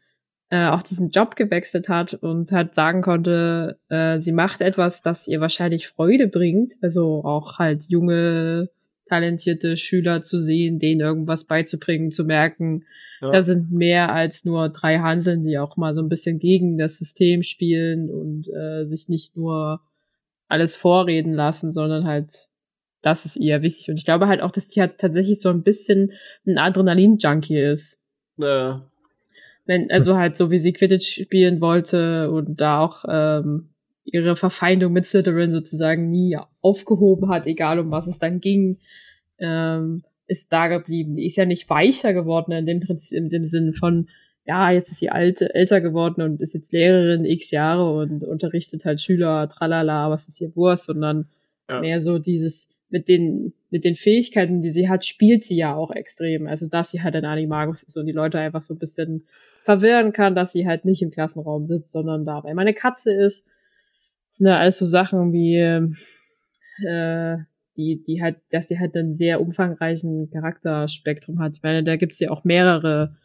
äh, 0.51 0.69
auch 0.69 0.83
diesen 0.83 1.11
Job 1.11 1.37
gewechselt 1.37 1.89
hat 1.89 2.15
und 2.15 2.53
halt 2.53 2.75
sagen 2.75 3.03
konnte, 3.03 3.79
äh, 3.89 4.21
sie 4.21 4.33
macht 4.33 4.61
etwas, 4.61 5.03
das 5.03 5.27
ihr 5.27 5.41
wahrscheinlich 5.41 5.89
Freude 5.89 6.29
bringt. 6.29 6.75
Also 6.83 7.25
auch 7.25 7.59
halt 7.59 7.87
junge, 7.89 8.71
talentierte 9.09 9.77
Schüler 9.77 10.23
zu 10.23 10.39
sehen, 10.39 10.79
denen 10.79 11.01
irgendwas 11.01 11.45
beizubringen, 11.45 12.11
zu 12.11 12.25
merken, 12.25 12.85
ja. 13.21 13.33
da 13.33 13.43
sind 13.43 13.73
mehr 13.73 14.13
als 14.13 14.45
nur 14.45 14.69
drei 14.69 14.99
Hanseln, 14.99 15.45
die 15.45 15.59
auch 15.59 15.77
mal 15.77 15.95
so 15.95 16.03
ein 16.03 16.09
bisschen 16.09 16.39
gegen 16.39 16.79
das 16.79 16.99
System 16.99 17.43
spielen 17.43 18.11
und 18.11 18.49
äh, 18.49 18.87
sich 18.87 19.09
nicht 19.09 19.37
nur 19.37 19.81
alles 20.49 20.77
vorreden 20.77 21.33
lassen, 21.33 21.73
sondern 21.73 22.05
halt 22.05 22.49
das 23.03 23.25
ist 23.25 23.37
ihr 23.37 23.63
wichtig. 23.63 23.89
Und 23.89 23.99
ich 23.99 24.05
glaube 24.05 24.27
halt 24.27 24.41
auch, 24.41 24.51
dass 24.51 24.67
die 24.67 24.81
halt 24.81 24.99
tatsächlich 24.99 25.41
so 25.41 25.49
ein 25.49 25.63
bisschen 25.63 26.13
ein 26.45 26.59
Adrenalin-Junkie 26.59 27.61
ist. 27.61 28.01
Ja. 28.37 28.91
Wenn, 29.67 29.91
also 29.91 30.17
halt 30.17 30.37
so 30.37 30.51
wie 30.51 30.59
sie 30.59 30.73
Quidditch 30.73 31.23
spielen 31.23 31.61
wollte 31.61 32.31
und 32.31 32.61
da 32.61 32.81
auch 32.81 33.05
ähm, 33.09 33.71
ihre 34.05 34.37
Verfeindung 34.37 34.93
mit 34.93 35.05
Slytherin 35.05 35.53
sozusagen 35.53 36.11
nie 36.11 36.39
aufgehoben 36.61 37.29
hat, 37.29 37.47
egal 37.47 37.81
um 37.81 37.91
was 37.91 38.07
es 38.07 38.19
dann 38.19 38.41
ging, 38.41 38.79
ähm, 39.39 40.05
ist 40.29 40.53
da 40.53 40.69
geblieben. 40.69 41.17
Die 41.17 41.27
ist 41.27 41.37
ja 41.37 41.45
nicht 41.45 41.69
weicher 41.69 42.13
geworden 42.13 42.53
in 42.53 42.67
dem 42.67 42.81
Prinzip, 42.81 43.19
in 43.19 43.29
dem 43.29 43.45
Sinn 43.45 43.73
von, 43.73 44.09
ja, 44.45 44.71
jetzt 44.71 44.91
ist 44.91 45.01
sie 45.01 45.11
alte, 45.11 45.53
älter 45.55 45.81
geworden 45.81 46.23
und 46.23 46.41
ist 46.41 46.55
jetzt 46.55 46.73
Lehrerin 46.73 47.25
x 47.25 47.51
Jahre 47.51 47.93
und 47.97 48.23
unterrichtet 48.23 48.85
halt 48.85 49.03
Schüler, 49.03 49.49
tralala, 49.49 50.11
was 50.11 50.29
ist 50.29 50.41
ihr 50.41 50.55
Wurst, 50.55 50.87
sondern 50.87 51.29
ja. 51.69 51.81
mehr 51.81 52.01
so 52.01 52.19
dieses, 52.19 52.77
mit 52.89 53.09
den, 53.09 53.53
mit 53.71 53.85
den 53.85 53.97
Fähigkeiten, 53.97 54.63
die 54.63 54.71
sie 54.71 54.89
hat, 54.89 55.05
spielt 55.05 55.43
sie 55.43 55.57
ja 55.57 55.75
auch 55.75 55.91
extrem. 55.91 56.47
Also, 56.47 56.69
dass 56.69 56.91
sie 56.91 57.03
halt 57.03 57.17
ein 57.17 57.25
Animagus 57.25 57.83
ist 57.83 57.97
und 57.97 58.07
die 58.07 58.13
Leute 58.13 58.39
einfach 58.39 58.63
so 58.63 58.75
ein 58.75 58.79
bisschen 58.79 59.27
verwirren 59.67 60.13
kann, 60.13 60.37
dass 60.37 60.53
sie 60.53 60.67
halt 60.67 60.85
nicht 60.85 61.03
im 61.03 61.11
Klassenraum 61.11 61.67
sitzt, 61.67 61.91
sondern 61.91 62.25
da 62.25 62.45
weil 62.45 62.55
meine 62.55 62.73
Katze 62.73 63.13
ist. 63.13 63.47
Das 64.29 64.39
sind 64.39 64.47
ja 64.47 64.59
alles 64.59 64.79
so 64.79 64.87
Sachen 64.87 65.33
wie, 65.33 65.57
äh, 66.87 67.39
die, 67.77 68.03
die 68.07 68.23
halt, 68.23 68.37
dass 68.51 68.69
sie 68.69 68.79
halt 68.79 68.97
einen 68.97 69.13
sehr 69.13 69.41
umfangreichen 69.41 70.31
Charakterspektrum 70.31 71.41
hat. 71.41 71.57
Ich 71.57 71.63
meine, 71.65 71.83
da 71.83 71.97
gibt's 71.97 72.21
ja 72.21 72.31
auch 72.31 72.45
mehrere 72.45 73.17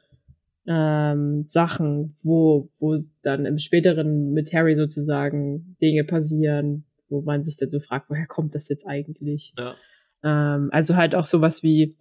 ähm, 0.67 1.43
Sachen, 1.45 2.15
wo, 2.23 2.69
wo 2.79 2.97
dann 3.21 3.45
im 3.45 3.59
späteren 3.59 4.33
mit 4.33 4.51
Harry 4.51 4.75
sozusagen 4.75 5.77
Dinge 5.79 6.05
passieren, 6.05 6.85
wo 7.07 7.21
man 7.21 7.43
sich 7.43 7.57
dann 7.57 7.69
so 7.69 7.79
fragt, 7.79 8.09
woher 8.09 8.25
kommt 8.25 8.55
das 8.55 8.67
jetzt 8.67 8.87
eigentlich? 8.87 9.53
Ja. 9.59 9.75
Ähm, 10.23 10.69
also 10.71 10.95
halt 10.95 11.13
auch 11.13 11.25
sowas 11.25 11.61
wie, 11.61 11.97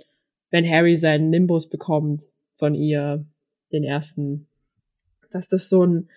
wenn 0.50 0.68
Harry 0.68 0.96
seinen 0.96 1.28
Nimbus 1.28 1.68
bekommt 1.68 2.22
von 2.52 2.74
ihr, 2.74 3.26
den 3.72 3.84
ersten, 3.84 4.46
dass 5.30 5.48
das 5.48 5.68
so 5.68 5.84
ein 5.84 6.08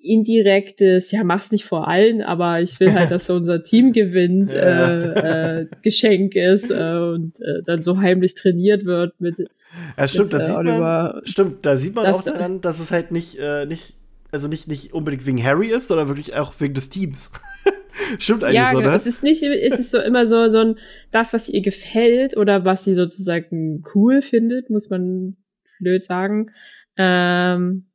indirektes, 0.00 1.10
ja, 1.10 1.24
mach's 1.24 1.50
nicht 1.50 1.64
vor 1.64 1.88
allen, 1.88 2.22
aber 2.22 2.60
ich 2.60 2.78
will 2.80 2.92
halt, 2.92 3.10
dass 3.10 3.26
so 3.26 3.34
unser 3.34 3.62
Team 3.62 3.92
gewinnt, 3.92 4.54
äh, 4.54 5.60
äh, 5.60 5.66
Geschenk 5.82 6.36
ist 6.36 6.70
äh, 6.70 6.98
und 7.14 7.40
äh, 7.40 7.62
dann 7.64 7.82
so 7.82 7.98
heimlich 7.98 8.34
trainiert 8.34 8.84
wird 8.84 9.20
mit. 9.20 9.38
Ja, 9.96 10.08
stimmt, 10.08 10.32
mit, 10.32 10.40
das 10.40 10.50
äh, 10.50 10.54
sieht 10.54 10.64
man, 10.64 11.20
stimmt, 11.24 11.66
da 11.66 11.76
sieht 11.76 11.94
man 11.94 12.04
das, 12.04 12.16
auch 12.16 12.24
daran, 12.24 12.60
dass 12.60 12.80
es 12.80 12.90
halt 12.90 13.10
nicht, 13.10 13.38
äh, 13.38 13.66
nicht, 13.66 13.96
also 14.30 14.48
nicht, 14.48 14.68
nicht 14.68 14.92
unbedingt 14.92 15.26
wegen 15.26 15.42
Harry 15.42 15.68
ist, 15.68 15.88
sondern 15.88 16.08
wirklich 16.08 16.34
auch 16.34 16.52
wegen 16.58 16.74
des 16.74 16.90
Teams. 16.90 17.32
stimmt 18.18 18.44
eigentlich 18.44 18.56
ja, 18.56 18.70
so, 18.72 18.80
ne? 18.80 18.94
Es 18.94 19.06
ist 19.06 19.22
nicht, 19.22 19.42
es 19.42 19.78
ist 19.78 19.90
so 19.90 19.98
immer 19.98 20.26
so, 20.26 20.48
so 20.48 20.58
ein, 20.58 20.78
das, 21.10 21.32
was 21.32 21.48
ihr 21.48 21.60
gefällt 21.60 22.36
oder 22.36 22.64
was 22.64 22.84
sie 22.84 22.94
sozusagen 22.94 23.82
cool 23.94 24.22
findet, 24.22 24.70
muss 24.70 24.90
man 24.90 25.36
blöd 25.80 26.02
sagen, 26.02 26.50
ähm, 26.98 27.88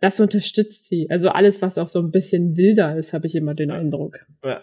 das 0.00 0.20
unterstützt 0.20 0.86
sie. 0.86 1.08
Also 1.10 1.28
alles, 1.28 1.60
was 1.62 1.78
auch 1.78 1.88
so 1.88 2.00
ein 2.00 2.10
bisschen 2.10 2.56
wilder 2.56 2.96
ist, 2.96 3.12
habe 3.12 3.26
ich 3.26 3.34
immer 3.34 3.54
den 3.54 3.70
Eindruck. 3.70 4.26
Ja. 4.44 4.62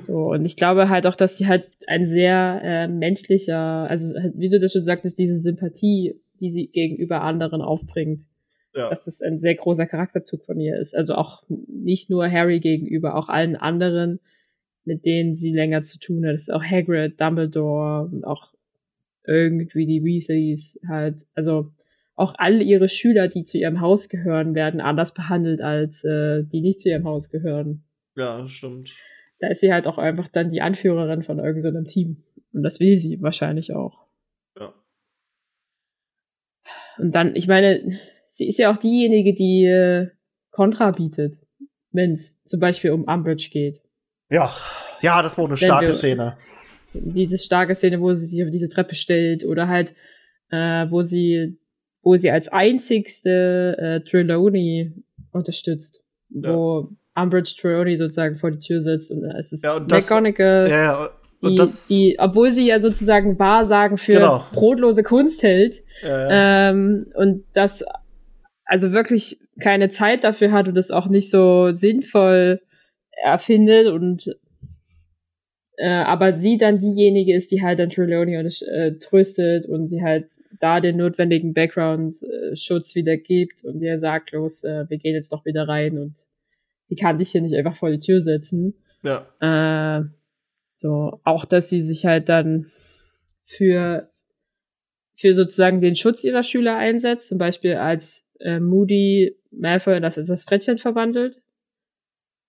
so, 0.00 0.30
und 0.30 0.44
ich 0.44 0.56
glaube 0.56 0.88
halt 0.88 1.06
auch, 1.06 1.16
dass 1.16 1.36
sie 1.36 1.46
halt 1.46 1.66
ein 1.86 2.06
sehr 2.06 2.60
äh, 2.62 2.88
menschlicher, 2.88 3.58
also 3.58 4.18
halt, 4.18 4.32
wie 4.36 4.48
du 4.48 4.60
das 4.60 4.72
schon 4.72 4.84
sagtest, 4.84 5.18
diese 5.18 5.36
Sympathie, 5.36 6.20
die 6.40 6.50
sie 6.50 6.68
gegenüber 6.68 7.22
anderen 7.22 7.62
aufbringt. 7.62 8.22
Ja. 8.74 8.90
Dass 8.90 9.04
das 9.04 9.22
ein 9.22 9.38
sehr 9.38 9.54
großer 9.54 9.86
Charakterzug 9.86 10.44
von 10.44 10.58
ihr 10.58 10.78
ist. 10.80 10.96
Also 10.96 11.14
auch 11.14 11.44
nicht 11.48 12.10
nur 12.10 12.28
Harry 12.28 12.58
gegenüber, 12.58 13.14
auch 13.14 13.28
allen 13.28 13.54
anderen, 13.54 14.18
mit 14.84 15.04
denen 15.04 15.36
sie 15.36 15.52
länger 15.52 15.82
zu 15.82 15.98
tun 15.98 16.26
hat. 16.26 16.34
Das 16.34 16.42
ist 16.42 16.52
auch 16.52 16.64
Hagrid, 16.64 17.20
Dumbledore 17.20 18.08
und 18.10 18.24
auch 18.24 18.53
irgendwie 19.26 19.86
die 19.86 20.04
Weasleys 20.04 20.78
halt, 20.86 21.22
also 21.34 21.72
auch 22.14 22.34
alle 22.36 22.62
ihre 22.62 22.88
Schüler, 22.88 23.28
die 23.28 23.44
zu 23.44 23.58
ihrem 23.58 23.80
Haus 23.80 24.08
gehören, 24.08 24.54
werden 24.54 24.80
anders 24.80 25.14
behandelt 25.14 25.60
als 25.60 26.04
äh, 26.04 26.44
die 26.44 26.60
nicht 26.60 26.80
zu 26.80 26.88
ihrem 26.88 27.04
Haus 27.04 27.30
gehören. 27.30 27.84
Ja, 28.16 28.46
stimmt. 28.46 28.92
Da 29.40 29.48
ist 29.48 29.60
sie 29.60 29.72
halt 29.72 29.86
auch 29.86 29.98
einfach 29.98 30.28
dann 30.28 30.50
die 30.50 30.60
Anführerin 30.60 31.22
von 31.22 31.38
irgendeinem 31.38 31.84
so 31.84 31.90
Team. 31.90 32.22
Und 32.52 32.62
das 32.62 32.78
will 32.78 32.96
sie 32.96 33.20
wahrscheinlich 33.20 33.72
auch. 33.72 34.06
Ja. 34.58 34.72
Und 36.98 37.14
dann, 37.14 37.34
ich 37.34 37.48
meine, 37.48 37.98
sie 38.30 38.46
ist 38.46 38.58
ja 38.58 38.70
auch 38.70 38.76
diejenige, 38.76 39.34
die 39.34 39.64
äh, 39.64 40.10
Kontra 40.50 40.92
bietet, 40.92 41.36
wenn 41.90 42.12
es 42.12 42.40
zum 42.44 42.60
Beispiel 42.60 42.92
um 42.92 43.04
Umbridge 43.04 43.48
geht. 43.50 43.80
Ja, 44.30 44.54
ja, 45.00 45.20
das 45.20 45.36
war 45.36 45.46
eine 45.46 45.56
starke 45.56 45.86
wir, 45.86 45.92
Szene 45.92 46.36
diese 46.94 47.38
starke 47.38 47.74
Szene, 47.74 48.00
wo 48.00 48.14
sie 48.14 48.26
sich 48.26 48.42
auf 48.42 48.50
diese 48.50 48.68
Treppe 48.68 48.94
stellt 48.94 49.44
oder 49.44 49.68
halt, 49.68 49.94
äh, 50.50 50.86
wo 50.88 51.02
sie, 51.02 51.58
wo 52.02 52.16
sie 52.16 52.30
als 52.30 52.48
einzigste 52.48 53.76
äh, 53.78 54.00
Trelawney 54.08 54.92
unterstützt, 55.32 56.02
ja. 56.30 56.54
wo 56.54 56.88
Umbridge 57.14 57.54
Trelawney 57.60 57.96
sozusagen 57.96 58.36
vor 58.36 58.50
die 58.50 58.60
Tür 58.60 58.80
sitzt 58.80 59.10
und 59.10 59.24
es 59.24 59.52
ist 59.52 59.64
ja, 59.64 59.76
und 59.76 59.90
das, 59.90 60.08
McGonagall, 60.08 60.70
ja, 60.70 61.10
die, 61.42 61.56
das, 61.56 61.88
die, 61.88 62.16
obwohl 62.18 62.50
sie 62.50 62.66
ja 62.66 62.78
sozusagen 62.78 63.38
Wahrsagen 63.38 63.98
für 63.98 64.14
genau. 64.14 64.44
brotlose 64.52 65.02
Kunst 65.02 65.42
hält 65.42 65.76
ähm, 66.02 67.06
und 67.14 67.44
das 67.52 67.84
also 68.64 68.92
wirklich 68.92 69.38
keine 69.60 69.88
Zeit 69.90 70.24
dafür 70.24 70.52
hat 70.52 70.68
und 70.68 70.74
das 70.74 70.90
auch 70.90 71.06
nicht 71.06 71.30
so 71.30 71.70
sinnvoll 71.72 72.60
erfindet 73.22 73.88
und 73.88 74.34
äh, 75.76 75.88
aber 75.88 76.34
sie 76.34 76.56
dann 76.56 76.78
diejenige 76.78 77.34
ist, 77.34 77.50
die 77.50 77.62
halt 77.62 77.78
dann 77.78 77.90
Trelawney 77.90 78.36
äh, 78.36 78.92
tröstet 78.98 79.66
und 79.66 79.88
sie 79.88 80.02
halt 80.02 80.26
da 80.60 80.80
den 80.80 80.96
notwendigen 80.96 81.52
Background-Schutz 81.52 82.92
äh, 82.92 82.94
wieder 82.94 83.16
gibt 83.16 83.64
und 83.64 83.80
ihr 83.82 83.98
sagt, 83.98 84.32
los, 84.32 84.64
äh, 84.64 84.88
wir 84.88 84.98
gehen 84.98 85.14
jetzt 85.14 85.32
doch 85.32 85.44
wieder 85.44 85.68
rein 85.68 85.98
und 85.98 86.26
sie 86.84 86.96
kann 86.96 87.18
dich 87.18 87.30
hier 87.30 87.40
nicht 87.40 87.54
einfach 87.54 87.76
vor 87.76 87.90
die 87.90 88.00
Tür 88.00 88.22
setzen. 88.22 88.74
Ja. 89.02 89.26
Äh, 89.40 90.04
so, 90.76 91.20
auch 91.24 91.44
dass 91.44 91.70
sie 91.70 91.80
sich 91.80 92.06
halt 92.06 92.28
dann 92.28 92.70
für 93.44 94.10
für 95.16 95.32
sozusagen 95.34 95.80
den 95.80 95.94
Schutz 95.94 96.24
ihrer 96.24 96.42
Schüler 96.42 96.76
einsetzt, 96.76 97.28
zum 97.28 97.38
Beispiel 97.38 97.74
als 97.74 98.26
äh, 98.40 98.58
Moody 98.58 99.36
Malfoy 99.52 100.00
das 100.00 100.18
ist 100.18 100.30
das 100.30 100.44
Frettchen 100.44 100.78
verwandelt. 100.78 101.40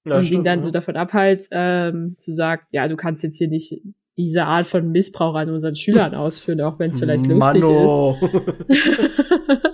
Ja, 0.06 0.18
und 0.18 0.26
stimmt, 0.26 0.40
ihn 0.40 0.44
dann 0.44 0.60
ja. 0.60 0.64
so 0.64 0.72
davon 0.72 0.96
abhält, 0.96 1.48
ähm, 1.52 2.16
zu 2.20 2.32
sagen, 2.32 2.66
ja, 2.72 2.88
du 2.88 2.96
kannst 2.96 3.24
jetzt 3.24 3.38
hier 3.38 3.48
nicht 3.48 3.82
diese 4.18 4.46
Art 4.46 4.68
von 4.68 4.92
Missbrauch 4.92 5.36
an 5.36 5.50
unseren 5.50 5.76
Schülern 5.76 6.16
ausführen, 6.16 6.62
auch 6.62 6.80
wenn 6.80 6.92
es 6.92 7.00
vielleicht 7.00 7.28
Mano. 7.28 8.18
lustig 8.22 8.78
ist. 8.78 9.62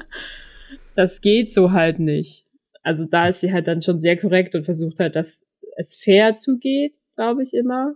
das 0.95 1.21
geht 1.21 1.51
so 1.51 1.71
halt 1.71 1.99
nicht. 1.99 2.45
Also 2.81 3.05
da 3.05 3.27
ist 3.27 3.41
sie 3.41 3.51
halt 3.51 3.67
dann 3.67 3.81
schon 3.81 3.99
sehr 3.99 4.17
korrekt 4.17 4.55
und 4.55 4.63
versucht 4.63 4.99
halt, 4.99 5.15
dass 5.15 5.45
es 5.77 5.95
fair 5.95 6.35
zugeht, 6.35 6.95
glaube 7.15 7.43
ich 7.43 7.53
immer. 7.53 7.93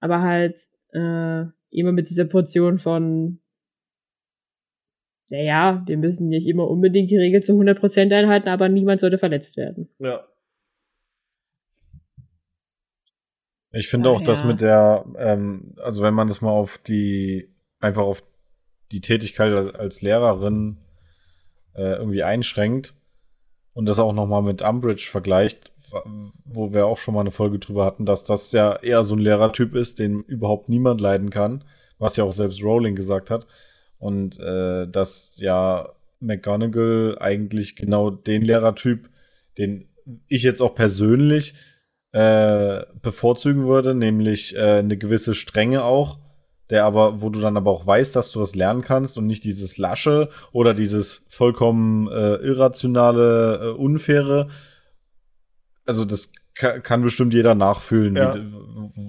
Aber 0.00 0.22
halt 0.22 0.58
äh, 0.92 1.44
immer 1.70 1.92
mit 1.92 2.10
dieser 2.10 2.24
Portion 2.24 2.78
von 2.78 3.40
naja, 5.30 5.82
wir 5.86 5.96
müssen 5.96 6.28
nicht 6.28 6.46
immer 6.46 6.68
unbedingt 6.68 7.10
die 7.10 7.16
Regel 7.16 7.42
zu 7.42 7.54
100% 7.54 8.14
einhalten, 8.14 8.48
aber 8.48 8.68
niemand 8.68 9.00
sollte 9.00 9.18
verletzt 9.18 9.56
werden. 9.56 9.88
Ja. 9.98 10.24
Ich 13.76 13.88
finde 13.88 14.10
auch, 14.10 14.20
ja. 14.20 14.26
dass 14.26 14.44
mit 14.44 14.60
der, 14.60 15.04
ähm, 15.18 15.74
also 15.76 16.02
wenn 16.02 16.14
man 16.14 16.28
das 16.28 16.40
mal 16.40 16.50
auf 16.50 16.78
die, 16.78 17.48
einfach 17.80 18.02
auf 18.02 18.22
die 18.90 19.00
Tätigkeit 19.00 19.52
als, 19.52 19.74
als 19.74 20.02
Lehrerin 20.02 20.78
äh, 21.74 21.96
irgendwie 21.96 22.22
einschränkt 22.22 22.94
und 23.74 23.86
das 23.86 23.98
auch 23.98 24.12
noch 24.12 24.26
mal 24.26 24.42
mit 24.42 24.62
Umbridge 24.62 25.08
vergleicht, 25.10 25.72
wo 26.44 26.72
wir 26.72 26.86
auch 26.86 26.98
schon 26.98 27.14
mal 27.14 27.20
eine 27.20 27.30
Folge 27.30 27.58
drüber 27.58 27.84
hatten, 27.84 28.06
dass 28.06 28.24
das 28.24 28.50
ja 28.52 28.76
eher 28.76 29.04
so 29.04 29.14
ein 29.14 29.20
Lehrertyp 29.20 29.74
ist, 29.74 29.98
den 29.98 30.22
überhaupt 30.22 30.68
niemand 30.68 31.00
leiden 31.00 31.30
kann, 31.30 31.64
was 31.98 32.16
ja 32.16 32.24
auch 32.24 32.32
selbst 32.32 32.62
Rowling 32.62 32.96
gesagt 32.96 33.30
hat. 33.30 33.46
Und 33.98 34.38
äh, 34.40 34.86
dass 34.88 35.38
ja 35.38 35.90
McGonagall 36.20 37.16
eigentlich 37.20 37.76
genau 37.76 38.10
den 38.10 38.42
Lehrertyp, 38.42 39.08
den 39.58 39.88
ich 40.28 40.42
jetzt 40.42 40.60
auch 40.60 40.74
persönlich 40.74 41.54
äh, 42.16 42.86
bevorzugen 43.02 43.66
würde, 43.66 43.94
nämlich 43.94 44.56
äh, 44.56 44.78
eine 44.78 44.96
gewisse 44.96 45.34
Strenge 45.34 45.84
auch, 45.84 46.18
der 46.70 46.86
aber, 46.86 47.20
wo 47.20 47.28
du 47.28 47.40
dann 47.40 47.58
aber 47.58 47.70
auch 47.70 47.86
weißt, 47.86 48.16
dass 48.16 48.32
du 48.32 48.40
was 48.40 48.54
lernen 48.54 48.80
kannst 48.80 49.18
und 49.18 49.26
nicht 49.26 49.44
dieses 49.44 49.76
Lasche 49.76 50.30
oder 50.50 50.72
dieses 50.72 51.26
vollkommen 51.28 52.08
äh, 52.08 52.36
irrationale, 52.36 53.60
äh, 53.62 53.68
unfaire. 53.72 54.48
Also 55.84 56.06
das 56.06 56.32
kann, 56.54 57.02
bestimmt 57.02 57.34
jeder 57.34 57.54
nachfühlen, 57.54 58.16
ja. 58.16 58.34
wie, 58.34 58.40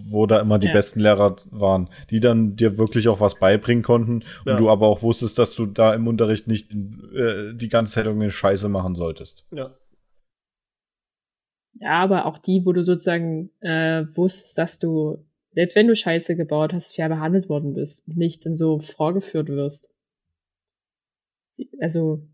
wo 0.09 0.25
da 0.25 0.41
immer 0.41 0.59
die 0.59 0.67
ja. 0.67 0.73
besten 0.73 0.99
Lehrer 0.99 1.37
waren, 1.49 1.89
die 2.09 2.19
dann 2.19 2.57
dir 2.57 2.77
wirklich 2.77 3.07
auch 3.07 3.21
was 3.21 3.35
beibringen 3.35 3.85
konnten 3.85 4.25
ja. 4.45 4.51
und 4.51 4.59
du 4.59 4.69
aber 4.69 4.85
auch 4.85 5.01
wusstest, 5.01 5.39
dass 5.39 5.55
du 5.55 5.65
da 5.65 5.93
im 5.93 6.07
Unterricht 6.07 6.47
nicht 6.47 6.73
äh, 6.73 7.53
die 7.53 7.69
ganze 7.69 7.93
Zeit 7.93 8.05
irgendwie 8.05 8.31
Scheiße 8.31 8.67
machen 8.67 8.95
solltest. 8.95 9.45
Ja. 9.51 9.69
Ja, 11.79 12.03
aber 12.03 12.25
auch 12.25 12.37
die, 12.37 12.65
wo 12.65 12.73
du 12.73 12.83
sozusagen 12.83 13.51
äh, 13.61 14.05
wusstest, 14.15 14.57
dass 14.57 14.79
du, 14.79 15.23
selbst 15.51 15.75
wenn 15.75 15.87
du 15.87 15.95
Scheiße 15.95 16.35
gebaut 16.35 16.73
hast, 16.73 16.95
fair 16.95 17.09
behandelt 17.09 17.49
worden 17.49 17.73
bist 17.73 18.07
und 18.07 18.17
nicht 18.17 18.45
dann 18.45 18.55
so 18.55 18.79
vorgeführt 18.79 19.49
wirst. 19.49 19.89
Also, 21.79 22.27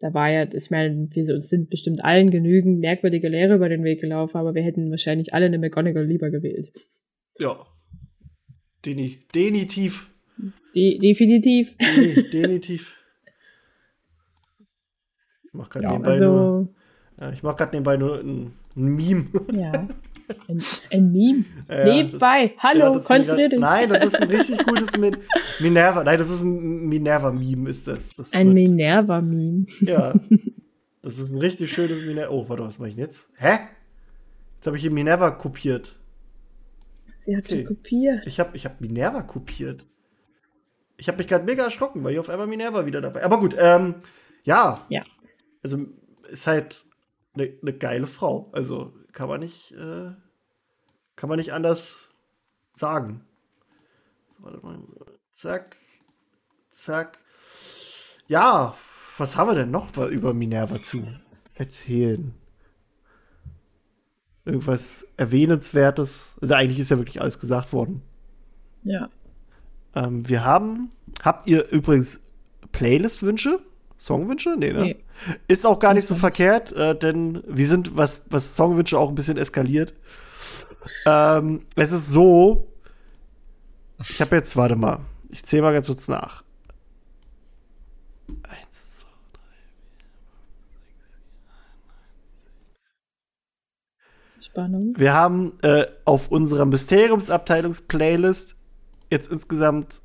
da 0.00 0.14
war 0.14 0.30
ja, 0.30 0.52
ich 0.52 0.70
meine, 0.70 1.08
wir 1.10 1.40
sind 1.40 1.70
bestimmt 1.70 2.04
allen 2.04 2.30
genügend 2.30 2.80
merkwürdige 2.80 3.28
Lehre 3.28 3.56
über 3.56 3.68
den 3.68 3.84
Weg 3.84 4.00
gelaufen, 4.00 4.36
aber 4.36 4.54
wir 4.54 4.62
hätten 4.62 4.90
wahrscheinlich 4.90 5.34
alle 5.34 5.46
eine 5.46 5.58
McGonagall 5.58 6.06
lieber 6.06 6.30
gewählt. 6.30 6.70
Ja. 7.38 7.66
Deni 8.84 9.18
denitiv. 9.34 10.10
De 10.74 10.98
definitiv. 10.98 11.76
De 11.78 12.22
definitiv. 12.30 12.94
Ich 15.44 15.54
mach 15.54 15.70
gerade 15.70 15.84
ja, 15.84 15.92
nebenbei 15.92 16.10
also, 16.10 16.26
nur, 16.26 16.74
ja, 17.18 17.32
ich 17.32 17.42
mach 17.42 17.56
gerade 17.56 17.72
nebenbei 17.72 17.96
nur 17.96 18.20
ein, 18.20 18.52
ein 18.78 18.96
Meme. 18.96 19.26
Ja. 19.52 19.72
Ein, 20.46 20.62
ein 20.92 21.10
Meme. 21.10 21.44
Ja, 21.68 21.84
Nebenbei. 21.84 22.48
Das, 22.48 22.62
Hallo, 22.62 22.94
ja, 22.94 23.00
konzentrier 23.00 23.48
dich. 23.48 23.58
Nein, 23.58 23.88
das 23.88 24.04
ist 24.04 24.16
ein 24.20 24.28
richtig 24.30 24.58
gutes 24.66 24.94
Min 24.94 25.16
Minerva. 25.58 26.04
Nein, 26.04 26.18
das 26.18 26.28
ist 26.28 26.42
ein 26.42 26.86
Minerva-Meme, 26.86 27.70
ist 27.70 27.86
das. 27.86 28.14
das 28.14 28.32
ein 28.34 28.52
Minerva-Meme. 28.52 29.66
Ja. 29.80 30.12
Das 31.00 31.18
ist 31.18 31.30
ein 31.30 31.38
richtig 31.38 31.72
schönes 31.72 32.02
Minerva. 32.02 32.30
Oh, 32.30 32.46
warte, 32.48 32.64
was 32.64 32.78
mache 32.78 32.90
ich 32.90 32.96
denn 32.96 33.04
jetzt? 33.04 33.30
Hä? 33.36 33.60
Jetzt 34.56 34.66
habe 34.66 34.76
ich 34.76 34.82
hier 34.82 34.90
Minerva 34.90 35.30
kopiert. 35.30 35.96
Sie 37.20 37.34
hat 37.34 37.44
okay. 37.44 37.64
kopiert. 37.64 38.26
Ich 38.26 38.38
habe 38.38 38.54
ich 38.54 38.66
hab 38.66 38.80
Minerva 38.80 39.22
kopiert. 39.22 39.86
Ich 40.98 41.08
habe 41.08 41.16
mich 41.16 41.28
gerade 41.28 41.44
mega 41.44 41.64
erschrocken, 41.64 42.04
weil 42.04 42.10
hier 42.10 42.20
auf 42.20 42.28
einmal 42.28 42.48
Minerva 42.48 42.84
wieder 42.84 43.00
dabei. 43.00 43.24
Aber 43.24 43.38
gut, 43.38 43.56
ähm, 43.58 43.94
ja. 44.42 44.84
Ja. 44.90 45.00
Also 45.62 45.86
ist 46.28 46.46
halt 46.46 46.84
eine 47.38 47.52
ne 47.62 47.72
geile 47.72 48.06
Frau. 48.06 48.48
Also 48.52 48.92
kann 49.12 49.28
man 49.28 49.40
nicht, 49.40 49.72
äh, 49.72 50.12
kann 51.16 51.28
man 51.28 51.38
nicht 51.38 51.52
anders 51.52 52.08
sagen. 52.74 53.24
Warte 54.38 54.64
mal. 54.64 54.78
Zack. 55.30 55.76
Zack. 56.70 57.18
Ja, 58.28 58.74
was 59.16 59.36
haben 59.36 59.48
wir 59.48 59.54
denn 59.54 59.70
noch 59.70 59.96
über 59.96 60.34
Minerva 60.34 60.80
zu 60.80 61.06
erzählen? 61.54 62.34
Irgendwas 64.44 65.06
Erwähnenswertes? 65.16 66.34
Also 66.40 66.54
eigentlich 66.54 66.78
ist 66.78 66.90
ja 66.90 66.98
wirklich 66.98 67.20
alles 67.20 67.40
gesagt 67.40 67.72
worden. 67.72 68.02
Ja. 68.84 69.10
Ähm, 69.94 70.28
wir 70.28 70.44
haben, 70.44 70.92
habt 71.22 71.46
ihr 71.48 71.68
übrigens 71.70 72.20
Playlist-Wünsche? 72.72 73.60
Songwünsche? 73.98 74.56
Nee, 74.56 74.72
ne? 74.72 74.82
Nee. 74.82 74.96
Ist 75.48 75.66
auch 75.66 75.80
gar 75.80 75.92
nicht 75.92 76.06
so 76.06 76.14
verkehrt, 76.14 76.72
äh, 76.72 76.96
denn 76.96 77.42
wir 77.46 77.66
sind, 77.66 77.96
was, 77.96 78.22
was 78.30 78.54
Songwünsche 78.56 78.98
auch 78.98 79.08
ein 79.08 79.16
bisschen 79.16 79.36
eskaliert. 79.36 79.92
Ähm, 81.04 81.62
es 81.74 81.90
ist 81.90 82.08
so, 82.08 82.68
ich 83.98 84.20
habe 84.20 84.36
jetzt, 84.36 84.56
warte 84.56 84.76
mal, 84.76 85.00
ich 85.30 85.44
zähle 85.44 85.62
mal 85.62 85.72
ganz 85.72 85.88
kurz 85.88 86.06
nach. 86.06 86.44
Eins, 88.44 88.98
zwei, 88.98 89.08
drei, 89.32 89.40
vier, 94.36 94.42
Spannung. 94.44 94.94
Wir 94.96 95.12
haben 95.12 95.58
äh, 95.62 95.86
auf 96.04 96.28
unserer 96.30 96.66
Mysteriumsabteilungs-Playlist 96.66 98.54
jetzt 99.10 99.32
insgesamt 99.32 100.00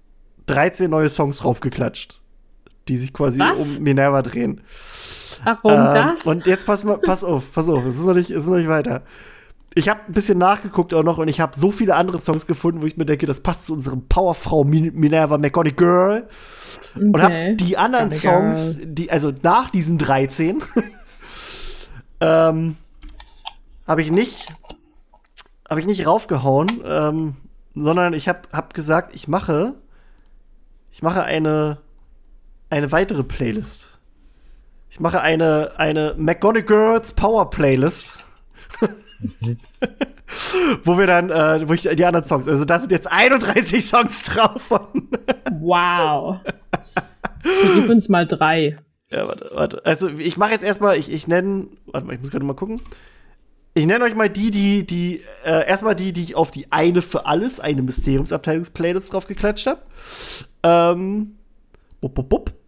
13 0.48 0.90
neue 0.90 1.10
Songs 1.10 1.38
draufgeklatscht 1.38 2.23
die 2.88 2.97
sich 2.97 3.14
quasi 3.14 3.39
Was? 3.39 3.57
um 3.60 3.84
Minerva 3.84 4.22
drehen. 4.22 4.61
Warum 5.43 5.72
ähm, 5.72 6.15
das? 6.15 6.23
Und 6.26 6.45
jetzt 6.45 6.65
pass 6.65 6.84
mal, 6.84 6.97
pass 6.97 7.23
auf, 7.23 7.51
pass 7.53 7.69
auf, 7.69 7.85
es 7.85 7.97
ist 7.97 8.05
noch 8.05 8.14
nicht, 8.14 8.30
es 8.30 8.43
ist 8.43 8.47
noch 8.47 8.57
nicht 8.57 8.69
weiter. 8.69 9.03
Ich 9.76 9.89
habe 9.89 10.01
ein 10.07 10.14
bisschen 10.14 10.38
nachgeguckt 10.38 10.93
auch 10.93 11.03
noch 11.03 11.18
und 11.18 11.27
ich 11.27 11.39
habe 11.39 11.57
so 11.57 11.72
viele 11.72 11.95
andere 11.95 12.19
Songs 12.19 12.45
gefunden, 12.45 12.81
wo 12.81 12.85
ich 12.85 12.95
mir 12.95 13.05
denke, 13.05 13.26
das 13.26 13.41
passt 13.41 13.65
zu 13.65 13.73
unserem 13.73 14.07
Powerfrau 14.07 14.64
Minerva 14.64 15.38
McGonagall. 15.38 16.27
Okay. 16.95 17.05
Und 17.05 17.22
habe 17.22 17.55
die 17.55 17.77
anderen 17.77 18.11
Songs, 18.11 18.77
die, 18.84 19.10
also 19.10 19.34
nach 19.41 19.72
diesen 19.72 19.97
13, 19.97 20.61
ähm, 22.19 22.76
habe 23.88 24.01
ich 24.01 24.11
nicht, 24.11 24.53
habe 25.68 25.80
ich 25.80 25.88
nicht 25.88 26.05
raufgehauen, 26.05 26.81
ähm, 26.85 27.35
sondern 27.73 28.14
ich 28.14 28.27
habe 28.30 28.41
hab 28.51 28.76
gesagt, 28.76 29.15
ich 29.15 29.27
mache, 29.27 29.73
ich 30.91 31.01
mache 31.01 31.23
eine 31.23 31.80
eine 32.74 32.91
weitere 32.91 33.24
Playlist. 33.24 33.88
Ich 34.90 35.00
mache 35.00 35.22
eine, 35.22 35.74
eine 35.78 36.16
McGonagall's 36.18 37.14
Power 37.14 37.50
Playlist. 37.50 38.20
wo 40.84 40.98
wir 40.98 41.06
dann, 41.06 41.30
äh, 41.30 41.68
wo 41.70 41.74
ich 41.74 41.84
die 41.84 42.06
anderen 42.06 42.26
Songs, 42.26 42.48
also 42.48 42.66
da 42.66 42.80
sind 42.80 42.91
jetzt 42.91 43.12
31 43.12 43.86
Songs 43.86 44.24
drauf 44.26 44.72
wow. 45.60 46.40
Gib 47.76 47.90
uns 47.90 48.10
mal 48.10 48.26
drei. 48.26 48.76
Ja, 49.12 49.28
warte, 49.28 49.52
warte. 49.54 49.86
Also 49.86 50.10
ich 50.10 50.38
mache 50.38 50.52
jetzt 50.52 50.64
erstmal, 50.64 50.98
ich, 50.98 51.12
ich 51.12 51.28
nenne, 51.28 51.68
warte 51.86 52.08
mal, 52.08 52.14
ich 52.14 52.22
muss 52.22 52.32
gerade 52.32 52.45
mal 52.45 52.56
gucken. 52.56 52.82
Ich 53.76 53.86
nenne 53.86 54.04
euch 54.04 54.16
mal 54.16 54.30
die, 54.30 54.50
die, 54.50 54.86
die, 54.86 55.22
äh, 55.45 55.68
erstmal 55.68 55.95
die, 55.95 56.12
die 56.12 56.24
ich 56.24 56.36
auf 56.36 56.50
die 56.50 56.72
eine 56.72 57.04
für 57.04 57.28
alles, 57.28 57.60
eine 57.60 57.84
Mysteriumsabteilungs-Playlist 57.84 59.14
drauf 59.14 59.28
geklatscht 59.28 59.68
habe. 59.68 59.82
Ähm, 60.64 61.36
bup, 62.02 62.16
bup, 62.16 62.30
bup 62.30 62.62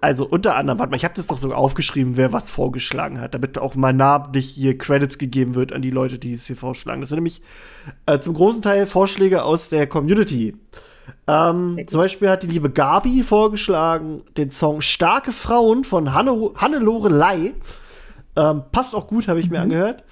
also 0.00 0.26
unter 0.26 0.56
anderem, 0.56 0.78
warte 0.78 0.90
mal, 0.90 0.96
ich 0.96 1.04
habe 1.04 1.14
das 1.14 1.26
doch 1.26 1.38
so 1.38 1.52
aufgeschrieben, 1.52 2.16
wer 2.16 2.32
was 2.32 2.50
vorgeschlagen 2.50 3.20
hat, 3.20 3.34
damit 3.34 3.58
auch 3.58 3.74
mal 3.74 3.92
namentlich 3.92 4.50
hier 4.50 4.78
Credits 4.78 5.18
gegeben 5.18 5.54
wird 5.54 5.72
an 5.72 5.82
die 5.82 5.90
Leute, 5.90 6.18
die 6.18 6.32
es 6.32 6.46
hier 6.46 6.56
vorschlagen. 6.56 7.00
Das 7.00 7.10
sind 7.10 7.18
nämlich 7.18 7.42
äh, 8.06 8.18
zum 8.18 8.34
großen 8.34 8.62
Teil 8.62 8.86
Vorschläge 8.86 9.42
aus 9.42 9.68
der 9.68 9.86
Community. 9.86 10.56
Ähm, 11.26 11.80
zum 11.86 12.00
Beispiel 12.00 12.30
hat 12.30 12.42
die 12.42 12.48
liebe 12.48 12.70
Gabi 12.70 13.22
vorgeschlagen 13.22 14.22
den 14.36 14.50
Song 14.50 14.80
Starke 14.80 15.32
Frauen 15.32 15.84
von 15.84 16.14
Hanne, 16.14 16.50
Hannelore 16.56 17.08
Lei. 17.08 17.54
Ähm, 18.36 18.62
passt 18.72 18.94
auch 18.94 19.06
gut, 19.06 19.28
habe 19.28 19.40
ich 19.40 19.46
mhm. 19.46 19.52
mir 19.52 19.60
angehört. 19.60 20.04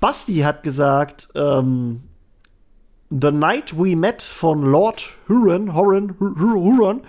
Basti 0.00 0.38
hat 0.38 0.62
gesagt, 0.62 1.28
ähm, 1.34 2.02
The 3.10 3.30
Night 3.30 3.78
We 3.78 3.96
Met 3.96 4.22
von 4.22 4.62
Lord 4.62 5.16
Huron, 5.28 5.74
Huron, 5.74 6.14
Huron. 6.20 7.00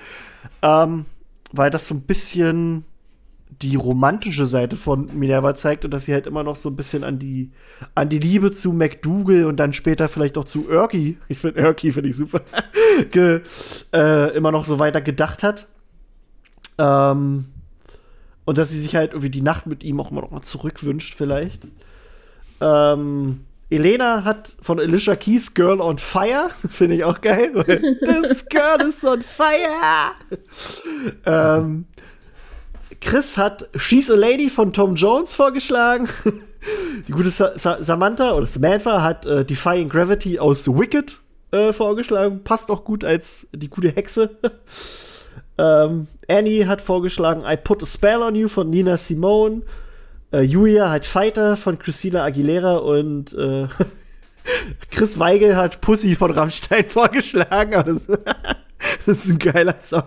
Ähm, 0.61 1.05
weil 1.51 1.71
das 1.71 1.87
so 1.87 1.95
ein 1.95 2.01
bisschen 2.01 2.85
die 3.61 3.75
romantische 3.75 4.45
Seite 4.45 4.75
von 4.75 5.17
Minerva 5.17 5.55
zeigt 5.55 5.85
und 5.85 5.91
dass 5.91 6.05
sie 6.05 6.13
halt 6.13 6.27
immer 6.27 6.43
noch 6.43 6.55
so 6.55 6.69
ein 6.69 6.75
bisschen 6.75 7.03
an 7.03 7.19
die, 7.19 7.51
an 7.93 8.09
die 8.09 8.19
Liebe 8.19 8.51
zu 8.51 8.73
McDougal 8.73 9.45
und 9.45 9.57
dann 9.57 9.71
später 9.71 10.07
vielleicht 10.07 10.37
auch 10.37 10.45
zu 10.45 10.69
Erky, 10.69 11.17
ich 11.27 11.39
finde 11.39 11.61
Erky 11.61 11.91
finde 11.91 12.09
ich 12.09 12.17
super, 12.17 12.41
ge, 13.11 13.41
äh, 13.93 14.35
immer 14.35 14.51
noch 14.51 14.65
so 14.65 14.79
weiter 14.79 15.01
gedacht 15.01 15.43
hat. 15.43 15.67
Ähm, 16.77 17.45
und 18.45 18.57
dass 18.57 18.69
sie 18.69 18.79
sich 18.79 18.95
halt 18.95 19.11
irgendwie 19.11 19.29
die 19.29 19.41
Nacht 19.41 19.67
mit 19.67 19.83
ihm 19.83 19.99
auch 19.99 20.11
immer 20.11 20.21
noch 20.21 20.31
mal 20.31 20.41
zurückwünscht, 20.41 21.15
vielleicht. 21.15 21.67
Ähm, 22.61 23.45
Elena 23.75 24.23
hat 24.23 24.55
von 24.61 24.79
Alicia 24.79 25.15
Keys 25.15 25.53
Girl 25.53 25.81
on 25.81 25.97
Fire, 25.97 26.49
finde 26.69 26.95
ich 26.95 27.03
auch 27.03 27.21
geil. 27.21 27.51
This 28.05 28.45
girl 28.47 28.87
is 28.87 29.03
on 29.03 29.21
fire. 29.21 30.13
ähm, 31.25 31.85
Chris 33.01 33.37
hat 33.37 33.69
She's 33.75 34.09
a 34.09 34.15
Lady 34.15 34.49
von 34.49 34.73
Tom 34.73 34.95
Jones 34.95 35.35
vorgeschlagen. 35.35 36.07
Die 37.07 37.11
gute 37.11 37.29
Sa 37.29 37.57
Sa 37.57 37.83
Samantha 37.83 38.33
oder 38.33 38.47
Samantha 38.47 39.03
hat 39.03 39.25
äh, 39.25 39.45
Defying 39.45 39.87
Gravity 39.89 40.39
aus 40.39 40.67
Wicked 40.67 41.19
äh, 41.51 41.71
vorgeschlagen. 41.71 42.43
Passt 42.43 42.71
auch 42.71 42.83
gut 42.83 43.03
als 43.03 43.45
die 43.51 43.69
gute 43.69 43.89
Hexe. 43.89 44.31
ähm, 45.59 46.07
Annie 46.27 46.65
hat 46.65 46.81
vorgeschlagen 46.81 47.43
I 47.45 47.55
Put 47.57 47.83
a 47.83 47.85
Spell 47.85 48.23
on 48.23 48.33
You 48.33 48.47
von 48.47 48.69
Nina 48.71 48.97
Simone. 48.97 49.61
Äh, 50.31 50.41
Julia 50.41 50.89
hat 50.89 51.05
Fighter 51.05 51.57
von 51.57 51.79
Christina 51.79 52.23
Aguilera 52.23 52.77
und 52.77 53.33
äh, 53.33 53.67
Chris 54.91 55.19
Weigel 55.19 55.55
hat 55.55 55.81
Pussy 55.81 56.15
von 56.15 56.31
Rammstein 56.31 56.85
vorgeschlagen. 56.87 57.71
Das, 57.85 58.05
das, 59.05 59.25
ist 59.25 59.29
ein 59.29 59.39
geiler 59.39 59.77
Song. 59.77 60.03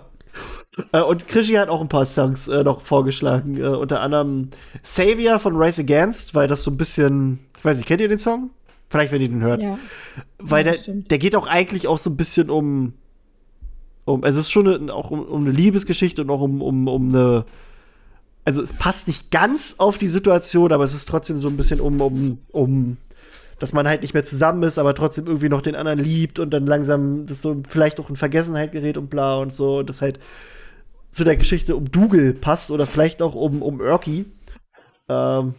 Äh, 0.92 1.02
und 1.02 1.28
Krischi 1.28 1.54
hat 1.54 1.68
auch 1.68 1.80
ein 1.80 1.88
paar 1.88 2.06
Songs 2.06 2.48
äh, 2.48 2.62
noch 2.62 2.80
vorgeschlagen. 2.80 3.56
Äh, 3.56 3.68
unter 3.68 4.00
anderem 4.00 4.50
Savior 4.82 5.38
von 5.38 5.56
Rise 5.56 5.82
Against, 5.82 6.34
weil 6.34 6.48
das 6.48 6.62
so 6.62 6.70
ein 6.70 6.76
bisschen. 6.76 7.40
Ich 7.58 7.64
weiß 7.64 7.76
nicht, 7.76 7.86
kennt 7.86 8.00
ihr 8.00 8.08
den 8.08 8.18
Song? 8.18 8.50
Vielleicht, 8.88 9.12
wenn 9.12 9.20
ihr 9.20 9.28
den 9.28 9.42
hört. 9.42 9.62
Ja. 9.62 9.78
Weil 10.38 10.66
ja, 10.66 10.72
der, 10.72 10.94
der 10.94 11.18
geht 11.18 11.36
auch 11.36 11.46
eigentlich 11.46 11.88
auch 11.88 11.98
so 11.98 12.10
ein 12.10 12.16
bisschen 12.16 12.48
um. 12.48 12.94
um 14.04 14.24
also 14.24 14.40
es 14.40 14.46
ist 14.46 14.52
schon 14.52 14.68
eine, 14.68 14.92
auch 14.92 15.10
um, 15.10 15.24
um, 15.24 15.42
eine 15.42 15.50
Liebesgeschichte 15.50 16.22
und 16.22 16.30
auch 16.30 16.40
um, 16.40 16.62
um, 16.62 16.86
um 16.88 17.08
eine 17.08 17.44
also 18.48 18.62
es 18.62 18.72
passt 18.72 19.08
nicht 19.08 19.30
ganz 19.30 19.74
auf 19.76 19.98
die 19.98 20.08
Situation, 20.08 20.72
aber 20.72 20.82
es 20.82 20.94
ist 20.94 21.06
trotzdem 21.06 21.38
so 21.38 21.48
ein 21.48 21.58
bisschen 21.58 21.82
um, 21.82 22.00
um, 22.00 22.38
um, 22.50 22.96
dass 23.58 23.74
man 23.74 23.86
halt 23.86 24.00
nicht 24.00 24.14
mehr 24.14 24.24
zusammen 24.24 24.62
ist, 24.62 24.78
aber 24.78 24.94
trotzdem 24.94 25.26
irgendwie 25.26 25.50
noch 25.50 25.60
den 25.60 25.74
anderen 25.74 25.98
liebt 25.98 26.38
und 26.38 26.48
dann 26.48 26.64
langsam 26.64 27.26
das 27.26 27.42
so 27.42 27.60
vielleicht 27.68 28.00
auch 28.00 28.08
in 28.08 28.16
Vergessenheit 28.16 28.72
gerät 28.72 28.96
und 28.96 29.10
bla 29.10 29.36
und 29.36 29.52
so. 29.52 29.80
Und 29.80 29.90
das 29.90 30.00
halt 30.00 30.18
zu 31.10 31.24
der 31.24 31.36
Geschichte 31.36 31.76
um 31.76 31.90
Dougal 31.90 32.32
passt 32.32 32.70
oder 32.70 32.86
vielleicht 32.86 33.20
auch 33.20 33.34
um, 33.34 33.60
um 33.60 33.82
Erky. 33.82 34.24
Ähm, 35.10 35.52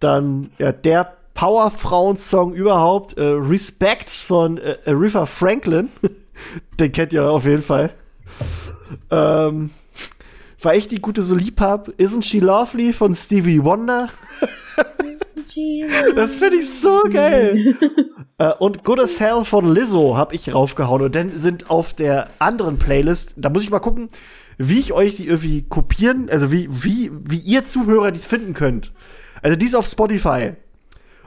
dann, 0.00 0.50
ja, 0.58 0.72
der 0.72 1.16
Powerfrauen-Song 1.32 2.52
überhaupt, 2.52 3.16
äh, 3.16 3.22
Respect 3.22 4.10
von 4.10 4.58
äh, 4.58 4.76
Aretha 4.84 5.24
Franklin. 5.24 5.88
Den 6.78 6.92
kennt 6.92 7.14
ihr 7.14 7.24
auf 7.24 7.46
jeden 7.46 7.62
Fall. 7.62 7.88
ähm, 9.10 9.70
weil 10.64 10.78
ich 10.78 10.88
die 10.88 11.00
gute 11.00 11.22
so 11.22 11.34
lieb 11.34 11.60
hab. 11.60 11.88
Isn't 12.00 12.24
She 12.24 12.40
Lovely 12.40 12.92
von 12.92 13.14
Stevie 13.14 13.62
Wonder. 13.62 14.08
das 16.16 16.34
finde 16.34 16.56
ich 16.56 16.70
so 16.70 17.02
geil. 17.12 17.76
äh, 18.38 18.52
und 18.58 18.84
Good 18.84 19.00
as 19.00 19.20
Hell 19.20 19.44
von 19.44 19.72
Lizzo 19.72 20.16
hab 20.16 20.32
ich 20.32 20.54
raufgehauen. 20.54 21.02
Und 21.02 21.14
dann 21.14 21.38
sind 21.38 21.70
auf 21.70 21.92
der 21.94 22.30
anderen 22.38 22.78
Playlist, 22.78 23.34
da 23.36 23.50
muss 23.50 23.62
ich 23.62 23.70
mal 23.70 23.80
gucken, 23.80 24.08
wie 24.58 24.78
ich 24.78 24.92
euch 24.92 25.16
die 25.16 25.26
irgendwie 25.26 25.62
kopieren, 25.62 26.30
also 26.30 26.52
wie, 26.52 26.68
wie, 26.70 27.10
wie 27.12 27.38
ihr 27.38 27.64
Zuhörer 27.64 28.12
dies 28.12 28.24
finden 28.24 28.54
könnt. 28.54 28.92
Also 29.42 29.56
die 29.56 29.66
ist 29.66 29.74
auf 29.74 29.86
Spotify. 29.86 30.52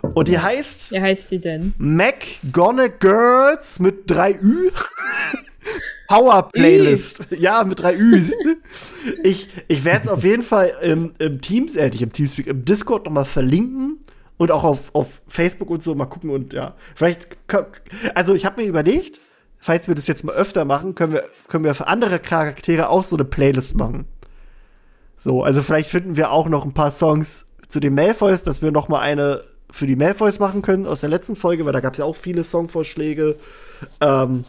Und 0.01 0.27
die 0.27 0.39
heißt. 0.39 0.93
Wie 0.93 1.01
heißt 1.01 1.31
die 1.31 1.39
denn? 1.39 1.73
Mac 1.77 2.25
Gonna 2.51 2.87
Girls 2.87 3.79
mit 3.79 4.09
drei 4.09 4.33
Ü. 4.41 4.69
Power 6.07 6.49
Playlist. 6.49 7.27
ja, 7.37 7.63
mit 7.63 7.79
drei 7.79 7.95
Üs. 7.95 8.33
ich 9.23 9.49
ich 9.67 9.85
werde 9.85 10.05
es 10.05 10.07
auf 10.07 10.23
jeden 10.23 10.43
Fall 10.43 10.71
im, 10.81 11.13
im 11.19 11.41
Teams, 11.41 11.75
äh, 11.75 11.89
nicht 11.89 12.01
im 12.01 12.11
Teamspeak, 12.11 12.47
im 12.47 12.65
Discord 12.65 13.05
noch 13.05 13.11
mal 13.11 13.25
verlinken 13.25 13.99
und 14.37 14.51
auch 14.51 14.63
auf, 14.63 14.93
auf 14.93 15.21
Facebook 15.27 15.69
und 15.69 15.83
so 15.83 15.95
mal 15.95 16.05
gucken 16.05 16.29
und 16.29 16.53
ja, 16.53 16.75
vielleicht, 16.95 17.37
also 18.15 18.33
ich 18.35 18.45
habe 18.45 18.61
mir 18.61 18.67
überlegt, 18.67 19.19
falls 19.59 19.87
wir 19.87 19.95
das 19.95 20.07
jetzt 20.07 20.23
mal 20.23 20.35
öfter 20.35 20.65
machen, 20.65 20.95
können 20.95 21.13
wir, 21.13 21.23
können 21.47 21.63
wir 21.63 21.73
für 21.73 21.87
andere 21.87 22.19
Charaktere 22.19 22.89
auch 22.89 23.03
so 23.03 23.15
eine 23.15 23.25
Playlist 23.25 23.75
machen. 23.75 24.05
So, 25.15 25.43
also 25.43 25.63
vielleicht 25.63 25.89
finden 25.89 26.15
wir 26.15 26.31
auch 26.31 26.47
noch 26.47 26.63
ein 26.63 26.73
paar 26.73 26.91
Songs 26.91 27.47
zu 27.67 27.79
den 27.79 27.95
Malfoys, 27.95 28.43
dass 28.43 28.61
wir 28.61 28.71
noch 28.71 28.87
mal 28.87 28.99
eine 28.99 29.43
für 29.69 29.87
die 29.87 29.95
Malfoys 29.95 30.39
machen 30.39 30.61
können 30.61 30.85
aus 30.85 31.01
der 31.01 31.09
letzten 31.09 31.35
Folge, 31.35 31.65
weil 31.65 31.73
da 31.73 31.81
gab 31.81 31.93
es 31.93 31.99
ja 31.99 32.05
auch 32.05 32.15
viele 32.15 32.43
Songvorschläge. 32.43 33.35
Ähm, 33.99 34.45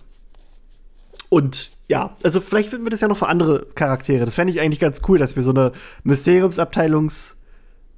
und 1.28 1.72
ja, 1.88 2.16
also 2.22 2.40
vielleicht 2.40 2.70
finden 2.70 2.86
wir 2.86 2.90
das 2.90 3.00
ja 3.00 3.08
noch 3.08 3.18
für 3.18 3.28
andere 3.28 3.66
Charaktere. 3.74 4.24
Das 4.24 4.34
fände 4.34 4.52
ich 4.52 4.60
eigentlich 4.60 4.80
ganz 4.80 5.00
cool, 5.08 5.18
dass 5.18 5.36
wir 5.36 5.42
so 5.42 5.50
eine 5.50 5.72
Mysteriumsabteilungs 6.04 7.38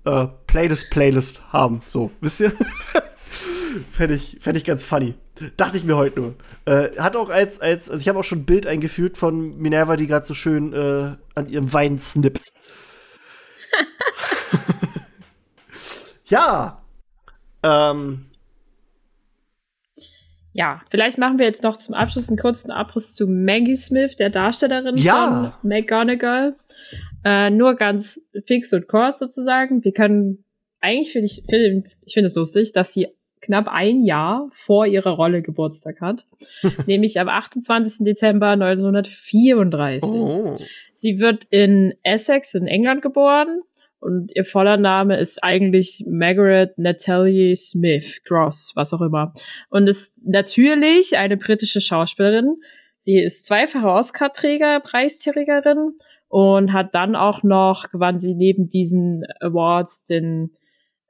äh, 0.05 0.27
Playlist 0.47 0.90
Playlist 0.90 1.52
haben. 1.52 1.82
So, 1.89 2.11
wisst 2.20 2.40
ihr? 2.40 2.52
fände 3.93 4.15
ich, 4.15 4.39
fänd 4.40 4.57
ich 4.57 4.65
ganz 4.65 4.85
funny. 4.85 5.15
Dachte 5.57 5.77
ich 5.77 5.85
mir 5.85 5.97
heute 5.97 6.20
nur. 6.20 6.35
Äh, 6.66 6.97
hat 6.98 7.16
auch 7.16 7.31
als, 7.31 7.61
als, 7.61 7.89
also 7.89 8.01
ich 8.01 8.09
habe 8.09 8.19
auch 8.19 8.24
schon 8.24 8.40
ein 8.40 8.47
Bild 8.47 8.66
eingefügt 8.66 9.16
von 9.16 9.57
Minerva, 9.59 9.97
die 9.97 10.07
gerade 10.07 10.27
so 10.27 10.35
schön 10.35 10.73
äh, 10.73 11.16
an 11.35 11.48
ihrem 11.48 11.73
Wein 11.73 11.98
snippt. 11.98 12.52
ja. 16.27 16.82
Ähm, 17.62 18.27
ja, 20.53 20.83
vielleicht 20.91 21.19
machen 21.19 21.39
wir 21.39 21.47
jetzt 21.47 21.63
noch 21.63 21.79
zum 21.79 21.95
Abschluss 21.95 22.29
einen 22.29 22.39
kurzen 22.39 22.71
Abriss 22.71 23.15
zu 23.15 23.27
Maggie 23.27 23.77
Smith, 23.77 24.17
der 24.17 24.31
Darstellerin 24.31 24.97
ja. 24.97 25.55
von 25.63 25.69
McGonagall. 25.69 26.57
Äh, 27.25 27.51
nur 27.51 27.75
ganz 27.75 28.21
fix 28.47 28.73
und 28.73 28.89
kurz 28.89 29.21
sozusagen. 29.21 29.85
Wir 29.85 29.93
können, 29.93 30.45
eigentlich 30.81 31.13
finde 31.13 31.27
ich, 31.27 31.45
find, 31.49 31.87
ich 32.05 32.15
finde 32.15 32.29
es 32.29 32.35
lustig, 32.35 32.73
dass 32.73 32.93
sie 32.93 33.09
knapp 33.41 33.69
ein 33.69 34.03
Jahr 34.03 34.49
vor 34.53 34.87
ihrer 34.87 35.11
Rolle 35.11 35.43
Geburtstag 35.43 36.01
hat. 36.01 36.27
nämlich 36.87 37.21
am 37.21 37.29
28. 37.29 38.05
Dezember 38.05 38.49
1934. 38.49 40.03
Oh. 40.11 40.59
Sie 40.93 41.19
wird 41.21 41.45
in 41.51 41.95
Essex 42.03 42.55
in 42.55 42.67
England 42.67 43.03
geboren 43.03 43.61
und 44.01 44.33
ihr 44.35 44.45
voller 44.45 44.79
Name 44.79 45.19
ist 45.19 45.45
eigentlich 45.45 46.05
Margaret 46.09 46.77
Natalie 46.79 47.55
Smith 47.55 48.23
Gross, 48.25 48.73
was 48.75 48.95
auch 48.95 49.03
immer. 49.03 49.33
Und 49.69 49.89
ist 49.89 50.15
natürlich 50.25 51.19
eine 51.19 51.37
britische 51.37 51.81
Schauspielerin. 51.81 52.57
Sie 52.99 53.19
ist 53.19 53.45
zweifache 53.45 53.87
Oscar-Träger, 53.87 54.81
Preisträgerin 54.81 55.97
und 56.29 56.73
hat 56.73 56.95
dann 56.95 57.15
auch 57.15 57.43
noch, 57.43 57.91
gewann 57.91 58.19
sie 58.19 58.35
neben 58.35 58.69
diesen 58.69 59.23
Awards 59.41 60.05
den 60.05 60.57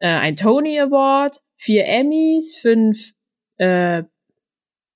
äh, 0.01 0.09
ein 0.09 0.37
Tony 0.37 0.81
Award, 0.81 1.37
vier 1.57 1.85
Emmys, 1.87 2.57
fünf 2.57 3.13
äh, 3.59 4.03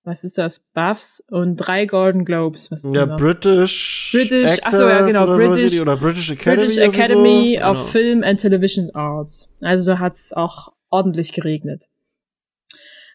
was 0.05 0.22
ist 0.22 0.36
das? 0.36 0.60
Buffs 0.74 1.24
und 1.31 1.56
drei 1.56 1.86
Golden 1.86 2.24
Globes. 2.24 2.70
Was 2.70 2.85
ist 2.85 2.94
ja, 2.94 3.06
das? 3.06 3.20
British. 3.20 4.10
British, 4.12 4.62
achso, 4.62 4.86
ja, 4.86 5.01
genau. 5.06 5.24
Oder 5.24 5.36
British, 5.36 5.81
oder 5.81 5.97
British 5.97 6.31
Academy. 6.31 6.66
British 6.66 6.78
Academy 6.78 7.59
so. 7.59 7.66
of 7.66 7.76
genau. 7.76 7.86
Film 7.86 8.22
and 8.22 8.40
Television 8.40 8.90
Arts. 8.94 9.51
Also 9.62 9.93
da 9.93 9.98
hat 9.98 10.12
es 10.12 10.32
auch 10.35 10.72
ordentlich 10.90 11.32
geregnet. 11.32 11.85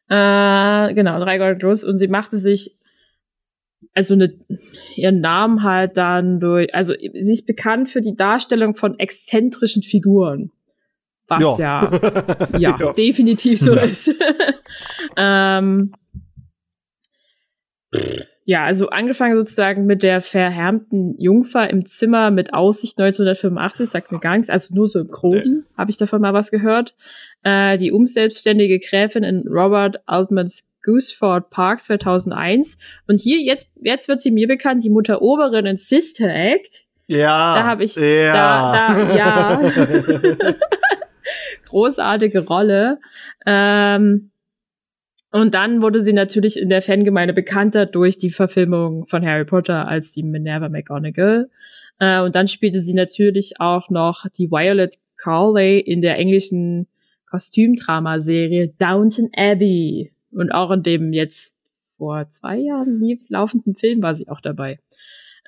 Äh, 0.10 0.94
genau, 0.96 1.20
drei 1.20 1.38
Golden 1.38 1.60
Globes. 1.60 1.84
Und 1.84 1.98
sie 1.98 2.08
machte 2.08 2.40
sich 2.40 2.76
also 3.94 4.16
eine, 4.16 4.34
ihren 4.96 5.22
Namen 5.22 5.64
halt 5.64 5.98
dann 5.98 6.40
durch, 6.40 6.74
also 6.74 6.94
sie 6.94 7.34
ist 7.34 7.46
bekannt 7.46 7.90
für 7.90 8.02
die 8.02 8.16
Darstellung 8.16 8.74
von 8.74 8.98
exzentrischen 9.00 9.84
Figuren. 9.84 10.52
Was 11.28 11.60
ja, 11.60 11.60
ja, 11.60 12.00
ja, 12.58 12.78
ja. 12.80 12.94
definitiv 12.94 13.60
so 13.60 13.74
ist. 13.76 14.14
ähm, 15.18 15.94
ja, 18.46 18.66
also 18.66 18.90
angefangen 18.90 19.36
sozusagen 19.36 19.86
mit 19.86 20.04
der 20.04 20.22
verhärmten 20.22 21.16
Jungfer 21.20 21.70
im 21.70 21.86
Zimmer 21.86 22.32
mit 22.32 22.54
Aussicht 22.54 23.00
1985, 23.00 23.90
sagt 23.90 24.12
mir 24.12 24.20
gar 24.20 24.38
nichts, 24.38 24.50
also 24.50 24.74
nur 24.74 24.88
so 24.88 25.00
im 25.00 25.08
Groben 25.08 25.66
nee. 25.68 25.78
habe 25.78 25.92
ich 25.92 25.98
davon 25.98 26.22
mal 26.22 26.34
was 26.34 26.52
gehört. 26.52 26.96
Äh, 27.44 27.78
die 27.78 27.92
umselbstständige 27.92 28.80
Gräfin 28.80 29.24
in 29.24 29.48
Robert 29.48 30.02
Altmans 30.08 30.68
Gooseford 30.84 31.50
Park 31.50 31.84
2001. 31.84 32.78
Und 33.08 33.20
hier, 33.20 33.40
jetzt, 33.40 33.72
jetzt 33.82 34.08
wird 34.08 34.22
sie 34.22 34.32
mir 34.32 34.48
bekannt, 34.48 34.84
die 34.84 34.90
Mutter 34.90 35.22
Oberin 35.22 35.66
in 35.66 35.78
Sister 35.78 36.30
Act. 36.30 36.86
Ja. 37.08 37.56
Da 37.56 37.64
habe 37.64 37.84
ich, 37.84 37.96
ja. 37.96 38.34
da, 38.34 38.96
da, 38.96 39.16
ja. 39.16 39.62
Großartige 41.66 42.46
Rolle. 42.46 43.00
Ähm, 43.46 44.29
und 45.32 45.54
dann 45.54 45.82
wurde 45.82 46.04
sie 46.04 46.14
natürlich 46.14 46.60
in 46.60 46.70
der 46.70 46.82
Fangemeinde 46.82 47.34
bekannter 47.34 47.86
durch 47.86 48.18
die 48.18 48.32
Verfilmung 48.32 49.06
von 49.06 49.26
Harry 49.26 49.46
Potter 49.46 49.88
als 49.88 50.14
die 50.14 50.24
Minerva 50.24 50.70
McGonagall. 50.70 51.50
Äh, 52.00 52.22
und 52.22 52.36
dann 52.36 52.48
spielte 52.48 52.80
sie 52.80 52.94
natürlich 52.94 53.60
auch 53.60 53.90
noch 53.90 54.26
die 54.38 54.50
Violet 54.50 54.98
Carley 55.18 55.80
in 55.80 56.02
der 56.02 56.18
englischen 56.18 56.88
Kostümdramaserie 57.30 58.74
Downton 58.80 59.30
Abbey. 59.36 60.12
Und 60.32 60.52
auch 60.52 60.72
in 60.72 60.84
dem 60.84 61.14
jetzt 61.14 61.58
vor 61.98 62.28
zwei 62.30 62.58
Jahren 62.58 63.00
lief, 63.00 63.20
laufenden 63.30 63.76
Film 63.76 64.02
war 64.02 64.16
sie 64.16 64.28
auch 64.30 64.42
dabei. 64.42 64.80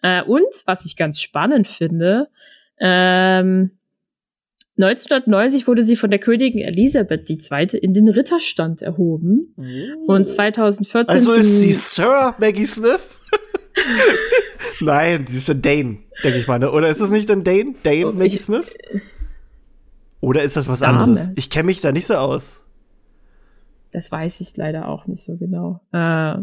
Äh, 0.04 0.24
und 0.24 0.64
was 0.66 0.86
ich 0.86 0.96
ganz 0.96 1.20
spannend 1.20 1.68
finde, 1.68 2.28
ähm, 2.80 3.72
1990 4.78 5.68
wurde 5.68 5.84
sie 5.84 5.96
von 5.96 6.10
der 6.10 6.20
Königin 6.20 6.62
Elisabeth 6.62 7.30
II. 7.30 7.78
in 7.80 7.94
den 7.94 8.08
Ritterstand 8.08 8.82
erhoben. 8.82 9.54
Oh. 9.58 10.14
Und 10.14 10.28
2014. 10.28 11.14
Also 11.14 11.34
ist 11.34 11.60
sie 11.60 11.72
Sir 11.72 12.36
Maggie 12.40 12.66
Smith? 12.66 13.20
Nein, 14.82 15.26
sie 15.28 15.38
ist 15.38 15.50
ein 15.50 15.62
Dane, 15.62 16.00
denke 16.24 16.40
ich 16.40 16.48
mal. 16.48 16.60
Ne? 16.60 16.72
Oder 16.72 16.90
ist 16.90 17.02
es 17.02 17.10
nicht 17.10 17.30
ein 17.30 17.44
Dane? 17.44 17.74
Dane 17.84 18.08
oh, 18.08 18.12
Maggie 18.14 18.38
Smith? 18.38 18.74
Oder 20.22 20.44
ist 20.44 20.56
das 20.56 20.68
was 20.68 20.80
Dame. 20.80 21.00
anderes? 21.00 21.32
Ich 21.36 21.50
kenne 21.50 21.66
mich 21.66 21.82
da 21.82 21.92
nicht 21.92 22.08
so 22.08 22.16
aus. 22.16 22.62
Das 23.92 24.12
weiß 24.12 24.40
ich 24.42 24.56
leider 24.56 24.88
auch 24.88 25.06
nicht 25.06 25.24
so 25.24 25.38
genau. 25.38 25.82
Äh, 25.92 26.38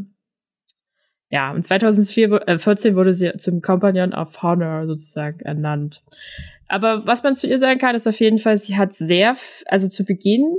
ja, 1.30 1.52
und 1.52 1.62
2014 1.62 2.92
äh, 2.92 2.96
wurde 2.96 3.12
sie 3.12 3.32
zum 3.38 3.62
Companion 3.62 4.12
of 4.12 4.42
Honor 4.42 4.86
sozusagen 4.86 5.40
ernannt. 5.40 6.02
Aber 6.68 7.06
was 7.06 7.22
man 7.22 7.34
zu 7.34 7.46
ihr 7.46 7.58
sagen 7.58 7.80
kann, 7.80 7.94
ist 7.94 8.06
auf 8.06 8.20
jeden 8.20 8.38
Fall, 8.38 8.58
sie 8.58 8.76
hat 8.76 8.94
sehr, 8.94 9.36
also 9.66 9.88
zu 9.88 10.04
Beginn, 10.04 10.56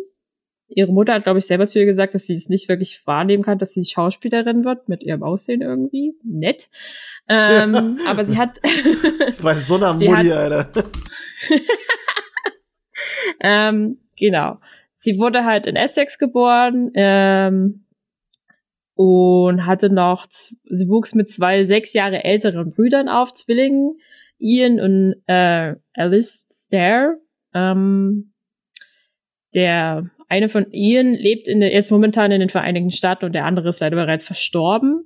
ihre 0.70 0.92
Mutter 0.92 1.14
hat, 1.14 1.24
glaube 1.24 1.40
ich, 1.40 1.46
selber 1.46 1.68
zu 1.68 1.80
ihr 1.80 1.86
gesagt, 1.86 2.14
dass 2.14 2.26
sie 2.26 2.36
es 2.36 2.50
nicht 2.50 2.70
wirklich 2.70 3.06
wahrnehmen 3.06 3.44
kann, 3.44 3.58
dass 3.58 3.74
sie 3.74 3.86
Schauspielerin 3.86 4.64
wird, 4.64 4.88
mit 4.88 5.04
ihrem 5.04 5.24
Aussehen 5.24 5.62
irgendwie. 5.62 6.14
Nett. 6.24 6.70
Ähm, 7.28 7.74
ja. 7.74 7.96
Aber 8.08 8.26
sie 8.26 8.38
hat. 8.38 8.60
Bei 9.42 9.56
so 9.56 9.76
einer 9.76 9.94
Mutti, 9.94 10.32
Alter. 10.32 10.84
ähm, 13.42 13.98
genau. 14.18 14.60
Sie 14.96 15.18
wurde 15.18 15.46
halt 15.46 15.66
in 15.66 15.76
Essex 15.76 16.18
geboren 16.18 16.92
ähm, 16.94 17.86
und 18.96 19.66
hatte 19.66 19.90
noch, 19.90 20.28
sie 20.30 20.90
wuchs 20.90 21.16
mit 21.16 21.30
zwei 21.30 21.64
sechs 21.64 21.94
Jahre 21.94 22.24
älteren 22.24 22.72
Brüdern 22.72 23.08
auf, 23.08 23.34
Zwillingen, 23.34 23.98
Ian 24.40 24.80
und 24.80 25.16
äh, 25.28 25.76
Alice 25.94 26.46
Stair. 26.50 27.18
Ähm, 27.54 28.34
der 29.54 30.10
eine 30.28 30.50
von 30.50 30.72
Ian 30.72 31.14
lebt 31.14 31.48
in 31.48 31.60
der, 31.60 31.74
jetzt 31.74 31.92
momentan 31.92 32.32
in 32.32 32.40
den 32.40 32.50
Vereinigten 32.50 32.92
Staaten 32.92 33.26
und 33.26 33.34
der 33.34 33.46
andere 33.46 33.70
ist 33.70 33.80
leider 33.80 33.96
bereits 33.96 34.28
verstorben. 34.28 35.06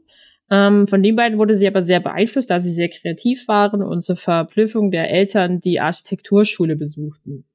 Ähm, 0.52 0.86
von 0.88 1.02
den 1.02 1.16
beiden 1.16 1.38
wurde 1.38 1.56
sie 1.56 1.68
aber 1.68 1.82
sehr 1.82 2.02
beeinflusst, 2.02 2.50
da 2.50 2.60
sie 2.60 2.74
sehr 2.74 2.90
kreativ 2.90 3.48
waren 3.48 3.82
und 3.82 4.02
zur 4.02 4.18
Verblüffung 4.18 4.92
der 4.92 5.10
Eltern 5.10 5.62
die 5.62 5.80
Architekturschule 5.80 6.76
besuchten. 6.76 7.46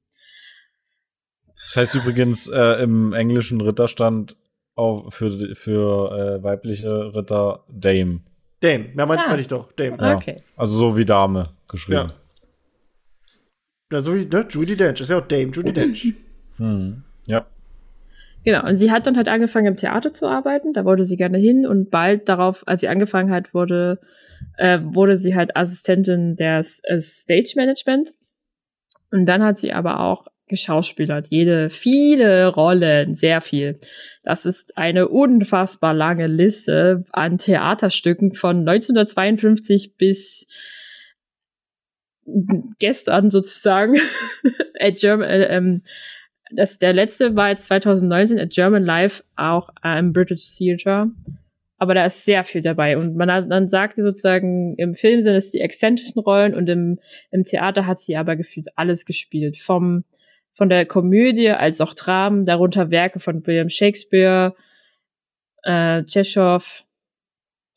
Das 1.63 1.77
heißt 1.77 1.95
übrigens 1.95 2.47
äh, 2.47 2.81
im 2.81 3.13
englischen 3.13 3.61
Ritterstand 3.61 4.35
auch 4.75 5.13
für, 5.13 5.55
für 5.55 6.39
äh, 6.39 6.43
weibliche 6.43 7.13
Ritter 7.13 7.63
Dame. 7.69 8.21
Dame, 8.61 8.85
ja, 8.97 9.05
meinte 9.05 9.25
ah. 9.27 9.37
ich 9.37 9.47
doch. 9.47 9.71
Dame. 9.73 9.97
Ja. 9.99 10.15
Okay. 10.15 10.37
Also 10.57 10.75
so 10.75 10.97
wie 10.97 11.05
Dame 11.05 11.43
geschrieben. 11.69 12.07
Ja, 13.91 13.97
ja 13.97 14.01
so 14.01 14.15
wie 14.15 14.25
ne? 14.25 14.45
Judy 14.49 14.75
Dench. 14.75 15.01
Ist 15.01 15.09
ja 15.09 15.19
auch 15.19 15.27
Dame, 15.27 15.51
Judy 15.51 15.73
Dench. 15.73 16.13
Hm. 16.57 17.03
Ja. 17.25 17.45
Genau, 18.43 18.65
und 18.65 18.77
sie 18.77 18.91
hat 18.91 19.05
dann 19.05 19.17
halt 19.17 19.27
angefangen 19.27 19.67
im 19.67 19.75
Theater 19.77 20.13
zu 20.13 20.25
arbeiten, 20.25 20.73
da 20.73 20.85
wollte 20.85 21.05
sie 21.05 21.17
gerne 21.17 21.37
hin 21.37 21.67
und 21.67 21.91
bald 21.91 22.29
darauf, 22.29 22.67
als 22.67 22.81
sie 22.81 22.87
angefangen 22.87 23.31
hat, 23.31 23.53
wurde, 23.53 23.99
äh, 24.57 24.79
wurde 24.81 25.17
sie 25.17 25.35
halt 25.35 25.55
Assistentin 25.57 26.35
der 26.35 26.59
äh, 26.83 26.99
Stage 26.99 27.53
Management. 27.55 28.13
Und 29.11 29.25
dann 29.25 29.43
hat 29.43 29.57
sie 29.57 29.73
aber 29.73 29.99
auch 29.99 30.27
geschauspielert. 30.47 31.27
Jede, 31.29 31.69
viele 31.69 32.47
Rollen, 32.47 33.15
sehr 33.15 33.41
viel. 33.41 33.79
Das 34.23 34.45
ist 34.45 34.77
eine 34.77 35.07
unfassbar 35.07 35.93
lange 35.93 36.27
Liste 36.27 37.05
an 37.11 37.37
Theaterstücken 37.37 38.33
von 38.33 38.67
1952 38.67 39.95
bis 39.97 40.47
gestern 42.79 43.29
sozusagen. 43.31 43.97
at 44.79 44.97
German, 44.97 45.29
äh, 45.29 45.55
ähm, 45.55 45.83
das, 46.51 46.79
der 46.79 46.93
letzte 46.93 47.35
war 47.35 47.55
2019 47.55 48.39
at 48.39 48.51
German 48.51 48.83
Life, 48.83 49.23
auch 49.35 49.69
äh, 49.83 49.99
im 49.99 50.13
British 50.13 50.57
Theatre. 50.57 51.11
Aber 51.77 51.93
da 51.93 52.05
ist 52.05 52.25
sehr 52.25 52.43
viel 52.43 52.61
dabei. 52.61 52.97
Und 52.97 53.15
man 53.15 53.31
hat, 53.31 53.49
dann 53.49 53.69
sagt 53.69 53.95
sozusagen, 53.97 54.75
im 54.77 54.95
Film 54.95 55.21
sind 55.21 55.35
es 55.35 55.51
die 55.51 55.61
exzentrischen 55.61 56.21
Rollen 56.21 56.53
und 56.53 56.67
im, 56.67 56.99
im 57.31 57.45
Theater 57.45 57.85
hat 57.85 57.99
sie 57.99 58.17
aber 58.17 58.35
gefühlt 58.35 58.67
alles 58.75 59.05
gespielt. 59.05 59.57
Vom 59.57 60.03
von 60.59 60.67
der 60.67 60.85
Komödie 60.85 61.51
als 61.51 61.79
auch 61.79 61.93
Dramen, 61.93 62.43
darunter 62.43 62.91
Werke 62.91 63.21
von 63.21 63.47
William 63.47 63.69
Shakespeare, 63.69 64.55
äh, 65.63 66.03
Tschechow, 66.03 66.85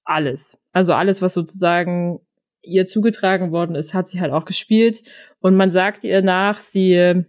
alles. 0.04 0.60
Also 0.72 0.92
alles, 0.92 1.22
was 1.22 1.34
sozusagen 1.34 2.20
ihr 2.62 2.86
zugetragen 2.86 3.52
worden 3.52 3.74
ist, 3.74 3.94
hat 3.94 4.08
sie 4.08 4.20
halt 4.20 4.32
auch 4.32 4.44
gespielt. 4.44 5.02
Und 5.40 5.56
man 5.56 5.70
sagt 5.70 6.04
ihr 6.04 6.22
nach, 6.22 6.60
sie, 6.60 7.24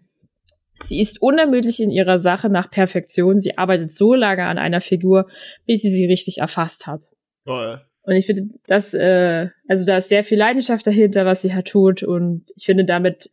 sie 0.80 1.00
ist 1.00 1.22
unermüdlich 1.22 1.82
in 1.82 1.90
ihrer 1.90 2.20
Sache 2.20 2.50
nach 2.50 2.70
Perfektion. 2.70 3.40
Sie 3.40 3.58
arbeitet 3.58 3.92
so 3.92 4.14
lange 4.14 4.46
an 4.46 4.58
einer 4.58 4.82
Figur, 4.82 5.28
bis 5.66 5.82
sie 5.82 5.92
sie 5.92 6.06
richtig 6.06 6.40
erfasst 6.40 6.88
hat. 6.88 7.02
Ja. 7.46 7.82
Und 8.04 8.16
ich 8.16 8.26
finde, 8.26 8.54
das, 8.68 8.94
äh, 8.94 9.50
also 9.68 9.86
da 9.86 9.98
ist 9.98 10.10
sehr 10.10 10.24
viel 10.24 10.38
Leidenschaft 10.38 10.86
dahinter, 10.86 11.26
was 11.26 11.42
sie 11.42 11.54
halt 11.54 11.68
tut. 11.68 12.04
Und 12.04 12.46
ich 12.56 12.66
finde, 12.66 12.86
damit 12.86 13.30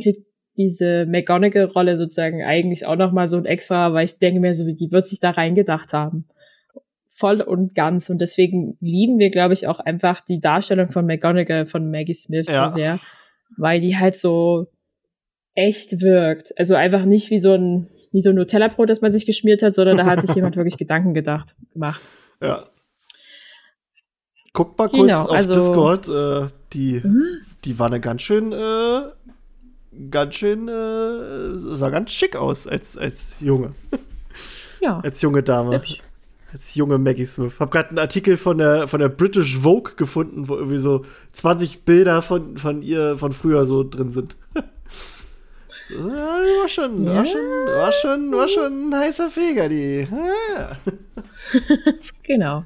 kriegt 0.00 0.26
diese 0.56 1.06
McGonagall-Rolle 1.06 1.96
sozusagen 1.96 2.42
eigentlich 2.42 2.86
auch 2.86 2.96
noch 2.96 3.12
mal 3.12 3.26
so 3.26 3.38
ein 3.38 3.46
extra, 3.46 3.94
weil 3.94 4.04
ich 4.04 4.18
denke 4.18 4.40
mir 4.40 4.54
so, 4.54 4.66
die 4.66 4.92
wird 4.92 5.06
sich 5.06 5.18
da 5.18 5.30
reingedacht 5.30 5.94
haben. 5.94 6.26
Voll 7.14 7.40
und 7.42 7.74
ganz. 7.74 8.08
Und 8.10 8.18
deswegen 8.18 8.76
lieben 8.80 9.18
wir, 9.18 9.30
glaube 9.30 9.54
ich, 9.54 9.68
auch 9.68 9.80
einfach 9.80 10.22
die 10.24 10.40
Darstellung 10.40 10.90
von 10.90 11.06
McGonagall, 11.06 11.66
von 11.66 11.90
Maggie 11.90 12.14
Smith 12.14 12.48
ja. 12.48 12.70
so 12.70 12.76
sehr, 12.76 13.00
weil 13.56 13.80
die 13.80 13.96
halt 13.96 14.16
so 14.16 14.66
echt 15.54 16.00
wirkt. 16.00 16.58
Also 16.58 16.74
einfach 16.74 17.04
nicht 17.04 17.30
wie 17.30 17.38
so 17.38 17.52
ein, 17.52 17.88
wie 18.12 18.22
so 18.22 18.30
ein 18.30 18.36
Nutella-Brot, 18.36 18.88
das 18.88 19.02
man 19.02 19.12
sich 19.12 19.26
geschmiert 19.26 19.62
hat, 19.62 19.74
sondern 19.74 19.98
da 19.98 20.06
hat 20.06 20.22
sich 20.22 20.34
jemand 20.34 20.56
wirklich 20.56 20.78
Gedanken 20.78 21.12
gedacht, 21.12 21.54
gemacht. 21.72 22.00
Ja. 22.40 22.64
Guckt 24.54 24.78
mal 24.78 24.88
kurz 24.88 25.06
genau, 25.06 25.24
auf 25.24 25.32
also, 25.32 25.54
Discord, 25.54 26.08
äh, 26.08 26.48
die, 26.72 27.02
hm? 27.02 27.24
die 27.64 27.78
war 27.78 27.86
eine 27.86 28.00
ganz 28.00 28.22
schön 28.22 28.52
äh, 28.52 29.02
ganz 30.10 30.34
schön, 30.34 30.68
äh, 30.68 31.58
sah 31.74 31.90
ganz 31.90 32.10
schick 32.12 32.36
aus 32.36 32.66
als, 32.66 32.96
als 32.96 33.36
Junge. 33.40 33.74
Ja. 34.80 34.98
als 35.00 35.22
junge 35.22 35.42
Dame. 35.42 35.76
Hübsch. 35.76 36.00
Als 36.52 36.74
junge 36.74 36.98
Maggie 36.98 37.24
Smith. 37.24 37.58
Hab 37.60 37.70
gerade 37.70 37.90
einen 37.90 37.98
Artikel 37.98 38.36
von 38.36 38.58
der, 38.58 38.86
von 38.86 39.00
der 39.00 39.08
British 39.08 39.56
Vogue 39.58 39.94
gefunden, 39.96 40.48
wo 40.48 40.56
irgendwie 40.56 40.76
so 40.78 41.06
20 41.32 41.84
Bilder 41.84 42.20
von, 42.20 42.58
von 42.58 42.82
ihr 42.82 43.16
von 43.16 43.32
früher 43.32 43.64
so 43.64 43.84
drin 43.84 44.10
sind. 44.10 44.36
war 44.54 44.64
schon, 46.68 47.06
war 47.06 47.24
schon, 47.24 47.40
war 47.40 47.92
schon, 47.92 48.32
war 48.32 48.48
schon 48.48 48.90
ein 48.90 48.98
heißer 48.98 49.30
Feger, 49.30 49.68
die. 49.68 50.08
Genau. 52.22 52.62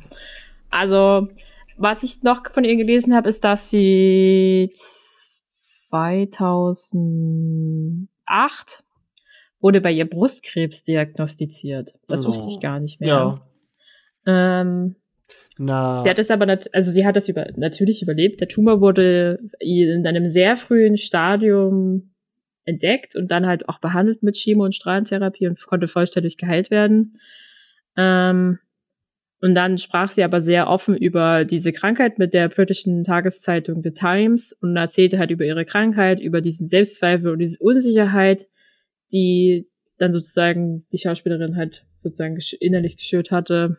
Also, 0.70 1.28
was 1.76 2.02
ich 2.02 2.22
noch 2.22 2.42
von 2.52 2.64
ihr 2.64 2.76
gelesen 2.76 3.14
habe, 3.14 3.28
ist, 3.28 3.44
dass 3.44 3.68
sie 3.70 4.72
2008 5.90 8.84
wurde 9.60 9.80
bei 9.80 9.92
ihr 9.92 10.08
Brustkrebs 10.08 10.82
diagnostiziert. 10.84 11.94
Das 12.06 12.24
oh. 12.24 12.28
wusste 12.28 12.46
ich 12.48 12.60
gar 12.60 12.80
nicht 12.80 13.00
mehr. 13.00 13.08
Ja. 13.08 13.40
Ähm, 14.26 14.96
Na. 15.58 16.02
Sie 16.02 16.10
hat 16.10 16.18
es 16.18 16.30
aber, 16.30 16.58
also 16.72 16.90
sie 16.90 17.06
hat 17.06 17.16
das 17.16 17.28
über, 17.28 17.46
natürlich 17.56 18.02
überlebt. 18.02 18.40
Der 18.40 18.48
Tumor 18.48 18.80
wurde 18.80 19.38
in 19.58 20.06
einem 20.06 20.28
sehr 20.28 20.56
frühen 20.56 20.96
Stadium 20.96 22.10
entdeckt 22.64 23.16
und 23.16 23.30
dann 23.30 23.46
halt 23.46 23.68
auch 23.68 23.78
behandelt 23.78 24.22
mit 24.22 24.36
Chemo- 24.36 24.64
und 24.64 24.74
Strahlentherapie 24.74 25.46
und 25.46 25.64
konnte 25.66 25.88
vollständig 25.88 26.36
geheilt 26.36 26.70
werden. 26.70 27.18
Ähm, 27.96 28.58
und 29.40 29.54
dann 29.54 29.78
sprach 29.78 30.10
sie 30.10 30.24
aber 30.24 30.40
sehr 30.40 30.68
offen 30.68 30.96
über 30.96 31.44
diese 31.44 31.72
Krankheit 31.72 32.18
mit 32.18 32.32
der 32.34 32.48
britischen 32.48 33.04
Tageszeitung 33.04 33.82
The 33.82 33.92
Times 33.92 34.52
und 34.60 34.76
erzählte 34.76 35.18
halt 35.18 35.30
über 35.30 35.44
ihre 35.44 35.64
Krankheit, 35.64 36.20
über 36.20 36.40
diesen 36.40 36.66
Selbstzweifel 36.66 37.30
und 37.30 37.38
diese 37.38 37.58
Unsicherheit, 37.60 38.46
die 39.12 39.68
dann 39.98 40.12
sozusagen 40.12 40.86
die 40.90 40.98
Schauspielerin 40.98 41.56
halt 41.56 41.84
sozusagen 41.98 42.38
innerlich 42.60 42.96
geschürt 42.96 43.30
hatte. 43.30 43.78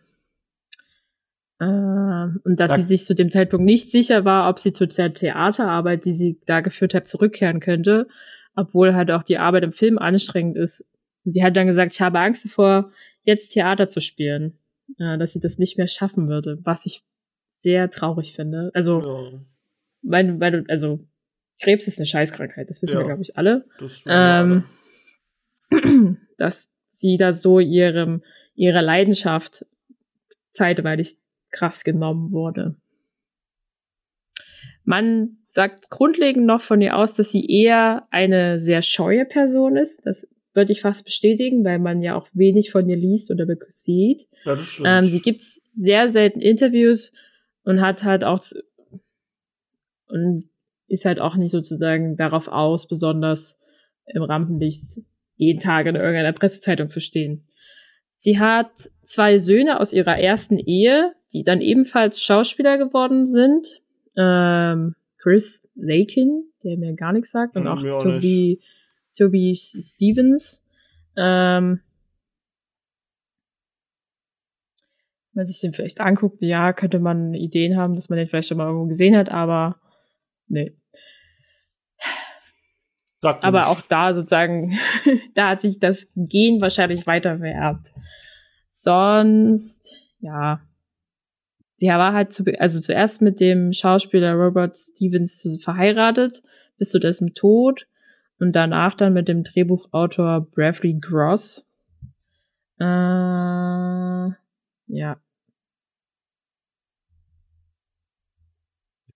Äh, 1.60 1.66
und 1.66 2.60
dass 2.60 2.76
sie 2.76 2.84
sich 2.84 3.06
zu 3.06 3.16
dem 3.16 3.32
Zeitpunkt 3.32 3.66
nicht 3.66 3.92
sicher 3.92 4.26
war, 4.26 4.50
ob 4.50 4.60
sie 4.60 4.74
zu 4.74 4.88
der 4.88 5.14
Theaterarbeit, 5.14 6.06
die 6.06 6.14
sie 6.14 6.40
da 6.46 6.62
geführt 6.62 6.94
hat, 6.94 7.08
zurückkehren 7.08 7.60
könnte, 7.60 8.08
obwohl 8.56 8.94
halt 8.94 9.12
auch 9.12 9.24
die 9.24 9.38
Arbeit 9.38 9.64
im 9.64 9.72
Film 9.72 9.98
anstrengend 9.98 10.58
ist. 10.58 10.86
Und 11.26 11.32
sie 11.32 11.44
hat 11.44 11.56
dann 11.56 11.68
gesagt, 11.68 11.94
ich 11.94 12.02
habe 12.02 12.20
Angst 12.20 12.46
davor, 12.46 12.92
jetzt 13.24 13.50
Theater 13.50 13.88
zu 13.88 14.02
spielen 14.02 14.58
äh, 14.98 15.18
dass 15.18 15.34
sie 15.34 15.40
das 15.40 15.58
nicht 15.58 15.78
mehr 15.78 15.88
schaffen 15.88 16.28
würde, 16.28 16.60
was 16.64 16.86
ich 16.86 17.04
sehr 17.50 17.90
traurig 17.90 18.34
finde. 18.34 18.72
Also, 18.74 19.02
ja. 19.02 19.42
weil, 20.04 20.40
weil 20.40 20.66
also, 20.70 21.06
Krebs 21.60 21.88
ist 21.88 21.98
eine 21.98 22.06
Scheißkrankheit, 22.06 22.70
das 22.70 22.82
wissen 22.82 22.94
ja, 22.94 23.00
wir, 23.00 23.08
glaube 23.08 23.24
ich, 23.24 23.36
alle. 23.36 23.66
Das 23.80 24.04
ähm, 24.06 24.64
alle. 25.72 26.18
dass 26.38 26.70
sie 26.90 27.18
da 27.18 27.34
so 27.34 27.60
ihrem, 27.60 28.24
ihrer 28.56 28.82
Leidenschaft 28.82 29.66
zeitweilig 30.54 31.16
krass 31.52 31.84
genommen 31.84 32.32
wurde. 32.32 32.76
Man 34.84 35.38
sagt 35.48 35.90
grundlegend 35.90 36.46
noch 36.46 36.62
von 36.62 36.82
ihr 36.82 36.96
aus, 36.96 37.14
dass 37.14 37.32
sie 37.32 37.46
eher 37.46 38.08
eine 38.10 38.62
sehr 38.62 38.82
scheue 38.82 39.26
Person 39.26 39.76
ist. 39.76 40.06
Das 40.06 40.28
würde 40.54 40.72
ich 40.72 40.82
fast 40.82 41.04
bestätigen, 41.04 41.64
weil 41.64 41.80
man 41.80 42.02
ja 42.02 42.16
auch 42.16 42.28
wenig 42.34 42.72
von 42.72 42.90
ihr 42.90 42.96
liest 42.96 43.30
oder 43.30 43.46
sieht. 43.70 44.28
Ja, 44.46 44.56
das 44.56 44.66
stimmt. 44.66 44.88
Ähm, 44.90 45.04
sie 45.06 45.22
gibt 45.22 45.44
sehr 45.76 46.10
selten 46.10 46.40
Interviews 46.40 47.12
und 47.64 47.82
hat 47.82 48.04
halt 48.04 48.24
auch 48.24 48.44
und 50.08 50.50
ist 50.88 51.06
halt 51.06 51.20
auch 51.20 51.36
nicht 51.36 51.52
sozusagen 51.52 52.16
darauf 52.16 52.48
aus, 52.48 52.88
besonders 52.88 53.60
im 54.06 54.24
Rampenlicht 54.24 55.02
jeden 55.36 55.60
Tag 55.60 55.86
in 55.86 55.96
irgendeiner 55.96 56.34
Pressezeitung 56.34 56.90
zu 56.90 57.02
stehen. 57.02 57.48
Sie 58.16 58.40
hat 58.40 58.72
zwei 59.04 59.38
Söhne 59.38 59.80
aus 59.80 59.94
ihrer 59.94 60.18
ersten 60.18 60.58
Ehe, 60.58 61.14
die 61.34 61.44
dann 61.44 61.62
ebenfalls 61.62 62.22
Schauspieler 62.22 62.78
geworden 62.78 63.28
sind. 63.28 63.82
Ähm, 64.16 64.96
Chris 65.18 65.68
Lakin, 65.76 66.46
der 66.64 66.78
mir 66.78 66.94
gar 66.94 67.14
nichts 67.14 67.32
sagt, 67.32 67.56
und 67.56 67.68
auch, 67.68 67.84
auch 67.84 68.04
Toby, 68.04 68.62
Toby 69.18 69.56
Stevens. 69.56 70.66
Ähm, 71.18 71.82
wenn 75.34 75.42
man 75.42 75.46
sich 75.46 75.60
den 75.60 75.74
vielleicht 75.74 76.02
anguckt, 76.02 76.42
ja, 76.42 76.74
könnte 76.74 77.00
man 77.00 77.34
Ideen 77.34 77.78
haben, 77.78 77.94
dass 77.94 78.10
man 78.10 78.18
den 78.18 78.28
vielleicht 78.28 78.48
schon 78.48 78.58
mal 78.58 78.68
irgendwo 78.68 78.88
gesehen 78.88 79.16
hat, 79.16 79.30
aber 79.30 79.80
nee. 80.48 80.76
Sagt 83.20 83.44
aber 83.44 83.60
nicht. 83.60 83.68
auch 83.68 83.82
da 83.82 84.14
sozusagen, 84.14 84.78
da 85.36 85.50
hat 85.50 85.62
sich 85.62 85.80
das 85.80 86.12
Gen 86.16 86.62
wahrscheinlich 86.62 87.06
weiter 87.08 87.38
vererbt. 87.40 87.88
Sonst, 88.70 90.00
ja. 90.20 90.62
Sie 91.78 91.88
war 91.88 92.14
halt 92.14 92.34
zu, 92.34 92.44
also 92.60 92.82
zuerst 92.82 93.22
mit 93.22 93.40
dem 93.40 93.72
Schauspieler 93.72 94.34
Robert 94.34 94.78
Stevens 94.78 95.60
verheiratet, 95.62 96.42
bis 96.78 96.90
zu 96.90 97.00
dessen 97.00 97.36
Tod 97.36 97.88
und 98.40 98.54
danach 98.54 98.96
dann 98.96 99.14
mit 99.14 99.28
dem 99.28 99.44
Drehbuchautor 99.44 100.42
Bradley 100.42 101.00
Gross. 101.00 101.68
Äh, 102.80 102.86
ja. 104.88 105.22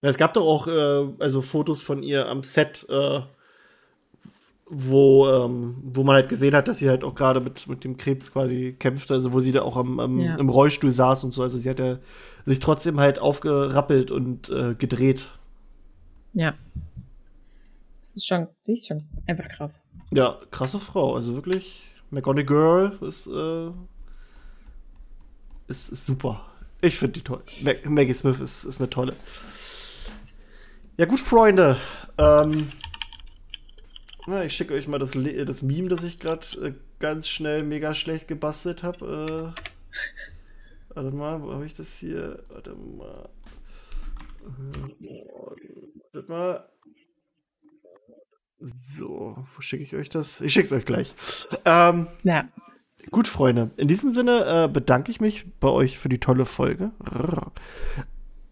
Es 0.02 0.18
gab 0.18 0.34
doch 0.34 0.46
auch 0.46 0.68
äh, 0.68 1.14
also 1.20 1.42
Fotos 1.42 1.82
von 1.82 2.04
ihr 2.04 2.28
am 2.28 2.44
Set, 2.44 2.86
äh, 2.90 3.22
wo, 4.74 5.28
ähm, 5.28 5.76
wo 5.84 6.04
man 6.04 6.16
halt 6.16 6.30
gesehen 6.30 6.56
hat, 6.56 6.70
dass 6.70 6.78
sie 6.78 6.90
halt 6.90 7.04
auch 7.04 7.14
gerade 7.14 7.42
mit, 7.42 7.68
mit 7.68 7.84
dem 7.84 7.98
Krebs 7.98 8.32
quasi 8.32 8.74
kämpfte, 8.80 9.14
also 9.14 9.34
wo 9.34 9.42
sie 9.42 9.52
da 9.52 9.64
auch 9.64 9.76
am, 9.76 10.00
am 10.00 10.20
ja. 10.20 10.36
im 10.38 10.48
Rollstuhl 10.48 10.92
saß 10.92 11.26
und 11.26 11.34
so. 11.34 11.44
Also 11.44 11.58
sie 11.60 11.70
hat 11.70 11.80
ja 11.80 12.00
sich 12.46 12.62
trotzdem 12.62 12.98
halt 12.98 13.20
aufgerappelt 13.20 14.12
und 14.12 14.50
äh, 14.50 14.74
gedreht. 14.76 15.28
Ja. 16.32 16.54
Das 18.00 18.16
ist 18.16 18.26
schon, 18.26 18.48
die 18.66 18.74
ist 18.74 18.88
schon 18.88 19.04
einfach 19.28 19.50
krass. 19.50 19.86
Ja, 20.14 20.38
krasse 20.52 20.80
Frau. 20.80 21.16
Also 21.16 21.36
wirklich, 21.36 21.82
McGonagall 22.10 22.98
ist, 23.02 23.28
äh, 23.28 23.68
ist, 25.68 25.90
ist 25.90 26.06
super. 26.06 26.46
Ich 26.80 26.98
finde 26.98 27.14
die 27.14 27.24
toll. 27.24 27.44
Mag 27.62 27.86
Maggie 27.90 28.14
Smith 28.14 28.40
ist, 28.40 28.64
ist 28.64 28.80
eine 28.80 28.90
tolle. 28.90 29.16
Ja, 30.96 31.06
gut, 31.06 31.20
Freunde. 31.20 31.76
Ähm, 32.18 32.72
na, 34.28 34.46
ich 34.46 34.54
schicke 34.54 34.74
euch 34.74 34.88
mal 34.88 35.00
das, 35.00 35.12
das 35.12 35.62
Meme, 35.62 35.90
das 35.90 36.04
ich 36.04 36.20
gerade 36.20 36.46
äh, 36.62 36.74
ganz 37.00 37.28
schnell 37.28 37.64
mega 37.64 37.94
schlecht 37.94 38.28
gebastelt 38.28 38.84
habe. 38.84 39.56
Äh, 39.58 40.96
warte 40.96 41.12
mal, 41.16 41.42
wo 41.42 41.54
habe 41.54 41.66
ich 41.66 41.74
das 41.74 41.98
hier? 41.98 42.44
Warte 42.50 42.76
mal. 42.76 43.30
Warte 46.14 46.32
mal. 46.32 46.70
So, 48.60 49.38
wo 49.56 49.62
schicke 49.62 49.84
ich 49.84 49.96
euch 49.96 50.10
das? 50.10 50.40
Ich 50.42 50.54
schicke 50.54 50.68
es 50.68 50.74
euch 50.74 50.86
gleich. 50.86 51.16
Ähm, 51.66 52.08
ja. 52.24 52.46
Gut, 53.10 53.28
Freunde. 53.28 53.72
In 53.78 53.88
diesem 53.88 54.12
Sinne 54.12 54.66
äh, 54.66 54.68
bedanke 54.68 55.10
ich 55.10 55.20
mich 55.20 55.46
bei 55.60 55.70
euch 55.70 55.98
für 55.98 56.10
die 56.10 56.20
tolle 56.20 56.46
Folge. 56.46 56.92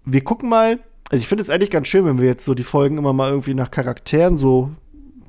Wir 0.06 0.24
gucken 0.24 0.50
mal, 0.50 0.80
also 1.12 1.22
ich 1.22 1.28
finde 1.28 1.44
es 1.44 1.52
eigentlich 1.52 1.70
ganz 1.70 1.88
schön, 1.88 2.06
wenn 2.06 2.18
wir 2.18 2.26
jetzt 2.26 2.46
so 2.46 2.56
die 2.56 2.64
Folgen 2.64 2.98
immer 2.98 3.14
mal 3.14 3.30
irgendwie 3.30 3.54
nach 3.54 3.70
Charakteren 3.70 4.38
so, 4.38 4.72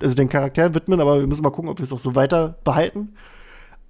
also 0.00 0.14
den 0.14 0.28
Charakteren 0.28 0.74
widmen, 0.74 1.00
aber 1.00 1.20
wir 1.20 1.26
müssen 1.26 1.42
mal 1.42 1.50
gucken, 1.50 1.70
ob 1.70 1.78
wir 1.78 1.84
es 1.84 1.92
auch 1.92 1.98
so 1.98 2.14
weiter 2.14 2.58
behalten. 2.64 3.14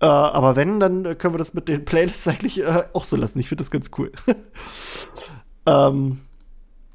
Äh, 0.01 0.07
aber 0.07 0.57
wenn, 0.57 0.81
dann 0.81 1.19
können 1.19 1.35
wir 1.35 1.39
das 1.39 1.55
mit 1.55 1.69
den 1.69 1.85
Playlists 1.85 2.27
eigentlich 2.29 2.61
äh, 2.61 2.85
auch 2.93 3.05
so 3.05 3.17
lassen. 3.17 3.39
Ich 3.39 3.49
finde 3.49 3.63
das 3.63 3.71
ganz 3.71 3.91
cool. 3.99 4.13
ähm, 5.67 6.21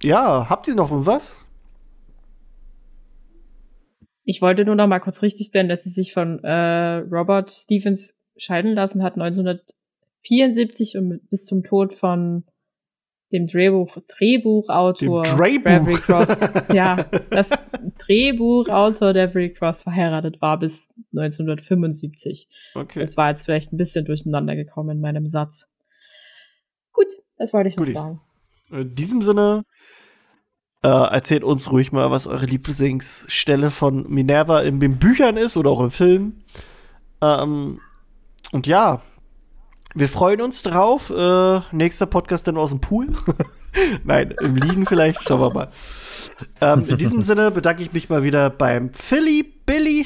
ja, 0.02 0.50
habt 0.50 0.68
ihr 0.68 0.76
noch 0.76 0.90
was? 0.92 1.38
Ich 4.24 4.42
wollte 4.42 4.66
nur 4.66 4.76
noch 4.76 4.88
mal 4.88 5.00
kurz 5.00 5.22
richtigstellen, 5.22 5.70
dass 5.70 5.84
sie 5.84 5.92
sich 5.92 6.12
von 6.14 6.44
äh, 6.44 6.98
Robert 7.12 7.52
Stevens 7.52 8.18
scheiden 8.38 8.74
lassen 8.74 9.04
hat 9.04 9.14
1974 9.14 10.98
und 10.98 11.30
bis 11.30 11.46
zum 11.46 11.64
Tod 11.64 11.94
von 11.94 12.44
dem 13.31 13.47
Drehbuch, 13.47 13.97
Drehbuchautor 14.07 15.23
Drehbuch. 15.23 16.02
Cross, 16.02 16.39
ja, 16.73 17.03
das 17.30 17.49
Drehbuchautor 17.97 19.14
Devery 19.14 19.53
Cross 19.53 19.84
verheiratet 19.84 20.41
war 20.41 20.60
bis 20.60 20.89
1975. 21.14 22.47
Okay. 22.76 22.99
Das 22.99 23.18
war 23.18 23.30
jetzt 23.30 23.43
vielleicht 23.45 23.73
ein 23.73 23.77
bisschen 23.77 24.06
durcheinander 24.06 24.56
gekommen 24.56 24.97
in 24.97 25.02
meinem 25.02 25.27
Satz. 25.27 25.72
Gut, 26.91 27.07
das 27.38 27.53
wollte 27.53 27.69
ich 27.69 27.77
noch 27.77 27.88
sagen. 27.88 28.22
In 28.72 28.95
diesem 28.95 29.22
Sinne, 29.22 29.64
äh, 30.84 30.88
erzählt 30.88 31.43
uns 31.43 31.72
ruhig 31.72 31.91
mal, 31.91 32.11
was 32.11 32.27
eure 32.27 32.45
Lieblingsstelle 32.45 33.72
von 33.72 34.07
Minerva 34.07 34.61
in 34.61 34.80
den 34.80 34.97
Büchern 34.99 35.35
ist 35.35 35.57
oder 35.57 35.72
auch 35.72 35.80
im 35.80 35.89
Film. 35.89 36.43
Ähm, 37.22 37.80
und 38.52 38.68
ja, 38.68 39.02
wir 39.96 40.08
freuen 40.08 40.42
uns 40.42 40.62
drauf. 40.62 41.10
Äh, 41.10 41.62
nächster 41.72 42.06
Podcast 42.06 42.48
dann 42.48 42.58
aus 42.58 42.70
dem 42.70 42.82
Pool. 42.82 43.08
Nein, 44.04 44.36
im 44.42 44.56
Liegen 44.56 44.86
vielleicht. 44.86 45.24
Schauen 45.24 45.42
wir 45.42 45.54
mal. 45.54 45.72
Ähm, 46.62 46.86
in 46.88 46.98
diesem 46.98 47.22
Sinne 47.22 47.50
bedanke 47.52 47.82
ich 47.82 47.94
mich 47.94 48.10
mal 48.10 48.24
wieder 48.24 48.50
beim 48.50 48.94
Philly 48.94 49.44
Billy. 49.66 50.06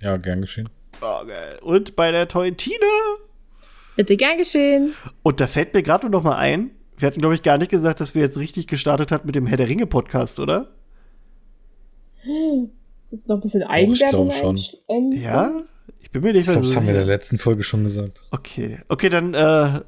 Ja, 0.00 0.16
gern 0.16 0.42
geschehen. 0.42 0.68
Okay. 1.00 1.56
Und 1.62 1.96
bei 1.96 2.10
der 2.10 2.28
tollen 2.28 2.56
Tina. 2.56 2.76
Bitte 3.96 4.16
gern 4.16 4.38
geschehen. 4.38 4.94
Und 5.22 5.40
da 5.40 5.46
fällt 5.46 5.74
mir 5.74 5.82
gerade 5.82 6.08
noch 6.10 6.22
mal 6.22 6.36
ein, 6.36 6.70
wir 6.98 7.06
hatten, 7.06 7.20
glaube 7.20 7.34
ich, 7.34 7.42
gar 7.42 7.58
nicht 7.58 7.70
gesagt, 7.70 8.00
dass 8.00 8.14
wir 8.14 8.22
jetzt 8.22 8.38
richtig 8.38 8.66
gestartet 8.66 9.12
hat 9.12 9.24
mit 9.24 9.34
dem 9.34 9.46
Herr 9.46 9.58
der 9.58 9.68
Ringe 9.68 9.86
Podcast, 9.86 10.40
oder? 10.40 10.72
Ist 13.02 13.12
jetzt 13.12 13.28
noch 13.28 13.36
ein 13.36 13.42
bisschen 13.42 13.62
Eigenwerbung? 13.62 14.28
Ich 14.28 14.40
glaube 14.40 14.58
schon. 14.58 15.12
Ja? 15.12 15.62
Ich 16.06 16.12
bin 16.12 16.22
mir 16.22 16.32
nicht 16.32 16.46
mehr 16.46 16.54
so 16.54 16.60
sicher. 16.60 16.68
Das 16.68 16.76
haben 16.76 16.86
wir 16.86 16.94
in 16.94 17.00
der 17.00 17.06
letzten 17.06 17.36
Folge 17.36 17.64
schon 17.64 17.82
gesagt. 17.82 18.24
Okay. 18.30 18.78
Okay, 18.86 19.08
dann 19.08 19.34
äh, 19.34 19.80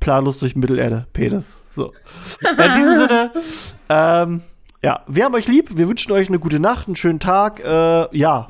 planlos 0.00 0.40
durch 0.40 0.56
Mittelerde, 0.56 1.06
Penis. 1.12 1.62
So. 1.68 1.92
In 2.40 2.72
diesem 2.74 2.96
Sinne, 2.96 3.30
ähm, 3.88 4.40
ja, 4.82 5.04
wir 5.06 5.24
haben 5.24 5.34
euch 5.36 5.46
lieb. 5.46 5.76
Wir 5.76 5.88
wünschen 5.88 6.10
euch 6.10 6.26
eine 6.26 6.40
gute 6.40 6.58
Nacht, 6.58 6.88
einen 6.88 6.96
schönen 6.96 7.20
Tag. 7.20 7.64
Äh, 7.64 8.18
ja, 8.18 8.48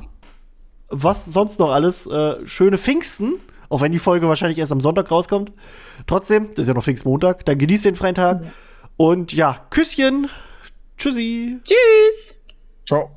was 0.89 1.25
sonst 1.25 1.59
noch 1.59 1.69
alles? 1.69 2.07
Äh, 2.07 2.37
schöne 2.47 2.79
Pfingsten. 2.79 3.33
Auch 3.69 3.81
wenn 3.81 3.91
die 3.91 3.99
Folge 3.99 4.27
wahrscheinlich 4.27 4.57
erst 4.57 4.71
am 4.71 4.81
Sonntag 4.81 5.11
rauskommt. 5.11 5.51
Trotzdem, 6.07 6.49
das 6.55 6.63
ist 6.63 6.67
ja 6.69 6.73
noch 6.73 6.83
Pfingstmontag. 6.83 7.45
Dann 7.45 7.59
genießt 7.59 7.85
den 7.85 7.95
freien 7.95 8.15
Tag. 8.15 8.41
Und 8.97 9.31
ja, 9.31 9.67
Küsschen. 9.69 10.27
Tschüssi. 10.97 11.59
Tschüss. 11.63 12.35
Ciao. 12.87 13.11